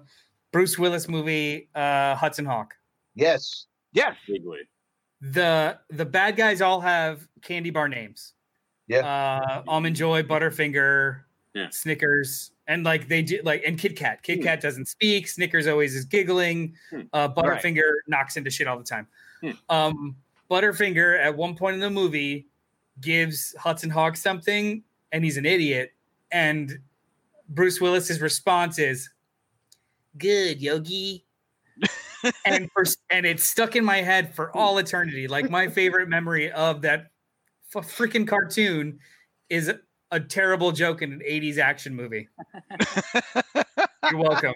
Bruce 0.51 0.77
Willis 0.79 1.07
movie, 1.07 1.69
uh, 1.75 2.15
Hudson 2.15 2.45
Hawk. 2.45 2.73
Yes. 3.15 3.67
Yes. 3.93 4.15
Bigly. 4.27 4.59
the 5.21 5.77
the 5.89 6.05
bad 6.05 6.35
guys 6.35 6.61
all 6.61 6.81
have 6.81 7.27
candy 7.41 7.69
bar 7.69 7.87
names. 7.87 8.33
Yeah. 8.87 8.99
Uh 9.05 9.63
Almond 9.67 9.95
Joy, 9.95 10.23
Butterfinger, 10.23 11.21
Yeah. 11.53 11.67
Snickers, 11.69 12.51
and 12.67 12.83
like 12.83 13.07
they 13.07 13.21
do 13.21 13.39
like 13.43 13.63
and 13.65 13.77
Kit 13.79 13.95
Kat. 13.95 14.23
Kit 14.23 14.41
Kat 14.41 14.59
doesn't 14.59 14.87
speak. 14.87 15.27
Snickers 15.27 15.67
always 15.67 15.95
is 15.95 16.05
giggling. 16.05 16.75
Hmm. 16.89 17.01
Uh 17.13 17.29
Butterfinger 17.29 17.89
knocks 18.07 18.35
into 18.37 18.49
shit 18.49 18.67
all 18.67 18.77
the 18.79 18.83
time. 18.83 19.07
Hmm. 19.41 19.51
Um 19.69 20.15
Butterfinger 20.49 21.17
at 21.23 21.37
one 21.37 21.55
point 21.55 21.75
in 21.75 21.79
the 21.79 21.89
movie 21.89 22.47
gives 23.01 23.55
Hudson 23.59 23.89
Hawk 23.89 24.17
something 24.17 24.83
and 25.11 25.23
he's 25.23 25.37
an 25.37 25.45
idiot. 25.45 25.91
And 26.31 26.79
Bruce 27.49 27.79
Willis's 27.79 28.21
response 28.21 28.79
is 28.79 29.09
good, 30.17 30.61
Yogi 30.61 31.25
and 32.45 32.69
for 32.71 32.85
and 33.09 33.25
it's 33.25 33.43
stuck 33.43 33.75
in 33.75 33.83
my 33.83 33.97
head 33.97 34.33
for 34.33 34.55
all 34.55 34.77
eternity. 34.77 35.27
Like 35.27 35.49
my 35.49 35.67
favorite 35.67 36.09
memory 36.09 36.51
of 36.51 36.81
that 36.81 37.11
f- 37.75 37.85
freaking 37.85 38.27
cartoon 38.27 38.99
is 39.49 39.71
a 40.11 40.19
terrible 40.19 40.71
joke 40.71 41.01
in 41.01 41.11
an 41.11 41.21
80s 41.27 41.57
action 41.57 41.95
movie. 41.95 42.29
You're 44.11 44.21
welcome. 44.21 44.53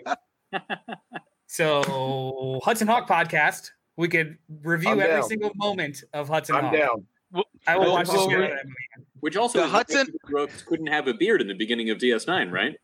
So 1.48 2.60
Hudson 2.64 2.88
Hawk 2.88 3.08
podcast, 3.08 3.72
we 3.96 4.08
could 4.08 4.38
review 4.62 5.02
every 5.02 5.24
single 5.24 5.52
moment 5.56 6.04
of 6.14 6.30
Hudson 6.30 6.56
I'm 6.56 6.66
Hawk. 6.66 6.74
down. 6.74 7.06
I 7.68 7.78
will 7.78 7.92
watch 7.92 8.08
the 8.08 8.14
well, 8.14 8.30
shit 8.30 8.38
out 8.38 8.40
we- 8.40 8.46
of 8.46 8.52
that 8.52 8.66
movie. 8.66 9.08
Which 9.20 9.36
also 9.36 9.60
The 9.62 9.68
Hudson- 9.68 10.14
Brooks 10.30 10.62
couldn't 10.62 10.88
have 10.88 11.08
a 11.08 11.14
beard 11.14 11.42
in 11.42 11.48
the 11.48 11.56
beginning 11.56 11.90
of 11.90 11.98
DS9, 11.98 12.52
right? 12.52 12.76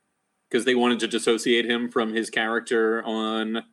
Because 0.50 0.66
they 0.66 0.74
wanted 0.76 1.00
to 1.02 1.08
dissociate 1.08 1.66
him 1.66 1.90
from 1.90 2.14
his 2.14 2.30
character 2.32 3.04
on 3.04 3.64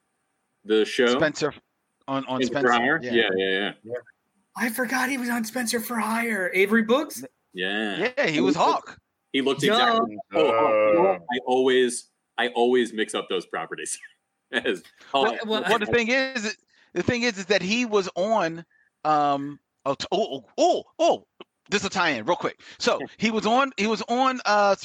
the 0.65 0.85
show. 0.85 1.19
Spenser 1.19 1.55
on 2.07 2.25
on 2.27 2.43
Spenser 2.43 2.69
Spenser. 2.69 2.73
Hire? 2.73 3.01
Yeah. 3.03 3.13
Yeah, 3.13 3.29
yeah, 3.37 3.73
yeah. 3.83 3.93
I 4.57 4.69
forgot 4.69 5.09
he 5.09 5.17
was 5.17 5.31
on 5.31 5.45
Spenser 5.45 5.81
for 5.81 5.97
Hire. 5.97 6.51
Avery 6.55 6.83
Brooks? 6.83 7.25
Yeah. 7.55 8.11
Yeah, 8.19 8.27
he 8.27 8.41
was 8.43 8.57
Hawk. 8.57 8.99
He 9.33 9.41
looked 9.41 9.63
Duh. 9.63 9.73
exactly. 9.73 10.19
Oh, 10.35 10.41
oh, 10.41 10.89
you 10.89 10.95
know 10.95 11.03
what? 11.03 11.21
I 11.33 11.39
always, 11.47 12.09
I 12.37 12.49
always 12.49 12.93
mix 12.93 13.15
up 13.15 13.29
those 13.31 13.47
properties. 13.47 13.99
As- 14.53 14.83
oh, 15.15 15.23
Well, 15.23 15.39
well, 15.47 15.65
well, 15.69 15.79
the 15.79 15.87
thing 15.87 16.09
is, 16.09 16.45
is- 16.45 16.57
the 16.93 17.03
thing 17.03 17.23
is, 17.23 17.39
is 17.39 17.47
that 17.47 17.63
he 17.63 17.87
was 17.87 18.09
on. 18.17 18.65
Um. 19.05 19.59
Oh, 19.87 19.97
oh, 20.13 20.45
oh, 20.59 20.85
oh, 20.99 21.25
This 21.71 21.83
is 21.83 21.87
a 21.87 21.91
tie 21.91 22.11
in 22.11 22.25
real 22.25 22.37
quick. 22.37 22.61
So 22.79 22.99
he 23.19 23.31
was 23.31 23.47
on. 23.47 23.73
He 23.77 23.87
was 23.87 24.03
on. 24.03 24.41
Uh, 24.45 24.77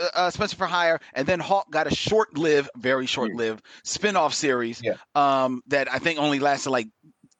uh, 0.00 0.08
uh, 0.14 0.30
Spenser 0.30 0.56
for 0.56 0.66
Hire, 0.66 0.98
and 1.12 1.24
then 1.24 1.38
Hawk 1.38 1.70
got 1.70 1.86
a 1.86 1.94
short-lived, 1.94 2.68
very 2.76 3.06
short-lived 3.06 3.64
spin-off 3.84 4.34
series. 4.34 4.82
Yeah. 4.82 4.94
Um. 5.14 5.62
That 5.68 5.92
I 5.92 5.98
think 6.00 6.18
only 6.18 6.40
lasted 6.40 6.70
like 6.70 6.88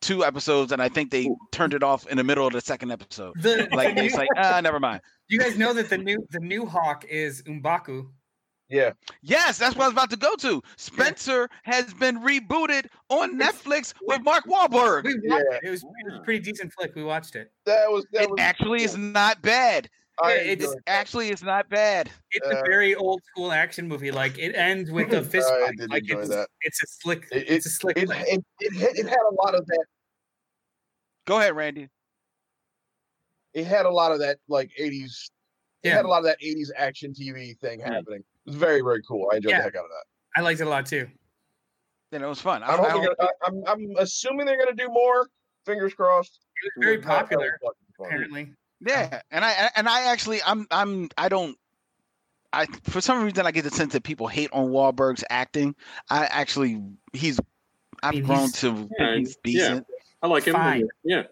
two 0.00 0.24
episodes, 0.24 0.70
and 0.70 0.80
I 0.80 0.88
think 0.88 1.10
they 1.10 1.28
turned 1.50 1.74
it 1.74 1.82
off 1.82 2.06
in 2.06 2.16
the 2.16 2.22
middle 2.24 2.46
of 2.46 2.52
the 2.52 2.60
second 2.60 2.92
episode. 2.92 3.32
The, 3.40 3.68
Like 3.72 3.88
the 3.96 4.02
new- 4.02 4.06
it's 4.06 4.14
like 4.16 4.28
ah, 4.36 4.60
never 4.62 4.78
mind. 4.78 5.00
you 5.28 5.38
guys 5.40 5.58
know 5.58 5.72
that 5.72 5.88
the 5.90 5.98
new 5.98 6.24
the 6.30 6.38
new 6.40 6.64
Hawk 6.66 7.04
is 7.08 7.42
M'Baku. 7.42 8.06
Yeah. 8.70 8.92
Yes, 9.22 9.58
that's 9.58 9.76
what 9.76 9.84
I 9.84 9.86
was 9.88 9.92
about 9.92 10.10
to 10.10 10.16
go 10.16 10.34
to. 10.36 10.62
Spenser 10.76 11.48
has 11.64 11.92
been 11.94 12.18
rebooted 12.20 12.86
on 13.10 13.38
Netflix 13.38 13.92
with 14.02 14.22
Mark 14.22 14.44
Wahlberg. 14.46 15.04
We 15.04 15.14
watched 15.28 15.44
Yeah. 15.50 15.56
it. 15.58 15.60
It 15.64 15.70
was, 15.70 15.82
it 15.82 16.10
was 16.12 16.18
a 16.20 16.22
pretty 16.24 16.40
decent 16.40 16.72
flick. 16.72 16.94
We 16.94 17.04
watched 17.04 17.36
it. 17.36 17.52
That 17.66 17.90
was. 17.90 18.06
That 18.12 18.22
It 18.24 18.30
was. 18.30 18.40
actually 18.40 18.82
is 18.82 18.96
not 18.96 19.42
bad. 19.42 19.88
I 20.22 20.34
Yeah, 20.34 20.40
it's- 20.42 20.68
enjoyed. 20.68 20.82
Actually, 20.86 21.28
is 21.30 21.42
not 21.42 21.68
bad. 21.68 22.08
It's 22.30 22.46
a 22.46 22.58
Uh, 22.60 22.62
very 22.66 22.94
old 22.94 23.20
school 23.24 23.52
action 23.52 23.86
movie. 23.88 24.10
Like 24.12 24.38
it 24.38 24.54
ends 24.54 24.90
with 24.90 25.12
a 25.12 25.22
fist 25.32 25.50
I 25.50 25.66
fight. 25.66 25.76
did 25.76 25.90
Like 25.90 26.02
enjoy 26.04 26.20
it's, 26.20 26.28
that. 26.30 26.48
it's 26.62 26.82
a 26.82 26.86
slick. 26.86 27.26
It- 27.32 27.48
it's 27.50 27.66
a 27.66 27.70
slick. 27.70 27.98
It, 27.98 28.06
flick. 28.06 28.22
it, 28.28 28.44
it, 28.60 28.72
had- 28.76 28.96
it 28.96 29.08
had 29.08 29.18
a 29.30 29.34
lot 29.34 29.54
of 29.54 29.66
that. 29.66 29.84
Go 31.26 31.38
ahead, 31.38 31.54
Randy. 31.56 31.88
It 33.54 33.66
had 33.66 33.86
a 33.86 33.90
lot 33.90 34.10
of 34.12 34.20
that 34.20 34.38
like 34.48 34.70
'80s. 34.80 35.30
It 35.82 35.88
Yeah. 35.88 35.96
had 35.96 36.04
a 36.04 36.08
lot 36.08 36.18
of 36.18 36.24
that 36.24 36.38
'80s 36.42 36.70
action 36.76 37.12
TV 37.12 37.58
thing 37.58 37.80
happening. 37.80 38.24
It 38.46 38.50
was 38.50 38.56
very 38.56 38.80
very 38.82 39.02
cool. 39.02 39.28
I 39.32 39.36
enjoyed 39.36 39.50
Yeah. 39.50 39.58
the 39.58 39.64
heck 39.64 39.74
out 39.76 39.84
of 39.84 39.90
that. 39.90 40.04
I 40.36 40.40
liked 40.42 40.60
it 40.60 40.66
a 40.66 40.70
lot 40.70 40.86
too. 40.86 41.08
Then 42.10 42.22
it 42.22 42.26
was 42.26 42.40
fun. 42.40 42.62
I, 42.62 42.66
I'm, 42.68 42.80
I 42.80 42.88
hoping 42.90 43.02
hope- 43.08 43.16
they're- 43.18 43.28
I- 43.42 43.46
I'm, 43.46 43.62
I'm 43.66 43.96
assuming 43.98 44.46
they're 44.46 44.56
going 44.62 44.74
to 44.76 44.82
do 44.82 44.88
more. 44.88 45.28
Fingers 45.66 45.94
crossed. 45.94 46.40
It 46.62 46.72
was 46.76 46.84
very 46.84 46.96
That- 46.98 47.04
that 47.06 47.10
was 47.10 47.20
popular, 47.20 47.58
apparently. 47.98 48.52
yeah, 48.86 49.08
um, 49.12 49.20
and 49.30 49.44
I 49.44 49.70
and 49.76 49.88
I 49.88 50.12
actually 50.12 50.40
I'm 50.44 50.66
I'm 50.70 51.08
I 51.18 51.28
don't. 51.28 51.56
I 52.52 52.66
for 52.84 53.00
some 53.00 53.24
reason 53.24 53.46
I 53.46 53.50
get 53.50 53.64
the 53.64 53.70
sense 53.70 53.92
that 53.94 54.02
people 54.04 54.28
hate 54.28 54.50
on 54.52 54.68
Wahlberg's 54.68 55.24
acting. 55.30 55.74
I 56.10 56.26
actually 56.26 56.80
he's 57.12 57.40
I've 58.02 58.14
mean, 58.14 58.24
grown 58.24 58.38
he's- 58.40 58.60
to 58.60 58.88
Yeah, 58.98 59.16
he's 59.16 59.28
yeah. 59.30 59.40
decent. 59.44 59.86
I 60.22 60.26
like 60.28 60.44
him. 60.44 60.54
Fine. 60.54 60.88
Yeah. 61.02 61.22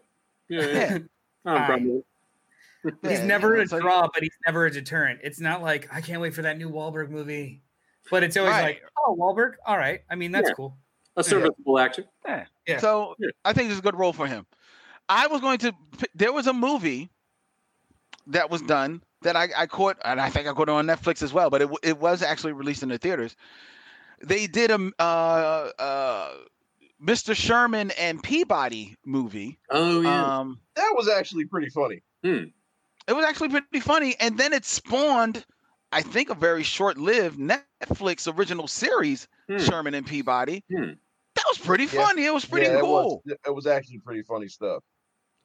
Yeah. 0.48 0.66
yeah. 0.66 0.98
Yeah. 1.44 1.98
No 2.84 2.90
Fine. 2.90 2.98
problem. 2.98 3.10
He's 3.12 3.20
Yeah, 3.20 3.26
never 3.26 3.56
a 3.56 3.60
it's 3.60 3.72
like- 3.72 3.82
draw, 3.82 4.08
but 4.12 4.22
he's 4.22 4.36
never 4.46 4.66
a 4.66 4.70
deterrent. 4.70 5.20
It's 5.22 5.40
not 5.40 5.62
like 5.62 5.88
I 5.92 6.00
can't 6.00 6.20
wait 6.20 6.34
for 6.34 6.42
that 6.42 6.58
new 6.58 6.70
Wahlberg 6.70 7.10
movie. 7.10 7.62
But 8.10 8.24
it's 8.24 8.36
always 8.36 8.50
Right. 8.52 8.62
like, 8.62 8.82
oh, 9.06 9.14
Wahlberg. 9.16 9.54
All 9.64 9.76
right. 9.78 10.00
I 10.10 10.16
mean, 10.16 10.32
that's 10.32 10.48
Yeah. 10.48 10.54
cool. 10.54 10.76
A 11.16 11.22
serviceable 11.22 11.78
actor. 11.78 12.04
Yeah. 12.66 12.78
So 12.78 13.14
Yeah. 13.18 13.28
I 13.44 13.52
think 13.52 13.68
this 13.68 13.74
is 13.74 13.78
a 13.80 13.82
good 13.82 13.96
role 13.98 14.12
for 14.12 14.26
him. 14.26 14.46
I 15.08 15.26
was 15.28 15.40
going 15.40 15.58
to. 15.58 15.72
There 16.14 16.32
was 16.32 16.46
a 16.46 16.52
movie 16.52 17.10
that 18.28 18.50
was 18.50 18.62
done 18.62 19.02
that 19.22 19.36
I, 19.36 19.48
I 19.56 19.66
caught, 19.66 19.98
and 20.04 20.20
I 20.20 20.30
think 20.30 20.48
I 20.48 20.52
caught 20.52 20.68
it 20.68 20.72
on 20.72 20.86
Netflix 20.86 21.22
as 21.22 21.32
well. 21.32 21.50
But 21.50 21.62
it 21.62 21.70
it 21.82 21.98
was 21.98 22.22
actually 22.22 22.52
released 22.54 22.82
in 22.82 22.88
the 22.88 22.98
theaters. 22.98 23.36
They 24.20 24.46
did 24.46 24.70
a 24.70 24.90
uh, 24.98 25.70
uh, 25.78 26.34
Mr. 27.04 27.34
Sherman 27.36 27.90
and 27.92 28.22
Peabody 28.22 28.96
movie. 29.04 29.58
Oh 29.70 30.00
yeah. 30.00 30.38
Um, 30.38 30.60
That 30.76 30.92
was 30.96 31.08
actually 31.08 31.44
pretty 31.44 31.68
funny. 31.70 32.02
It 33.09 33.12
was 33.14 33.24
actually 33.24 33.48
pretty 33.48 33.80
funny, 33.80 34.16
and 34.20 34.38
then 34.38 34.53
it 34.53 34.64
spawned, 34.64 35.44
I 35.92 36.03
think, 36.03 36.30
a 36.30 36.34
very 36.34 36.62
short-lived 36.62 37.38
Netflix 37.38 38.32
original 38.32 38.68
series, 38.68 39.28
Hmm. 39.48 39.59
Sherman 39.59 39.94
and 39.94 40.07
Peabody. 40.07 40.64
Hmm. 40.70 40.92
That 41.34 41.44
was 41.48 41.59
pretty 41.59 41.84
Yeah. 41.84 42.05
funny. 42.07 42.26
It 42.26 42.34
was 42.34 42.44
pretty 42.44 42.66
yeah, 42.66 42.80
cool. 42.80 43.22
It 43.24 43.30
was, 43.30 43.38
it 43.46 43.55
was 43.55 43.66
actually 43.66 43.98
pretty 43.98 44.22
funny 44.22 44.48
stuff. 44.48 44.82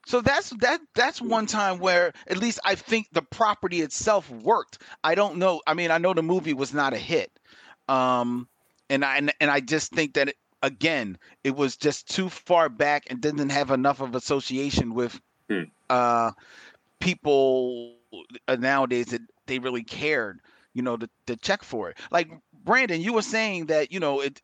So 0.06 0.22
that's 0.22 0.52
that 0.62 0.80
that's 0.96 1.22
one 1.22 1.48
time 1.48 1.80
where 1.80 2.14
at 2.28 2.38
least 2.38 2.60
I 2.64 2.76
think 2.76 3.08
the 3.12 3.22
property 3.22 3.82
itself 3.82 4.30
worked. 4.32 4.82
I 5.04 5.16
don't 5.16 5.36
know. 5.38 5.62
I 5.68 5.74
mean, 5.74 5.92
I 5.92 5.98
know 5.98 6.14
the 6.14 6.24
movie 6.24 6.54
was 6.54 6.74
not 6.74 6.94
a 6.94 6.98
hit. 6.98 7.30
Um 7.90 8.48
and 8.90 9.04
I 9.04 9.18
and, 9.18 9.34
and 9.42 9.52
I 9.52 9.60
just 9.60 9.92
think 9.92 10.14
that 10.14 10.30
it, 10.30 10.36
again, 10.64 11.18
it 11.44 11.58
was 11.58 11.76
just 11.76 12.08
too 12.10 12.30
far 12.30 12.70
back 12.70 13.04
and 13.10 13.20
didn't 13.20 13.50
have 13.50 13.70
enough 13.70 14.00
of 14.00 14.16
association 14.16 14.94
with 14.94 15.20
Hmm. 15.50 15.64
uh 15.90 16.32
people 17.00 17.96
uh, 18.48 18.56
nowadays 18.56 19.08
that 19.08 19.22
they 19.48 19.60
really 19.60 19.84
cared, 19.84 20.40
you 20.74 20.82
know, 20.82 20.98
to, 20.98 21.10
to 21.28 21.36
check 21.38 21.64
for 21.64 21.90
it. 21.90 21.98
Like 22.12 22.30
Brandon, 22.64 23.02
you 23.02 23.14
were 23.14 23.22
saying 23.22 23.68
that, 23.68 23.92
you 23.92 24.00
know, 24.00 24.22
it 24.22 24.42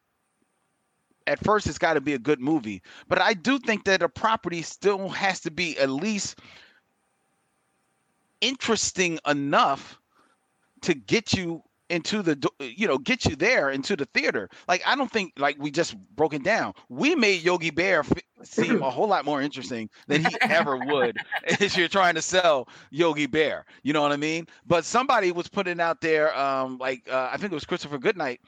at 1.28 1.44
first 1.44 1.68
it's 1.68 1.78
got 1.78 1.94
to 1.94 2.02
be 2.02 2.14
a 2.14 2.20
good 2.20 2.42
movie 2.42 2.82
but 3.08 3.22
i 3.22 3.34
do 3.34 3.58
think 3.60 3.86
that 3.86 4.02
a 4.02 4.10
property 4.10 4.62
still 4.62 5.08
has 5.08 5.40
to 5.40 5.50
be 5.50 5.78
at 5.80 5.90
least 5.90 6.38
interesting 8.42 9.18
enough 9.28 9.98
to 10.82 10.94
get 10.94 11.34
you 11.34 11.64
into 11.94 12.22
the 12.22 12.50
you 12.60 12.88
know 12.88 12.98
get 12.98 13.26
you 13.26 13.36
there 13.36 13.70
into 13.70 13.96
the 13.96 14.06
theater 14.14 14.50
like 14.68 14.82
i 14.86 14.96
don't 14.96 15.12
think 15.12 15.32
like 15.38 15.56
we 15.60 15.72
just 15.72 15.96
broke 16.16 16.34
it 16.34 16.44
down 16.44 16.74
we 16.90 17.16
made 17.16 17.42
yogi 17.44 17.70
bear 17.70 18.00
f- 18.00 18.12
seem 18.44 18.82
a 18.82 18.90
whole 18.90 19.08
lot 19.08 19.26
more 19.26 19.42
interesting 19.42 19.90
than 20.08 20.26
he 20.26 20.36
ever 20.42 20.78
would 20.78 21.18
if 21.44 21.78
you're 21.78 21.88
trying 21.88 22.16
to 22.16 22.22
sell 22.22 22.68
yogi 22.92 23.28
bear 23.28 23.66
you 23.84 23.94
know 23.94 24.02
what 24.02 24.12
i 24.12 24.18
mean 24.18 24.48
but 24.66 24.84
somebody 24.84 25.32
was 25.32 25.48
putting 25.48 25.80
out 25.80 26.02
there 26.02 26.36
um 26.38 26.78
like 26.80 27.08
uh, 27.10 27.30
i 27.32 27.38
think 27.38 27.52
it 27.52 27.56
was 27.56 27.66
christopher 27.66 27.98
goodnight 27.98 28.42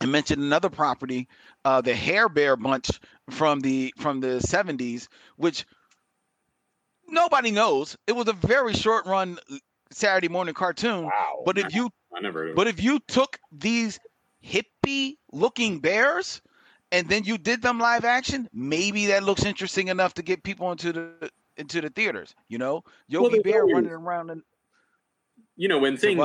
and 0.00 0.12
mentioned 0.12 0.42
another 0.42 0.70
property 0.70 1.28
uh, 1.64 1.80
the 1.80 1.94
Hair 1.94 2.28
Bear 2.28 2.56
bunch 2.56 2.90
from 3.30 3.60
the 3.60 3.92
from 3.98 4.20
the 4.20 4.38
70s, 4.38 5.08
which 5.36 5.66
nobody 7.08 7.50
knows. 7.50 7.96
It 8.06 8.12
was 8.12 8.28
a 8.28 8.32
very 8.32 8.74
short 8.74 9.06
run 9.06 9.38
Saturday 9.90 10.28
morning 10.28 10.54
cartoon. 10.54 11.04
Wow. 11.04 11.42
But 11.44 11.58
if 11.58 11.74
you 11.74 11.90
I 12.16 12.20
never 12.20 12.40
heard 12.40 12.50
of 12.50 12.56
but 12.56 12.66
if 12.66 12.82
you 12.82 13.00
took 13.08 13.38
these 13.52 13.98
hippie 14.44 15.16
looking 15.32 15.80
bears 15.80 16.40
and 16.90 17.08
then 17.08 17.24
you 17.24 17.38
did 17.38 17.60
them 17.62 17.78
live 17.78 18.04
action, 18.04 18.48
maybe 18.52 19.06
that 19.06 19.22
looks 19.22 19.44
interesting 19.44 19.88
enough 19.88 20.14
to 20.14 20.22
get 20.22 20.42
people 20.42 20.70
into 20.72 20.92
the 20.92 21.30
into 21.56 21.80
the 21.80 21.90
theaters. 21.90 22.34
You 22.48 22.58
know, 22.58 22.82
Yogi 23.08 23.36
they 23.36 23.50
Bear 23.50 23.66
running 23.66 23.90
around 23.90 24.30
and 24.30 24.42
you 25.56 25.68
know 25.68 25.78
when 25.78 25.96
things 25.96 26.20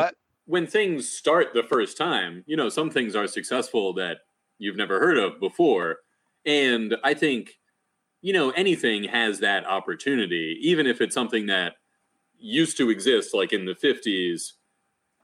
when 0.45 0.67
things 0.67 1.09
start 1.09 1.53
the 1.53 1.63
first 1.63 1.97
time, 1.97 2.43
you 2.45 2.57
know, 2.57 2.69
some 2.69 2.89
things 2.89 3.15
are 3.15 3.27
successful 3.27 3.93
that 3.93 4.17
you've 4.57 4.75
never 4.75 4.99
heard 4.99 5.17
of 5.17 5.39
before. 5.39 5.97
And 6.45 6.95
I 7.03 7.13
think, 7.13 7.59
you 8.21 8.33
know, 8.33 8.51
anything 8.51 9.05
has 9.05 9.39
that 9.39 9.65
opportunity, 9.65 10.57
even 10.61 10.85
if 10.85 10.99
it's 10.99 11.15
something 11.15 11.45
that 11.47 11.75
used 12.37 12.77
to 12.77 12.89
exist 12.89 13.33
like 13.33 13.53
in 13.53 13.65
the 13.65 13.73
50s. 13.73 14.53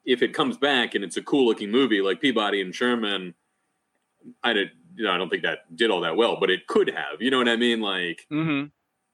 If 0.06 0.22
it 0.22 0.34
comes 0.34 0.58
back 0.58 0.96
and 0.96 1.04
it's 1.04 1.18
a 1.18 1.22
cool 1.24 1.46
looking 1.46 1.72
movie 1.72 2.02
like 2.02 2.22
Peabody 2.22 2.62
and 2.62 2.74
Sherman, 2.74 3.36
I 4.44 4.54
did, 4.54 4.72
you 4.96 5.06
know, 5.06 5.12
I 5.12 5.18
don't 5.18 5.30
think 5.30 5.44
that 5.44 5.76
did 5.76 5.92
all 5.92 6.02
that 6.02 6.16
well, 6.18 6.38
but 6.40 6.50
it 6.50 6.68
could 6.68 6.90
have. 6.90 7.22
You 7.22 7.32
know 7.32 7.38
what 7.38 7.50
I 7.50 7.56
mean? 7.56 7.82
Like, 7.82 8.28
Mm-hmm. 8.32 8.68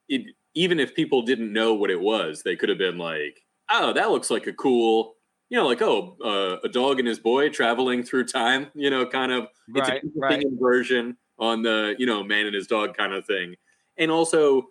it, 0.10 0.36
even 0.56 0.80
if 0.80 0.96
people 0.96 1.22
didn't 1.24 1.52
know 1.54 1.74
what 1.74 1.92
it 1.92 2.00
was, 2.02 2.44
they 2.44 2.56
could 2.56 2.70
have 2.70 2.78
been 2.78 2.98
like, 2.98 3.42
"Oh, 3.72 3.94
that 3.94 4.12
looks 4.12 4.32
like 4.32 4.48
a 4.48 4.54
cool, 4.54 5.16
you 5.50 5.58
know, 5.58 5.68
like 5.68 5.82
oh, 5.82 6.18
uh, 6.24 6.60
a 6.64 6.70
dog 6.70 7.00
and 7.00 7.08
his 7.08 7.20
boy 7.20 7.50
traveling 7.50 8.04
through 8.04 8.26
time." 8.26 8.68
You 8.76 8.90
know, 8.90 9.06
kind 9.06 9.32
of 9.32 9.50
it's 9.74 9.90
Right, 9.90 10.04
an 10.04 10.14
right. 10.16 10.42
inversion 10.42 11.18
on 11.40 11.62
the 11.64 11.96
you 12.00 12.06
know 12.06 12.24
man 12.24 12.46
and 12.48 12.56
his 12.56 12.68
dog 12.68 12.96
kind 12.98 13.14
of 13.14 13.26
thing, 13.26 13.56
and 13.98 14.12
also 14.12 14.70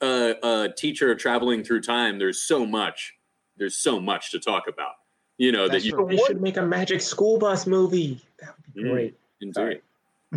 uh, 0.00 0.34
a 0.42 0.68
teacher 0.76 1.14
traveling 1.16 1.64
through 1.64 1.82
time. 1.82 2.18
There's 2.18 2.42
so 2.42 2.66
much. 2.66 3.14
There's 3.56 3.76
so 3.76 4.00
much 4.00 4.30
to 4.32 4.40
talk 4.40 4.68
about. 4.68 4.94
You 5.38 5.52
know 5.52 5.68
That's 5.68 5.84
that 5.84 5.88
you 5.88 5.92
true. 5.92 6.06
They 6.08 6.16
should 6.16 6.40
make 6.40 6.56
a 6.56 6.62
Magic 6.66 7.00
School 7.00 7.38
Bus 7.38 7.66
movie. 7.66 8.20
That 8.40 8.54
would 8.56 8.74
be 8.74 8.82
Mm. 8.82 8.90
great. 8.90 9.18
indeed. 9.40 9.82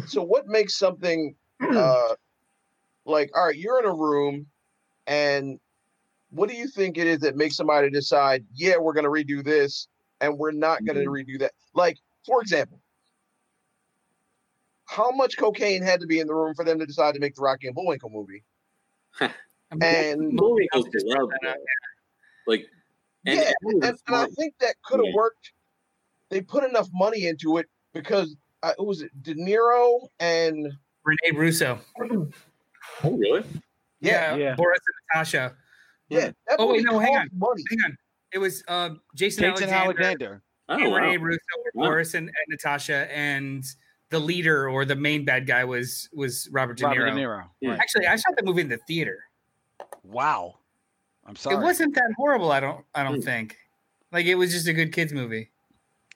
So 0.08 0.24
what 0.24 0.48
makes 0.48 0.76
something 0.78 1.36
uh 1.62 2.16
like 3.06 3.32
all 3.36 3.46
right, 3.46 3.56
you're 3.56 3.80
in 3.80 3.86
a 3.86 3.94
room 3.94 4.48
and 5.06 5.60
what 6.30 6.50
do 6.50 6.56
you 6.56 6.68
think 6.68 6.98
it 6.98 7.08
is 7.08 7.20
that 7.20 7.38
makes 7.38 7.56
somebody 7.56 7.90
decide, 7.90 8.46
yeah, 8.54 8.78
we're 8.78 8.94
gonna 8.94 9.10
redo 9.10 9.44
this 9.44 9.88
and 10.20 10.38
we're 10.38 10.52
not 10.52 10.84
gonna 10.86 11.02
redo 11.06 11.40
that? 11.40 11.54
Like, 11.74 11.98
for 12.26 12.42
example, 12.42 12.82
how 14.86 15.12
much 15.12 15.38
cocaine 15.38 15.84
had 15.84 16.02
to 16.02 16.08
be 16.08 16.20
in 16.20 16.28
the 16.28 16.36
room 16.36 16.54
for 16.54 16.66
them 16.66 16.80
to 16.80 16.86
decide 16.86 17.14
to 17.14 17.20
make 17.20 17.36
the 17.36 17.42
Rocky 17.42 17.68
and 17.68 17.76
Bullwinkle 17.76 18.10
movie? 18.10 18.44
And 19.82 20.32
Movie 20.32 20.70
I'll 20.72 20.82
was 20.82 20.92
just 20.94 21.06
beloved, 21.06 21.32
check 21.44 21.54
that 21.54 21.58
Like, 22.46 22.68
and, 23.28 23.40
yeah, 23.40 23.52
and, 23.62 23.84
and, 23.84 23.98
and 24.08 24.16
I 24.16 24.26
think 24.28 24.54
that 24.60 24.76
could 24.84 25.00
have 25.00 25.06
Yeah. 25.08 25.16
worked. 25.16 25.52
They 26.30 26.42
put 26.42 26.64
enough 26.64 26.90
money 26.94 27.26
into 27.28 27.58
it 27.58 27.68
because 27.94 28.36
uh, 28.64 28.74
it 28.78 28.84
was 28.86 29.04
De 29.22 29.34
Niro 29.36 30.08
and 30.20 30.74
Rene 31.04 31.38
Russo. 31.38 31.80
oh, 32.02 32.28
really? 33.04 33.44
yeah, 34.02 34.36
Yeah, 34.36 34.36
Yeah. 34.36 34.56
Boris 34.56 34.80
and 34.86 34.96
Natasha. 35.14 35.56
yeah. 36.10 36.32
Oh, 36.58 36.72
wait, 36.74 36.84
no, 36.84 37.00
hang 37.00 37.14
cost 37.14 37.30
money. 37.36 37.64
Hang 37.70 37.80
on. 37.86 37.98
It 38.34 38.40
was 38.40 38.64
uh, 38.68 38.90
Jason 39.16 39.44
Jason 39.44 39.70
Alexander, 39.70 39.76
Alexander. 39.76 40.42
Oh, 40.70 40.74
and 40.76 40.92
wow. 40.92 40.98
Rene 40.98 41.18
Russo 41.18 41.40
Wow. 41.76 41.86
Boris 41.88 42.14
and, 42.14 42.28
and 42.28 42.36
Natasha, 42.50 43.08
and 43.16 43.64
the 44.10 44.20
leader 44.20 44.70
or 44.70 44.84
the 44.84 44.96
main 44.96 45.24
bad 45.24 45.48
guy 45.48 45.64
was 45.64 46.10
was 46.14 46.50
Robert 46.52 46.78
De 46.78 46.84
Niro. 46.84 46.90
Robert 46.90 47.06
De 47.12 47.12
Niro. 47.22 47.44
Yeah. 47.62 47.76
Actually, 47.80 48.08
I 48.08 48.16
saw 48.18 48.32
the 48.36 48.44
movie 48.44 48.62
in 48.62 48.68
the 48.70 48.78
theater. 48.88 49.20
Wow. 50.04 50.56
I'm 51.28 51.36
sorry. 51.36 51.58
It 51.58 51.60
wasn't 51.60 51.94
that 51.96 52.12
horrible. 52.16 52.52
I 52.52 52.60
don't. 52.60 52.84
I 52.96 53.04
don't 53.04 53.16
Hmm. 53.16 53.22
think. 53.22 53.58
Like 54.12 54.26
it 54.26 54.36
was 54.36 54.52
just 54.54 54.68
a 54.68 54.74
good 54.74 54.94
kids 54.94 55.12
movie. 55.14 55.50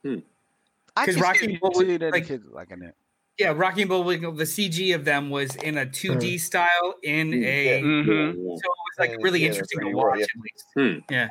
I 0.06 1.06
'cause 1.06 1.16
can 1.16 1.24
Rocky 1.24 1.40
see, 1.40 1.58
Bullwinkle, 1.58 1.82
see 1.82 1.98
that 1.98 2.12
like- 2.12 2.28
kids 2.28 2.48
liking 2.52 2.82
it. 2.82 2.96
Yeah, 3.38 3.54
Rocky 3.56 3.82
and 3.82 3.90
Bullwinkle. 3.90 4.34
The 4.34 4.46
CG 4.46 4.94
of 4.94 5.04
them 5.06 5.30
was 5.30 5.56
in 5.58 5.78
a 5.78 5.86
2D 5.86 6.38
style 6.38 6.96
in 7.02 7.32
Mm, 7.32 7.46
a. 7.46 7.66
yeah. 7.66 7.82
Mhm. 7.82 8.34
So 8.36 8.52
it 8.52 8.64
was 8.66 9.00
like 9.00 9.16
really 9.22 9.42
yeah, 9.42 9.48
interesting 9.48 9.80
to 9.80 9.84
pretty 9.86 9.96
well, 9.96 10.08
watch 10.10 10.20
yeah. 10.20 10.26
at 10.26 10.86
least. 10.92 11.04
Yeah. 11.10 11.30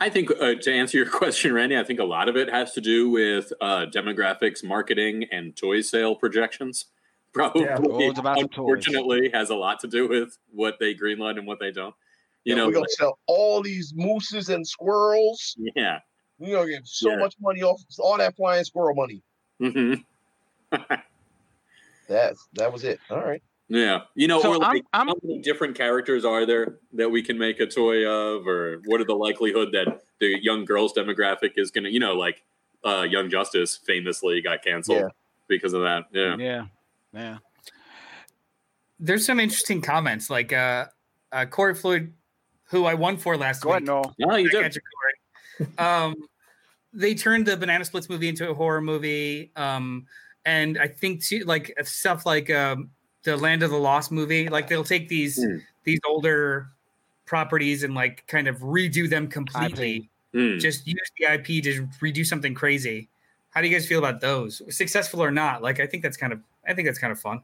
I 0.00 0.08
think 0.10 0.30
uh, 0.30 0.54
to 0.56 0.72
answer 0.72 0.96
your 0.98 1.06
question, 1.10 1.52
Randy, 1.52 1.78
I 1.78 1.84
think 1.84 2.00
a 2.00 2.04
lot 2.04 2.28
of 2.28 2.36
it 2.36 2.48
has 2.50 2.72
to 2.72 2.80
do 2.80 3.08
with 3.08 3.52
uh, 3.60 3.86
demographics, 3.86 4.64
marketing, 4.64 5.24
and 5.30 5.54
toy 5.54 5.80
sale 5.80 6.14
projections. 6.16 6.86
Probably, 7.32 7.62
Yeah. 7.64 7.78
It's 7.80 8.18
about 8.18 8.36
the 8.38 8.42
toys. 8.48 8.50
unfortunately, 8.58 9.30
has 9.32 9.50
a 9.50 9.54
lot 9.56 9.80
to 9.80 9.86
do 9.86 10.08
with 10.08 10.38
what 10.52 10.78
they 10.80 10.94
greenlight 10.94 11.36
and 11.38 11.46
what 11.46 11.58
they 11.60 11.70
don't. 11.72 11.94
You 12.44 12.52
Yeah, 12.54 12.56
know, 12.56 12.66
we're 12.68 12.74
gonna 12.74 12.86
sell 12.90 13.18
all 13.26 13.62
these 13.62 13.92
mooses 13.96 14.48
and 14.50 14.66
squirrels. 14.66 15.56
yeah. 15.76 16.00
We're 16.38 16.56
gonna 16.56 16.70
get 16.70 16.86
so 16.86 17.10
Yeah. 17.10 17.16
much 17.16 17.34
money 17.40 17.62
off 17.62 17.80
all 17.98 18.18
that 18.18 18.36
flying 18.36 18.64
squirrel 18.64 18.94
money. 18.94 19.22
hmm 19.58 19.94
That 22.08 22.36
that 22.54 22.72
was 22.72 22.84
it. 22.84 23.00
All 23.10 23.20
right. 23.24 23.42
Yeah. 23.68 24.00
You 24.14 24.28
know, 24.28 24.42
So 24.42 24.50
or 24.54 24.58
like, 24.58 24.84
I'm- 24.92 25.08
I'm- 25.08 25.08
how 25.08 25.14
many 25.22 25.40
different 25.40 25.74
characters 25.74 26.24
are 26.24 26.44
there 26.44 26.78
that 26.92 27.08
we 27.08 27.22
can 27.22 27.38
make 27.38 27.60
a 27.60 27.66
toy 27.66 28.06
of, 28.06 28.46
or 28.46 28.82
what 28.84 29.00
are 29.00 29.04
the 29.06 29.14
likelihood 29.14 29.72
that 29.72 30.02
the 30.20 30.38
young 30.42 30.66
girls 30.66 30.92
demographic 30.92 31.52
is 31.56 31.70
going 31.70 31.84
to, 31.84 31.90
you 31.90 31.98
know, 32.00 32.12
like 32.14 32.42
uh, 32.84 33.06
Young 33.08 33.30
Justice 33.30 33.74
famously 33.78 34.42
got 34.42 34.62
canceled 34.62 34.98
Yeah. 34.98 35.08
because 35.48 35.72
of 35.72 35.80
that. 35.82 36.04
Yeah. 36.12 36.36
Yeah. 36.36 36.66
Yeah. 37.14 37.38
There's 39.00 39.24
some 39.24 39.40
interesting 39.40 39.80
comments 39.80 40.28
like 40.28 40.52
uh, 40.52 40.86
uh, 41.32 41.46
Corey 41.46 41.74
Floyd, 41.74 42.12
who 42.74 42.84
I 42.86 42.94
won 42.94 43.16
for 43.16 43.36
last 43.36 43.62
Go 43.62 43.72
week. 43.74 43.84
Noel. 43.84 44.14
No, 44.18 44.34
you 44.36 44.48
I 44.48 44.50
did. 44.50 44.62
got 44.62 44.76
you, 45.60 45.66
um, 45.78 46.14
they 46.92 47.14
turned 47.14 47.46
the 47.46 47.56
Banana 47.56 47.84
Splits 47.84 48.08
movie 48.08 48.28
into 48.28 48.50
a 48.50 48.54
horror 48.54 48.80
movie, 48.80 49.50
um, 49.56 50.06
and 50.44 50.76
I 50.78 50.88
think 50.88 51.24
too, 51.24 51.40
like 51.44 51.72
stuff 51.84 52.26
like 52.26 52.50
um, 52.50 52.90
the 53.22 53.36
Land 53.36 53.62
of 53.62 53.70
the 53.70 53.76
Lost 53.78 54.10
movie. 54.12 54.48
Like 54.48 54.68
they'll 54.68 54.84
take 54.84 55.08
these 55.08 55.42
Hmm. 55.42 55.58
these 55.84 56.00
older 56.06 56.68
properties 57.26 57.82
and 57.84 57.94
like 57.94 58.26
kind 58.26 58.48
of 58.48 58.58
redo 58.58 59.08
them 59.08 59.28
completely. 59.28 60.08
Hmm. 60.32 60.58
Just 60.58 60.86
use 60.86 61.10
the 61.18 61.26
IP 61.32 61.62
to 61.64 61.86
redo 62.02 62.26
something 62.26 62.54
crazy. 62.54 63.08
How 63.50 63.60
do 63.60 63.68
you 63.68 63.72
guys 63.72 63.86
feel 63.86 64.00
about 64.00 64.20
those? 64.20 64.60
Successful 64.76 65.22
or 65.22 65.30
not? 65.30 65.62
Like 65.62 65.78
I 65.78 65.86
think 65.86 66.02
that's 66.02 66.16
kind 66.16 66.32
of 66.32 66.40
I 66.66 66.74
think 66.74 66.86
that's 66.86 66.98
kind 66.98 67.12
of 67.12 67.20
fun. 67.20 67.40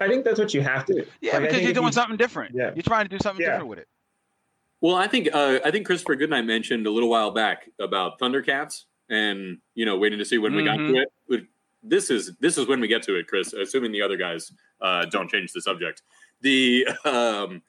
I 0.00 0.08
think 0.08 0.24
that's 0.24 0.38
what 0.38 0.52
you 0.54 0.60
have 0.60 0.84
to 0.86 0.94
do. 0.94 1.06
Yeah, 1.22 1.38
Like, 1.38 1.48
because 1.48 1.62
you're 1.62 1.72
doing 1.72 1.86
you- 1.86 1.92
something 1.92 2.16
different. 2.18 2.54
Yeah. 2.54 2.70
You're 2.74 2.82
trying 2.82 3.06
to 3.06 3.08
do 3.08 3.18
something 3.22 3.42
Yeah. 3.42 3.52
different 3.52 3.68
with 3.70 3.78
it. 3.80 3.88
Well, 4.80 4.96
I 4.96 5.06
think 5.06 5.28
uh, 5.32 5.60
I 5.64 5.70
think 5.70 5.86
Christopher 5.86 6.14
Goodnight 6.16 6.46
mentioned 6.46 6.86
a 6.86 6.90
little 6.90 7.10
while 7.10 7.30
back 7.30 7.68
about 7.78 8.18
Thundercats, 8.18 8.84
and 9.10 9.58
you 9.74 9.84
know, 9.84 9.98
waiting 9.98 10.18
to 10.18 10.24
see 10.24 10.38
when 10.38 10.54
we 10.54 10.64
got 10.64 10.78
Mhm. 10.78 10.88
to 11.28 11.34
it. 11.34 11.46
This 11.82 12.10
is 12.10 12.36
this 12.40 12.58
is 12.58 12.66
when 12.66 12.80
we 12.80 12.88
get 12.88 13.02
to 13.04 13.16
it, 13.16 13.26
Chris. 13.26 13.52
Assuming 13.52 13.92
the 13.92 14.02
other 14.02 14.16
guys 14.16 14.52
uh, 14.80 15.04
don't 15.06 15.30
change 15.30 15.52
the 15.52 15.60
subject, 15.60 16.02
the 16.40 16.86
um, 17.04 17.62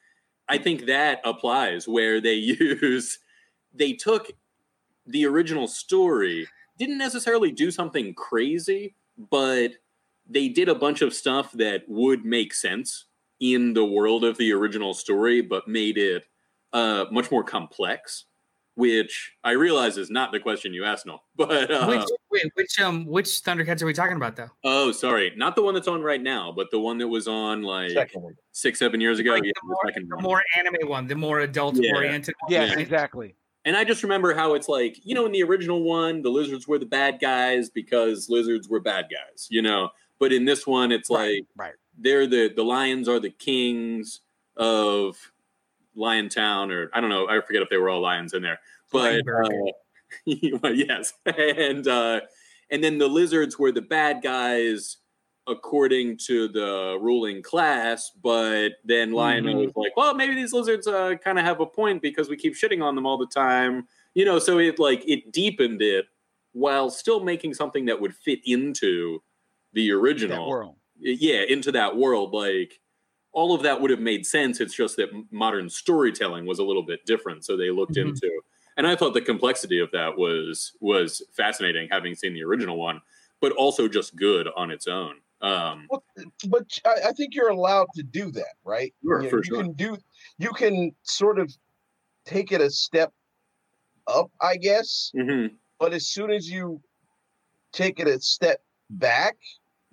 I 0.47 0.57
think 0.57 0.85
that 0.85 1.21
applies 1.23 1.87
where 1.87 2.21
they 2.21 2.33
use 2.35 3.19
they 3.73 3.93
took 3.93 4.31
the 5.05 5.25
original 5.25 5.67
story, 5.67 6.47
didn't 6.77 6.97
necessarily 6.97 7.51
do 7.51 7.71
something 7.71 8.13
crazy, 8.13 8.95
but 9.17 9.71
they 10.29 10.47
did 10.49 10.69
a 10.69 10.75
bunch 10.75 11.01
of 11.01 11.13
stuff 11.13 11.51
that 11.53 11.83
would 11.87 12.23
make 12.25 12.53
sense 12.53 13.05
in 13.39 13.73
the 13.73 13.83
world 13.85 14.23
of 14.23 14.37
the 14.37 14.51
original 14.53 14.93
story, 14.93 15.41
but 15.41 15.67
made 15.67 15.97
it 15.97 16.25
uh, 16.73 17.05
much 17.11 17.31
more 17.31 17.43
complex. 17.43 18.25
Which 18.75 19.33
I 19.43 19.51
realize 19.51 19.97
is 19.97 20.09
not 20.09 20.31
the 20.31 20.39
question 20.39 20.73
you 20.73 20.85
asked, 20.85 21.05
no. 21.05 21.19
But 21.35 21.69
uh, 21.69 21.85
which 21.87 22.05
wait, 22.31 22.51
which 22.55 22.79
um 22.79 23.05
which 23.05 23.27
Thundercats 23.43 23.81
are 23.81 23.85
we 23.85 23.93
talking 23.93 24.15
about 24.15 24.37
though? 24.37 24.47
oh, 24.63 24.93
sorry, 24.93 25.33
not 25.35 25.57
the 25.57 25.61
one 25.61 25.73
that's 25.73 25.89
on 25.89 26.01
right 26.01 26.21
now, 26.21 26.53
but 26.55 26.71
the 26.71 26.79
one 26.79 26.97
that 26.99 27.07
was 27.07 27.27
on 27.27 27.63
like 27.63 27.91
Second 27.91 28.33
six, 28.53 28.79
seven 28.79 29.01
years 29.01 29.19
ago. 29.19 29.31
Like 29.33 29.43
yeah, 29.43 29.51
the, 29.53 29.61
the 29.61 29.67
more, 29.67 29.77
second 29.87 30.09
the 30.09 30.21
more 30.21 30.43
anime 30.57 30.89
one, 30.89 31.05
the 31.05 31.15
more 31.15 31.41
adult 31.41 31.75
Yeah. 31.75 31.95
oriented. 31.95 32.33
Yeah, 32.47 32.61
Yes, 32.61 32.69
right? 32.69 32.79
exactly. 32.79 33.35
And 33.65 33.75
I 33.75 33.83
just 33.83 34.03
remember 34.03 34.33
how 34.33 34.53
it's 34.55 34.69
like, 34.69 34.97
you 35.03 35.13
know, 35.15 35.25
in 35.25 35.33
the 35.33 35.43
original 35.43 35.83
one, 35.83 36.21
the 36.21 36.29
lizards 36.29 36.65
were 36.67 36.79
the 36.79 36.85
bad 36.85 37.19
guys 37.19 37.69
because 37.69 38.27
lizards 38.29 38.69
were 38.69 38.79
bad 38.79 39.05
guys, 39.11 39.47
you 39.51 39.61
know. 39.61 39.89
But 40.17 40.31
in 40.31 40.45
this 40.45 40.65
one, 40.65 40.93
it's 40.93 41.09
like 41.09 41.43
right. 41.57 41.73
they're 41.99 42.25
the 42.25 42.51
the 42.55 42.63
lions 42.63 43.09
are 43.09 43.19
the 43.19 43.29
kings 43.31 44.21
of 44.55 45.17
Lion 46.01 46.29
Town, 46.29 46.71
or 46.71 46.89
I 46.93 46.99
don't 47.01 47.09
know, 47.09 47.29
I 47.29 47.39
forget 47.41 47.61
if 47.61 47.69
they 47.69 47.77
were 47.77 47.89
all 47.89 48.01
lions 48.01 48.33
in 48.33 48.41
there, 48.43 48.59
but 48.91 49.21
uh, 49.27 49.49
yes, 50.25 51.13
and 51.25 51.87
uh, 51.87 52.21
and 52.69 52.83
then 52.83 52.97
the 52.97 53.07
lizards 53.07 53.57
were 53.59 53.71
the 53.71 53.81
bad 53.81 54.21
guys 54.21 54.97
according 55.47 56.17
to 56.17 56.47
the 56.47 56.97
ruling 57.01 57.41
class, 57.41 58.11
but 58.21 58.73
then 58.85 59.11
Lion 59.11 59.45
Mhm. 59.45 59.65
was 59.65 59.73
like, 59.75 59.97
well, 59.97 60.13
maybe 60.13 60.35
these 60.35 60.53
lizards 60.53 60.87
uh, 60.87 61.15
kind 61.23 61.39
of 61.39 61.45
have 61.45 61.59
a 61.59 61.65
point 61.65 62.01
because 62.01 62.29
we 62.29 62.37
keep 62.37 62.53
shitting 62.53 62.83
on 62.83 62.95
them 62.95 63.05
all 63.07 63.17
the 63.17 63.25
time, 63.27 63.87
you 64.13 64.23
know. 64.25 64.39
So 64.39 64.59
it 64.59 64.79
like 64.79 65.03
it 65.07 65.31
deepened 65.31 65.81
it 65.81 66.05
while 66.53 66.89
still 66.89 67.21
making 67.23 67.53
something 67.55 67.85
that 67.85 67.99
would 67.99 68.15
fit 68.15 68.39
into 68.45 69.23
the 69.73 69.91
original 69.91 70.49
world. 70.49 70.75
yeah 70.99 71.41
into 71.47 71.71
that 71.71 71.95
world 71.97 72.33
like 72.33 72.79
all 73.33 73.53
of 73.55 73.63
that 73.63 73.79
would 73.81 73.89
have 73.91 73.99
made 73.99 74.25
sense 74.25 74.59
it's 74.59 74.73
just 74.75 74.97
that 74.97 75.09
modern 75.31 75.69
storytelling 75.69 76.45
was 76.45 76.59
a 76.59 76.63
little 76.63 76.83
bit 76.83 77.05
different 77.05 77.43
so 77.45 77.55
they 77.57 77.69
looked 77.69 77.95
Mhm. 77.95 78.09
into 78.09 78.41
and 78.77 78.85
i 78.87 78.95
thought 78.95 79.13
the 79.13 79.21
complexity 79.21 79.79
of 79.79 79.89
that 79.91 80.17
was 80.17 80.75
was 80.81 81.21
fascinating 81.35 81.87
having 81.89 82.15
seen 82.15 82.33
the 82.33 82.43
original 82.43 82.77
one 82.77 83.01
but 83.39 83.51
also 83.53 83.87
just 83.87 84.15
good 84.15 84.47
on 84.55 84.69
its 84.71 84.87
own 84.87 85.15
um 85.41 85.87
Well, 85.89 86.03
but 86.49 86.67
I, 86.85 87.09
I 87.09 87.11
think 87.13 87.33
you're 87.33 87.49
allowed 87.49 87.87
to 87.95 88.03
do 88.03 88.31
that, 88.31 88.55
right? 88.63 88.93
Sure, 89.03 89.23
you 89.23 89.29
you 89.37 89.43
sure. 89.43 89.63
can 89.63 89.73
do 89.73 89.97
you 90.37 90.51
can 90.51 90.95
sort 91.03 91.39
of 91.39 91.51
take 92.25 92.51
it 92.51 92.61
a 92.61 92.69
step 92.69 93.11
up, 94.07 94.29
I 94.41 94.57
guess. 94.57 95.11
mhm. 95.15 95.55
But 95.79 95.93
as 95.93 96.05
soon 96.07 96.29
as 96.31 96.47
you 96.47 96.81
take 97.73 97.99
it 97.99 98.07
a 98.07 98.19
step 98.21 98.63
back, 98.91 99.37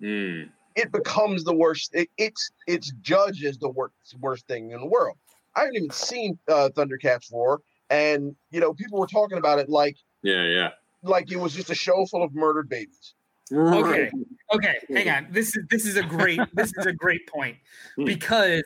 Mm. 0.01 0.51
It 0.79 0.91
becomes 0.91 1.43
the 1.43 1.53
worst. 1.53 1.91
It, 1.93 2.09
it's 2.17 2.49
it's 2.67 2.91
judged 3.01 3.43
as 3.43 3.57
the 3.57 3.69
worst 3.69 3.93
worst 4.19 4.47
thing 4.47 4.71
in 4.71 4.79
the 4.79 4.87
world. 4.87 5.17
I 5.55 5.61
haven't 5.61 5.75
even 5.75 5.91
seen 5.91 6.39
uh, 6.47 6.69
Thundercats 6.75 7.31
roar, 7.33 7.61
and 7.89 8.35
you 8.51 8.59
know 8.59 8.73
people 8.73 8.99
were 8.99 9.07
talking 9.07 9.37
about 9.37 9.59
it 9.59 9.69
like 9.69 9.97
yeah 10.23 10.43
yeah 10.43 10.69
like 11.03 11.31
it 11.31 11.37
was 11.37 11.53
just 11.53 11.69
a 11.69 11.75
show 11.75 12.05
full 12.05 12.23
of 12.23 12.33
murdered 12.33 12.69
babies. 12.69 13.13
Okay. 13.51 14.11
Okay, 14.53 14.75
hang 14.89 15.09
on. 15.09 15.27
This 15.31 15.55
is 15.55 15.63
this 15.69 15.85
is 15.85 15.97
a 15.97 16.03
great 16.03 16.39
this 16.53 16.71
is 16.77 16.85
a 16.85 16.93
great 16.93 17.27
point 17.27 17.57
Hmm. 17.95 18.05
because 18.05 18.63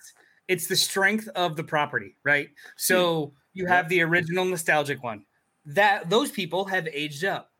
it's 0.48 0.68
the 0.68 0.76
strength 0.76 1.28
of 1.36 1.56
the 1.56 1.64
property, 1.64 2.18
right? 2.24 2.50
So 2.76 3.34
you 3.54 3.66
have 3.66 3.90
the 3.90 4.02
original 4.02 4.46
nostalgic 4.46 5.02
one. 5.04 5.26
That 5.66 6.10
those 6.10 6.32
people 6.32 6.66
have 6.66 6.88
aged 6.92 7.24
up. 7.24 7.53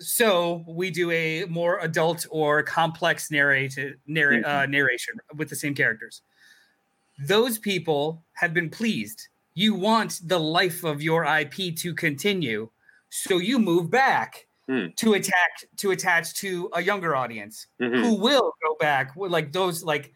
So 0.00 0.64
we 0.66 0.90
do 0.90 1.10
a 1.10 1.44
more 1.44 1.78
adult 1.80 2.26
or 2.30 2.62
complex 2.62 3.30
narrated 3.30 4.00
narr- 4.06 4.44
uh, 4.46 4.66
narration 4.66 5.14
with 5.36 5.48
the 5.50 5.56
same 5.56 5.74
characters. 5.74 6.22
Those 7.18 7.58
people 7.58 8.22
have 8.32 8.54
been 8.54 8.70
pleased. 8.70 9.28
You 9.54 9.74
want 9.74 10.20
the 10.24 10.40
life 10.40 10.84
of 10.84 11.02
your 11.02 11.24
IP 11.24 11.76
to 11.76 11.94
continue, 11.94 12.70
so 13.10 13.36
you 13.38 13.58
move 13.58 13.90
back 13.90 14.46
Hmm. 14.68 14.86
to 14.96 15.14
attack 15.14 15.50
to 15.78 15.90
attach 15.90 16.32
to 16.34 16.70
a 16.74 16.80
younger 16.82 17.14
audience 17.16 17.66
Mhm. 17.80 18.00
who 18.00 18.14
will 18.14 18.54
go 18.62 18.76
back. 18.78 19.10
Like 19.16 19.52
those, 19.52 19.82
like 19.82 20.12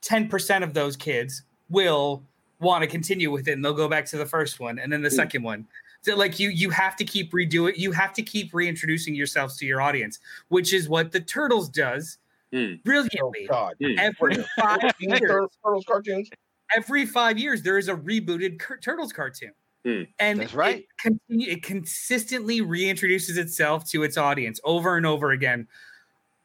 ten 0.00 0.28
percent 0.28 0.62
of 0.64 0.72
those 0.72 0.96
kids 0.96 1.42
will 1.68 2.22
want 2.60 2.82
to 2.82 2.86
continue 2.88 3.30
with 3.30 3.46
it, 3.48 3.52
and 3.52 3.64
they'll 3.64 3.74
go 3.74 3.88
back 3.88 4.06
to 4.06 4.16
the 4.16 4.24
first 4.26 4.58
one 4.60 4.78
and 4.78 4.90
then 4.92 5.02
the 5.02 5.10
Hmm. 5.10 5.16
second 5.16 5.42
one. 5.42 5.66
So 6.02 6.14
like 6.16 6.38
you, 6.38 6.48
you 6.50 6.70
have 6.70 6.96
to 6.96 7.04
keep 7.04 7.32
redoing. 7.32 7.76
You 7.76 7.92
have 7.92 8.12
to 8.14 8.22
keep 8.22 8.54
reintroducing 8.54 9.14
yourselves 9.14 9.56
to 9.58 9.66
your 9.66 9.80
audience, 9.80 10.18
which 10.48 10.72
is 10.72 10.88
what 10.88 11.12
the 11.12 11.20
Turtles 11.20 11.68
does 11.68 12.18
Hmm. 12.50 12.76
Oh. 12.88 13.32
God! 13.46 13.74
Hmm. 13.78 13.98
Every 13.98 14.36
five 14.58 14.80
years, 15.00 15.20
Turtles 15.20 15.84
cartoons. 15.86 16.30
every 16.74 17.04
five 17.04 17.36
years, 17.36 17.60
there 17.62 17.76
is 17.76 17.88
a 17.88 17.94
rebooted 17.94 18.58
Cur- 18.58 18.78
Turtles 18.78 19.12
cartoon. 19.12 19.52
Hmm. 19.84 20.02
And 20.18 20.40
That's 20.40 20.54
right. 20.54 20.78
It, 20.78 20.86
continue, 20.98 21.50
it 21.50 21.62
consistently 21.62 22.62
reintroduces 22.62 23.36
itself 23.36 23.84
to 23.90 24.02
its 24.02 24.16
audience 24.16 24.60
over 24.64 24.96
and 24.96 25.04
over 25.04 25.30
again. 25.32 25.68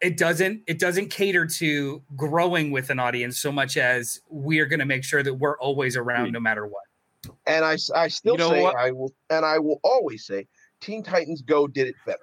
It 0.02 0.18
doesn't. 0.18 0.64
It 0.68 0.78
doesn't 0.78 1.10
cater 1.10 1.46
to 1.46 2.02
growing 2.18 2.72
with 2.72 2.90
an 2.90 3.00
audience 3.00 3.38
so 3.40 3.50
much 3.50 3.78
as 3.78 4.20
we're 4.30 4.66
going 4.66 4.80
to 4.80 4.86
make 4.86 5.06
sure 5.06 5.24
that 5.24 5.36
we're 5.36 5.58
always 5.60 5.96
around 5.96 6.26
Hmm. 6.26 6.32
no 6.34 6.40
matter 6.42 6.68
what. 6.68 6.84
And 7.48 7.64
I, 7.66 7.78
I 7.96 8.08
still 8.08 8.34
You 8.34 8.38
know 8.40 8.50
say 8.50 8.62
what? 8.62 8.76
I 8.76 8.92
will, 8.92 9.14
and 9.30 9.46
I 9.46 9.60
will 9.60 9.80
always 9.84 10.26
say, 10.26 10.48
Teen 10.80 11.04
Titans 11.04 11.42
Go 11.42 11.68
did 11.68 11.88
it 11.88 11.96
better. 12.06 12.20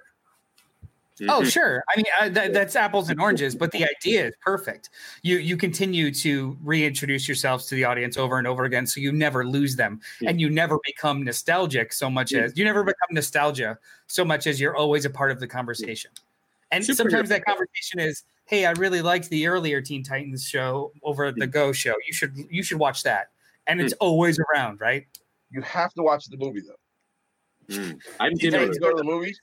Oh, 1.27 1.41
Mhm. 1.41 1.51
sure. 1.51 1.83
I 1.89 1.97
mean, 1.97 2.05
uh, 2.19 2.29
that, 2.29 2.53
that's 2.53 2.75
apples 2.75 3.09
and 3.11 3.21
oranges, 3.21 3.53
but 3.55 3.71
the 3.71 3.83
idea 3.83 4.25
is 4.27 4.33
perfect. 4.41 4.89
You 5.21 5.37
you 5.37 5.55
continue 5.55 6.11
to 6.15 6.57
reintroduce 6.63 7.27
yourselves 7.27 7.67
to 7.67 7.75
the 7.75 7.83
audience 7.83 8.17
over 8.17 8.39
and 8.39 8.47
over 8.47 8.63
again, 8.63 8.87
so 8.87 8.99
you 8.99 9.11
never 9.11 9.45
lose 9.45 9.75
them, 9.75 10.01
Yeah. 10.19 10.29
and 10.31 10.41
you 10.41 10.49
never 10.49 10.79
become 10.83 11.23
nostalgic 11.23 11.93
so 11.93 12.09
much 12.09 12.31
Yeah. 12.31 12.41
as 12.41 12.57
you 12.57 12.65
never 12.65 12.83
become 12.83 13.09
nostalgia 13.11 13.77
so 14.07 14.25
much 14.25 14.47
as 14.47 14.59
you're 14.59 14.75
always 14.75 15.05
a 15.05 15.09
part 15.11 15.29
of 15.31 15.39
the 15.39 15.47
conversation. 15.47 16.09
And 16.71 16.83
Superhero. 16.83 16.95
sometimes 16.95 17.29
that 17.29 17.45
conversation 17.45 17.99
is, 17.99 18.23
"Hey, 18.45 18.65
I 18.65 18.71
really 18.71 19.01
liked 19.03 19.29
the 19.29 19.45
earlier 19.45 19.79
Teen 19.81 20.01
Titans 20.03 20.43
show 20.45 20.91
over 21.03 21.25
at 21.25 21.35
the 21.35 21.45
Go 21.47 21.71
show. 21.71 21.93
You 22.07 22.13
should 22.13 22.35
you 22.49 22.63
should 22.63 22.79
watch 22.79 23.03
that." 23.03 23.29
And 23.71 23.81
it's 23.81 23.93
always 23.99 24.39
around, 24.53 24.79
right? 24.81 25.05
You 25.49 25.61
have 25.61 25.93
to 25.93 26.03
watch 26.03 26.25
the 26.25 26.37
movie 26.37 26.61
though. 26.61 27.75
Mm. 27.75 27.99
I 28.19 28.29
Teen 28.29 28.37
didn't 28.37 28.59
Titans 28.59 28.77
Go 28.79 28.89
to 28.91 28.95
the 28.97 29.03
movies. 29.03 29.39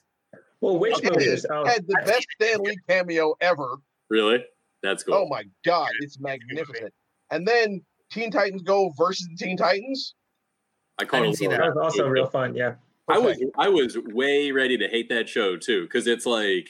Well, 0.61 0.78
which 0.78 0.98
It 1.03 1.12
movies? 1.12 1.47
Oh, 1.51 1.65
had 1.65 1.86
the 1.86 2.01
best 2.05 2.27
Stan 2.40 2.61
Lee 2.61 2.77
cameo 2.89 3.35
ever. 3.40 3.77
really. 4.11 4.44
That's 4.82 5.03
cool. 5.03 5.15
Oh 5.15 5.28
my 5.28 5.43
God, 5.65 5.90
it's 6.01 6.20
magnificent. 6.20 6.93
And 7.31 7.47
then 7.47 7.82
Teen 8.11 8.31
Titans 8.31 8.62
Go 8.62 8.93
versus 8.97 9.27
the 9.28 9.36
Teen 9.44 9.57
Titans. 9.57 10.15
I 11.01 11.05
caught 11.05 11.19
I 11.19 11.20
a 11.20 11.23
didn't 11.27 11.36
see 11.39 11.48
little- 11.48 11.66
that 11.66 11.74
was 11.77 11.85
also 11.94 12.09
real 12.09 12.27
fun. 12.27 12.55
Yeah. 12.55 12.74
I 13.09 13.19
was 13.19 13.43
I 13.57 13.69
was 13.69 13.97
way 13.98 14.51
ready 14.53 14.77
to 14.78 14.86
hate 14.89 15.09
that 15.09 15.28
show 15.28 15.57
too 15.57 15.82
because 15.85 16.07
it's 16.07 16.27
like, 16.27 16.69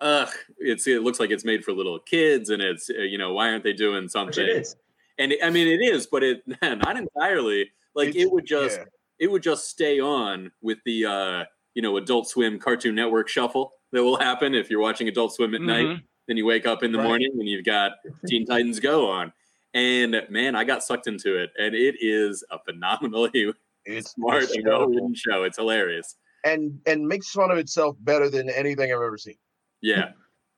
ugh, 0.00 0.28
it's 0.58 0.86
it 0.86 1.02
looks 1.02 1.18
like 1.18 1.30
it's 1.30 1.44
made 1.44 1.64
for 1.64 1.72
little 1.72 1.98
kids 1.98 2.50
and 2.50 2.60
it's 2.60 2.90
uh, 2.90 3.00
you 3.02 3.16
know 3.16 3.32
why 3.32 3.50
aren't 3.50 3.64
they 3.64 3.72
doing 3.72 4.02
Which 4.02 4.12
something? 4.12 4.44
it 4.44 4.50
is. 4.50 4.76
And 5.20 5.32
it, 5.32 5.40
I 5.44 5.50
mean 5.50 5.68
it 5.68 5.80
is, 5.84 6.06
but 6.06 6.22
it 6.24 6.42
not 6.62 6.96
entirely. 6.96 7.70
Like 7.94 8.08
It's- 8.10 8.24
it 8.24 8.32
would 8.32 8.46
just 8.46 8.78
yeah. 8.78 8.84
it 9.20 9.30
would 9.30 9.42
just 9.42 9.68
stay 9.68 10.00
on 10.00 10.50
with 10.62 10.78
the 10.84 11.06
uh, 11.06 11.44
you 11.74 11.82
know 11.82 11.96
Adult 11.96 12.28
Swim 12.28 12.58
Cartoon 12.58 12.94
Network 12.94 13.28
shuffle 13.28 13.72
that 13.92 14.02
will 14.02 14.16
happen 14.16 14.54
if 14.54 14.70
you're 14.70 14.80
watching 14.80 15.06
Adult 15.08 15.34
Swim 15.34 15.54
at 15.54 15.60
night. 15.60 15.86
Mhm. 15.86 16.02
Then 16.28 16.36
you 16.36 16.46
wake 16.46 16.66
up 16.66 16.82
in 16.82 16.90
the 16.92 16.98
Right. 16.98 17.06
morning 17.06 17.30
and 17.38 17.48
you've 17.48 17.64
got 17.64 17.92
Teen 18.26 18.46
Titans 18.46 18.80
Go 18.80 19.08
on. 19.10 19.32
And 19.74 20.22
man, 20.30 20.54
I 20.56 20.64
got 20.64 20.82
sucked 20.82 21.06
into 21.06 21.36
it, 21.36 21.50
and 21.58 21.74
it 21.76 21.94
is 22.00 22.42
a 22.50 22.58
phenomenally 22.64 23.52
It's 23.84 24.10
smart 24.12 24.50
and 24.50 24.64
well 24.66 24.86
written 24.88 25.14
show. 25.14 25.44
It's 25.44 25.56
hilarious. 25.58 26.16
and 26.44 26.80
and 26.86 27.06
makes 27.06 27.30
fun 27.30 27.50
of 27.50 27.58
itself 27.58 27.96
better 28.00 28.28
than 28.30 28.48
anything 28.50 28.92
I've 28.92 29.00
ever 29.02 29.16
seen. 29.18 29.36
Yeah, 29.82 30.12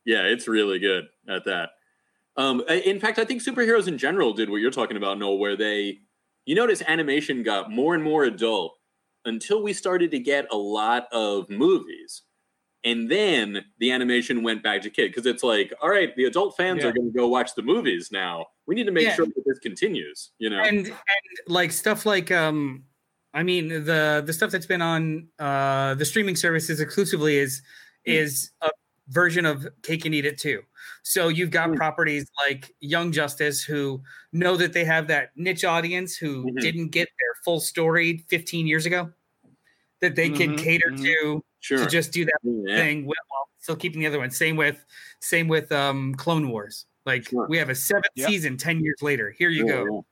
yeah, 0.05 0.23
it's 0.25 0.47
really 0.49 0.79
good 0.79 1.05
at 1.29 1.45
that. 1.47 1.71
Um, 2.37 2.63
in 2.69 2.99
fact, 2.99 3.19
I 3.19 3.25
think 3.25 3.43
superheroes 3.43 3.89
in 3.89 3.99
general 3.99 4.33
did 4.33 4.49
what 4.49 4.57
you're 4.57 4.71
talking 4.71 4.97
about, 4.97 5.19
Noel, 5.19 5.39
where 5.39 5.57
they, 5.57 5.99
you 6.47 6.55
notice 6.55 6.83
animation 6.87 7.43
got 7.43 7.71
more 7.71 7.95
and 7.95 8.03
more 8.03 8.25
adult 8.25 8.79
until 9.25 9.63
we 9.63 9.73
started 9.73 10.11
to 10.13 10.19
get 10.19 10.47
a 10.51 10.57
lot 10.57 11.07
of 11.13 11.49
movies. 11.51 12.23
And 12.85 13.09
then 13.09 13.65
the 13.79 13.93
animation 13.93 14.43
went 14.43 14.63
back 14.63 14.83
to 14.83 14.91
kid 14.91 15.09
because 15.09 15.27
it's 15.27 15.45
like, 15.45 15.73
all 15.81 15.89
right, 15.89 16.15
the 16.17 16.25
adult 16.25 16.57
fans 16.57 16.83
Yeah. 16.83 16.89
are 16.91 16.93
going 16.93 17.13
to 17.13 17.17
go 17.17 17.29
watch 17.29 17.55
the 17.55 17.63
movies 17.63 18.09
now. 18.11 18.47
We 18.67 18.75
need 18.75 18.85
to 18.85 18.91
make 18.91 19.05
Yeah. 19.05 19.15
sure 19.15 19.27
that 19.27 19.43
this 19.47 19.59
continues. 19.61 20.33
You 20.39 20.51
know, 20.51 20.61
and 20.63 20.87
and 20.89 20.97
like 21.47 21.71
stuff 21.73 22.05
like 22.07 22.31
um 22.31 22.85
i 23.35 23.43
mean 23.43 23.69
the 23.69 24.23
the 24.27 24.33
stuff 24.33 24.51
that's 24.51 24.67
been 24.67 24.83
on 24.83 25.27
uh 25.39 25.95
the 25.95 26.05
streaming 26.05 26.37
services 26.37 26.81
exclusively 26.81 27.39
is 27.39 27.63
is 28.05 28.51
uh, 28.61 28.69
version 29.09 29.47
of 29.47 29.67
cake 29.83 30.05
and 30.05 30.15
eat 30.15 30.25
it 30.27 30.39
too. 30.39 30.63
So 31.03 31.29
you've 31.29 31.51
got 31.51 31.71
Mm. 31.71 31.77
properties 31.77 32.31
like 32.47 32.75
Young 32.81 33.13
Justice 33.13 33.63
who 33.65 34.03
know 34.33 34.57
that 34.57 34.73
they 34.73 34.85
have 34.85 35.09
that 35.09 35.31
niche 35.37 35.65
audience 35.65 36.17
who 36.17 36.45
Mhm. 36.45 36.61
didn't 36.61 36.89
get 36.91 37.09
their 37.21 37.35
full 37.45 37.61
story 37.61 38.19
15 38.29 38.67
years 38.67 38.87
ago 38.87 39.13
that 40.01 40.17
they 40.17 40.31
could 40.31 40.51
Mhm, 40.51 40.59
cater 40.59 40.91
mhm. 40.91 41.05
to 41.05 41.45
Sure. 41.61 41.79
to 41.79 41.87
just 41.87 42.13
do 42.13 42.25
that 42.25 42.39
Yeah. 42.43 42.77
thing 42.77 43.07
while 43.07 43.15
while 43.29 43.49
still 43.59 43.77
keeping 43.77 44.01
the 44.01 44.07
other 44.07 44.19
one. 44.21 44.31
Same 44.31 44.57
with 44.57 44.85
same 45.21 45.49
with 45.49 45.73
um 45.73 46.15
Clone 46.17 46.49
Wars. 46.51 46.87
Like 47.07 47.29
Sure. 47.29 47.47
we 47.49 47.59
have 47.59 47.71
a 47.71 47.75
seventh 47.75 48.07
Yep. 48.15 48.29
season 48.29 48.57
10 48.57 48.81
years 48.81 48.99
later. 49.03 49.31
Here 49.33 49.51
you 49.51 49.67
Yeah, 49.67 49.85
go. 49.85 50.07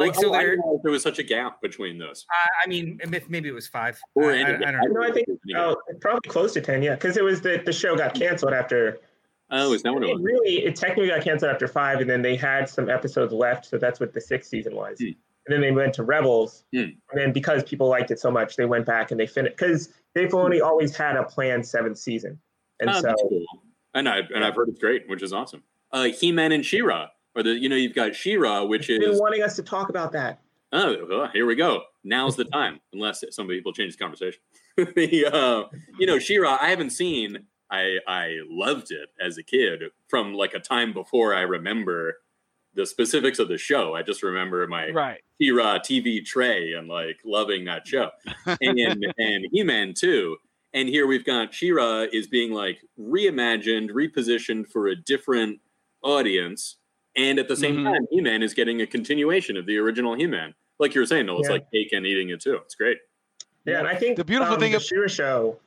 Yeah. 0.00 0.06
Like 0.06 0.14
Well, 0.14 0.22
so 0.22 0.30
oh, 0.30 0.34
I 0.34 0.38
there 0.42 0.50
didn't 0.50 0.66
know 0.66 0.80
there 0.82 0.92
was 0.92 1.02
such 1.02 1.18
a 1.18 1.22
gap 1.22 1.60
between 1.62 1.98
those. 1.98 2.26
I 2.30 2.64
I 2.64 2.68
mean 2.68 2.98
maybe 3.28 3.48
it 3.48 3.52
was 3.52 3.68
5. 3.68 3.98
Or 4.14 4.32
I, 4.32 4.36
I, 4.36 4.40
I 4.40 4.42
don't 4.42 4.60
know. 4.60 5.00
No, 5.00 5.02
I 5.02 5.12
think 5.12 5.28
oh, 5.56 5.76
probably 6.00 6.28
close 6.28 6.52
to 6.54 6.60
ten. 6.60 6.82
Yeah, 6.82 6.94
because 6.94 7.16
it 7.16 7.24
was 7.24 7.40
the 7.40 7.62
the 7.64 7.72
show 7.72 7.96
got 7.96 8.14
canceled 8.14 8.52
after. 8.52 8.98
Oh, 9.52 9.72
is 9.72 9.82
that 9.82 9.92
what 9.92 10.04
it 10.04 10.10
It 10.10 10.14
was? 10.14 10.22
really, 10.22 10.64
it 10.64 10.76
technically 10.76 11.08
got 11.08 11.22
canceled 11.22 11.50
after 11.50 11.66
five, 11.66 12.00
and 12.00 12.08
then 12.08 12.22
they 12.22 12.36
had 12.36 12.68
some 12.68 12.88
episodes 12.88 13.32
left, 13.32 13.66
so 13.66 13.78
that's 13.78 13.98
what 13.98 14.12
the 14.12 14.20
sixth 14.20 14.48
season 14.48 14.76
was. 14.76 14.98
Hmm. 15.00 15.06
And 15.46 15.54
then 15.54 15.60
they 15.60 15.72
went 15.72 15.92
to 15.94 16.04
Rebels, 16.04 16.64
Hmm. 16.72 16.78
and 17.10 17.16
then 17.16 17.32
because 17.32 17.64
people 17.64 17.88
liked 17.88 18.10
it 18.12 18.20
so 18.20 18.30
much, 18.30 18.54
they 18.54 18.64
went 18.66 18.86
back 18.86 19.10
and 19.10 19.18
they 19.18 19.26
finished 19.26 19.56
because 19.56 19.88
Dave 20.14 20.28
Filoni 20.28 20.62
always 20.62 20.96
had 20.96 21.16
a 21.16 21.24
planned 21.24 21.66
seventh 21.66 21.98
season, 21.98 22.38
and 22.78 22.90
Oh, 22.90 22.92
so 22.94 23.02
that's 23.02 23.22
cool. 23.22 23.44
And 23.94 24.08
I 24.08 24.18
and 24.32 24.44
I've 24.44 24.54
heard 24.54 24.68
it's 24.68 24.78
great, 24.78 25.08
which 25.08 25.20
is 25.22 25.32
awesome. 25.32 25.64
Uh, 25.90 26.04
He-Man 26.04 26.52
and 26.52 26.64
She-Ra, 26.64 27.08
or 27.34 27.42
the 27.42 27.50
you 27.52 27.68
know 27.68 27.76
you've 27.76 27.94
got 27.94 28.14
She-Ra, 28.14 28.64
which 28.64 28.90
I've 28.90 29.00
been 29.00 29.10
is 29.12 29.20
wanting 29.20 29.42
us 29.42 29.56
to 29.56 29.62
talk 29.62 29.88
about 29.88 30.12
that. 30.12 30.40
oh 30.72 31.06
well, 31.08 31.28
here 31.32 31.46
we 31.46 31.54
go. 31.54 31.82
Now's 32.04 32.36
the 32.36 32.44
time, 32.44 32.80
unless 32.92 33.22
some 33.30 33.48
people 33.48 33.72
change 33.72 33.96
the 33.96 34.02
conversation. 34.02 34.40
the 34.76 35.26
uh, 35.26 35.64
you 35.98 36.06
know 36.06 36.18
She-Ra, 36.18 36.58
I 36.60 36.70
haven't 36.70 36.90
seen. 36.90 37.38
I 37.70 37.98
I 38.06 38.38
loved 38.48 38.90
it 38.90 39.10
as 39.20 39.38
a 39.38 39.42
kid 39.42 39.82
from 40.08 40.34
like 40.34 40.54
a 40.54 40.60
time 40.60 40.92
before 40.92 41.34
I 41.34 41.42
remember 41.42 42.16
the 42.74 42.86
specifics 42.86 43.38
of 43.40 43.48
the 43.48 43.58
show. 43.58 43.94
I 43.94 44.02
just 44.02 44.22
remember 44.22 44.64
my 44.68 44.90
Right. 44.90 45.20
She-Ra 45.40 45.78
TV 45.78 46.24
tray 46.24 46.72
and 46.74 46.88
like 46.88 47.18
loving 47.24 47.64
that 47.64 47.86
show. 47.86 48.10
and 48.46 48.78
and 49.18 49.46
He-Man 49.52 49.94
too. 49.94 50.36
And 50.72 50.88
here 50.88 51.06
we've 51.08 51.24
got 51.24 51.52
She-Ra 51.52 52.06
is 52.12 52.28
being 52.28 52.52
like 52.52 52.80
reimagined, 52.98 53.90
repositioned 53.90 54.68
for 54.70 54.86
a 54.86 54.94
different 54.94 55.60
audience, 56.02 56.76
and 57.20 57.38
at 57.38 57.48
the 57.48 57.56
same 57.56 57.76
Mhm. 57.78 57.84
time, 57.92 58.06
He-Man 58.10 58.42
is 58.42 58.54
getting 58.54 58.80
a 58.80 58.86
continuation 58.86 59.56
of 59.56 59.66
the 59.66 59.76
original 59.78 60.14
He-Man. 60.14 60.54
Like 60.78 60.94
you 60.94 61.00
were 61.02 61.06
saying, 61.06 61.26
Noel, 61.26 61.40
it's 61.40 61.48
Yeah. 61.48 61.54
like 61.54 61.70
cake 61.70 61.92
and 61.92 62.06
eating 62.06 62.30
it 62.30 62.40
too. 62.40 62.56
It's 62.64 62.74
great. 62.74 62.98
Yeah, 63.66 63.78
and 63.80 63.86
I 63.88 63.94
think 63.94 64.16
The 64.16 64.24
beautiful 64.24 64.54
um, 64.54 64.60
thing 64.60 64.70
the 64.72 64.78
of- 64.78 64.82
She-Ra 64.82 65.06
show. 65.06 65.60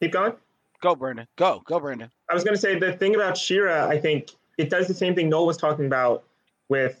Keep 0.00 0.12
going. 0.12 0.32
Go, 0.80 0.94
Brandon. 0.94 1.26
Go, 1.36 1.60
go, 1.66 1.78
Brandon. 1.78 2.10
I 2.30 2.34
was 2.34 2.42
going 2.42 2.54
to 2.54 2.60
say 2.60 2.78
the 2.78 2.94
thing 2.94 3.14
about 3.14 3.36
She-Ra, 3.36 3.86
I 3.86 3.98
think 3.98 4.30
it 4.56 4.70
does 4.70 4.88
the 4.88 4.94
same 4.94 5.14
thing 5.14 5.28
Noel 5.28 5.46
was 5.46 5.58
talking 5.58 5.84
about 5.86 6.24
with 6.70 6.98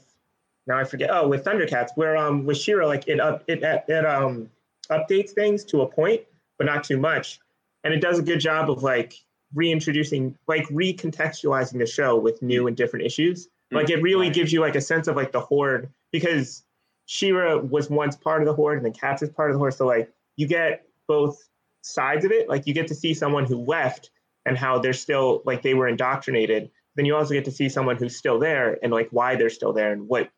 now 0.66 0.78
I 0.78 0.84
forget. 0.84 1.08
Oh, 1.10 1.26
with 1.26 1.44
Thundercats, 1.44 1.88
where 1.96 2.16
um 2.16 2.44
with 2.44 2.58
She-Ra, 2.58 2.86
like 2.86 3.08
it 3.08 3.18
up 3.20 3.42
it 3.48 3.62
it 3.88 4.04
um 4.06 4.50
updates 4.90 5.30
things 5.30 5.64
to 5.66 5.80
a 5.82 5.86
point, 5.86 6.20
but 6.58 6.66
not 6.66 6.84
too 6.84 6.98
much, 6.98 7.40
and 7.84 7.94
it 7.94 8.00
does 8.00 8.18
a 8.18 8.22
good 8.22 8.40
job 8.40 8.70
of 8.70 8.82
like 8.82 9.14
reintroducing, 9.54 10.36
like 10.46 10.64
recontextualizing 10.68 11.78
the 11.78 11.86
show 11.86 12.16
with 12.16 12.40
new 12.42 12.66
and 12.68 12.76
different 12.76 13.04
issues. 13.06 13.48
Like 13.70 13.90
it 13.90 14.02
really 14.02 14.26
Right. 14.26 14.34
gives 14.34 14.52
you 14.52 14.60
like 14.60 14.74
a 14.74 14.80
sense 14.80 15.06
of 15.08 15.16
like 15.16 15.32
the 15.32 15.40
horde 15.40 15.90
because 16.12 16.64
She-Ra 17.06 17.56
was 17.58 17.88
once 17.90 18.16
part 18.16 18.42
of 18.42 18.46
the 18.46 18.54
horde 18.54 18.78
and 18.78 18.84
then 18.86 18.92
Catra 18.92 19.22
is 19.24 19.30
part 19.30 19.50
of 19.50 19.54
the 19.54 19.58
horde. 19.58 19.74
So 19.74 19.86
like 19.86 20.12
you 20.36 20.46
get 20.46 20.86
both 21.06 21.48
sides 21.82 22.24
of 22.24 22.32
it. 22.32 22.48
Like 22.48 22.66
you 22.66 22.74
get 22.74 22.88
to 22.88 22.94
see 22.94 23.14
someone 23.14 23.44
who 23.44 23.56
left 23.64 24.10
and 24.46 24.56
how 24.56 24.78
they're 24.78 24.92
still 24.92 25.42
like 25.44 25.62
they 25.62 25.74
were 25.74 25.88
indoctrinated. 25.88 26.70
Then 26.96 27.04
you 27.04 27.14
also 27.16 27.34
get 27.34 27.44
to 27.46 27.52
see 27.52 27.68
someone 27.68 27.96
who's 27.96 28.16
still 28.16 28.38
there 28.38 28.78
and 28.82 28.92
like 28.92 29.08
why 29.10 29.36
they're 29.36 29.50
still 29.50 29.72
there 29.72 29.92
and 29.92 30.08
what 30.08 30.30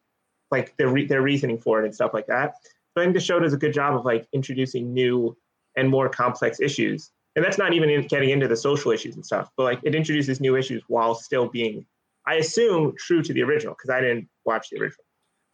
like 0.51 0.77
their 0.77 0.89
re- 0.89 1.07
their 1.07 1.23
reasoning 1.23 1.59
for 1.59 1.81
it 1.81 1.85
and 1.85 1.95
stuff 1.95 2.13
like 2.13 2.27
that. 2.27 2.57
So 2.95 3.01
I 3.01 3.05
think 3.05 3.15
the 3.15 3.21
show 3.21 3.39
does 3.41 3.55
a 3.55 3.57
good 3.57 3.73
job 3.73 3.95
of 3.97 4.05
like 4.05 4.29
introducing 4.33 4.93
new 4.93 5.37
and 5.77 5.89
more 5.89 6.09
complex 6.09 6.61
issues. 6.61 7.11
And 7.35 7.43
that's 7.45 7.57
not 7.57 7.73
even 7.73 7.89
in 7.89 8.07
getting 8.07 8.29
into 8.29 8.47
the 8.49 8.57
social 8.57 8.91
issues 8.93 9.15
and 9.15 9.25
stuff, 9.25 9.51
but 9.57 9.63
like 9.63 9.81
it 9.83 9.95
introduces 9.95 10.41
new 10.41 10.57
issues 10.57 10.83
while 10.89 11.15
still 11.15 11.49
being, 11.49 11.87
I 12.27 12.37
assume, 12.37 12.95
true 12.99 13.23
to 13.23 13.33
the 13.33 13.43
original 13.43 13.75
because 13.75 13.91
I 13.91 14.01
didn't 14.01 14.29
watch 14.45 14.69
the 14.71 14.79
original. 14.81 15.05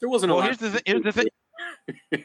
There 0.01 0.09
wasn't 0.09 0.31
Well, 0.31 0.41
a 0.41 0.41
lot. 0.41 0.45
here's 0.47 0.59
the 0.59 0.71
thi- 0.71 0.83
here's 0.87 1.03
the 1.03 1.13
thing. 1.13 1.29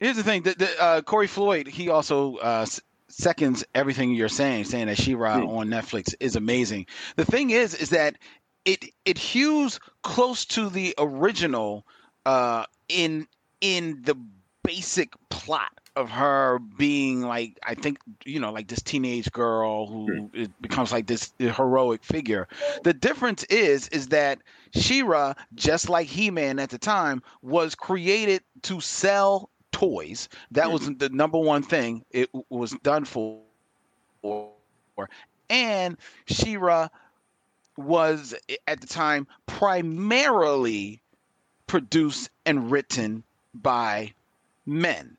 Here's 0.00 0.16
the 0.16 0.22
thing. 0.24 0.42
The, 0.44 0.54
the, 0.54 0.82
uh, 0.82 1.02
Corey 1.02 1.26
Floyd, 1.26 1.66
he 1.66 1.90
also 1.90 2.36
uh, 2.36 2.64
seconds 3.08 3.64
everything 3.74 4.14
you're 4.14 4.30
saying, 4.30 4.64
saying 4.64 4.86
that 4.86 4.96
She-Ra 4.96 5.40
Hmm. 5.40 5.46
on 5.48 5.68
Netflix 5.68 6.14
is 6.20 6.36
amazing. 6.36 6.86
The 7.16 7.26
thing 7.26 7.50
is, 7.50 7.74
is 7.74 7.90
that 7.90 8.16
it 8.64 8.84
it 9.04 9.18
hews 9.18 9.78
close 10.02 10.46
to 10.46 10.70
the 10.70 10.94
original 10.98 11.86
uh, 12.24 12.64
in 12.88 13.26
in 13.60 14.00
the 14.02 14.16
basic 14.64 15.12
plot 15.28 15.79
of 15.96 16.08
her 16.08 16.58
being 16.78 17.22
like 17.22 17.58
I 17.66 17.74
think 17.74 17.98
you 18.24 18.38
know 18.40 18.52
like 18.52 18.68
this 18.68 18.82
teenage 18.82 19.30
girl 19.32 19.86
who 19.86 20.30
becomes 20.60 20.92
like 20.92 21.06
this 21.06 21.32
heroic 21.38 22.04
figure. 22.04 22.48
The 22.84 22.94
difference 22.94 23.44
is 23.44 23.88
is 23.88 24.08
that 24.08 24.38
She-Ra, 24.72 25.34
just 25.54 25.88
like 25.88 26.06
He-Man 26.06 26.58
at 26.58 26.70
the 26.70 26.78
time, 26.78 27.22
was 27.42 27.74
created 27.74 28.42
to 28.62 28.80
sell 28.80 29.50
toys. 29.72 30.28
That 30.52 30.64
mm-hmm. 30.64 30.72
was 30.72 30.98
the 30.98 31.08
number 31.10 31.38
one 31.38 31.62
thing 31.62 32.04
it 32.10 32.30
was 32.48 32.72
done 32.82 33.04
for. 33.04 33.40
And 35.48 35.96
She-Ra 36.26 36.88
was 37.76 38.34
eh, 38.48 38.56
at 38.68 38.80
the 38.80 38.86
time 38.86 39.26
primarily 39.46 41.00
produced 41.66 42.30
and 42.46 42.70
written 42.70 43.24
by 43.54 44.12
men 44.66 45.16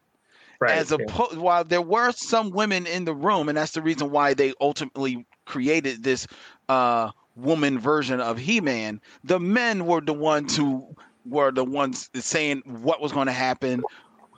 Right. 0.61 0.77
as 0.77 0.91
yeah. 0.91 0.97
opposed 0.99 1.37
while 1.39 1.63
there 1.63 1.81
were 1.81 2.11
some 2.11 2.51
women 2.51 2.85
in 2.85 3.05
the 3.05 3.15
room 3.15 3.49
and 3.49 3.57
that's 3.57 3.71
the 3.71 3.81
reason 3.81 4.11
why 4.11 4.35
they 4.35 4.53
ultimately 4.61 5.25
created 5.45 6.03
this 6.03 6.27
uh 6.69 7.09
woman 7.35 7.79
version 7.79 8.19
of 8.21 8.37
he-man 8.37 9.01
the 9.23 9.39
men 9.39 9.87
were 9.87 10.01
the 10.01 10.13
ones 10.13 10.55
who 10.55 10.85
were 11.25 11.51
the 11.51 11.65
ones 11.65 12.11
saying 12.13 12.61
what 12.65 13.01
was 13.01 13.11
going 13.11 13.25
to 13.25 13.33
happen 13.33 13.81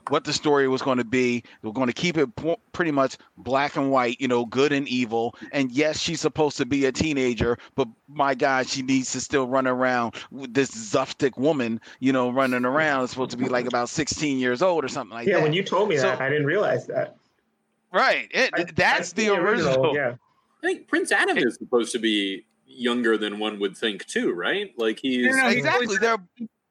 what 0.09 0.23
the 0.23 0.33
story 0.33 0.67
was 0.67 0.81
going 0.81 0.97
to 0.97 1.03
be 1.03 1.43
We're 1.61 1.71
going 1.71 1.87
to 1.87 1.93
keep 1.93 2.17
it 2.17 2.35
p- 2.35 2.55
pretty 2.71 2.91
much 2.91 3.17
black 3.37 3.75
and 3.75 3.91
white 3.91 4.19
you 4.19 4.27
know 4.27 4.45
good 4.45 4.71
and 4.71 4.87
evil 4.87 5.35
and 5.51 5.71
yes 5.71 5.99
she's 5.99 6.21
supposed 6.21 6.57
to 6.57 6.65
be 6.65 6.85
a 6.85 6.91
teenager 6.91 7.57
but 7.75 7.87
my 8.07 8.35
god 8.35 8.67
she 8.67 8.81
needs 8.81 9.11
to 9.13 9.21
still 9.21 9.47
run 9.47 9.67
around 9.67 10.15
with 10.31 10.53
this 10.53 10.71
zaftig 10.71 11.37
woman 11.37 11.79
you 11.99 12.11
know 12.11 12.29
running 12.29 12.65
around 12.65 13.03
it's 13.03 13.11
supposed 13.13 13.31
to 13.31 13.37
be 13.37 13.47
like 13.47 13.65
about 13.65 13.89
16 13.89 14.37
years 14.37 14.61
old 14.61 14.83
or 14.83 14.87
something 14.87 15.13
like 15.15 15.27
yeah, 15.27 15.33
that 15.33 15.39
Yeah, 15.39 15.43
when 15.43 15.53
you 15.53 15.63
told 15.63 15.89
me 15.89 15.97
So- 15.97 16.03
that, 16.03 16.21
I 16.21 16.29
didn't 16.29 16.45
realize 16.45 16.85
that. 16.87 17.15
Right. 17.91 18.27
It, 18.31 18.49
I- 18.55 18.63
that's, 18.75 19.13
the 19.13 19.29
original. 19.29 19.95
Yeah. 19.95 20.15
I 20.63 20.65
think 20.67 20.87
Prince 20.87 21.11
Adam 21.11 21.37
is 21.37 21.55
supposed 21.55 21.91
to 21.91 21.99
be 21.99 22.45
younger 22.65 23.17
than 23.17 23.37
one 23.37 23.59
would 23.59 23.77
think 23.77 24.05
too, 24.07 24.33
right? 24.33 24.73
Like 24.77 24.97
he's 24.99 25.27
No, 25.27 25.33
no, 25.43 25.47
he's 25.49 25.57
Exactly. 25.57 25.97
They're 25.97 26.17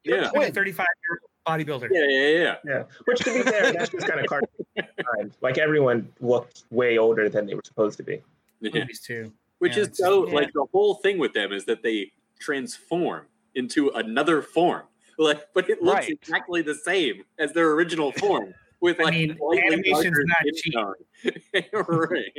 yeah, 0.04 0.30
He's 0.34 0.48
a 0.48 0.52
35 0.52 0.86
year 1.09 1.20
old 1.22 1.30
bodybuilder. 1.47 1.89
yeah, 1.90 2.06
yeah, 2.09 2.28
yeah. 2.28 2.55
Yeah, 2.64 2.82
which 3.05 3.19
to 3.20 3.32
be 3.32 3.43
fair, 3.43 3.73
that's 3.73 3.90
just 3.90 4.06
kind 4.06 4.20
of 4.20 4.27
cartoon. 4.27 5.32
Like 5.40 5.59
everyone 5.59 6.12
looked 6.20 6.64
way 6.70 6.98
older 6.98 7.28
than 7.28 7.47
they 7.47 7.55
were 7.55 7.62
supposed 7.64 7.97
to 7.98 8.02
be. 8.02 8.20
yeah. 8.60 8.70
Movies 8.81 9.01
too. 9.01 9.32
Which 9.59 9.77
Yeah, 9.77 9.85
is 9.85 9.90
so 9.97 10.27
yeah. 10.28 10.35
like 10.35 10.52
the 10.52 10.66
whole 10.73 10.94
thing 10.97 11.19
with 11.19 11.32
them 11.35 11.52
is 11.52 11.64
that 11.66 11.82
they 11.82 12.10
transform 12.40 13.27
into 13.55 13.90
another 13.90 14.43
form. 14.43 14.82
Like, 15.19 15.47
but 15.55 15.69
it 15.70 15.82
looks 15.82 16.06
Right. 16.06 16.19
exactly 16.20 16.62
the 16.62 16.74
same 16.74 17.24
as 17.39 17.52
their 17.52 17.70
original 17.73 18.12
form 18.19 18.55
with 18.81 18.98
I 19.01 19.05
like 19.05 19.14
mean, 19.14 19.36
slightly 19.39 19.62
animation's 19.73 20.19
not 20.27 20.36
skin 20.40 20.55
cheap. 20.56 20.74
tone. 20.74 20.94
right. 21.98 22.32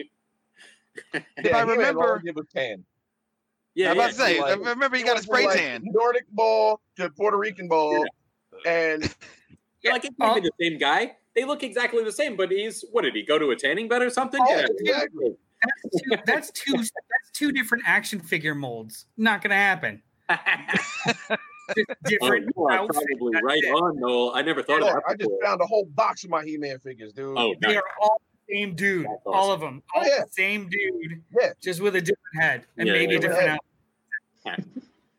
If 1.14 1.16
I 1.16 1.24
Yeah, 1.38 1.60
He-Man, 1.62 1.68
remember- 1.68 2.04
all 2.14 2.18
he 2.20 2.26
did 2.26 2.36
was 2.36 2.48
tan. 2.54 2.84
Yeah, 3.76 3.92
I'm 3.92 3.96
yeah. 3.98 4.02
about 4.04 4.12
to 4.12 4.18
say, 4.18 4.42
like- 4.42 4.60
remember 4.60 4.98
you 4.98 5.06
got 5.06 5.18
a 5.18 5.24
spray 5.24 5.46
like, 5.46 5.58
tan. 5.58 5.82
Nordic 5.86 6.26
ball 6.32 6.82
to 6.98 7.10
Puerto 7.12 7.38
Rican 7.38 7.68
ball, 7.68 8.06
and 8.65 9.14
Yeah, 9.81 9.91
like 9.91 10.06
it 10.06 10.14
could 10.19 10.35
be 10.35 10.41
the 10.41 10.52
same 10.69 10.77
guy. 10.77 11.15
They 11.35 11.45
look 11.45 11.64
exactly 11.64 12.03
the 12.03 12.11
same, 12.11 12.35
but 12.35 12.52
he's 12.52 12.85
what 12.91 13.02
did 13.03 13.15
he 13.15 13.23
go 13.23 13.38
to 13.40 13.49
a 13.52 13.56
tanning 13.56 13.88
bed 13.88 14.02
or 14.02 14.10
something? 14.10 14.40
Oh, 14.41 14.49
yeah, 14.49 14.65
exactly. 14.69 15.35
That's 15.64 16.03
two, 16.03 16.18
that's 16.26 16.52
two 16.52 16.73
that's 16.73 17.31
two 17.34 17.52
different 17.52 17.84
action 17.88 18.19
figure 18.19 18.53
molds. 18.56 19.06
Not 19.18 19.41
gonna 19.41 19.56
happen. 19.56 20.02
Just 21.77 21.90
Oh, 21.90 21.95
different 22.03 22.52
you 22.56 22.64
are 22.65 22.85
probably 22.88 23.31
That's 23.31 23.44
right 23.45 23.64
it. 23.64 23.69
on, 23.72 23.98
Noel. 23.99 24.34
I 24.35 24.41
never 24.41 24.61
thought 24.61 24.81
Look, 24.81 24.90
of 24.98 25.02
that. 25.07 25.11
I 25.11 25.15
just 25.15 25.31
found 25.41 25.61
a 25.61 25.65
whole 25.65 25.85
box 25.85 26.26
of 26.26 26.30
my 26.30 26.44
He-Man 26.44 26.77
figures, 26.80 27.14
dude. 27.14 27.38
Oh, 27.38 27.56
They 27.61 27.68
nice. 27.69 27.77
are 27.77 27.84
all 28.02 28.22
the 28.49 28.53
same 28.53 28.76
dude. 28.76 29.06
That's 29.06 29.22
All 29.26 29.49
of 29.49 29.61
them. 29.61 29.81
Oh, 29.95 30.02
yeah. 30.03 30.26
the 30.26 30.31
same 30.31 30.68
dude. 30.68 31.22
Yeah. 31.40 31.53
Just 31.61 31.80
with 31.80 31.95
a 31.95 32.02
different 32.02 32.35
head 32.41 32.65
and 32.77 32.88
Yeah, 32.88 32.94
maybe 32.94 33.14
yeah. 33.14 33.18
a 33.18 33.22
different 33.22 33.60
Yeah. 34.45 34.52
outfit. 34.52 34.65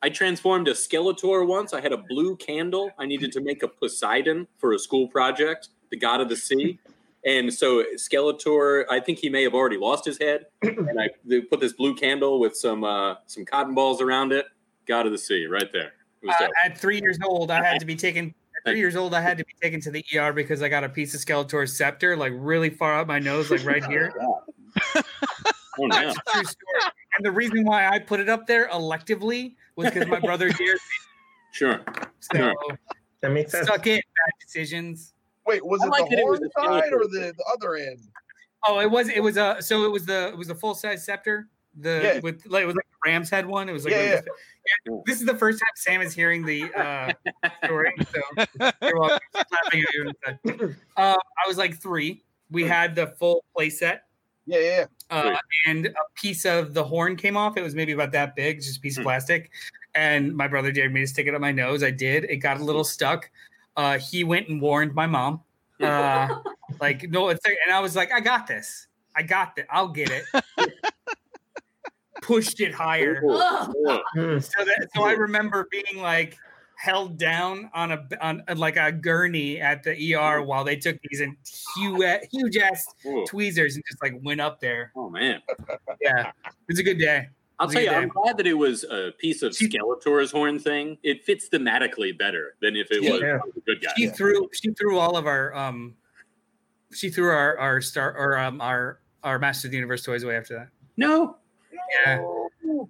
I 0.05 0.11
transformed 0.11 0.69
a 0.69 0.73
Skeletor 0.73 1.47
once. 1.47 1.73
I 1.73 1.81
had 1.81 1.95
a 1.95 1.97
blue 1.97 2.37
candle. 2.37 2.91
I 2.99 3.07
needed 3.07 3.33
to 3.33 3.41
make 3.41 3.63
a 3.63 3.69
Poseidon 3.69 4.47
for 4.59 4.75
a 4.75 4.79
school 4.79 5.09
project, 5.09 5.71
the 5.91 5.97
god 5.97 6.21
of 6.21 6.29
the 6.29 6.37
sea. 6.37 6.79
And 7.25 7.51
so 7.51 7.83
Skeletor, 7.97 8.85
I 8.91 9.01
think 9.01 9.19
he 9.19 9.31
may 9.31 9.43
have 9.45 9.55
already 9.55 9.79
lost 9.79 10.05
his 10.05 10.19
head. 10.19 10.45
and 10.63 11.01
I 11.01 11.09
put 11.49 11.61
this 11.61 11.73
blue 11.73 11.95
candle 11.95 12.39
with 12.39 12.55
some 12.55 12.85
uh, 12.85 13.15
some 13.27 13.47
cotton 13.47 13.75
balls 13.75 14.03
around 14.03 14.33
it. 14.33 14.45
God 14.87 15.07
of 15.07 15.13
the 15.13 15.17
sea, 15.17 15.47
right 15.47 15.73
there. 15.73 15.95
Uh, 16.29 16.49
at 16.63 16.77
three 16.77 17.01
years 17.01 17.19
old, 17.25 17.51
I 17.51 17.65
had 17.65 17.81
to 17.81 17.87
be 17.87 17.97
taken. 17.97 18.35
At 18.59 18.73
three 18.73 18.81
years 18.81 18.97
old, 18.97 19.15
I 19.15 19.23
had 19.23 19.39
to 19.39 19.45
be 19.47 19.55
taken 19.63 19.81
to 19.81 19.91
the 19.91 20.05
ER 20.15 20.35
because 20.35 20.61
I 20.61 20.69
got 20.69 20.85
a 20.85 20.89
piece 20.91 21.15
of 21.15 21.21
Skeletor's 21.21 21.75
scepter, 21.75 22.15
like 22.15 22.35
really 22.37 22.69
far 22.69 23.01
up 23.01 23.07
my 23.07 23.21
nose, 23.21 23.51
like 23.51 23.65
right 23.65 23.83
here. 23.87 24.13
oh 24.97 25.03
no. 25.79 25.89
That's 25.89 26.19
a 26.19 26.31
true 26.31 26.45
story. 26.45 26.93
And 27.17 27.25
the 27.25 27.31
reason 27.33 27.65
why 27.65 27.87
I 27.89 27.99
put 27.99 28.21
it 28.21 28.29
up 28.29 28.47
there 28.47 28.69
electively 28.69 29.55
was 29.77 29.91
because 29.91 30.09
my 30.09 30.21
brother 30.21 30.49
dared 30.59 30.61
me. 30.75 30.97
Sure. 31.53 31.81
So 32.21 32.37
Sure. 32.39 32.55
That 33.21 33.33
makes 33.33 33.53
sense. 33.53 33.67
suck 33.69 33.87
it, 33.87 34.05
bad 34.05 34.33
decisions. 34.41 35.15
Wait, 35.47 35.65
was 35.65 35.81
I 35.83 35.87
it 35.87 35.91
like 35.91 36.11
the 36.11 36.17
that 36.17 36.19
it 36.23 36.27
was 36.27 36.41
side 36.57 36.93
or 36.93 37.05
the, 37.07 37.33
the 37.37 37.45
other 37.53 37.77
end? 37.77 38.01
Oh, 38.67 38.81
it 38.81 38.91
was 38.91 39.09
it 39.09 39.23
was 39.23 39.37
a 39.37 39.57
so 39.61 39.85
it 39.85 39.91
was 39.91 40.07
the 40.07 40.29
it 40.29 40.37
was 40.39 40.51
a 40.51 40.55
full 40.55 40.75
size 40.75 41.05
scepter. 41.05 41.49
The 41.81 42.01
Yeah. 42.03 42.21
with 42.21 42.45
like 42.47 42.63
it 42.63 42.67
was 42.67 42.75
like 42.77 42.87
the 42.91 43.11
Rams 43.11 43.29
had 43.31 43.47
one. 43.47 43.69
It 43.69 43.73
was 43.73 43.85
like 43.85 43.93
Yeah, 43.95 43.99
really- 44.11 44.23
Yeah, 44.87 44.97
this 45.07 45.21
is 45.21 45.27
the 45.27 45.37
first 45.37 45.59
time 45.59 45.73
Sam 45.77 46.01
is 46.03 46.15
hearing 46.15 46.45
the 46.45 46.65
uh, 46.75 47.13
story. 47.65 47.93
So 48.13 48.45
you're 48.83 48.99
welcome. 49.01 49.19
She's 49.35 49.45
laughing 49.53 49.83
at 49.83 49.95
you. 49.95 50.13
inside. 50.47 50.77
Uh, 50.97 51.17
I 51.45 51.49
was 51.49 51.57
like 51.59 51.81
three. 51.81 52.23
We 52.51 52.65
had 52.65 52.95
the 52.95 53.09
full 53.09 53.45
play 53.57 53.71
set. 53.71 54.05
Yeah, 54.47 54.59
yeah. 54.61 54.85
Uh, 55.15 55.37
and 55.67 55.87
a 55.87 55.93
piece 56.15 56.45
of 56.45 56.75
the 56.75 56.83
horn 56.85 57.17
came 57.17 57.37
off. 57.37 57.57
It 57.57 57.63
was 57.63 57.75
maybe 57.75 57.93
about 57.93 58.13
that 58.13 58.35
big, 58.35 58.61
just 58.61 58.79
a 58.79 58.81
piece 58.81 58.97
of 58.97 59.03
Hmm. 59.03 59.09
plastic. 59.09 59.51
And 59.95 60.35
my 60.37 60.49
brother 60.49 60.73
dared 60.73 60.93
me 60.93 61.01
to 61.01 61.07
stick 61.07 61.27
it 61.27 61.35
up 61.35 61.41
my 61.41 61.53
nose. 61.53 61.83
I 61.85 61.91
did. 61.93 62.25
It 62.25 62.39
got 62.39 62.61
a 62.61 62.65
little 62.65 62.83
stuck. 62.85 63.31
Uh, 63.77 63.99
he 63.99 64.25
went 64.25 64.49
and 64.49 64.61
warned 64.61 64.95
my 64.95 65.07
mom. 65.07 65.41
Uh, 65.81 66.29
like, 66.81 67.09
no, 67.11 67.29
it's 67.29 67.45
like, 67.47 67.57
and 67.65 67.75
I 67.75 67.81
was 67.81 67.95
like, 67.95 68.13
I 68.13 68.21
got 68.21 68.47
this. 68.47 68.89
I 69.17 69.23
got 69.23 69.57
it. 69.59 69.67
I'll 69.71 69.89
get 69.89 70.11
it. 70.11 70.25
Pushed 72.23 72.61
it 72.61 72.75
higher. 72.75 73.23
Ugh. 73.29 73.73
Hmm. 74.15 74.39
So 74.39 74.65
that, 74.65 74.89
so 74.95 75.05
I 75.05 75.13
remember 75.13 75.69
being 75.71 76.03
like 76.03 76.39
held 76.79 77.19
down 77.19 77.71
on 77.75 77.93
a 77.93 78.07
on 78.21 78.43
like 78.57 78.77
a 78.77 78.91
gurney 78.93 79.61
at 79.61 79.83
the 79.83 80.15
ER 80.15 80.43
while 80.43 80.65
they 80.65 80.77
took 80.77 80.97
these 81.09 81.21
and 81.21 81.37
huge 81.77 82.03
huge 82.33 82.57
ass 82.57 82.87
Ooh. 83.07 83.25
tweezers 83.27 83.75
and 83.77 83.85
just 83.89 84.03
like 84.03 84.15
went 84.23 84.41
up 84.41 84.61
there. 84.61 84.93
Oh 84.97 85.09
man. 85.11 85.41
Yeah, 86.01 86.31
it 86.47 86.53
was 86.69 86.79
a 86.79 86.83
good 86.83 86.99
day. 86.99 87.29
I'll 87.61 87.69
tell 87.69 87.81
you, 87.83 87.89
good 87.89 87.97
I'm 87.97 88.09
glad 88.09 88.37
that 88.39 88.47
it 88.49 88.55
was 88.55 88.83
a 88.85 89.13
piece 89.19 89.43
of 89.43 89.53
Skeletor's 89.53 90.33
horn 90.33 90.59
thing. 90.59 90.99
It 91.05 91.25
fits 91.25 91.49
thematically 91.49 92.17
better 92.19 92.57
than 92.61 92.75
if 92.77 92.89
it 92.91 93.01
was 93.01 93.21
Yeah. 93.21 93.37
a 93.37 93.61
good 93.61 93.81
guy. 93.81 93.93
She 93.97 94.09
threw 94.09 94.49
she 94.53 94.73
threw 94.73 94.99
all 94.99 95.17
of 95.17 95.27
our 95.27 95.55
um 95.55 95.95
she 96.93 97.11
threw 97.11 97.29
our 97.31 97.57
our 97.59 97.81
star 97.81 98.17
or 98.17 98.37
um 98.39 98.61
our 98.61 98.99
our 99.23 99.39
Master 99.39 99.69
of 99.69 99.71
the 99.71 99.77
Universe 99.77 100.03
toys 100.05 100.23
away 100.25 100.37
after 100.37 100.55
that. 100.55 100.69
No, 100.97 101.37
Yeah, 102.05 102.21
Oh, 102.67 102.89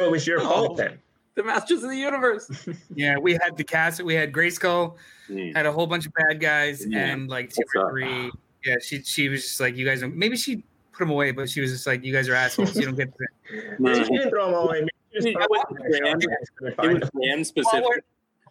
it 0.00 0.10
was 0.10 0.26
your 0.26 0.40
fault 0.40 0.76
then. 0.76 0.98
The 1.34 1.42
Masters 1.42 1.82
of 1.82 1.90
the 1.90 1.96
Universe. 1.96 2.50
yeah. 2.94 3.18
We 3.18 3.32
had 3.32 3.56
the 3.56 3.64
cast. 3.64 4.02
We 4.02 4.14
had 4.14 4.32
Grayskull. 4.32 4.96
Mm. 5.28 5.56
Had 5.56 5.66
a 5.66 5.72
whole 5.72 5.86
bunch 5.86 6.06
of 6.06 6.12
bad 6.14 6.40
guys 6.40 6.84
Yeah. 6.86 7.06
and 7.06 7.28
like 7.28 7.50
two 7.50 7.62
What's 7.64 7.74
or 7.76 7.86
up? 7.86 7.90
three. 7.92 8.30
Yeah, 8.64 8.76
she 8.82 9.02
she 9.02 9.28
was 9.28 9.42
just 9.42 9.60
like 9.60 9.76
you 9.76 9.84
guys. 9.84 10.00
Don't, 10.00 10.14
maybe 10.16 10.36
she 10.36 10.56
put 10.92 11.00
them 11.00 11.10
away, 11.10 11.32
but 11.32 11.50
she 11.50 11.60
was 11.60 11.70
just 11.72 11.86
like 11.86 12.04
you 12.04 12.12
guys 12.12 12.28
are 12.28 12.34
assholes. 12.34 12.76
You 12.76 12.86
don't 12.86 12.94
get 12.96 13.12
to. 13.16 13.74
No. 13.78 13.92
She 14.04 14.04
didn't 14.10 14.30
throw 14.30 14.46
them 14.46 14.54
away. 14.54 14.86
She 15.12 15.16
just 15.20 15.26
It 15.28 15.36
was 15.36 15.64
them 15.68 15.76
away. 15.78 15.98
brand- 16.00 16.22
You 16.22 16.28
guys 16.28 16.50
couldn't 16.56 16.72
It 16.72 16.92
was 16.92 17.00
them. 17.02 17.10
brand 17.14 17.38
While 17.38 17.44
specific. 17.44 17.84
we're, 17.88 18.00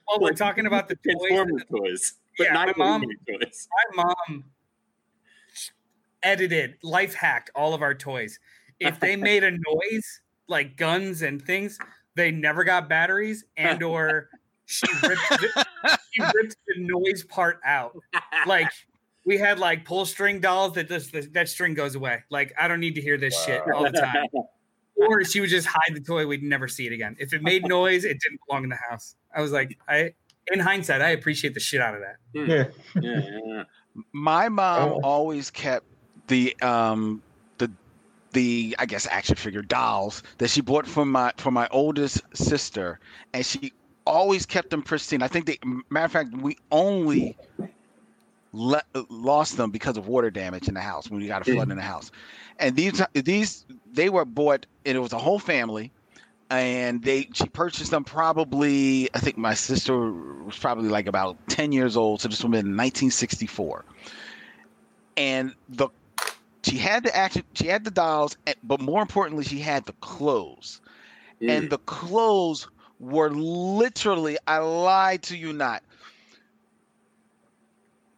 while 0.06 0.20
we're 0.20 0.34
talking 0.34 0.66
about 0.68 0.88
the 0.88 0.96
toys, 0.96 1.16
Transformer 1.30 1.60
toys, 1.72 2.14
but 2.38 2.44
Yeah, 2.48 2.54
not 2.54 2.78
my 2.78 2.86
mom- 2.86 3.04
toys. 3.28 3.68
my 3.96 4.04
mom 4.04 4.44
edited 6.22 6.76
life 6.84 7.14
hacked 7.14 7.50
all 7.56 7.74
of 7.74 7.82
our 7.82 7.94
toys 7.94 8.40
if 8.80 9.00
they 9.00 9.16
made 9.30 9.44
a 9.44 9.52
noise 9.52 10.22
like 10.48 10.78
guns 10.78 11.22
and 11.22 11.42
things 11.42 11.78
they 12.16 12.32
never 12.32 12.64
got 12.64 12.88
batteries 12.90 13.46
and 13.58 13.82
or 13.84 14.30
she 14.66 14.88
ripped 15.04 15.30
the, 15.30 15.66
she 16.12 16.22
ripped 16.22 16.56
the 16.68 16.76
noise 16.78 17.24
part 17.24 17.60
out. 17.66 17.98
Like 18.46 18.70
we 19.26 19.38
had 19.38 19.60
like 19.60 19.86
pull 19.86 20.06
string 20.06 20.40
dolls 20.40 20.74
that 20.74 20.88
just 20.88 21.12
that 21.34 21.50
string 21.50 21.74
goes 21.74 21.96
away. 21.96 22.24
Like 22.30 22.54
i 22.60 22.68
don't 22.68 22.80
need 22.80 22.96
to 22.96 23.02
hear 23.02 23.18
this 23.18 23.38
shit 23.46 23.62
all 23.74 23.84
the 23.84 23.92
time. 23.92 24.26
Or 24.96 25.24
she 25.26 25.42
would 25.42 25.50
just 25.50 25.68
hide 25.68 25.96
the 25.96 26.00
toy 26.00 26.26
we'd 26.28 26.44
never 26.44 26.68
see 26.68 26.86
it 26.86 26.94
again. 26.94 27.16
If 27.20 27.34
it 27.34 27.42
made 27.42 27.68
noise 27.68 28.06
it 28.06 28.20
didn't 28.22 28.40
belong 28.48 28.64
in 28.64 28.70
the 28.70 28.78
house. 28.90 29.16
I 29.36 29.42
was 29.42 29.52
like 29.52 29.78
i 29.88 30.14
in 30.52 30.60
hindsight 30.60 31.02
i 31.02 31.10
appreciate 31.10 31.54
the 31.56 31.60
shit 31.60 31.82
out 31.82 31.96
of 31.96 32.02
that. 32.02 32.18
Yeah. 32.34 33.02
yeah, 33.02 33.40
yeah. 33.48 33.64
My 34.14 34.50
mom 34.50 34.94
Oh. 34.94 35.02
always 35.04 35.50
kept 35.50 35.86
the 36.28 36.56
um 36.62 37.22
the 38.34 38.76
I 38.80 38.86
guess 38.86 39.08
action 39.10 39.36
figure 39.36 39.62
dolls 39.62 40.24
that 40.40 40.50
she 40.50 40.62
bought 40.62 40.88
from 40.88 41.12
my 41.12 41.32
from 41.38 41.54
my 41.54 41.68
oldest 41.72 42.22
sister, 42.36 43.00
and 43.34 43.46
she 43.46 43.74
always 44.06 44.46
kept 44.46 44.70
them 44.70 44.82
pristine. 44.82 45.22
I 45.22 45.28
think 45.28 45.46
they 45.46 45.58
matter 45.90 46.06
of 46.06 46.12
fact 46.12 46.32
we 46.38 46.58
only 46.72 47.38
le- 48.52 48.84
lost 49.10 49.58
them 49.58 49.72
because 49.72 49.98
of 49.98 50.08
water 50.08 50.30
damage 50.30 50.68
in 50.68 50.74
the 50.74 50.82
house 50.82 51.10
when 51.10 51.22
we 51.22 51.28
got 51.28 51.42
a 51.42 51.46
flood 51.46 51.72
in 51.72 51.78
the 51.78 51.84
house, 51.84 52.12
and 52.60 52.76
these 52.76 53.02
these 53.14 53.66
they 53.94 54.10
were 54.10 54.26
bought 54.26 54.66
and 54.86 54.98
it 54.98 55.02
was 55.02 55.14
a 55.14 55.20
whole 55.20 55.40
family. 55.40 55.92
And 56.50 57.02
they, 57.02 57.30
she 57.34 57.46
purchased 57.48 57.90
them 57.90 58.04
probably. 58.04 59.10
I 59.16 59.20
think 59.20 59.38
my 59.38 59.56
sister 59.56 60.12
was 60.12 60.60
probably 60.60 60.90
like 60.90 61.08
about 61.08 61.38
ten 61.48 61.72
years 61.72 61.98
old, 61.98 62.22
so 62.22 62.28
this 62.28 62.44
would 62.44 62.54
have 62.54 62.64
been 62.64 62.78
1964 62.78 63.86
and 65.18 65.54
the 65.70 65.90
she 66.64 66.78
had 66.78 67.04
the 67.04 67.16
action 67.16 67.44
she 67.54 67.68
had 67.68 67.84
the 67.84 67.92
dolls 67.92 68.38
but 68.64 68.80
more 68.82 69.02
importantly 69.02 69.44
she 69.44 69.60
had 69.60 69.86
the 69.86 69.94
clothes. 69.94 70.82
And 71.48 71.70
the 71.70 71.78
clothes 71.80 72.68
were 73.00 73.30
literally 73.32 74.38
i 74.48 74.58
lied 74.58 75.24
to 75.24 75.38
you 75.38 75.54
not 75.54 75.84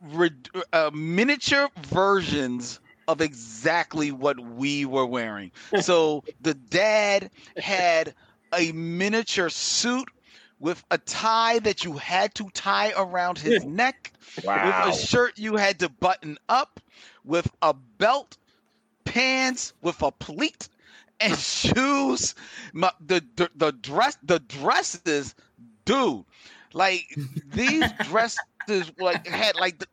rid- 0.01 0.49
uh, 0.73 0.91
miniature 0.93 1.69
versions 1.77 2.79
of 3.07 3.21
exactly 3.21 4.11
what 4.11 4.39
we 4.39 4.85
were 4.85 5.05
wearing. 5.05 5.51
So 5.75 6.23
the 6.41 6.53
dad 6.53 7.31
had 7.57 8.13
a 8.53 8.71
miniature 8.71 9.49
suit 9.49 10.07
with 10.59 10.83
a 10.91 10.97
tie 10.97 11.59
that 11.59 11.83
you 11.83 11.93
had 11.93 12.33
to 12.35 12.49
tie 12.53 12.93
around 12.95 13.39
his 13.39 13.65
neck 13.65 14.13
Wow. 14.43 14.53
with 14.53 14.79
a 14.83 14.91
shirt 14.91 15.37
you 15.37 15.55
had 15.57 15.79
to 15.79 15.89
button 15.89 16.37
up, 16.49 16.79
with 17.25 17.49
a 17.61 17.73
belt, 17.73 18.37
pants 19.05 19.73
with 19.81 20.01
a 20.01 20.11
pleat, 20.11 20.69
and 21.19 21.37
shoes. 21.37 22.35
My, 22.73 22.91
the, 23.05 23.23
the 23.35 23.49
the 23.55 23.71
dress 23.71 24.17
the 24.23 24.39
dresses, 24.39 25.35
dude. 25.85 26.25
Like 26.73 27.05
these 27.53 27.91
dresses 28.03 28.91
like 28.99 29.27
had 29.27 29.55
like 29.55 29.79
the 29.79 29.87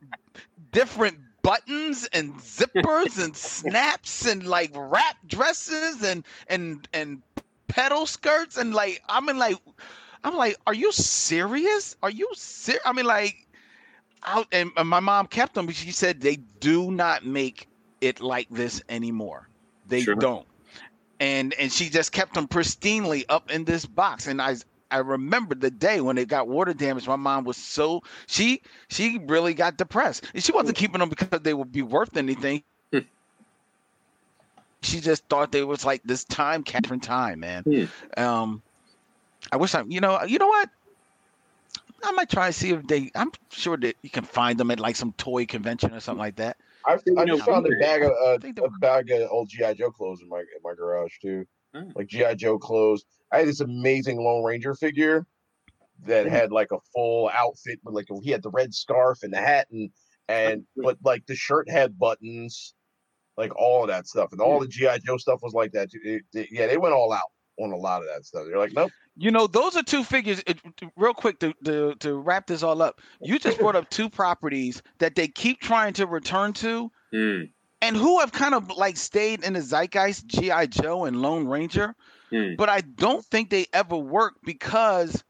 different 0.71 1.19
buttons 1.41 2.07
and 2.13 2.35
zippers 2.35 3.23
and 3.23 3.35
snaps 3.35 4.25
and 4.25 4.45
like 4.45 4.71
wrap 4.75 5.17
dresses 5.27 6.03
and 6.03 6.25
and 6.47 6.87
and 6.93 7.21
pedal 7.67 8.05
skirts 8.05 8.57
and 8.57 8.73
like 8.73 9.01
I'm 9.07 9.29
in 9.29 9.37
like 9.37 9.57
I'm 10.23 10.35
like, 10.35 10.57
are 10.65 10.73
you 10.73 10.91
serious? 10.91 11.95
Are 12.01 12.09
you 12.09 12.29
serious? 12.35 12.81
I 12.85 12.93
mean, 12.93 13.05
like, 13.05 13.47
out 14.25 14.47
and, 14.51 14.71
my 14.85 14.99
mom 14.99 15.27
kept 15.27 15.53
them. 15.55 15.65
But 15.65 15.75
she 15.75 15.91
said 15.91 16.21
they 16.21 16.37
do 16.59 16.91
not 16.91 17.25
make 17.25 17.67
it 18.01 18.21
like 18.21 18.47
this 18.49 18.81
anymore. 18.89 19.49
They 19.87 20.01
Sure. 20.01 20.15
don't. 20.15 20.47
And 21.19 21.53
and 21.53 21.71
she 21.71 21.89
just 21.89 22.11
kept 22.11 22.33
them 22.33 22.47
pristinely 22.47 23.23
up 23.29 23.51
in 23.51 23.63
this 23.65 23.85
box. 23.85 24.27
And 24.27 24.41
I 24.41 24.55
I 24.91 24.97
remember 24.97 25.55
the 25.55 25.71
day 25.71 26.01
when 26.01 26.17
it 26.17 26.27
got 26.27 26.47
water 26.47 26.73
damage. 26.73 27.07
My 27.07 27.15
mom 27.15 27.43
was 27.45 27.57
so 27.57 28.01
she 28.27 28.61
she 28.89 29.19
really 29.27 29.53
got 29.53 29.77
depressed. 29.77 30.25
And 30.33 30.43
she 30.43 30.51
wasn't 30.51 30.77
keeping 30.77 30.99
them 30.99 31.09
because 31.09 31.39
they 31.41 31.53
would 31.53 31.71
be 31.71 31.81
worth 31.81 32.17
anything. 32.17 32.63
Hmm. 32.91 32.99
she 34.81 34.99
just 34.99 35.27
thought 35.29 35.51
they 35.51 35.63
was 35.63 35.85
like 35.85 36.01
this 36.03 36.23
time 36.25 36.63
capturing 36.63 36.99
time, 36.99 37.39
man. 37.39 37.63
Hmm. 37.63 38.21
Um, 38.21 38.61
I 39.51 39.57
wish 39.57 39.73
I, 39.75 39.83
you 39.87 39.99
know, 40.01 40.21
you 40.23 40.39
know 40.39 40.47
what? 40.47 40.69
I 42.03 42.11
might 42.11 42.29
try 42.29 42.47
and 42.47 42.55
see 42.55 42.71
if 42.71 42.85
they. 42.87 43.11
I'm 43.15 43.31
sure 43.51 43.77
that 43.77 43.95
you 44.01 44.09
can 44.09 44.23
find 44.23 44.59
them 44.59 44.71
at 44.71 44.79
like 44.79 44.95
some 44.95 45.13
toy 45.13 45.45
convention 45.45 45.93
or 45.93 45.99
something 45.99 46.19
like 46.19 46.35
that. 46.37 46.57
I, 46.85 46.97
You 47.05 47.17
I 47.17 47.23
know, 47.25 47.35
just 47.37 47.47
found 47.49 47.65
a 47.65 47.69
bag 47.79 48.03
of 48.03 48.11
uh, 48.11 48.37
think 48.39 48.57
they 48.57 48.63
a 48.63 48.69
bag 48.79 49.09
of 49.11 49.29
old 49.31 49.49
GI 49.49 49.75
Joe 49.75 49.91
clothes 49.91 50.21
in 50.21 50.27
my 50.29 50.39
in 50.39 50.45
my 50.63 50.73
garage 50.73 51.13
too, 51.21 51.45
Hmm. 51.73 51.89
like 51.95 52.07
GI 52.07 52.35
Joe 52.35 52.59
clothes. 52.59 53.03
I 53.31 53.39
had 53.39 53.47
this 53.47 53.61
amazing 53.61 54.17
Lone 54.21 54.43
Ranger 54.43 54.75
figure 54.75 55.25
that 56.05 56.25
had 56.25 56.51
like 56.51 56.71
a 56.71 56.79
full 56.93 57.29
outfit, 57.33 57.79
but 57.83 57.93
like 57.93 58.07
he 58.21 58.31
had 58.31 58.43
the 58.43 58.49
red 58.49 58.73
scarf 58.73 59.23
and 59.23 59.31
the 59.33 59.37
hat, 59.37 59.67
and 59.71 59.89
and 60.27 60.63
but 60.75 60.97
like 61.03 61.25
the 61.25 61.35
shirt 61.35 61.69
had 61.69 61.97
buttons, 61.97 62.73
like 63.37 63.55
all 63.55 63.83
of 63.83 63.87
that 63.89 64.07
stuff, 64.07 64.33
and 64.33 64.41
all 64.41 64.59
the 64.59 64.67
GI 64.67 64.99
Joe 65.05 65.17
stuff 65.17 65.39
was 65.41 65.53
like 65.53 65.71
that. 65.71 65.91
Too. 65.91 65.99
It- 66.03 66.23
it- 66.33 66.49
yeah, 66.51 66.67
they 66.67 66.77
went 66.77 66.93
all 66.93 67.13
out 67.13 67.31
on 67.59 67.71
a 67.71 67.77
lot 67.77 68.01
of 68.01 68.07
that 68.13 68.25
stuff. 68.25 68.43
They're 68.47 68.57
like, 68.57 68.73
nope. 68.73 68.91
You 69.15 69.29
know, 69.29 69.45
those 69.45 69.75
are 69.75 69.83
two 69.83 70.03
figures. 70.03 70.41
It, 70.47 70.59
real 70.95 71.13
quick 71.13 71.39
to, 71.39 71.53
to 71.65 71.93
to 71.99 72.15
wrap 72.15 72.47
this 72.47 72.63
all 72.63 72.81
up, 72.81 72.99
you 73.21 73.37
just 73.37 73.59
brought 73.59 73.75
up 73.75 73.89
two 73.91 74.09
properties 74.09 74.81
that 74.97 75.13
they 75.15 75.27
keep 75.27 75.59
trying 75.61 75.93
to 75.93 76.07
return 76.07 76.53
to 76.53 76.91
Hmm. 77.11 77.41
and 77.83 77.95
who 77.95 78.19
have 78.19 78.31
kind 78.31 78.55
of 78.55 78.69
like 78.71 78.97
stayed 78.97 79.43
in 79.43 79.53
the 79.53 79.59
zeitgeist, 79.61 80.25
GI 80.25 80.67
Joe 80.67 81.05
and 81.05 81.21
Lone 81.21 81.47
Ranger, 81.47 81.95
Hmm. 82.31 82.55
but 82.57 82.69
I 82.69 82.81
don't 82.81 83.23
think 83.25 83.51
they 83.51 83.67
ever 83.71 83.95
work 83.97 84.33
because 84.43 85.23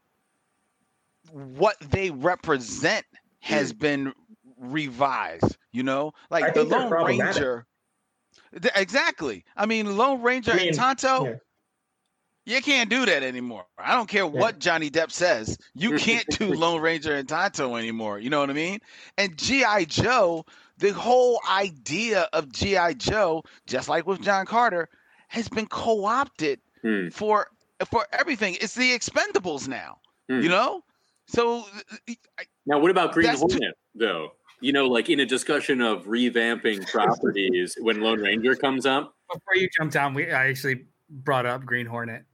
what 1.30 1.76
they 1.80 2.10
represent 2.10 3.04
has 3.40 3.74
been 3.74 4.14
revised. 4.58 5.58
You 5.72 5.82
know, 5.82 6.12
like 6.30 6.54
the 6.54 6.64
Lone. 6.64 6.90
Ranger. 6.90 7.66
Exactly. 8.76 9.44
I 9.56 9.66
mean, 9.66 9.96
Lone 9.96 10.22
Ranger 10.22 10.52
I 10.52 10.56
mean, 10.56 10.68
and 10.68 10.76
Tonto. 10.76 11.24
yeah. 11.24 11.34
You 12.46 12.60
can't 12.60 12.90
do 12.90 13.06
that 13.06 13.22
anymore. 13.22 13.64
I 13.78 13.94
don't 13.94 14.08
care 14.08 14.24
Yeah. 14.24 14.28
what 14.40 14.58
Johnny 14.58 14.90
Depp 14.90 15.10
says. 15.10 15.56
You 15.74 15.96
can't 15.96 16.26
do 16.38 16.52
Lone 16.54 16.80
Ranger 16.82 17.14
and 17.14 17.28
Tonto 17.28 17.76
anymore. 17.76 18.18
You 18.18 18.28
know 18.30 18.40
what 18.40 18.50
I 18.50 18.54
mean? 18.54 18.80
And 19.16 19.36
G.I. 19.38 19.84
Joe, 19.86 20.44
the 20.78 20.92
whole 20.92 21.40
idea 21.50 22.28
of 22.32 22.52
G.I. 22.52 22.94
Joe, 22.94 23.42
just 23.66 23.88
like 23.88 24.06
with 24.06 24.20
John 24.20 24.44
Carter, 24.46 24.88
has 25.28 25.48
been 25.48 25.66
co-opted 25.66 26.60
Hmm. 26.82 27.08
for 27.08 27.48
for 27.90 28.06
everything. 28.12 28.56
It's 28.60 28.74
the 28.74 28.92
expendables 28.96 29.66
now. 29.66 29.98
Hmm. 30.28 30.40
You 30.42 30.48
know? 30.50 30.82
So 31.26 31.64
I- 32.08 32.16
Now, 32.66 32.78
what 32.78 32.90
about 32.90 33.12
Green 33.12 33.26
That's 33.26 33.40
too- 33.40 33.46
Hornet, 33.50 33.74
though? 33.94 34.32
You 34.60 34.72
know, 34.72 34.86
like 34.86 35.08
in 35.10 35.20
a 35.20 35.26
discussion 35.26 35.80
of 35.80 36.04
revamping 36.04 36.86
properties, 36.90 37.74
when 37.80 38.00
Lone 38.00 38.20
Ranger 38.20 38.54
comes 38.54 38.84
up. 38.86 39.14
Before 39.32 39.56
you 39.56 39.68
jump 39.78 39.92
down, 39.92 40.12
we 40.14 40.30
I 40.30 40.48
actually 40.48 40.86
brought 41.10 41.46
up 41.46 41.64
Green 41.64 41.86
Hornet. 41.86 42.24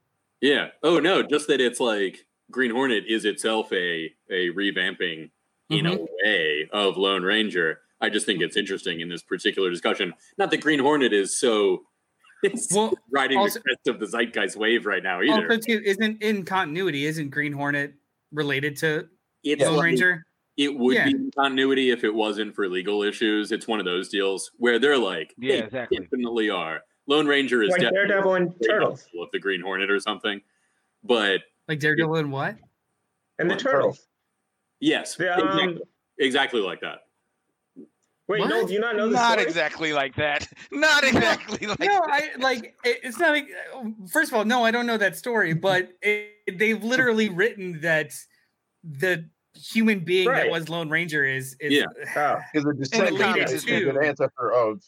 Yeah. 0.40 0.68
Oh 0.82 0.98
no, 0.98 1.22
just 1.22 1.48
that 1.48 1.60
it's 1.60 1.80
like 1.80 2.26
Green 2.50 2.70
Hornet 2.70 3.04
is 3.08 3.24
itself 3.24 3.72
a 3.72 4.12
a 4.30 4.50
revamping 4.50 5.30
in 5.68 5.86
a 5.86 5.92
mm-hmm. 5.92 6.04
way 6.24 6.68
of 6.72 6.96
Lone 6.96 7.22
Ranger. 7.22 7.80
I 8.00 8.08
just 8.08 8.26
think 8.26 8.40
it's 8.40 8.56
interesting 8.56 9.00
in 9.00 9.08
this 9.08 9.22
particular 9.22 9.70
discussion. 9.70 10.14
Not 10.38 10.50
that 10.50 10.62
Green 10.62 10.80
Hornet 10.80 11.12
is 11.12 11.38
so 11.38 11.82
it's 12.42 12.74
Well, 12.74 12.94
riding 13.12 13.38
also- 13.38 13.58
the 13.58 13.64
crest 13.64 13.88
of 13.88 14.00
the 14.00 14.06
zeitgeist 14.06 14.56
wave 14.56 14.86
right 14.86 15.02
now 15.02 15.20
either. 15.22 15.50
also 15.50 15.58
too 15.60 15.82
isn't 15.84 16.22
in 16.22 16.44
continuity. 16.44 17.04
Isn't 17.06 17.30
Green 17.30 17.52
Hornet 17.52 17.92
related 18.32 18.76
to 18.78 19.08
it's 19.44 19.62
Lone 19.62 19.76
like- 19.76 19.84
Ranger? 19.84 20.26
It 20.56 20.76
would 20.76 20.94
Yeah. 20.94 21.04
be 21.04 21.10
in 21.12 21.30
continuity 21.34 21.90
if 21.90 22.04
it 22.04 22.12
wasn't 22.14 22.54
for 22.54 22.68
legal 22.68 23.02
issues. 23.02 23.50
It's 23.50 23.66
one 23.66 23.78
of 23.78 23.86
those 23.86 24.08
deals 24.10 24.50
where 24.58 24.78
they're 24.78 24.98
like, 24.98 25.32
Yeah, 25.38 25.52
they 25.52 25.62
exactly. 25.64 25.98
definitely 25.98 26.50
are. 26.50 26.82
Lone 27.10 27.26
Ranger 27.26 27.60
is 27.64 27.70
Like 27.70 27.80
definitely 27.80 28.06
Daredevil 28.08 28.34
and 28.36 28.54
Turtles 28.64 29.08
with 29.12 29.30
the 29.32 29.40
Green 29.40 29.60
Hornet 29.60 29.90
or 29.90 29.98
something. 29.98 30.40
But 31.02 31.40
Like 31.68 31.80
Daredevil 31.80 32.14
and 32.16 32.30
what? 32.32 32.56
and 33.40 33.50
the 33.50 33.54
What, 33.54 33.60
Turtles. 33.60 34.06
yes, 34.78 35.16
The, 35.16 35.34
um, 35.34 35.40
exactly, 35.58 35.82
exactly 36.18 36.60
like 36.60 36.80
that. 36.82 37.00
Wait, 38.28 38.46
no, 38.46 38.64
do 38.64 38.72
you 38.72 38.78
not 38.78 38.96
know 38.96 39.08
the 39.08 39.16
not 39.16 39.32
story? 39.32 39.44
exactly 39.44 39.92
like 39.92 40.14
that. 40.14 40.46
Not 40.70 41.02
exactly 41.02 41.66
like 41.66 41.80
no, 41.80 42.00
I 42.04 42.30
like 42.38 42.76
it- 42.84 43.00
it's 43.02 43.18
not. 43.18 43.30
like- 43.30 43.48
First 44.12 44.30
of 44.30 44.38
all, 44.38 44.44
no, 44.44 44.64
I 44.64 44.70
don't 44.70 44.86
know 44.86 44.96
that 44.98 45.16
story, 45.16 45.52
but 45.52 45.90
it, 46.00 46.30
they've 46.56 46.80
literally 46.84 47.28
written 47.28 47.80
that 47.80 48.12
the 48.84 49.28
human 49.56 50.04
being 50.04 50.28
that 50.30 50.48
was 50.48 50.68
Lone 50.68 50.88
Ranger 50.88 51.24
is 51.24 51.56
is 51.58 51.72
Yeah. 51.72 51.86
Oh, 52.16 52.38
Is 52.54 52.64
a 52.64 52.72
descendant 52.72 53.18
comics, 53.18 53.50
is 53.50 53.64
too. 53.64 53.90
an 53.90 53.96
ancestor 54.04 54.52
of 54.52 54.80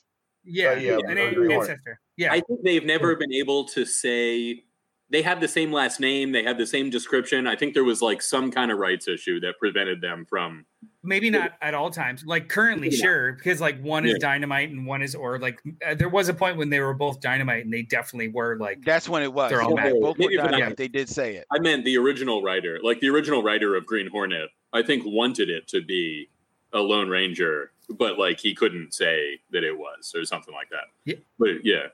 yeah, 0.44 0.70
Uh, 0.70 0.74
yeah, 0.74 0.98
an 1.06 1.14
Green 1.34 1.50
Hornet. 1.50 1.52
ancestor. 1.70 2.00
Yeah, 2.16 2.32
I 2.32 2.40
think 2.40 2.62
they've 2.62 2.84
never 2.84 3.16
been 3.16 3.32
able 3.32 3.64
to 3.68 3.84
say 3.84 4.64
they 5.10 5.20
had 5.22 5.40
the 5.42 5.48
same 5.48 5.70
last 5.72 6.00
name, 6.00 6.32
they 6.32 6.42
had 6.42 6.56
the 6.56 6.66
same 6.66 6.88
description. 6.88 7.46
I 7.46 7.54
think 7.54 7.74
there 7.74 7.84
was 7.84 8.00
like 8.00 8.22
some 8.22 8.50
kind 8.50 8.70
of 8.70 8.78
rights 8.78 9.06
issue 9.08 9.40
that 9.40 9.58
prevented 9.58 10.00
them 10.00 10.24
from. 10.28 10.64
maybe 11.04 11.28
not 11.30 11.52
at 11.60 11.74
all 11.74 11.90
times. 11.90 12.24
Like 12.24 12.48
currently, 12.48 12.88
Yeah. 12.88 12.96
sure, 13.04 13.32
because 13.32 13.60
like 13.60 13.78
one 13.82 14.04
is 14.06 14.12
Yeah. 14.12 14.18
dynamite 14.20 14.70
and 14.70 14.86
one 14.86 15.02
is 15.02 15.14
or 15.14 15.38
like 15.38 15.60
uh, 15.86 15.94
there 15.94 16.08
was 16.08 16.28
a 16.28 16.34
point 16.34 16.56
when 16.56 16.70
they 16.70 16.80
were 16.80 16.94
both 16.94 17.20
dynamite 17.20 17.64
and 17.64 17.72
they 17.74 17.82
definitely 17.82 18.28
were 18.28 18.56
like 18.56 18.82
That's 18.84 19.08
when 19.08 19.22
it 19.22 19.32
was. 19.32 19.50
They're 19.50 19.60
all 19.62 19.70
Yeah, 19.76 19.84
mad. 19.84 19.92
Both 20.00 20.16
were 20.18 20.28
Maybe 20.28 20.36
for 20.36 20.48
that. 20.50 20.76
They 20.76 20.88
did 20.88 21.08
say 21.08 21.34
it. 21.36 21.46
I 21.52 21.58
meant 21.58 21.84
the 21.84 21.98
original 21.98 22.42
writer, 22.42 22.78
like 22.82 23.00
the 23.00 23.08
original 23.08 23.42
writer 23.42 23.74
of 23.76 23.84
Green 23.84 24.08
Hornet. 24.08 24.48
I 24.72 24.82
think 24.82 25.02
wanted 25.04 25.50
it 25.50 25.66
to 25.68 25.82
be 25.82 26.28
a 26.72 26.78
Lone 26.80 27.08
Ranger, 27.08 27.70
but 27.88 28.18
like 28.18 28.40
he 28.40 28.54
couldn't 28.54 28.94
say 28.94 29.40
that 29.50 29.64
it 29.64 29.76
was 29.76 30.14
or 30.14 30.24
something 30.24 30.54
like 30.54 30.70
that. 30.70 30.84
Yeah. 31.04 31.16
But 31.38 31.64
yeah, 31.64 31.88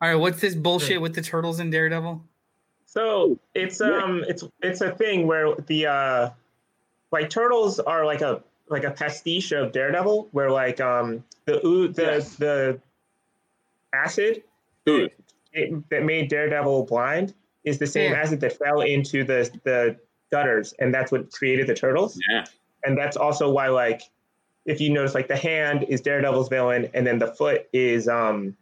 all 0.00 0.08
right. 0.08 0.14
What's 0.16 0.40
this 0.40 0.54
bullshit 0.54 1.00
with 1.00 1.14
the 1.14 1.22
turtles 1.22 1.58
and 1.60 1.70
Daredevil? 1.72 2.22
So 2.86 3.38
it's 3.54 3.80
um 3.80 4.24
it's 4.28 4.44
it's 4.62 4.80
a 4.80 4.90
thing 4.90 5.26
where 5.26 5.54
the 5.66 5.86
uh 5.86 6.30
like 7.10 7.30
turtles 7.30 7.78
are 7.80 8.04
like 8.04 8.20
a 8.20 8.42
like 8.68 8.84
a 8.84 8.90
pastiche 8.90 9.52
of 9.52 9.72
Daredevil 9.72 10.28
where 10.32 10.50
like 10.50 10.80
um 10.80 11.24
the 11.46 11.64
oo- 11.66 11.88
the 11.88 12.02
Yes. 12.02 12.36
the 12.36 12.80
acid 13.92 14.42
Ooh, 14.88 15.08
it, 15.52 15.88
that 15.90 16.02
made 16.04 16.28
Daredevil 16.28 16.84
blind 16.84 17.34
is 17.64 17.78
the 17.78 17.86
same 17.86 18.12
Yeah. 18.12 18.18
acid 18.20 18.40
that 18.40 18.58
fell 18.58 18.80
into 18.80 19.24
the 19.24 19.50
the 19.64 19.96
gutters 20.30 20.72
and 20.78 20.92
that's 20.94 21.12
what 21.12 21.30
created 21.30 21.66
the 21.66 21.74
turtles 21.74 22.18
yeah, 22.30 22.44
and 22.84 22.96
that's 22.96 23.16
also 23.16 23.50
why 23.50 23.68
like 23.68 24.02
if 24.66 24.80
you 24.80 24.90
notice 24.90 25.14
like 25.14 25.28
the 25.28 25.36
hand 25.36 25.84
is 25.88 26.00
Daredevil's 26.00 26.48
villain 26.48 26.88
and 26.94 27.06
then 27.06 27.18
the 27.18 27.28
foot 27.34 27.68
is 27.72 28.08
um 28.08 28.56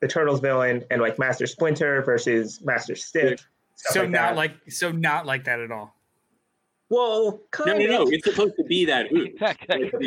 the 0.00 0.08
turtles 0.08 0.40
villain 0.40 0.84
and 0.90 1.00
like 1.00 1.18
Master 1.18 1.46
Splinter 1.46 2.02
versus 2.02 2.60
Master 2.62 2.94
Stick 2.94 3.38
stuff 3.74 3.92
So 3.94 4.00
like 4.02 4.10
not 4.10 4.18
that. 4.30 4.36
like 4.36 4.52
so 4.70 4.92
not 4.92 5.26
like 5.26 5.44
that 5.44 5.60
at 5.60 5.70
all. 5.70 5.94
Well, 6.88 7.22
no, 7.32 7.40
kind 7.50 7.78
no, 7.80 7.86
no. 7.86 8.02
of. 8.02 8.12
It's 8.12 8.24
supposed 8.24 8.54
to 8.58 8.62
be 8.64 8.84
that. 8.84 9.10
Ooh. 9.12 9.26
It's 9.26 9.38
supposed 9.90 9.90
to 9.90 9.98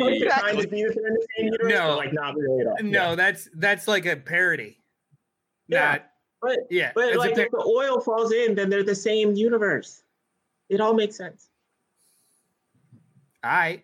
be 0.68 0.82
the 0.84 0.94
the 0.94 1.26
same 1.36 1.44
universe, 1.46 1.70
No. 1.72 1.96
like 1.96 2.12
not 2.14 2.34
really 2.36 2.62
at 2.62 2.66
all. 2.68 2.76
No, 2.82 3.10
Yeah. 3.10 3.14
that's 3.16 3.50
that's 3.54 3.86
like 3.86 4.06
a 4.06 4.16
parody. 4.16 4.78
Yeah, 5.68 5.92
Not 5.92 6.06
but 6.40 6.58
yeah. 6.70 6.92
but 6.94 7.16
like 7.16 7.34
par- 7.34 7.44
if 7.44 7.50
the 7.50 7.58
oil 7.64 8.00
falls 8.00 8.32
in, 8.32 8.54
then 8.54 8.70
they're 8.70 8.82
the 8.82 8.94
same 8.94 9.34
universe. 9.34 10.02
It 10.70 10.80
all 10.80 10.94
makes 10.94 11.16
sense. 11.16 11.49
All 13.44 13.50
right. 13.50 13.82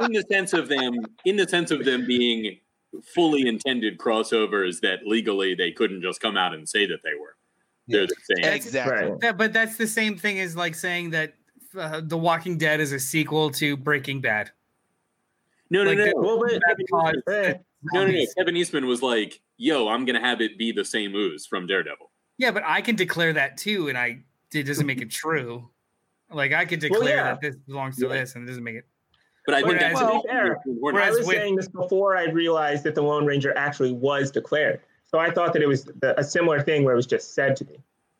in 0.00 0.12
the 0.12 0.24
sense 0.30 0.52
of 0.52 0.68
them, 0.68 0.94
in 1.24 1.36
the 1.36 1.46
sense 1.48 1.70
of 1.70 1.84
them 1.84 2.06
being 2.06 2.58
fully 3.14 3.46
intended 3.46 3.98
crossovers 3.98 4.80
that 4.80 5.00
legally 5.06 5.54
they 5.54 5.70
couldn't 5.72 6.02
just 6.02 6.20
come 6.20 6.36
out 6.36 6.54
and 6.54 6.68
say 6.68 6.86
that 6.86 7.00
they 7.04 7.14
were. 7.20 7.34
They're 7.88 8.06
the 8.06 8.14
same. 8.36 8.52
Exactly. 8.52 9.10
Right. 9.10 9.20
That, 9.20 9.38
but 9.38 9.52
that's 9.52 9.76
the 9.76 9.86
same 9.86 10.16
thing 10.16 10.40
as 10.40 10.56
like 10.56 10.74
saying 10.74 11.10
that 11.10 11.34
uh, 11.78 12.00
The 12.04 12.16
Walking 12.16 12.58
Dead 12.58 12.80
is 12.80 12.92
a 12.92 12.98
sequel 12.98 13.50
to 13.52 13.76
Breaking 13.76 14.20
Bad. 14.20 14.50
No, 15.70 15.84
no, 15.84 15.90
Like 15.90 15.98
no. 15.98 16.12
Well, 16.16 16.38
but 16.40 16.50
That 16.52 16.76
caused- 16.90 17.62
No, 17.92 18.06
no, 18.06 18.10
no. 18.10 18.24
Kevin 18.36 18.56
Eastman 18.56 18.86
was 18.86 19.02
like, 19.02 19.40
"Yo, 19.58 19.88
I'm 19.88 20.04
gonna 20.04 20.20
have 20.20 20.40
it 20.40 20.58
be 20.58 20.72
the 20.72 20.84
same 20.84 21.14
ooze 21.14 21.46
from 21.46 21.66
Daredevil." 21.66 22.10
Yeah, 22.38 22.50
but 22.50 22.62
I 22.64 22.80
can 22.80 22.96
declare 22.96 23.32
that 23.34 23.56
too, 23.56 23.88
and 23.88 23.96
I 23.98 24.20
it 24.52 24.62
doesn't 24.64 24.86
make 24.86 25.00
it 25.00 25.10
true. 25.10 25.68
Like 26.30 26.52
I 26.52 26.64
could 26.64 26.80
declare 26.80 27.16
yeah. 27.16 27.22
that 27.24 27.40
this 27.40 27.56
belongs 27.56 27.96
to 27.98 28.06
Yeah. 28.06 28.14
this, 28.14 28.34
and 28.34 28.44
it 28.44 28.46
doesn't 28.48 28.64
make 28.64 28.76
it. 28.76 28.86
But 29.44 29.54
I 29.54 29.58
think 29.62 29.78
Whereas- 29.78 29.98
that's 29.98 30.12
to 30.12 30.22
be 30.22 30.28
fair, 30.28 30.56
I 30.56 30.60
whereas 30.66 31.16
was 31.18 31.26
with- 31.26 31.36
saying 31.36 31.56
this 31.56 31.68
before 31.68 32.16
I 32.16 32.24
realized 32.24 32.82
that 32.84 32.94
the 32.96 33.02
Lone 33.02 33.24
Ranger 33.26 33.56
actually 33.56 33.92
was 33.92 34.30
declared. 34.30 34.80
So 35.04 35.18
I 35.20 35.30
thought 35.30 35.52
that 35.52 35.62
it 35.62 35.68
was 35.68 35.84
the, 35.84 36.18
a 36.18 36.24
similar 36.24 36.60
thing 36.60 36.82
where 36.82 36.92
it 36.94 36.96
was 36.96 37.06
just 37.06 37.34
said 37.34 37.54
to 37.56 37.64
me. 37.66 37.78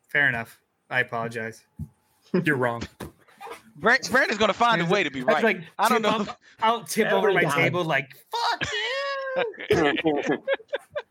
Fair 0.08 0.28
enough. 0.28 0.60
I 0.88 1.00
apologize. 1.00 1.64
You're 2.44 2.56
wrong. 2.56 2.82
Brand, 3.78 4.08
Brandon's 4.10 4.38
gonna 4.38 4.52
find 4.52 4.80
a 4.80 4.86
way 4.86 5.02
to 5.02 5.10
be 5.10 5.22
right. 5.22 5.42
like 5.42 5.60
I 5.78 5.88
don't 5.88 6.00
know. 6.02 6.10
up- 6.10 6.40
I'll 6.60 6.84
tip 6.84 7.10
over 7.12 7.32
my 7.32 7.42
time. 7.42 7.58
table 7.58 7.84
like 7.84 8.14
fuck 8.30 8.68
you. 8.72 10.38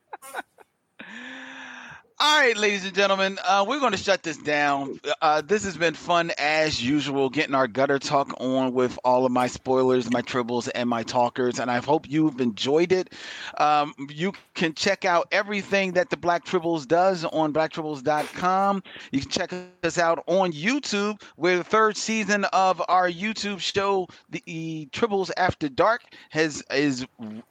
All 2.26 2.40
right, 2.40 2.58
ladies 2.58 2.84
and 2.84 2.96
gentlemen, 2.96 3.38
uh, 3.48 3.64
we're 3.68 3.80
going 3.80 3.92
to 3.92 4.00
shut 4.00 4.24
this 4.24 4.38
down. 4.38 5.00
Uh, 5.22 5.42
this 5.42 5.64
has 5.64 5.78
been 5.78 5.94
fun 5.94 6.32
as 6.40 6.84
usual, 6.84 7.30
getting 7.30 7.54
our 7.54 7.68
gutter 7.68 8.00
talk 8.00 8.34
on 8.42 8.74
with 8.74 8.98
all 9.04 9.28
of 9.28 9.32
my 9.32 9.46
spoilers, 9.46 10.10
my 10.10 10.24
tribbles, 10.24 10.68
and 10.74 10.90
my 10.90 11.04
talkers. 11.04 11.60
And 11.60 11.70
I 11.70 11.78
hope 11.78 12.10
you've 12.10 12.42
enjoyed 12.42 12.92
it. 12.92 13.14
Um, 13.60 13.94
you 14.10 14.34
can 14.56 14.74
check 14.74 15.06
out 15.06 15.28
everything 15.32 15.92
that 15.92 16.10
the 16.10 16.18
Black 16.18 16.44
Tribbles 16.46 16.88
does 16.88 17.26
on 17.26 17.54
blacktribbles.com. 17.54 18.82
You 19.12 19.22
can 19.22 19.30
check 19.30 19.54
us 19.84 20.00
out 20.00 20.24
on 20.26 20.52
YouTube. 20.52 21.22
We're 21.38 21.58
the 21.58 21.64
third 21.64 21.96
season 21.96 22.46
of 22.46 22.82
our 22.90 23.08
YouTube 23.08 23.60
show, 23.60 24.08
the 24.32 24.90
Tribbles 24.92 25.30
After 25.38 25.70
Dark, 25.70 26.02
has 26.32 26.64
is 26.72 27.06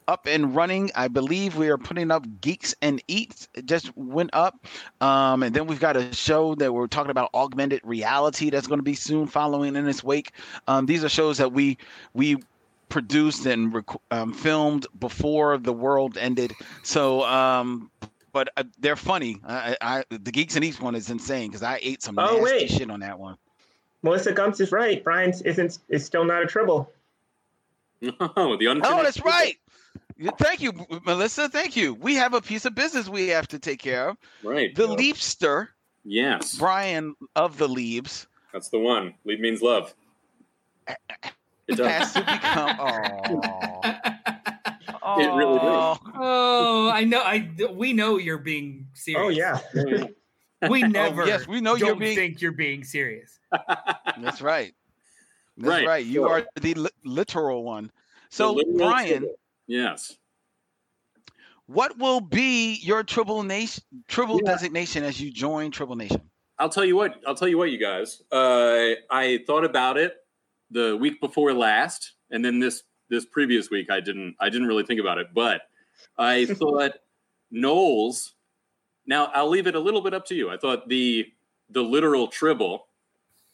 up 0.09 0.27
and 0.27 0.57
running. 0.57 0.91
I 0.97 1.07
believe 1.07 1.57
we 1.57 1.69
are 1.69 1.79
putting 1.79 2.11
up 2.11 2.27
Geeks 2.41 2.75
and 2.83 3.01
Eats. 3.07 3.47
It 3.55 3.67
just 3.67 3.97
went 3.97 4.31
up. 4.33 4.64
Um, 5.01 5.43
and 5.43 5.55
then 5.55 5.67
we've 5.67 5.81
got 5.81 5.97
a 5.97 6.13
show 6.15 6.55
that 6.57 6.73
we're 6.73 6.87
talking 6.87 7.11
about 7.11 7.31
augmented 7.35 7.81
reality 7.85 8.51
that's 8.51 8.67
going 8.67 8.79
to 8.79 8.85
be 8.85 8.95
soon 8.95 9.27
following 9.27 9.77
in 9.77 9.89
its 9.89 10.03
wake. 10.05 10.33
Um, 10.69 10.87
these 10.87 11.05
are 11.05 11.09
shows 11.09 11.39
that 11.39 11.53
we 11.53 11.79
we 12.15 12.39
produced 12.89 13.47
and 13.47 13.75
rec- 13.75 14.01
um, 14.11 14.33
filmed 14.33 14.87
before 15.01 15.59
the 15.59 15.73
world 15.73 16.17
ended. 16.17 16.53
So, 16.83 17.25
um, 17.25 17.91
but 18.33 18.49
uh, 18.57 18.65
they're 18.79 18.97
funny. 18.97 19.41
I, 19.47 19.77
I, 19.81 20.05
the 20.11 20.31
Geeks 20.31 20.55
and 20.57 20.65
Eats 20.65 20.81
one 20.81 20.95
is 20.95 21.11
insane 21.11 21.49
because 21.49 21.63
I 21.63 21.79
ate 21.83 22.03
some 22.03 22.19
Oh, 22.19 22.39
nasty 22.39 22.43
wait. 22.43 22.71
shit 22.71 22.91
on 22.91 23.01
that 23.01 23.19
one. 23.19 23.37
Melissa 24.03 24.33
Gumps 24.33 24.61
is 24.61 24.71
right. 24.71 25.03
Brian 25.03 25.33
isn't 25.45 25.79
is 25.89 26.05
still 26.05 26.25
not 26.25 26.43
a 26.43 26.47
trouble. 26.47 26.93
Oh, 28.21 28.57
the 28.59 28.67
unfinished. 28.67 28.93
Oh, 28.93 29.03
that's 29.03 29.25
right. 29.25 29.57
Yeah, 30.17 30.31
Thank 30.39 30.61
you, 30.63 30.73
Melissa. 31.05 31.49
Thank 31.49 31.77
you. 31.77 31.95
We 31.95 32.15
have 32.17 32.35
a 32.35 32.41
piece 32.41 32.65
of 32.65 32.75
business 32.75 33.09
we 33.09 33.29
have 33.29 33.49
to 33.49 33.59
take 33.59 33.81
care 33.81 34.11
of. 34.11 34.17
Right. 34.43 34.75
The 34.75 34.89
yeah. 34.89 34.97
Leapster, 34.97 35.69
Yes, 36.05 36.57
Brian 36.57 37.15
of 37.35 37.57
the 37.59 37.67
Leaves, 37.69 38.27
that's 38.53 38.69
the 38.69 38.79
one. 38.79 39.15
Lead 39.25 39.41
means 39.41 39.63
love. 39.63 39.95
It 41.67 41.77
does. 41.77 41.87
has 41.89 42.13
to 42.13 42.21
become. 42.21 42.77
Oh, 45.07 45.21
It 45.21 45.27
really 45.37 45.59
does. 45.59 45.99
oh, 46.15 46.91
I 46.91 47.05
know. 47.05 47.21
I 47.21 47.51
we 47.73 47.93
know 47.93 48.17
you're 48.19 48.39
being 48.39 48.87
serious. 48.95 49.23
Oh 49.23 49.29
yeah. 49.29 50.07
We 50.71 50.83
oh, 50.83 50.87
never. 50.87 51.23
Oh, 51.23 51.27
yes, 51.27 51.47
we 51.47 51.61
know 51.61 51.77
don't 51.77 51.87
you're 51.89 51.97
being- 51.97 52.17
think 52.17 52.41
you're 52.41 52.53
being 52.53 52.85
serious. 52.85 53.39
That's 54.19 54.41
right. 54.41 54.73
That's 55.59 55.69
Right, 55.69 55.87
right. 55.87 56.07
You 56.07 56.23
sure. 56.23 56.29
are 56.31 56.47
the 56.61 56.73
li- 56.75 56.91
literal 57.05 57.65
one. 57.65 57.91
So, 58.31 58.59
Brian, 58.77 59.19
tribble. 59.21 59.35
Yes. 59.67 60.17
what 61.67 61.97
will 61.99 62.21
be 62.21 62.75
your 62.83 63.03
Tribble 63.03 63.43
Nation 63.43 63.83
Tribble 64.09 64.41
Yeah. 64.45 64.53
designation 64.53 65.03
as 65.05 65.19
you 65.21 65.31
join 65.31 65.71
Tribble 65.71 65.97
Nation? 65.97 66.21
I'll 66.59 66.69
tell 66.69 66.85
you 66.85 66.95
what. 66.97 67.21
I'll 67.27 67.35
tell 67.35 67.49
you 67.49 67.57
what, 67.59 67.71
you 67.71 67.79
guys. 67.79 68.23
Uh, 68.31 68.91
I 69.11 69.43
thought 69.47 69.65
about 69.65 69.97
it 69.97 70.15
the 70.71 70.97
week 70.97 71.21
before 71.21 71.53
last, 71.55 72.13
and 72.31 72.45
then 72.45 72.61
this 72.61 72.83
this 73.09 73.25
previous 73.25 73.71
week, 73.71 73.91
I 73.91 74.01
didn't. 74.01 74.37
I 74.41 74.51
didn't 74.51 74.67
really 74.69 74.85
think 74.85 75.01
about 75.01 75.19
it, 75.19 75.29
but 75.35 75.63
I 76.19 76.45
thought 76.61 76.93
Knowles. 77.51 78.35
Now 79.07 79.27
I'll 79.35 79.49
leave 79.49 79.67
it 79.67 79.75
a 79.75 79.81
little 79.81 80.01
bit 80.03 80.13
up 80.15 80.27
to 80.27 80.35
you. 80.35 80.51
I 80.51 80.57
thought 80.59 80.89
the 80.89 81.27
the 81.71 81.83
literal 81.83 82.29
Tribble, 82.29 82.87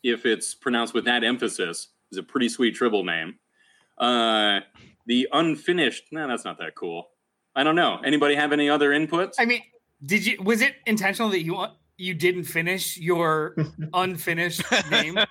if 0.03 0.27
it's 0.27 0.55
pronounced 0.55 0.93
with 0.95 1.05
that 1.05 1.23
emphasis, 1.25 1.89
is 2.11 2.19
a 2.19 2.23
pretty 2.25 2.49
sweet 2.49 2.75
Tribble 2.75 3.05
name. 3.05 3.39
Uh, 3.99 4.61
the 5.11 5.29
unfinished. 5.33 6.05
No, 6.13 6.29
that's 6.29 6.45
not 6.45 6.57
that 6.59 6.77
cool. 6.77 7.09
I 7.57 7.65
don't 7.65 7.75
know. 7.75 7.99
Anybody 8.05 8.37
have 8.37 8.53
any 8.53 8.71
other 8.71 8.91
inputs? 8.91 9.35
I 9.41 9.45
mean, 9.45 9.61
did 10.07 10.25
you? 10.25 10.41
Was 10.41 10.61
it 10.63 10.77
intentional 10.87 11.29
that 11.31 11.43
you? 11.43 11.67
You 11.97 12.15
didn't 12.15 12.45
finish 12.45 12.97
your 12.97 13.57
unfinished 13.93 14.63
name. 14.91 15.19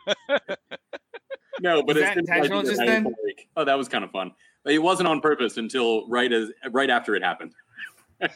No, 1.62 1.84
but 1.84 1.98
Was 1.98 1.98
as 1.98 2.04
that 2.04 2.14
soon 2.14 2.24
as 2.24 2.30
I 2.30 2.36
intentional 2.36 2.64
just 2.64 2.78
then? 2.78 3.04
like, 3.04 3.50
oh, 3.58 3.66
that 3.66 3.78
was 3.78 3.90
kind 3.90 4.06
of 4.06 4.12
fun. 4.12 4.32
It 4.66 4.82
wasn't 4.82 5.10
on 5.10 5.20
purpose 5.20 5.58
until 5.58 6.08
right 6.08 6.32
as 6.32 6.50
right 6.72 6.90
after 6.90 7.16
it 7.16 7.22
happened. 7.22 7.52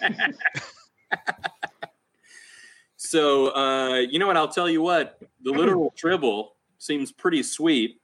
so 2.98 3.56
uh, 3.56 4.00
you 4.00 4.20
know 4.20 4.28
what? 4.28 4.36
I'll 4.36 4.50
tell 4.50 4.70
you 4.70 4.82
what. 4.82 5.22
The 5.42 5.52
literal 5.52 5.92
tribble 5.96 6.58
seems 6.80 7.14
pretty 7.14 7.44
sweet. 7.44 8.02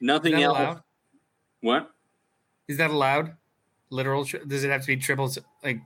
Nothing 0.00 0.34
else. 0.34 0.56
allowed? 0.56 0.82
What? 1.62 1.90
Is 2.68 2.76
that 2.78 2.90
allowed? 2.90 3.36
Literal? 3.90 4.24
Tri- 4.24 4.40
does 4.46 4.64
it 4.64 4.70
have 4.70 4.80
to 4.82 4.86
be 4.88 4.96
Tribbles? 4.96 5.38
Like, 5.62 5.80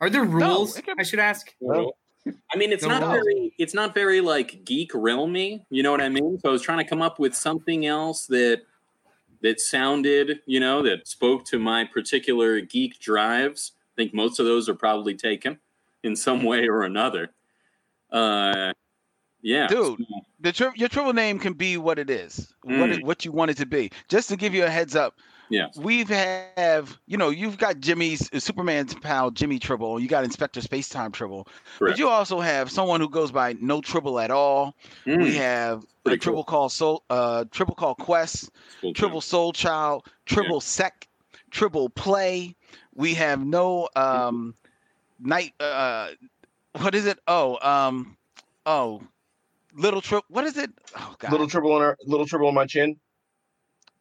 are 0.00 0.10
there 0.10 0.24
rules? 0.24 0.76
it 0.76 0.84
can- 0.84 0.98
I 0.98 1.02
should 1.02 1.18
ask. 1.20 1.54
No. 1.60 1.92
I 2.52 2.56
mean, 2.56 2.72
it's 2.72 2.82
No 2.82 2.88
not 2.98 3.02
rules. 3.02 3.12
very. 3.24 3.54
It's 3.58 3.74
not 3.74 3.94
very 3.94 4.20
like 4.20 4.64
geek 4.64 4.92
realmy. 4.92 5.64
You 5.70 5.82
know 5.82 5.90
what 5.90 6.00
I 6.00 6.08
mean? 6.08 6.38
So 6.40 6.48
I 6.48 6.52
was 6.52 6.62
trying 6.62 6.78
to 6.78 6.84
come 6.84 7.00
up 7.02 7.18
with 7.18 7.34
something 7.34 7.86
else 7.86 8.26
that 8.26 8.62
that 9.42 9.58
sounded, 9.60 10.40
you 10.44 10.60
know, 10.60 10.82
that 10.82 11.08
spoke 11.08 11.44
to 11.46 11.58
my 11.58 11.84
particular 11.84 12.60
geek 12.60 12.98
drives. 13.00 13.72
I 13.96 14.02
think 14.02 14.12
most 14.14 14.38
of 14.38 14.44
those 14.46 14.68
are 14.68 14.74
probably 14.74 15.14
taken 15.14 15.58
in 16.02 16.14
some 16.14 16.42
way 16.42 16.68
or 16.68 16.82
another. 16.82 17.30
Uh, 18.10 18.72
yeah, 19.42 19.66
Dude. 19.68 20.04
The 20.40 20.52
tri- 20.52 20.72
your 20.76 20.88
Tribble 20.90 21.14
name 21.14 21.38
can 21.38 21.54
be 21.54 21.78
what 21.78 21.98
it 21.98 22.10
is, 22.10 22.52
what 22.62 22.74
Mm. 22.90 22.98
it, 22.98 23.04
what 23.04 23.24
you 23.24 23.32
want 23.32 23.50
it 23.50 23.56
to 23.58 23.66
be. 23.66 23.90
Just 24.08 24.28
to 24.28 24.36
give 24.36 24.52
you 24.54 24.64
a 24.64 24.70
heads 24.70 24.94
up, 24.94 25.14
yes, 25.50 25.82
we've 25.82 26.08
have 26.08 26.98
you 27.06 27.16
know 27.16 27.30
you've 27.30 27.58
got 27.58 27.80
Jimmy's 27.80 28.06
uh, 28.32 28.40
Superman's 28.40 28.68
pal 28.72 29.10
Jimmy 29.10 29.40
Tribble, 29.40 29.84
you 29.88 29.96
got 30.08 30.24
Inspector 30.24 30.60
Spacetime 30.60 31.12
Tribble, 31.12 31.46
but 31.84 31.96
you 31.98 32.08
also 32.08 32.40
have 32.40 32.70
someone 32.70 33.00
who 33.00 33.08
goes 33.08 33.30
by 33.32 33.54
No 33.60 33.80
Tribble 33.80 34.18
at 34.20 34.30
all. 34.30 34.74
We 35.14 35.32
Mm, 35.32 35.34
have 35.34 35.84
a 36.06 36.16
pretty 36.18 36.18
Tribble 36.18 36.44
cool. 36.44 36.44
called 36.44 36.72
Soul, 36.72 37.04
uh, 37.10 37.44
Tribble 37.50 37.74
Call 37.74 37.94
Quest, 37.94 38.50
cool 38.80 38.94
too. 38.94 39.00
Tribble 39.00 39.20
Soul 39.20 39.52
Child, 39.52 40.06
Tribble 40.26 40.60
Sec, 40.60 41.08
Tribble 41.50 41.90
Play. 41.90 42.56
We 42.94 43.14
have 43.14 43.44
no 43.44 43.88
um 43.96 44.54
night. 45.18 45.54
Uh, 45.60 46.10
what 46.80 46.94
is 46.94 47.06
it? 47.06 47.18
Oh, 47.26 47.58
um, 47.66 48.16
oh, 48.66 49.02
little 49.74 50.00
trip. 50.00 50.24
What 50.28 50.44
is 50.44 50.56
it? 50.56 50.70
Oh 50.96 51.14
God. 51.18 51.30
Little 51.30 51.48
triple 51.48 51.72
on 51.72 51.82
our 51.82 51.96
little 52.06 52.26
triple 52.26 52.48
on 52.48 52.54
my 52.54 52.66
chin. 52.66 52.98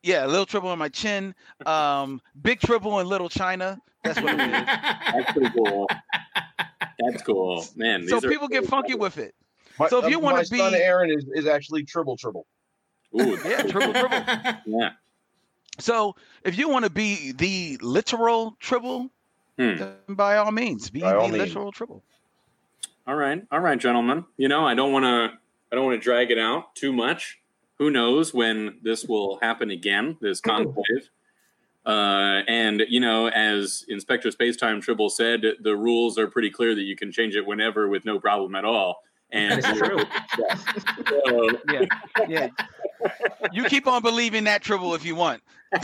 Yeah, 0.04 0.26
little 0.26 0.46
trouble 0.46 0.70
on 0.70 0.78
my 0.80 0.90
chin. 0.90 1.34
Um, 1.66 2.22
big 2.42 2.60
trouble 2.60 3.00
in 3.00 3.08
Little 3.08 3.30
China. 3.30 3.80
That's 4.04 4.22
what 4.22 4.34
it 4.34 4.40
is. 4.40 4.50
That's 4.66 5.32
pretty 5.34 5.50
cool. 5.50 5.88
That's 7.00 7.22
cool, 7.24 7.66
man. 7.76 8.08
so 8.08 8.16
these 8.16 8.26
are 8.26 8.30
people 8.30 8.48
get 8.48 8.66
funky 8.66 8.94
titles. 8.94 9.02
with 9.16 9.18
it. 9.26 9.36
My, 9.78 9.88
So 9.90 10.04
if 10.04 10.10
you 10.10 10.18
uh, 10.18 10.22
wanna 10.22 10.38
my 10.38 10.44
son 10.44 10.74
Aaron 10.76 11.10
is, 11.12 11.26
is 11.34 11.46
actually 11.48 11.84
triple 11.86 12.18
triple. 12.18 12.46
Ooh, 13.20 13.38
Yeah, 13.46 13.62
triple 13.64 13.94
trouble. 13.94 14.18
yeah. 14.66 14.90
So 15.80 16.16
if 16.44 16.58
you 16.58 16.68
want 16.70 16.84
to 16.86 16.92
be 16.92 17.32
the 17.32 17.78
literal 17.82 18.56
trouble, 18.60 19.10
Hmm. 19.58 19.76
by 20.08 20.38
all 20.38 20.52
means, 20.52 20.90
be 20.90 21.02
By 21.02 21.14
all 21.16 21.28
the 21.28 21.34
means. 21.38 21.50
literal 21.50 21.72
trouble. 21.72 22.04
All 23.08 23.16
right, 23.16 23.42
all 23.52 23.60
right, 23.60 23.78
gentlemen. 23.80 24.24
You 24.38 24.48
know, 24.50 24.66
I 24.66 24.74
don't 24.76 24.92
want 24.94 25.04
to, 25.04 25.38
I 25.72 25.76
don't 25.76 25.86
want 25.86 26.00
to 26.00 26.04
drag 26.04 26.32
it 26.32 26.38
out 26.38 26.76
too 26.76 26.94
much. 26.94 27.40
Who 27.80 27.90
knows 27.90 28.34
when 28.34 28.78
this 28.84 29.06
will 29.06 29.40
happen 29.42 29.72
again? 29.72 30.18
This 30.22 30.42
conclave. 30.42 31.10
Uh, 31.86 32.44
and 32.48 32.84
you 32.90 33.00
know, 33.00 33.30
as 33.30 33.86
Inspector 33.88 34.30
Spacetime 34.30 34.82
Tribble 34.82 35.10
said, 35.10 35.44
the 35.62 35.76
rules 35.76 36.18
are 36.18 36.28
pretty 36.28 36.50
clear 36.50 36.76
that 36.76 36.84
you 36.84 36.98
can 36.98 37.12
change 37.12 37.36
it 37.36 37.46
whenever 37.46 37.88
with 37.88 38.04
no 38.06 38.20
problem 38.20 38.54
at 38.56 38.66
all. 38.66 39.02
And 39.32 39.64
That's 39.64 39.78
true. 39.78 40.00
So, 41.08 41.50
Yeah, 41.72 41.86
yeah. 42.28 42.50
You 43.52 43.64
keep 43.64 43.88
on 43.88 44.02
believing 44.02 44.44
that 44.44 44.62
Tribble 44.62 44.94
if 44.96 45.06
you 45.06 45.16
want. 45.16 45.42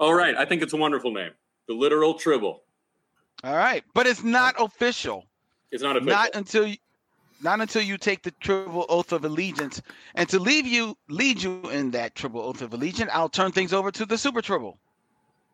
all 0.00 0.14
right, 0.14 0.34
I 0.34 0.44
think 0.46 0.62
it's 0.62 0.72
a 0.72 0.76
wonderful 0.76 1.12
name. 1.12 1.32
The 1.66 1.74
literal 1.74 2.14
Tribble. 2.14 2.62
All 3.44 3.56
right, 3.56 3.84
but 3.94 4.06
it's 4.06 4.22
not 4.24 4.54
official. 4.58 5.26
It's 5.70 5.82
not 5.82 5.96
official. 5.96 6.12
Not 6.12 6.34
until 6.34 6.66
you, 6.66 6.76
not 7.42 7.60
until 7.60 7.82
you 7.82 7.98
take 7.98 8.22
the 8.22 8.30
Tribble 8.32 8.86
oath 8.88 9.12
of 9.12 9.24
allegiance. 9.24 9.80
And 10.14 10.28
to 10.30 10.38
leave 10.38 10.66
you, 10.66 10.96
lead 11.08 11.42
you 11.42 11.60
in 11.70 11.90
that 11.92 12.14
Tribble 12.14 12.40
oath 12.40 12.62
of 12.62 12.72
allegiance, 12.72 13.10
I'll 13.12 13.28
turn 13.28 13.52
things 13.52 13.72
over 13.72 13.90
to 13.92 14.06
the 14.06 14.18
super 14.18 14.42
Tribble. 14.42 14.78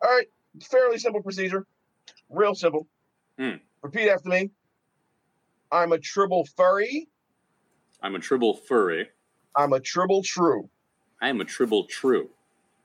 All 0.02 0.10
right, 0.10 0.26
fairly 0.62 0.98
simple 0.98 1.22
procedure, 1.22 1.66
real 2.28 2.54
simple. 2.54 2.86
Hmm. 3.38 3.56
Repeat 3.82 4.10
after 4.10 4.28
me. 4.28 4.50
I'm 5.70 5.92
a 5.92 5.98
Tribble 5.98 6.46
furry. 6.56 7.08
I'm 8.02 8.14
a 8.14 8.18
Tribble 8.18 8.54
furry. 8.54 9.08
I'm 9.56 9.72
a 9.72 9.80
Tribble 9.80 10.22
true. 10.22 10.68
I 11.20 11.28
am 11.28 11.40
a 11.40 11.44
Tribble 11.44 11.84
true 11.86 12.28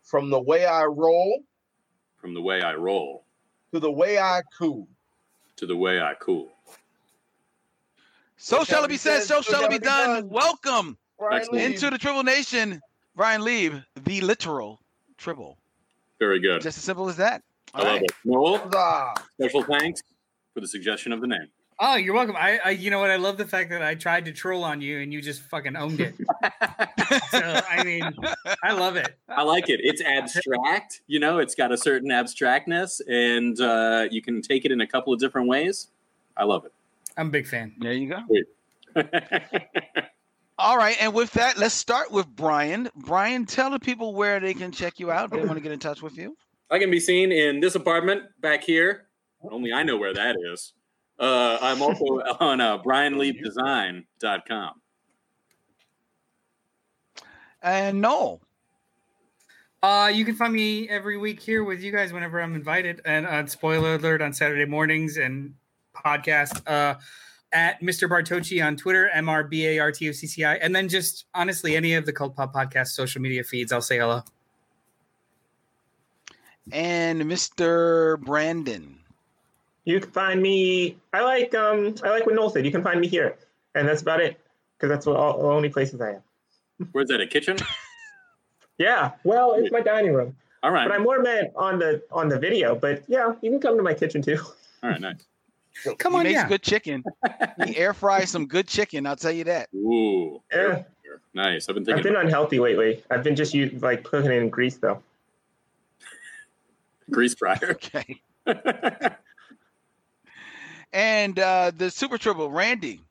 From 0.04 0.30
the 0.30 0.40
way 0.40 0.66
I 0.66 0.84
roll 0.86 1.44
from 2.18 2.34
the 2.34 2.42
way 2.42 2.62
I 2.62 2.76
roll 2.76 3.24
to 3.74 3.80
the 3.80 3.92
way 3.92 4.18
I 4.20 4.42
cool. 4.58 4.88
to 5.58 5.66
the 5.66 5.76
way 5.78 6.02
I 6.02 6.14
cool. 6.16 6.50
So 8.42 8.64
shall 8.64 8.86
it 8.86 8.88
be 8.88 8.96
said, 8.96 9.24
so 9.24 9.42
shall 9.42 9.66
it 9.66 9.70
be 9.70 9.80
done. 9.80 10.30
Welcome 10.30 10.98
Brian 11.20 11.42
Excellent. 11.42 11.62
Lee. 11.62 11.74
into 11.74 11.90
the 11.90 11.98
Tribble 11.98 12.24
Nation, 12.24 12.80
Brian 13.14 13.44
Lieb, 13.44 13.74
the 14.06 14.22
literal 14.22 14.80
Tribble. 15.18 15.58
Very 16.20 16.40
good. 16.40 16.62
Just 16.62 16.78
as 16.78 16.84
simple 16.86 17.10
as 17.10 17.18
that. 17.18 17.44
I 17.74 17.80
All 17.80 17.86
love 17.86 18.02
it. 18.02 18.12
Noel, 18.24 18.58
Huzzah. 18.58 19.14
special 19.34 19.64
thanks 19.64 20.02
for 20.54 20.62
the 20.62 20.68
suggestion 20.70 21.12
of 21.12 21.20
the 21.20 21.28
name. 21.28 21.48
Oh, 21.82 21.98
you're 21.98 22.14
welcome. 22.14 22.38
I, 22.38 22.60
I, 22.64 22.70
you 22.70 22.90
know 22.92 23.00
what? 23.00 23.12
I 23.12 23.18
love 23.18 23.38
the 23.38 23.46
fact 23.46 23.72
that 23.72 23.82
I 23.82 23.94
tried 23.96 24.24
to 24.26 24.32
troll 24.32 24.64
on 24.64 24.80
you 24.80 25.00
and 25.00 25.12
you 25.12 25.22
just 25.22 25.42
fucking 25.42 25.76
owned 25.76 26.00
it. 26.00 26.16
so, 27.32 27.62
I 27.70 27.84
mean, 27.84 28.10
I 28.64 28.72
love 28.72 28.96
it. 28.96 29.18
I 29.28 29.44
like 29.44 29.68
it. 29.68 29.82
It's 29.84 30.02
abstract. 30.02 31.02
You 31.08 31.20
know, 31.20 31.40
it's 31.40 31.56
got 31.56 31.74
a 31.74 31.78
certain 31.78 32.10
abstractness, 32.10 33.02
and 33.10 33.60
uh, 33.60 34.08
you 34.10 34.22
can 34.22 34.42
take 34.42 34.64
it 34.64 34.72
in 34.72 34.80
a 34.80 34.88
couple 34.88 35.12
of 35.12 35.20
different 35.20 35.50
ways. 35.50 35.88
I 36.38 36.46
love 36.46 36.66
I'm 37.20 37.28
a 37.28 37.32
big 37.32 37.48
fan. 37.48 37.74
There 37.80 37.92
you 37.92 38.08
go. 38.08 38.20
All 40.58 40.78
right, 40.78 40.96
and 41.02 41.14
with 41.14 41.32
that, 41.34 41.58
let's 41.58 41.74
start 41.74 42.12
with 42.12 42.28
Brian. 42.28 42.90
Brian, 42.96 43.46
tell 43.46 43.70
the 43.70 43.80
people 43.80 44.16
where 44.16 44.40
they 44.40 44.54
can 44.54 44.72
check 44.72 45.00
you 45.00 45.12
out. 45.12 45.26
If 45.26 45.32
they 45.32 45.46
want 45.46 45.56
to 45.56 45.62
get 45.62 45.74
in 45.74 45.80
touch 45.80 46.02
with 46.02 46.18
you. 46.18 46.38
I 46.72 46.80
can 46.80 46.90
be 46.90 47.00
seen 47.00 47.34
in 47.34 47.60
this 47.60 47.76
apartment 47.76 48.24
back 48.40 48.64
here. 48.64 49.08
Only 49.42 49.74
I 49.74 49.84
know 49.84 49.98
where 49.98 50.14
that 50.14 50.38
is. 50.54 50.72
Uh, 51.20 51.58
I'm 51.62 51.82
also 51.82 52.06
on 52.40 52.62
uh, 52.62 52.82
BrianLeapDesign.com. 52.84 54.74
And 57.62 58.00
Noel. 58.02 58.42
Uh, 59.84 60.10
you 60.14 60.24
can 60.24 60.36
find 60.36 60.54
me 60.54 60.88
every 60.88 61.18
week 61.18 61.42
here 61.42 61.66
with 61.66 61.82
you 61.82 61.92
guys 61.92 62.14
whenever 62.14 62.42
I'm 62.42 62.56
invited, 62.56 63.02
and 63.04 63.28
on 63.28 63.48
spoiler 63.48 63.96
alert 63.96 64.22
on 64.22 64.32
Saturday 64.32 64.66
mornings 64.66 65.18
and 65.18 65.56
podcast. 65.94 66.62
Uh, 66.68 66.96
at 67.52 67.82
Mr. 67.82 68.08
Bartocci 68.08 68.64
on 68.64 68.76
Twitter, 68.76 69.10
M 69.10 69.28
R 69.28 69.44
B 69.44 69.66
A 69.68 69.80
R 69.80 69.92
T 69.92 70.08
O 70.08 70.12
C 70.12 70.28
C 70.28 70.44
I, 70.44 70.56
and 70.56 70.76
then 70.76 70.88
just 70.88 71.26
honestly 71.34 71.76
any 71.76 71.96
of 71.96 72.06
the 72.06 72.14
Cult 72.14 72.36
Pop 72.36 72.54
podcast 72.54 72.90
social 72.90 73.22
media 73.22 73.44
feeds. 73.44 73.72
I'll 73.72 73.82
say 73.82 73.98
hello. 73.98 74.22
And 76.72 77.22
Mr. 77.24 78.20
Brandon. 78.22 79.00
You 79.86 80.00
can 80.00 80.12
find 80.12 80.42
me. 80.42 80.98
I 81.14 81.22
like 81.22 81.56
um 81.56 81.96
I 82.04 82.10
like 82.10 82.26
what 82.26 82.36
Noel 82.36 82.50
said. 82.52 82.66
You 82.66 82.72
can 82.72 82.84
find 82.84 83.00
me 83.02 83.08
here, 83.08 83.36
and 83.74 83.88
that's 83.88 84.04
about 84.04 84.22
it. 84.22 84.40
Because 84.78 84.90
that's 84.90 85.06
what 85.06 85.16
all, 85.16 85.40
the 85.40 85.48
only 85.48 85.70
places 85.70 86.00
I 86.00 86.12
am. 86.12 86.22
Where's 86.92 87.10
that? 87.10 87.22
A 87.22 87.28
kitchen? 87.28 87.58
Yeah. 88.78 89.12
Well, 89.26 89.56
it's 89.56 89.74
my 89.74 89.82
dining 89.82 90.14
room, 90.14 90.38
All 90.64 90.72
right. 90.72 90.88
but 90.88 90.96
I'm 90.96 91.04
more 91.04 91.20
meant 91.22 91.52
on 91.58 91.80
the 91.80 92.02
on 92.14 92.30
the 92.30 92.40
video. 92.40 92.76
But 92.76 93.04
yeah, 93.10 93.34
you 93.42 93.52
can 93.52 93.60
come 93.60 93.76
to 93.76 93.84
my 93.84 93.94
kitchen 93.94 94.22
too. 94.22 94.38
All 94.82 94.90
right. 94.90 95.02
Nice. 95.02 95.26
Come 95.98 96.14
he 96.14 96.18
on, 96.18 96.24
makes 96.24 96.34
yeah. 96.34 96.48
good 96.48 96.62
chicken. 96.64 97.04
he 97.66 97.76
air 97.78 97.94
fries 97.94 98.30
some 98.30 98.46
good 98.48 98.68
chicken. 98.68 99.06
I'll 99.06 99.16
tell 99.16 99.32
you 99.32 99.44
that. 99.46 99.70
Ooh. 99.76 100.42
Yeah. 100.52 100.84
Nice. 101.34 101.70
I've 101.70 101.76
been 101.76 101.90
I've 101.92 102.04
been 102.04 102.14
about 102.14 102.26
unhealthy 102.26 102.60
lately. 102.60 103.04
I've 103.10 103.24
been 103.24 103.36
just 103.36 103.54
u- 103.54 103.78
like 103.82 104.04
cooking 104.04 104.32
in 104.32 104.50
grease 104.50 104.78
though. 104.78 105.02
grease 107.10 107.36
fryer. 107.36 107.58
Okay. 107.72 108.20
And 110.92 111.38
uh 111.38 111.72
the 111.78 111.90
Super 111.92 112.18
Tribble, 112.18 112.50
Randy. 112.52 113.02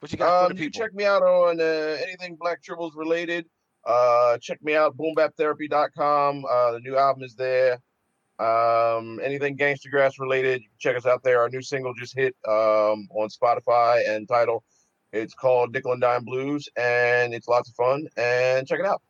What 0.00 0.10
you 0.12 0.18
got 0.18 0.26
for 0.26 0.50
Um, 0.52 0.56
the 0.56 0.62
you 0.64 0.70
people? 0.70 0.80
check 0.86 0.94
me 0.94 1.04
out 1.04 1.22
on 1.22 1.60
uh, 1.60 1.64
anything 2.02 2.36
Black 2.36 2.62
Tribbles 2.62 2.92
related. 2.96 3.46
Uh, 3.84 4.36
check 4.38 4.62
me 4.62 4.74
out, 4.74 4.96
boombaptherapy.com. 4.96 6.44
Uh, 6.50 6.72
the 6.72 6.80
new 6.80 6.96
album 6.96 7.22
is 7.22 7.34
there. 7.34 7.78
Um, 8.40 9.20
anything 9.22 9.56
Gangstagrass 9.56 10.18
related, 10.18 10.62
you 10.62 10.68
can 10.68 10.78
check 10.78 10.96
us 10.96 11.04
out 11.04 11.22
there. 11.22 11.40
Our 11.40 11.50
new 11.50 11.60
single 11.60 11.92
just 11.92 12.16
hit 12.16 12.34
um, 12.48 13.08
on 13.10 13.28
Spotify 13.28 14.08
and 14.08 14.26
Tidal. 14.26 14.64
It's 15.12 15.34
called 15.34 15.72
Nickel 15.72 15.92
and 15.92 16.00
Dime 16.00 16.24
Blues, 16.24 16.68
and 16.76 17.34
it's 17.34 17.48
lots 17.48 17.68
of 17.68 17.74
fun. 17.74 18.06
And 18.16 18.66
check 18.66 18.80
it 18.80 18.86
out. 18.86 19.02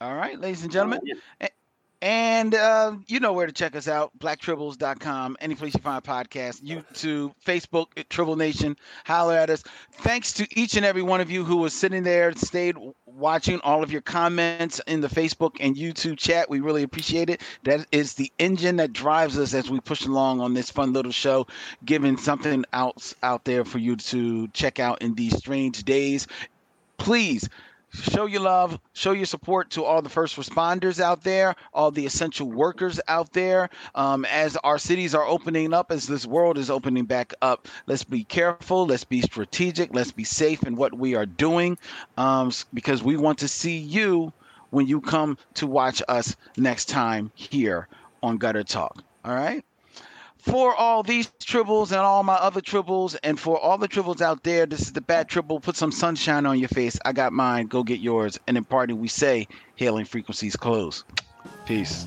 All 0.00 0.14
right, 0.14 0.38
ladies 0.38 0.62
and 0.62 0.72
gentlemen. 0.72 1.00
And 2.02 2.54
uh, 2.54 2.96
you 3.06 3.20
know 3.20 3.32
where 3.32 3.46
to 3.46 3.52
check 3.52 3.74
us 3.74 3.88
out, 3.88 4.10
blacktribbles.com, 4.18 5.36
any 5.40 5.54
place 5.54 5.72
you 5.72 5.80
find 5.80 5.98
a 5.98 6.06
podcast, 6.06 6.62
YouTube, 6.62 7.32
Facebook, 7.44 7.86
Tribble 8.10 8.36
Nation, 8.36 8.76
holler 9.06 9.34
at 9.34 9.48
us. 9.48 9.62
Thanks 9.92 10.32
to 10.34 10.46
each 10.58 10.76
and 10.76 10.84
every 10.84 11.00
one 11.00 11.22
of 11.22 11.30
you 11.30 11.42
who 11.42 11.56
was 11.56 11.72
sitting 11.72 12.02
there, 12.02 12.34
stayed 12.34 12.76
watching 13.06 13.60
all 13.60 13.82
of 13.82 13.90
your 13.90 14.02
comments 14.02 14.78
in 14.86 15.00
the 15.00 15.08
Facebook 15.08 15.56
and 15.58 15.74
YouTube 15.74 16.18
chat. 16.18 16.50
We 16.50 16.60
really 16.60 16.82
appreciate 16.82 17.30
it. 17.30 17.40
That 17.62 17.86
is 17.92 18.12
the 18.14 18.30
engine 18.38 18.76
that 18.76 18.92
drives 18.92 19.38
us 19.38 19.54
as 19.54 19.70
we 19.70 19.80
push 19.80 20.04
along 20.04 20.42
on 20.42 20.52
this 20.52 20.70
fun 20.70 20.92
little 20.92 21.12
show, 21.12 21.46
giving 21.86 22.18
something 22.18 22.66
else 22.74 23.14
out 23.22 23.44
there 23.44 23.64
for 23.64 23.78
you 23.78 23.96
to 23.96 24.48
check 24.48 24.78
out 24.78 25.00
in 25.00 25.14
these 25.14 25.36
strange 25.38 25.82
days. 25.84 26.26
Please 26.98 27.48
show 28.02 28.26
your 28.26 28.42
love, 28.42 28.78
show 28.92 29.12
your 29.12 29.26
support 29.26 29.70
to 29.70 29.84
all 29.84 30.02
the 30.02 30.08
first 30.08 30.36
responders 30.36 31.00
out 31.00 31.22
there, 31.22 31.54
all 31.72 31.90
the 31.90 32.06
essential 32.06 32.50
workers 32.50 33.00
out 33.08 33.32
there. 33.32 33.70
Um, 33.94 34.24
as 34.26 34.56
our 34.58 34.78
cities 34.78 35.14
are 35.14 35.24
opening 35.24 35.72
up, 35.72 35.90
as 35.90 36.06
this 36.06 36.26
world 36.26 36.58
is 36.58 36.70
opening 36.70 37.04
back 37.04 37.34
up, 37.42 37.68
let's 37.86 38.04
be 38.04 38.24
careful, 38.24 38.86
let's 38.86 39.04
be 39.04 39.22
strategic, 39.22 39.94
let's 39.94 40.12
be 40.12 40.24
safe 40.24 40.62
in 40.64 40.76
what 40.76 40.96
we 40.96 41.14
are 41.14 41.26
doing, 41.26 41.78
um, 42.16 42.52
because 42.74 43.02
we 43.02 43.16
want 43.16 43.38
to 43.38 43.48
see 43.48 43.76
you 43.78 44.32
when 44.70 44.86
you 44.86 45.00
come 45.00 45.38
to 45.54 45.66
watch 45.66 46.02
us 46.08 46.36
next 46.56 46.86
time 46.86 47.30
here 47.34 47.88
on 48.22 48.38
Gutter 48.38 48.64
Talk. 48.64 49.02
All 49.24 49.34
right. 49.34 49.64
For 50.46 50.72
all 50.76 51.02
these 51.02 51.26
tribbles 51.42 51.88
and 51.88 51.98
all 51.98 52.22
my 52.22 52.34
other 52.34 52.60
tribbles, 52.60 53.16
and 53.24 53.38
for 53.38 53.58
all 53.58 53.78
the 53.78 53.88
tribbles 53.88 54.20
out 54.20 54.44
there, 54.44 54.64
this 54.64 54.82
is 54.82 54.92
the 54.92 55.00
bad 55.00 55.28
tribble. 55.28 55.58
Put 55.58 55.74
some 55.74 55.90
sunshine 55.90 56.46
on 56.46 56.60
your 56.60 56.68
face. 56.68 56.96
I 57.04 57.12
got 57.12 57.32
mine. 57.32 57.66
Go 57.66 57.82
get 57.82 57.98
yours. 57.98 58.38
And 58.46 58.56
in 58.56 58.62
party, 58.62 58.92
we 58.92 59.08
say, 59.08 59.48
hailing 59.74 60.04
frequencies 60.04 60.54
close. 60.54 61.02
Peace. 61.66 62.06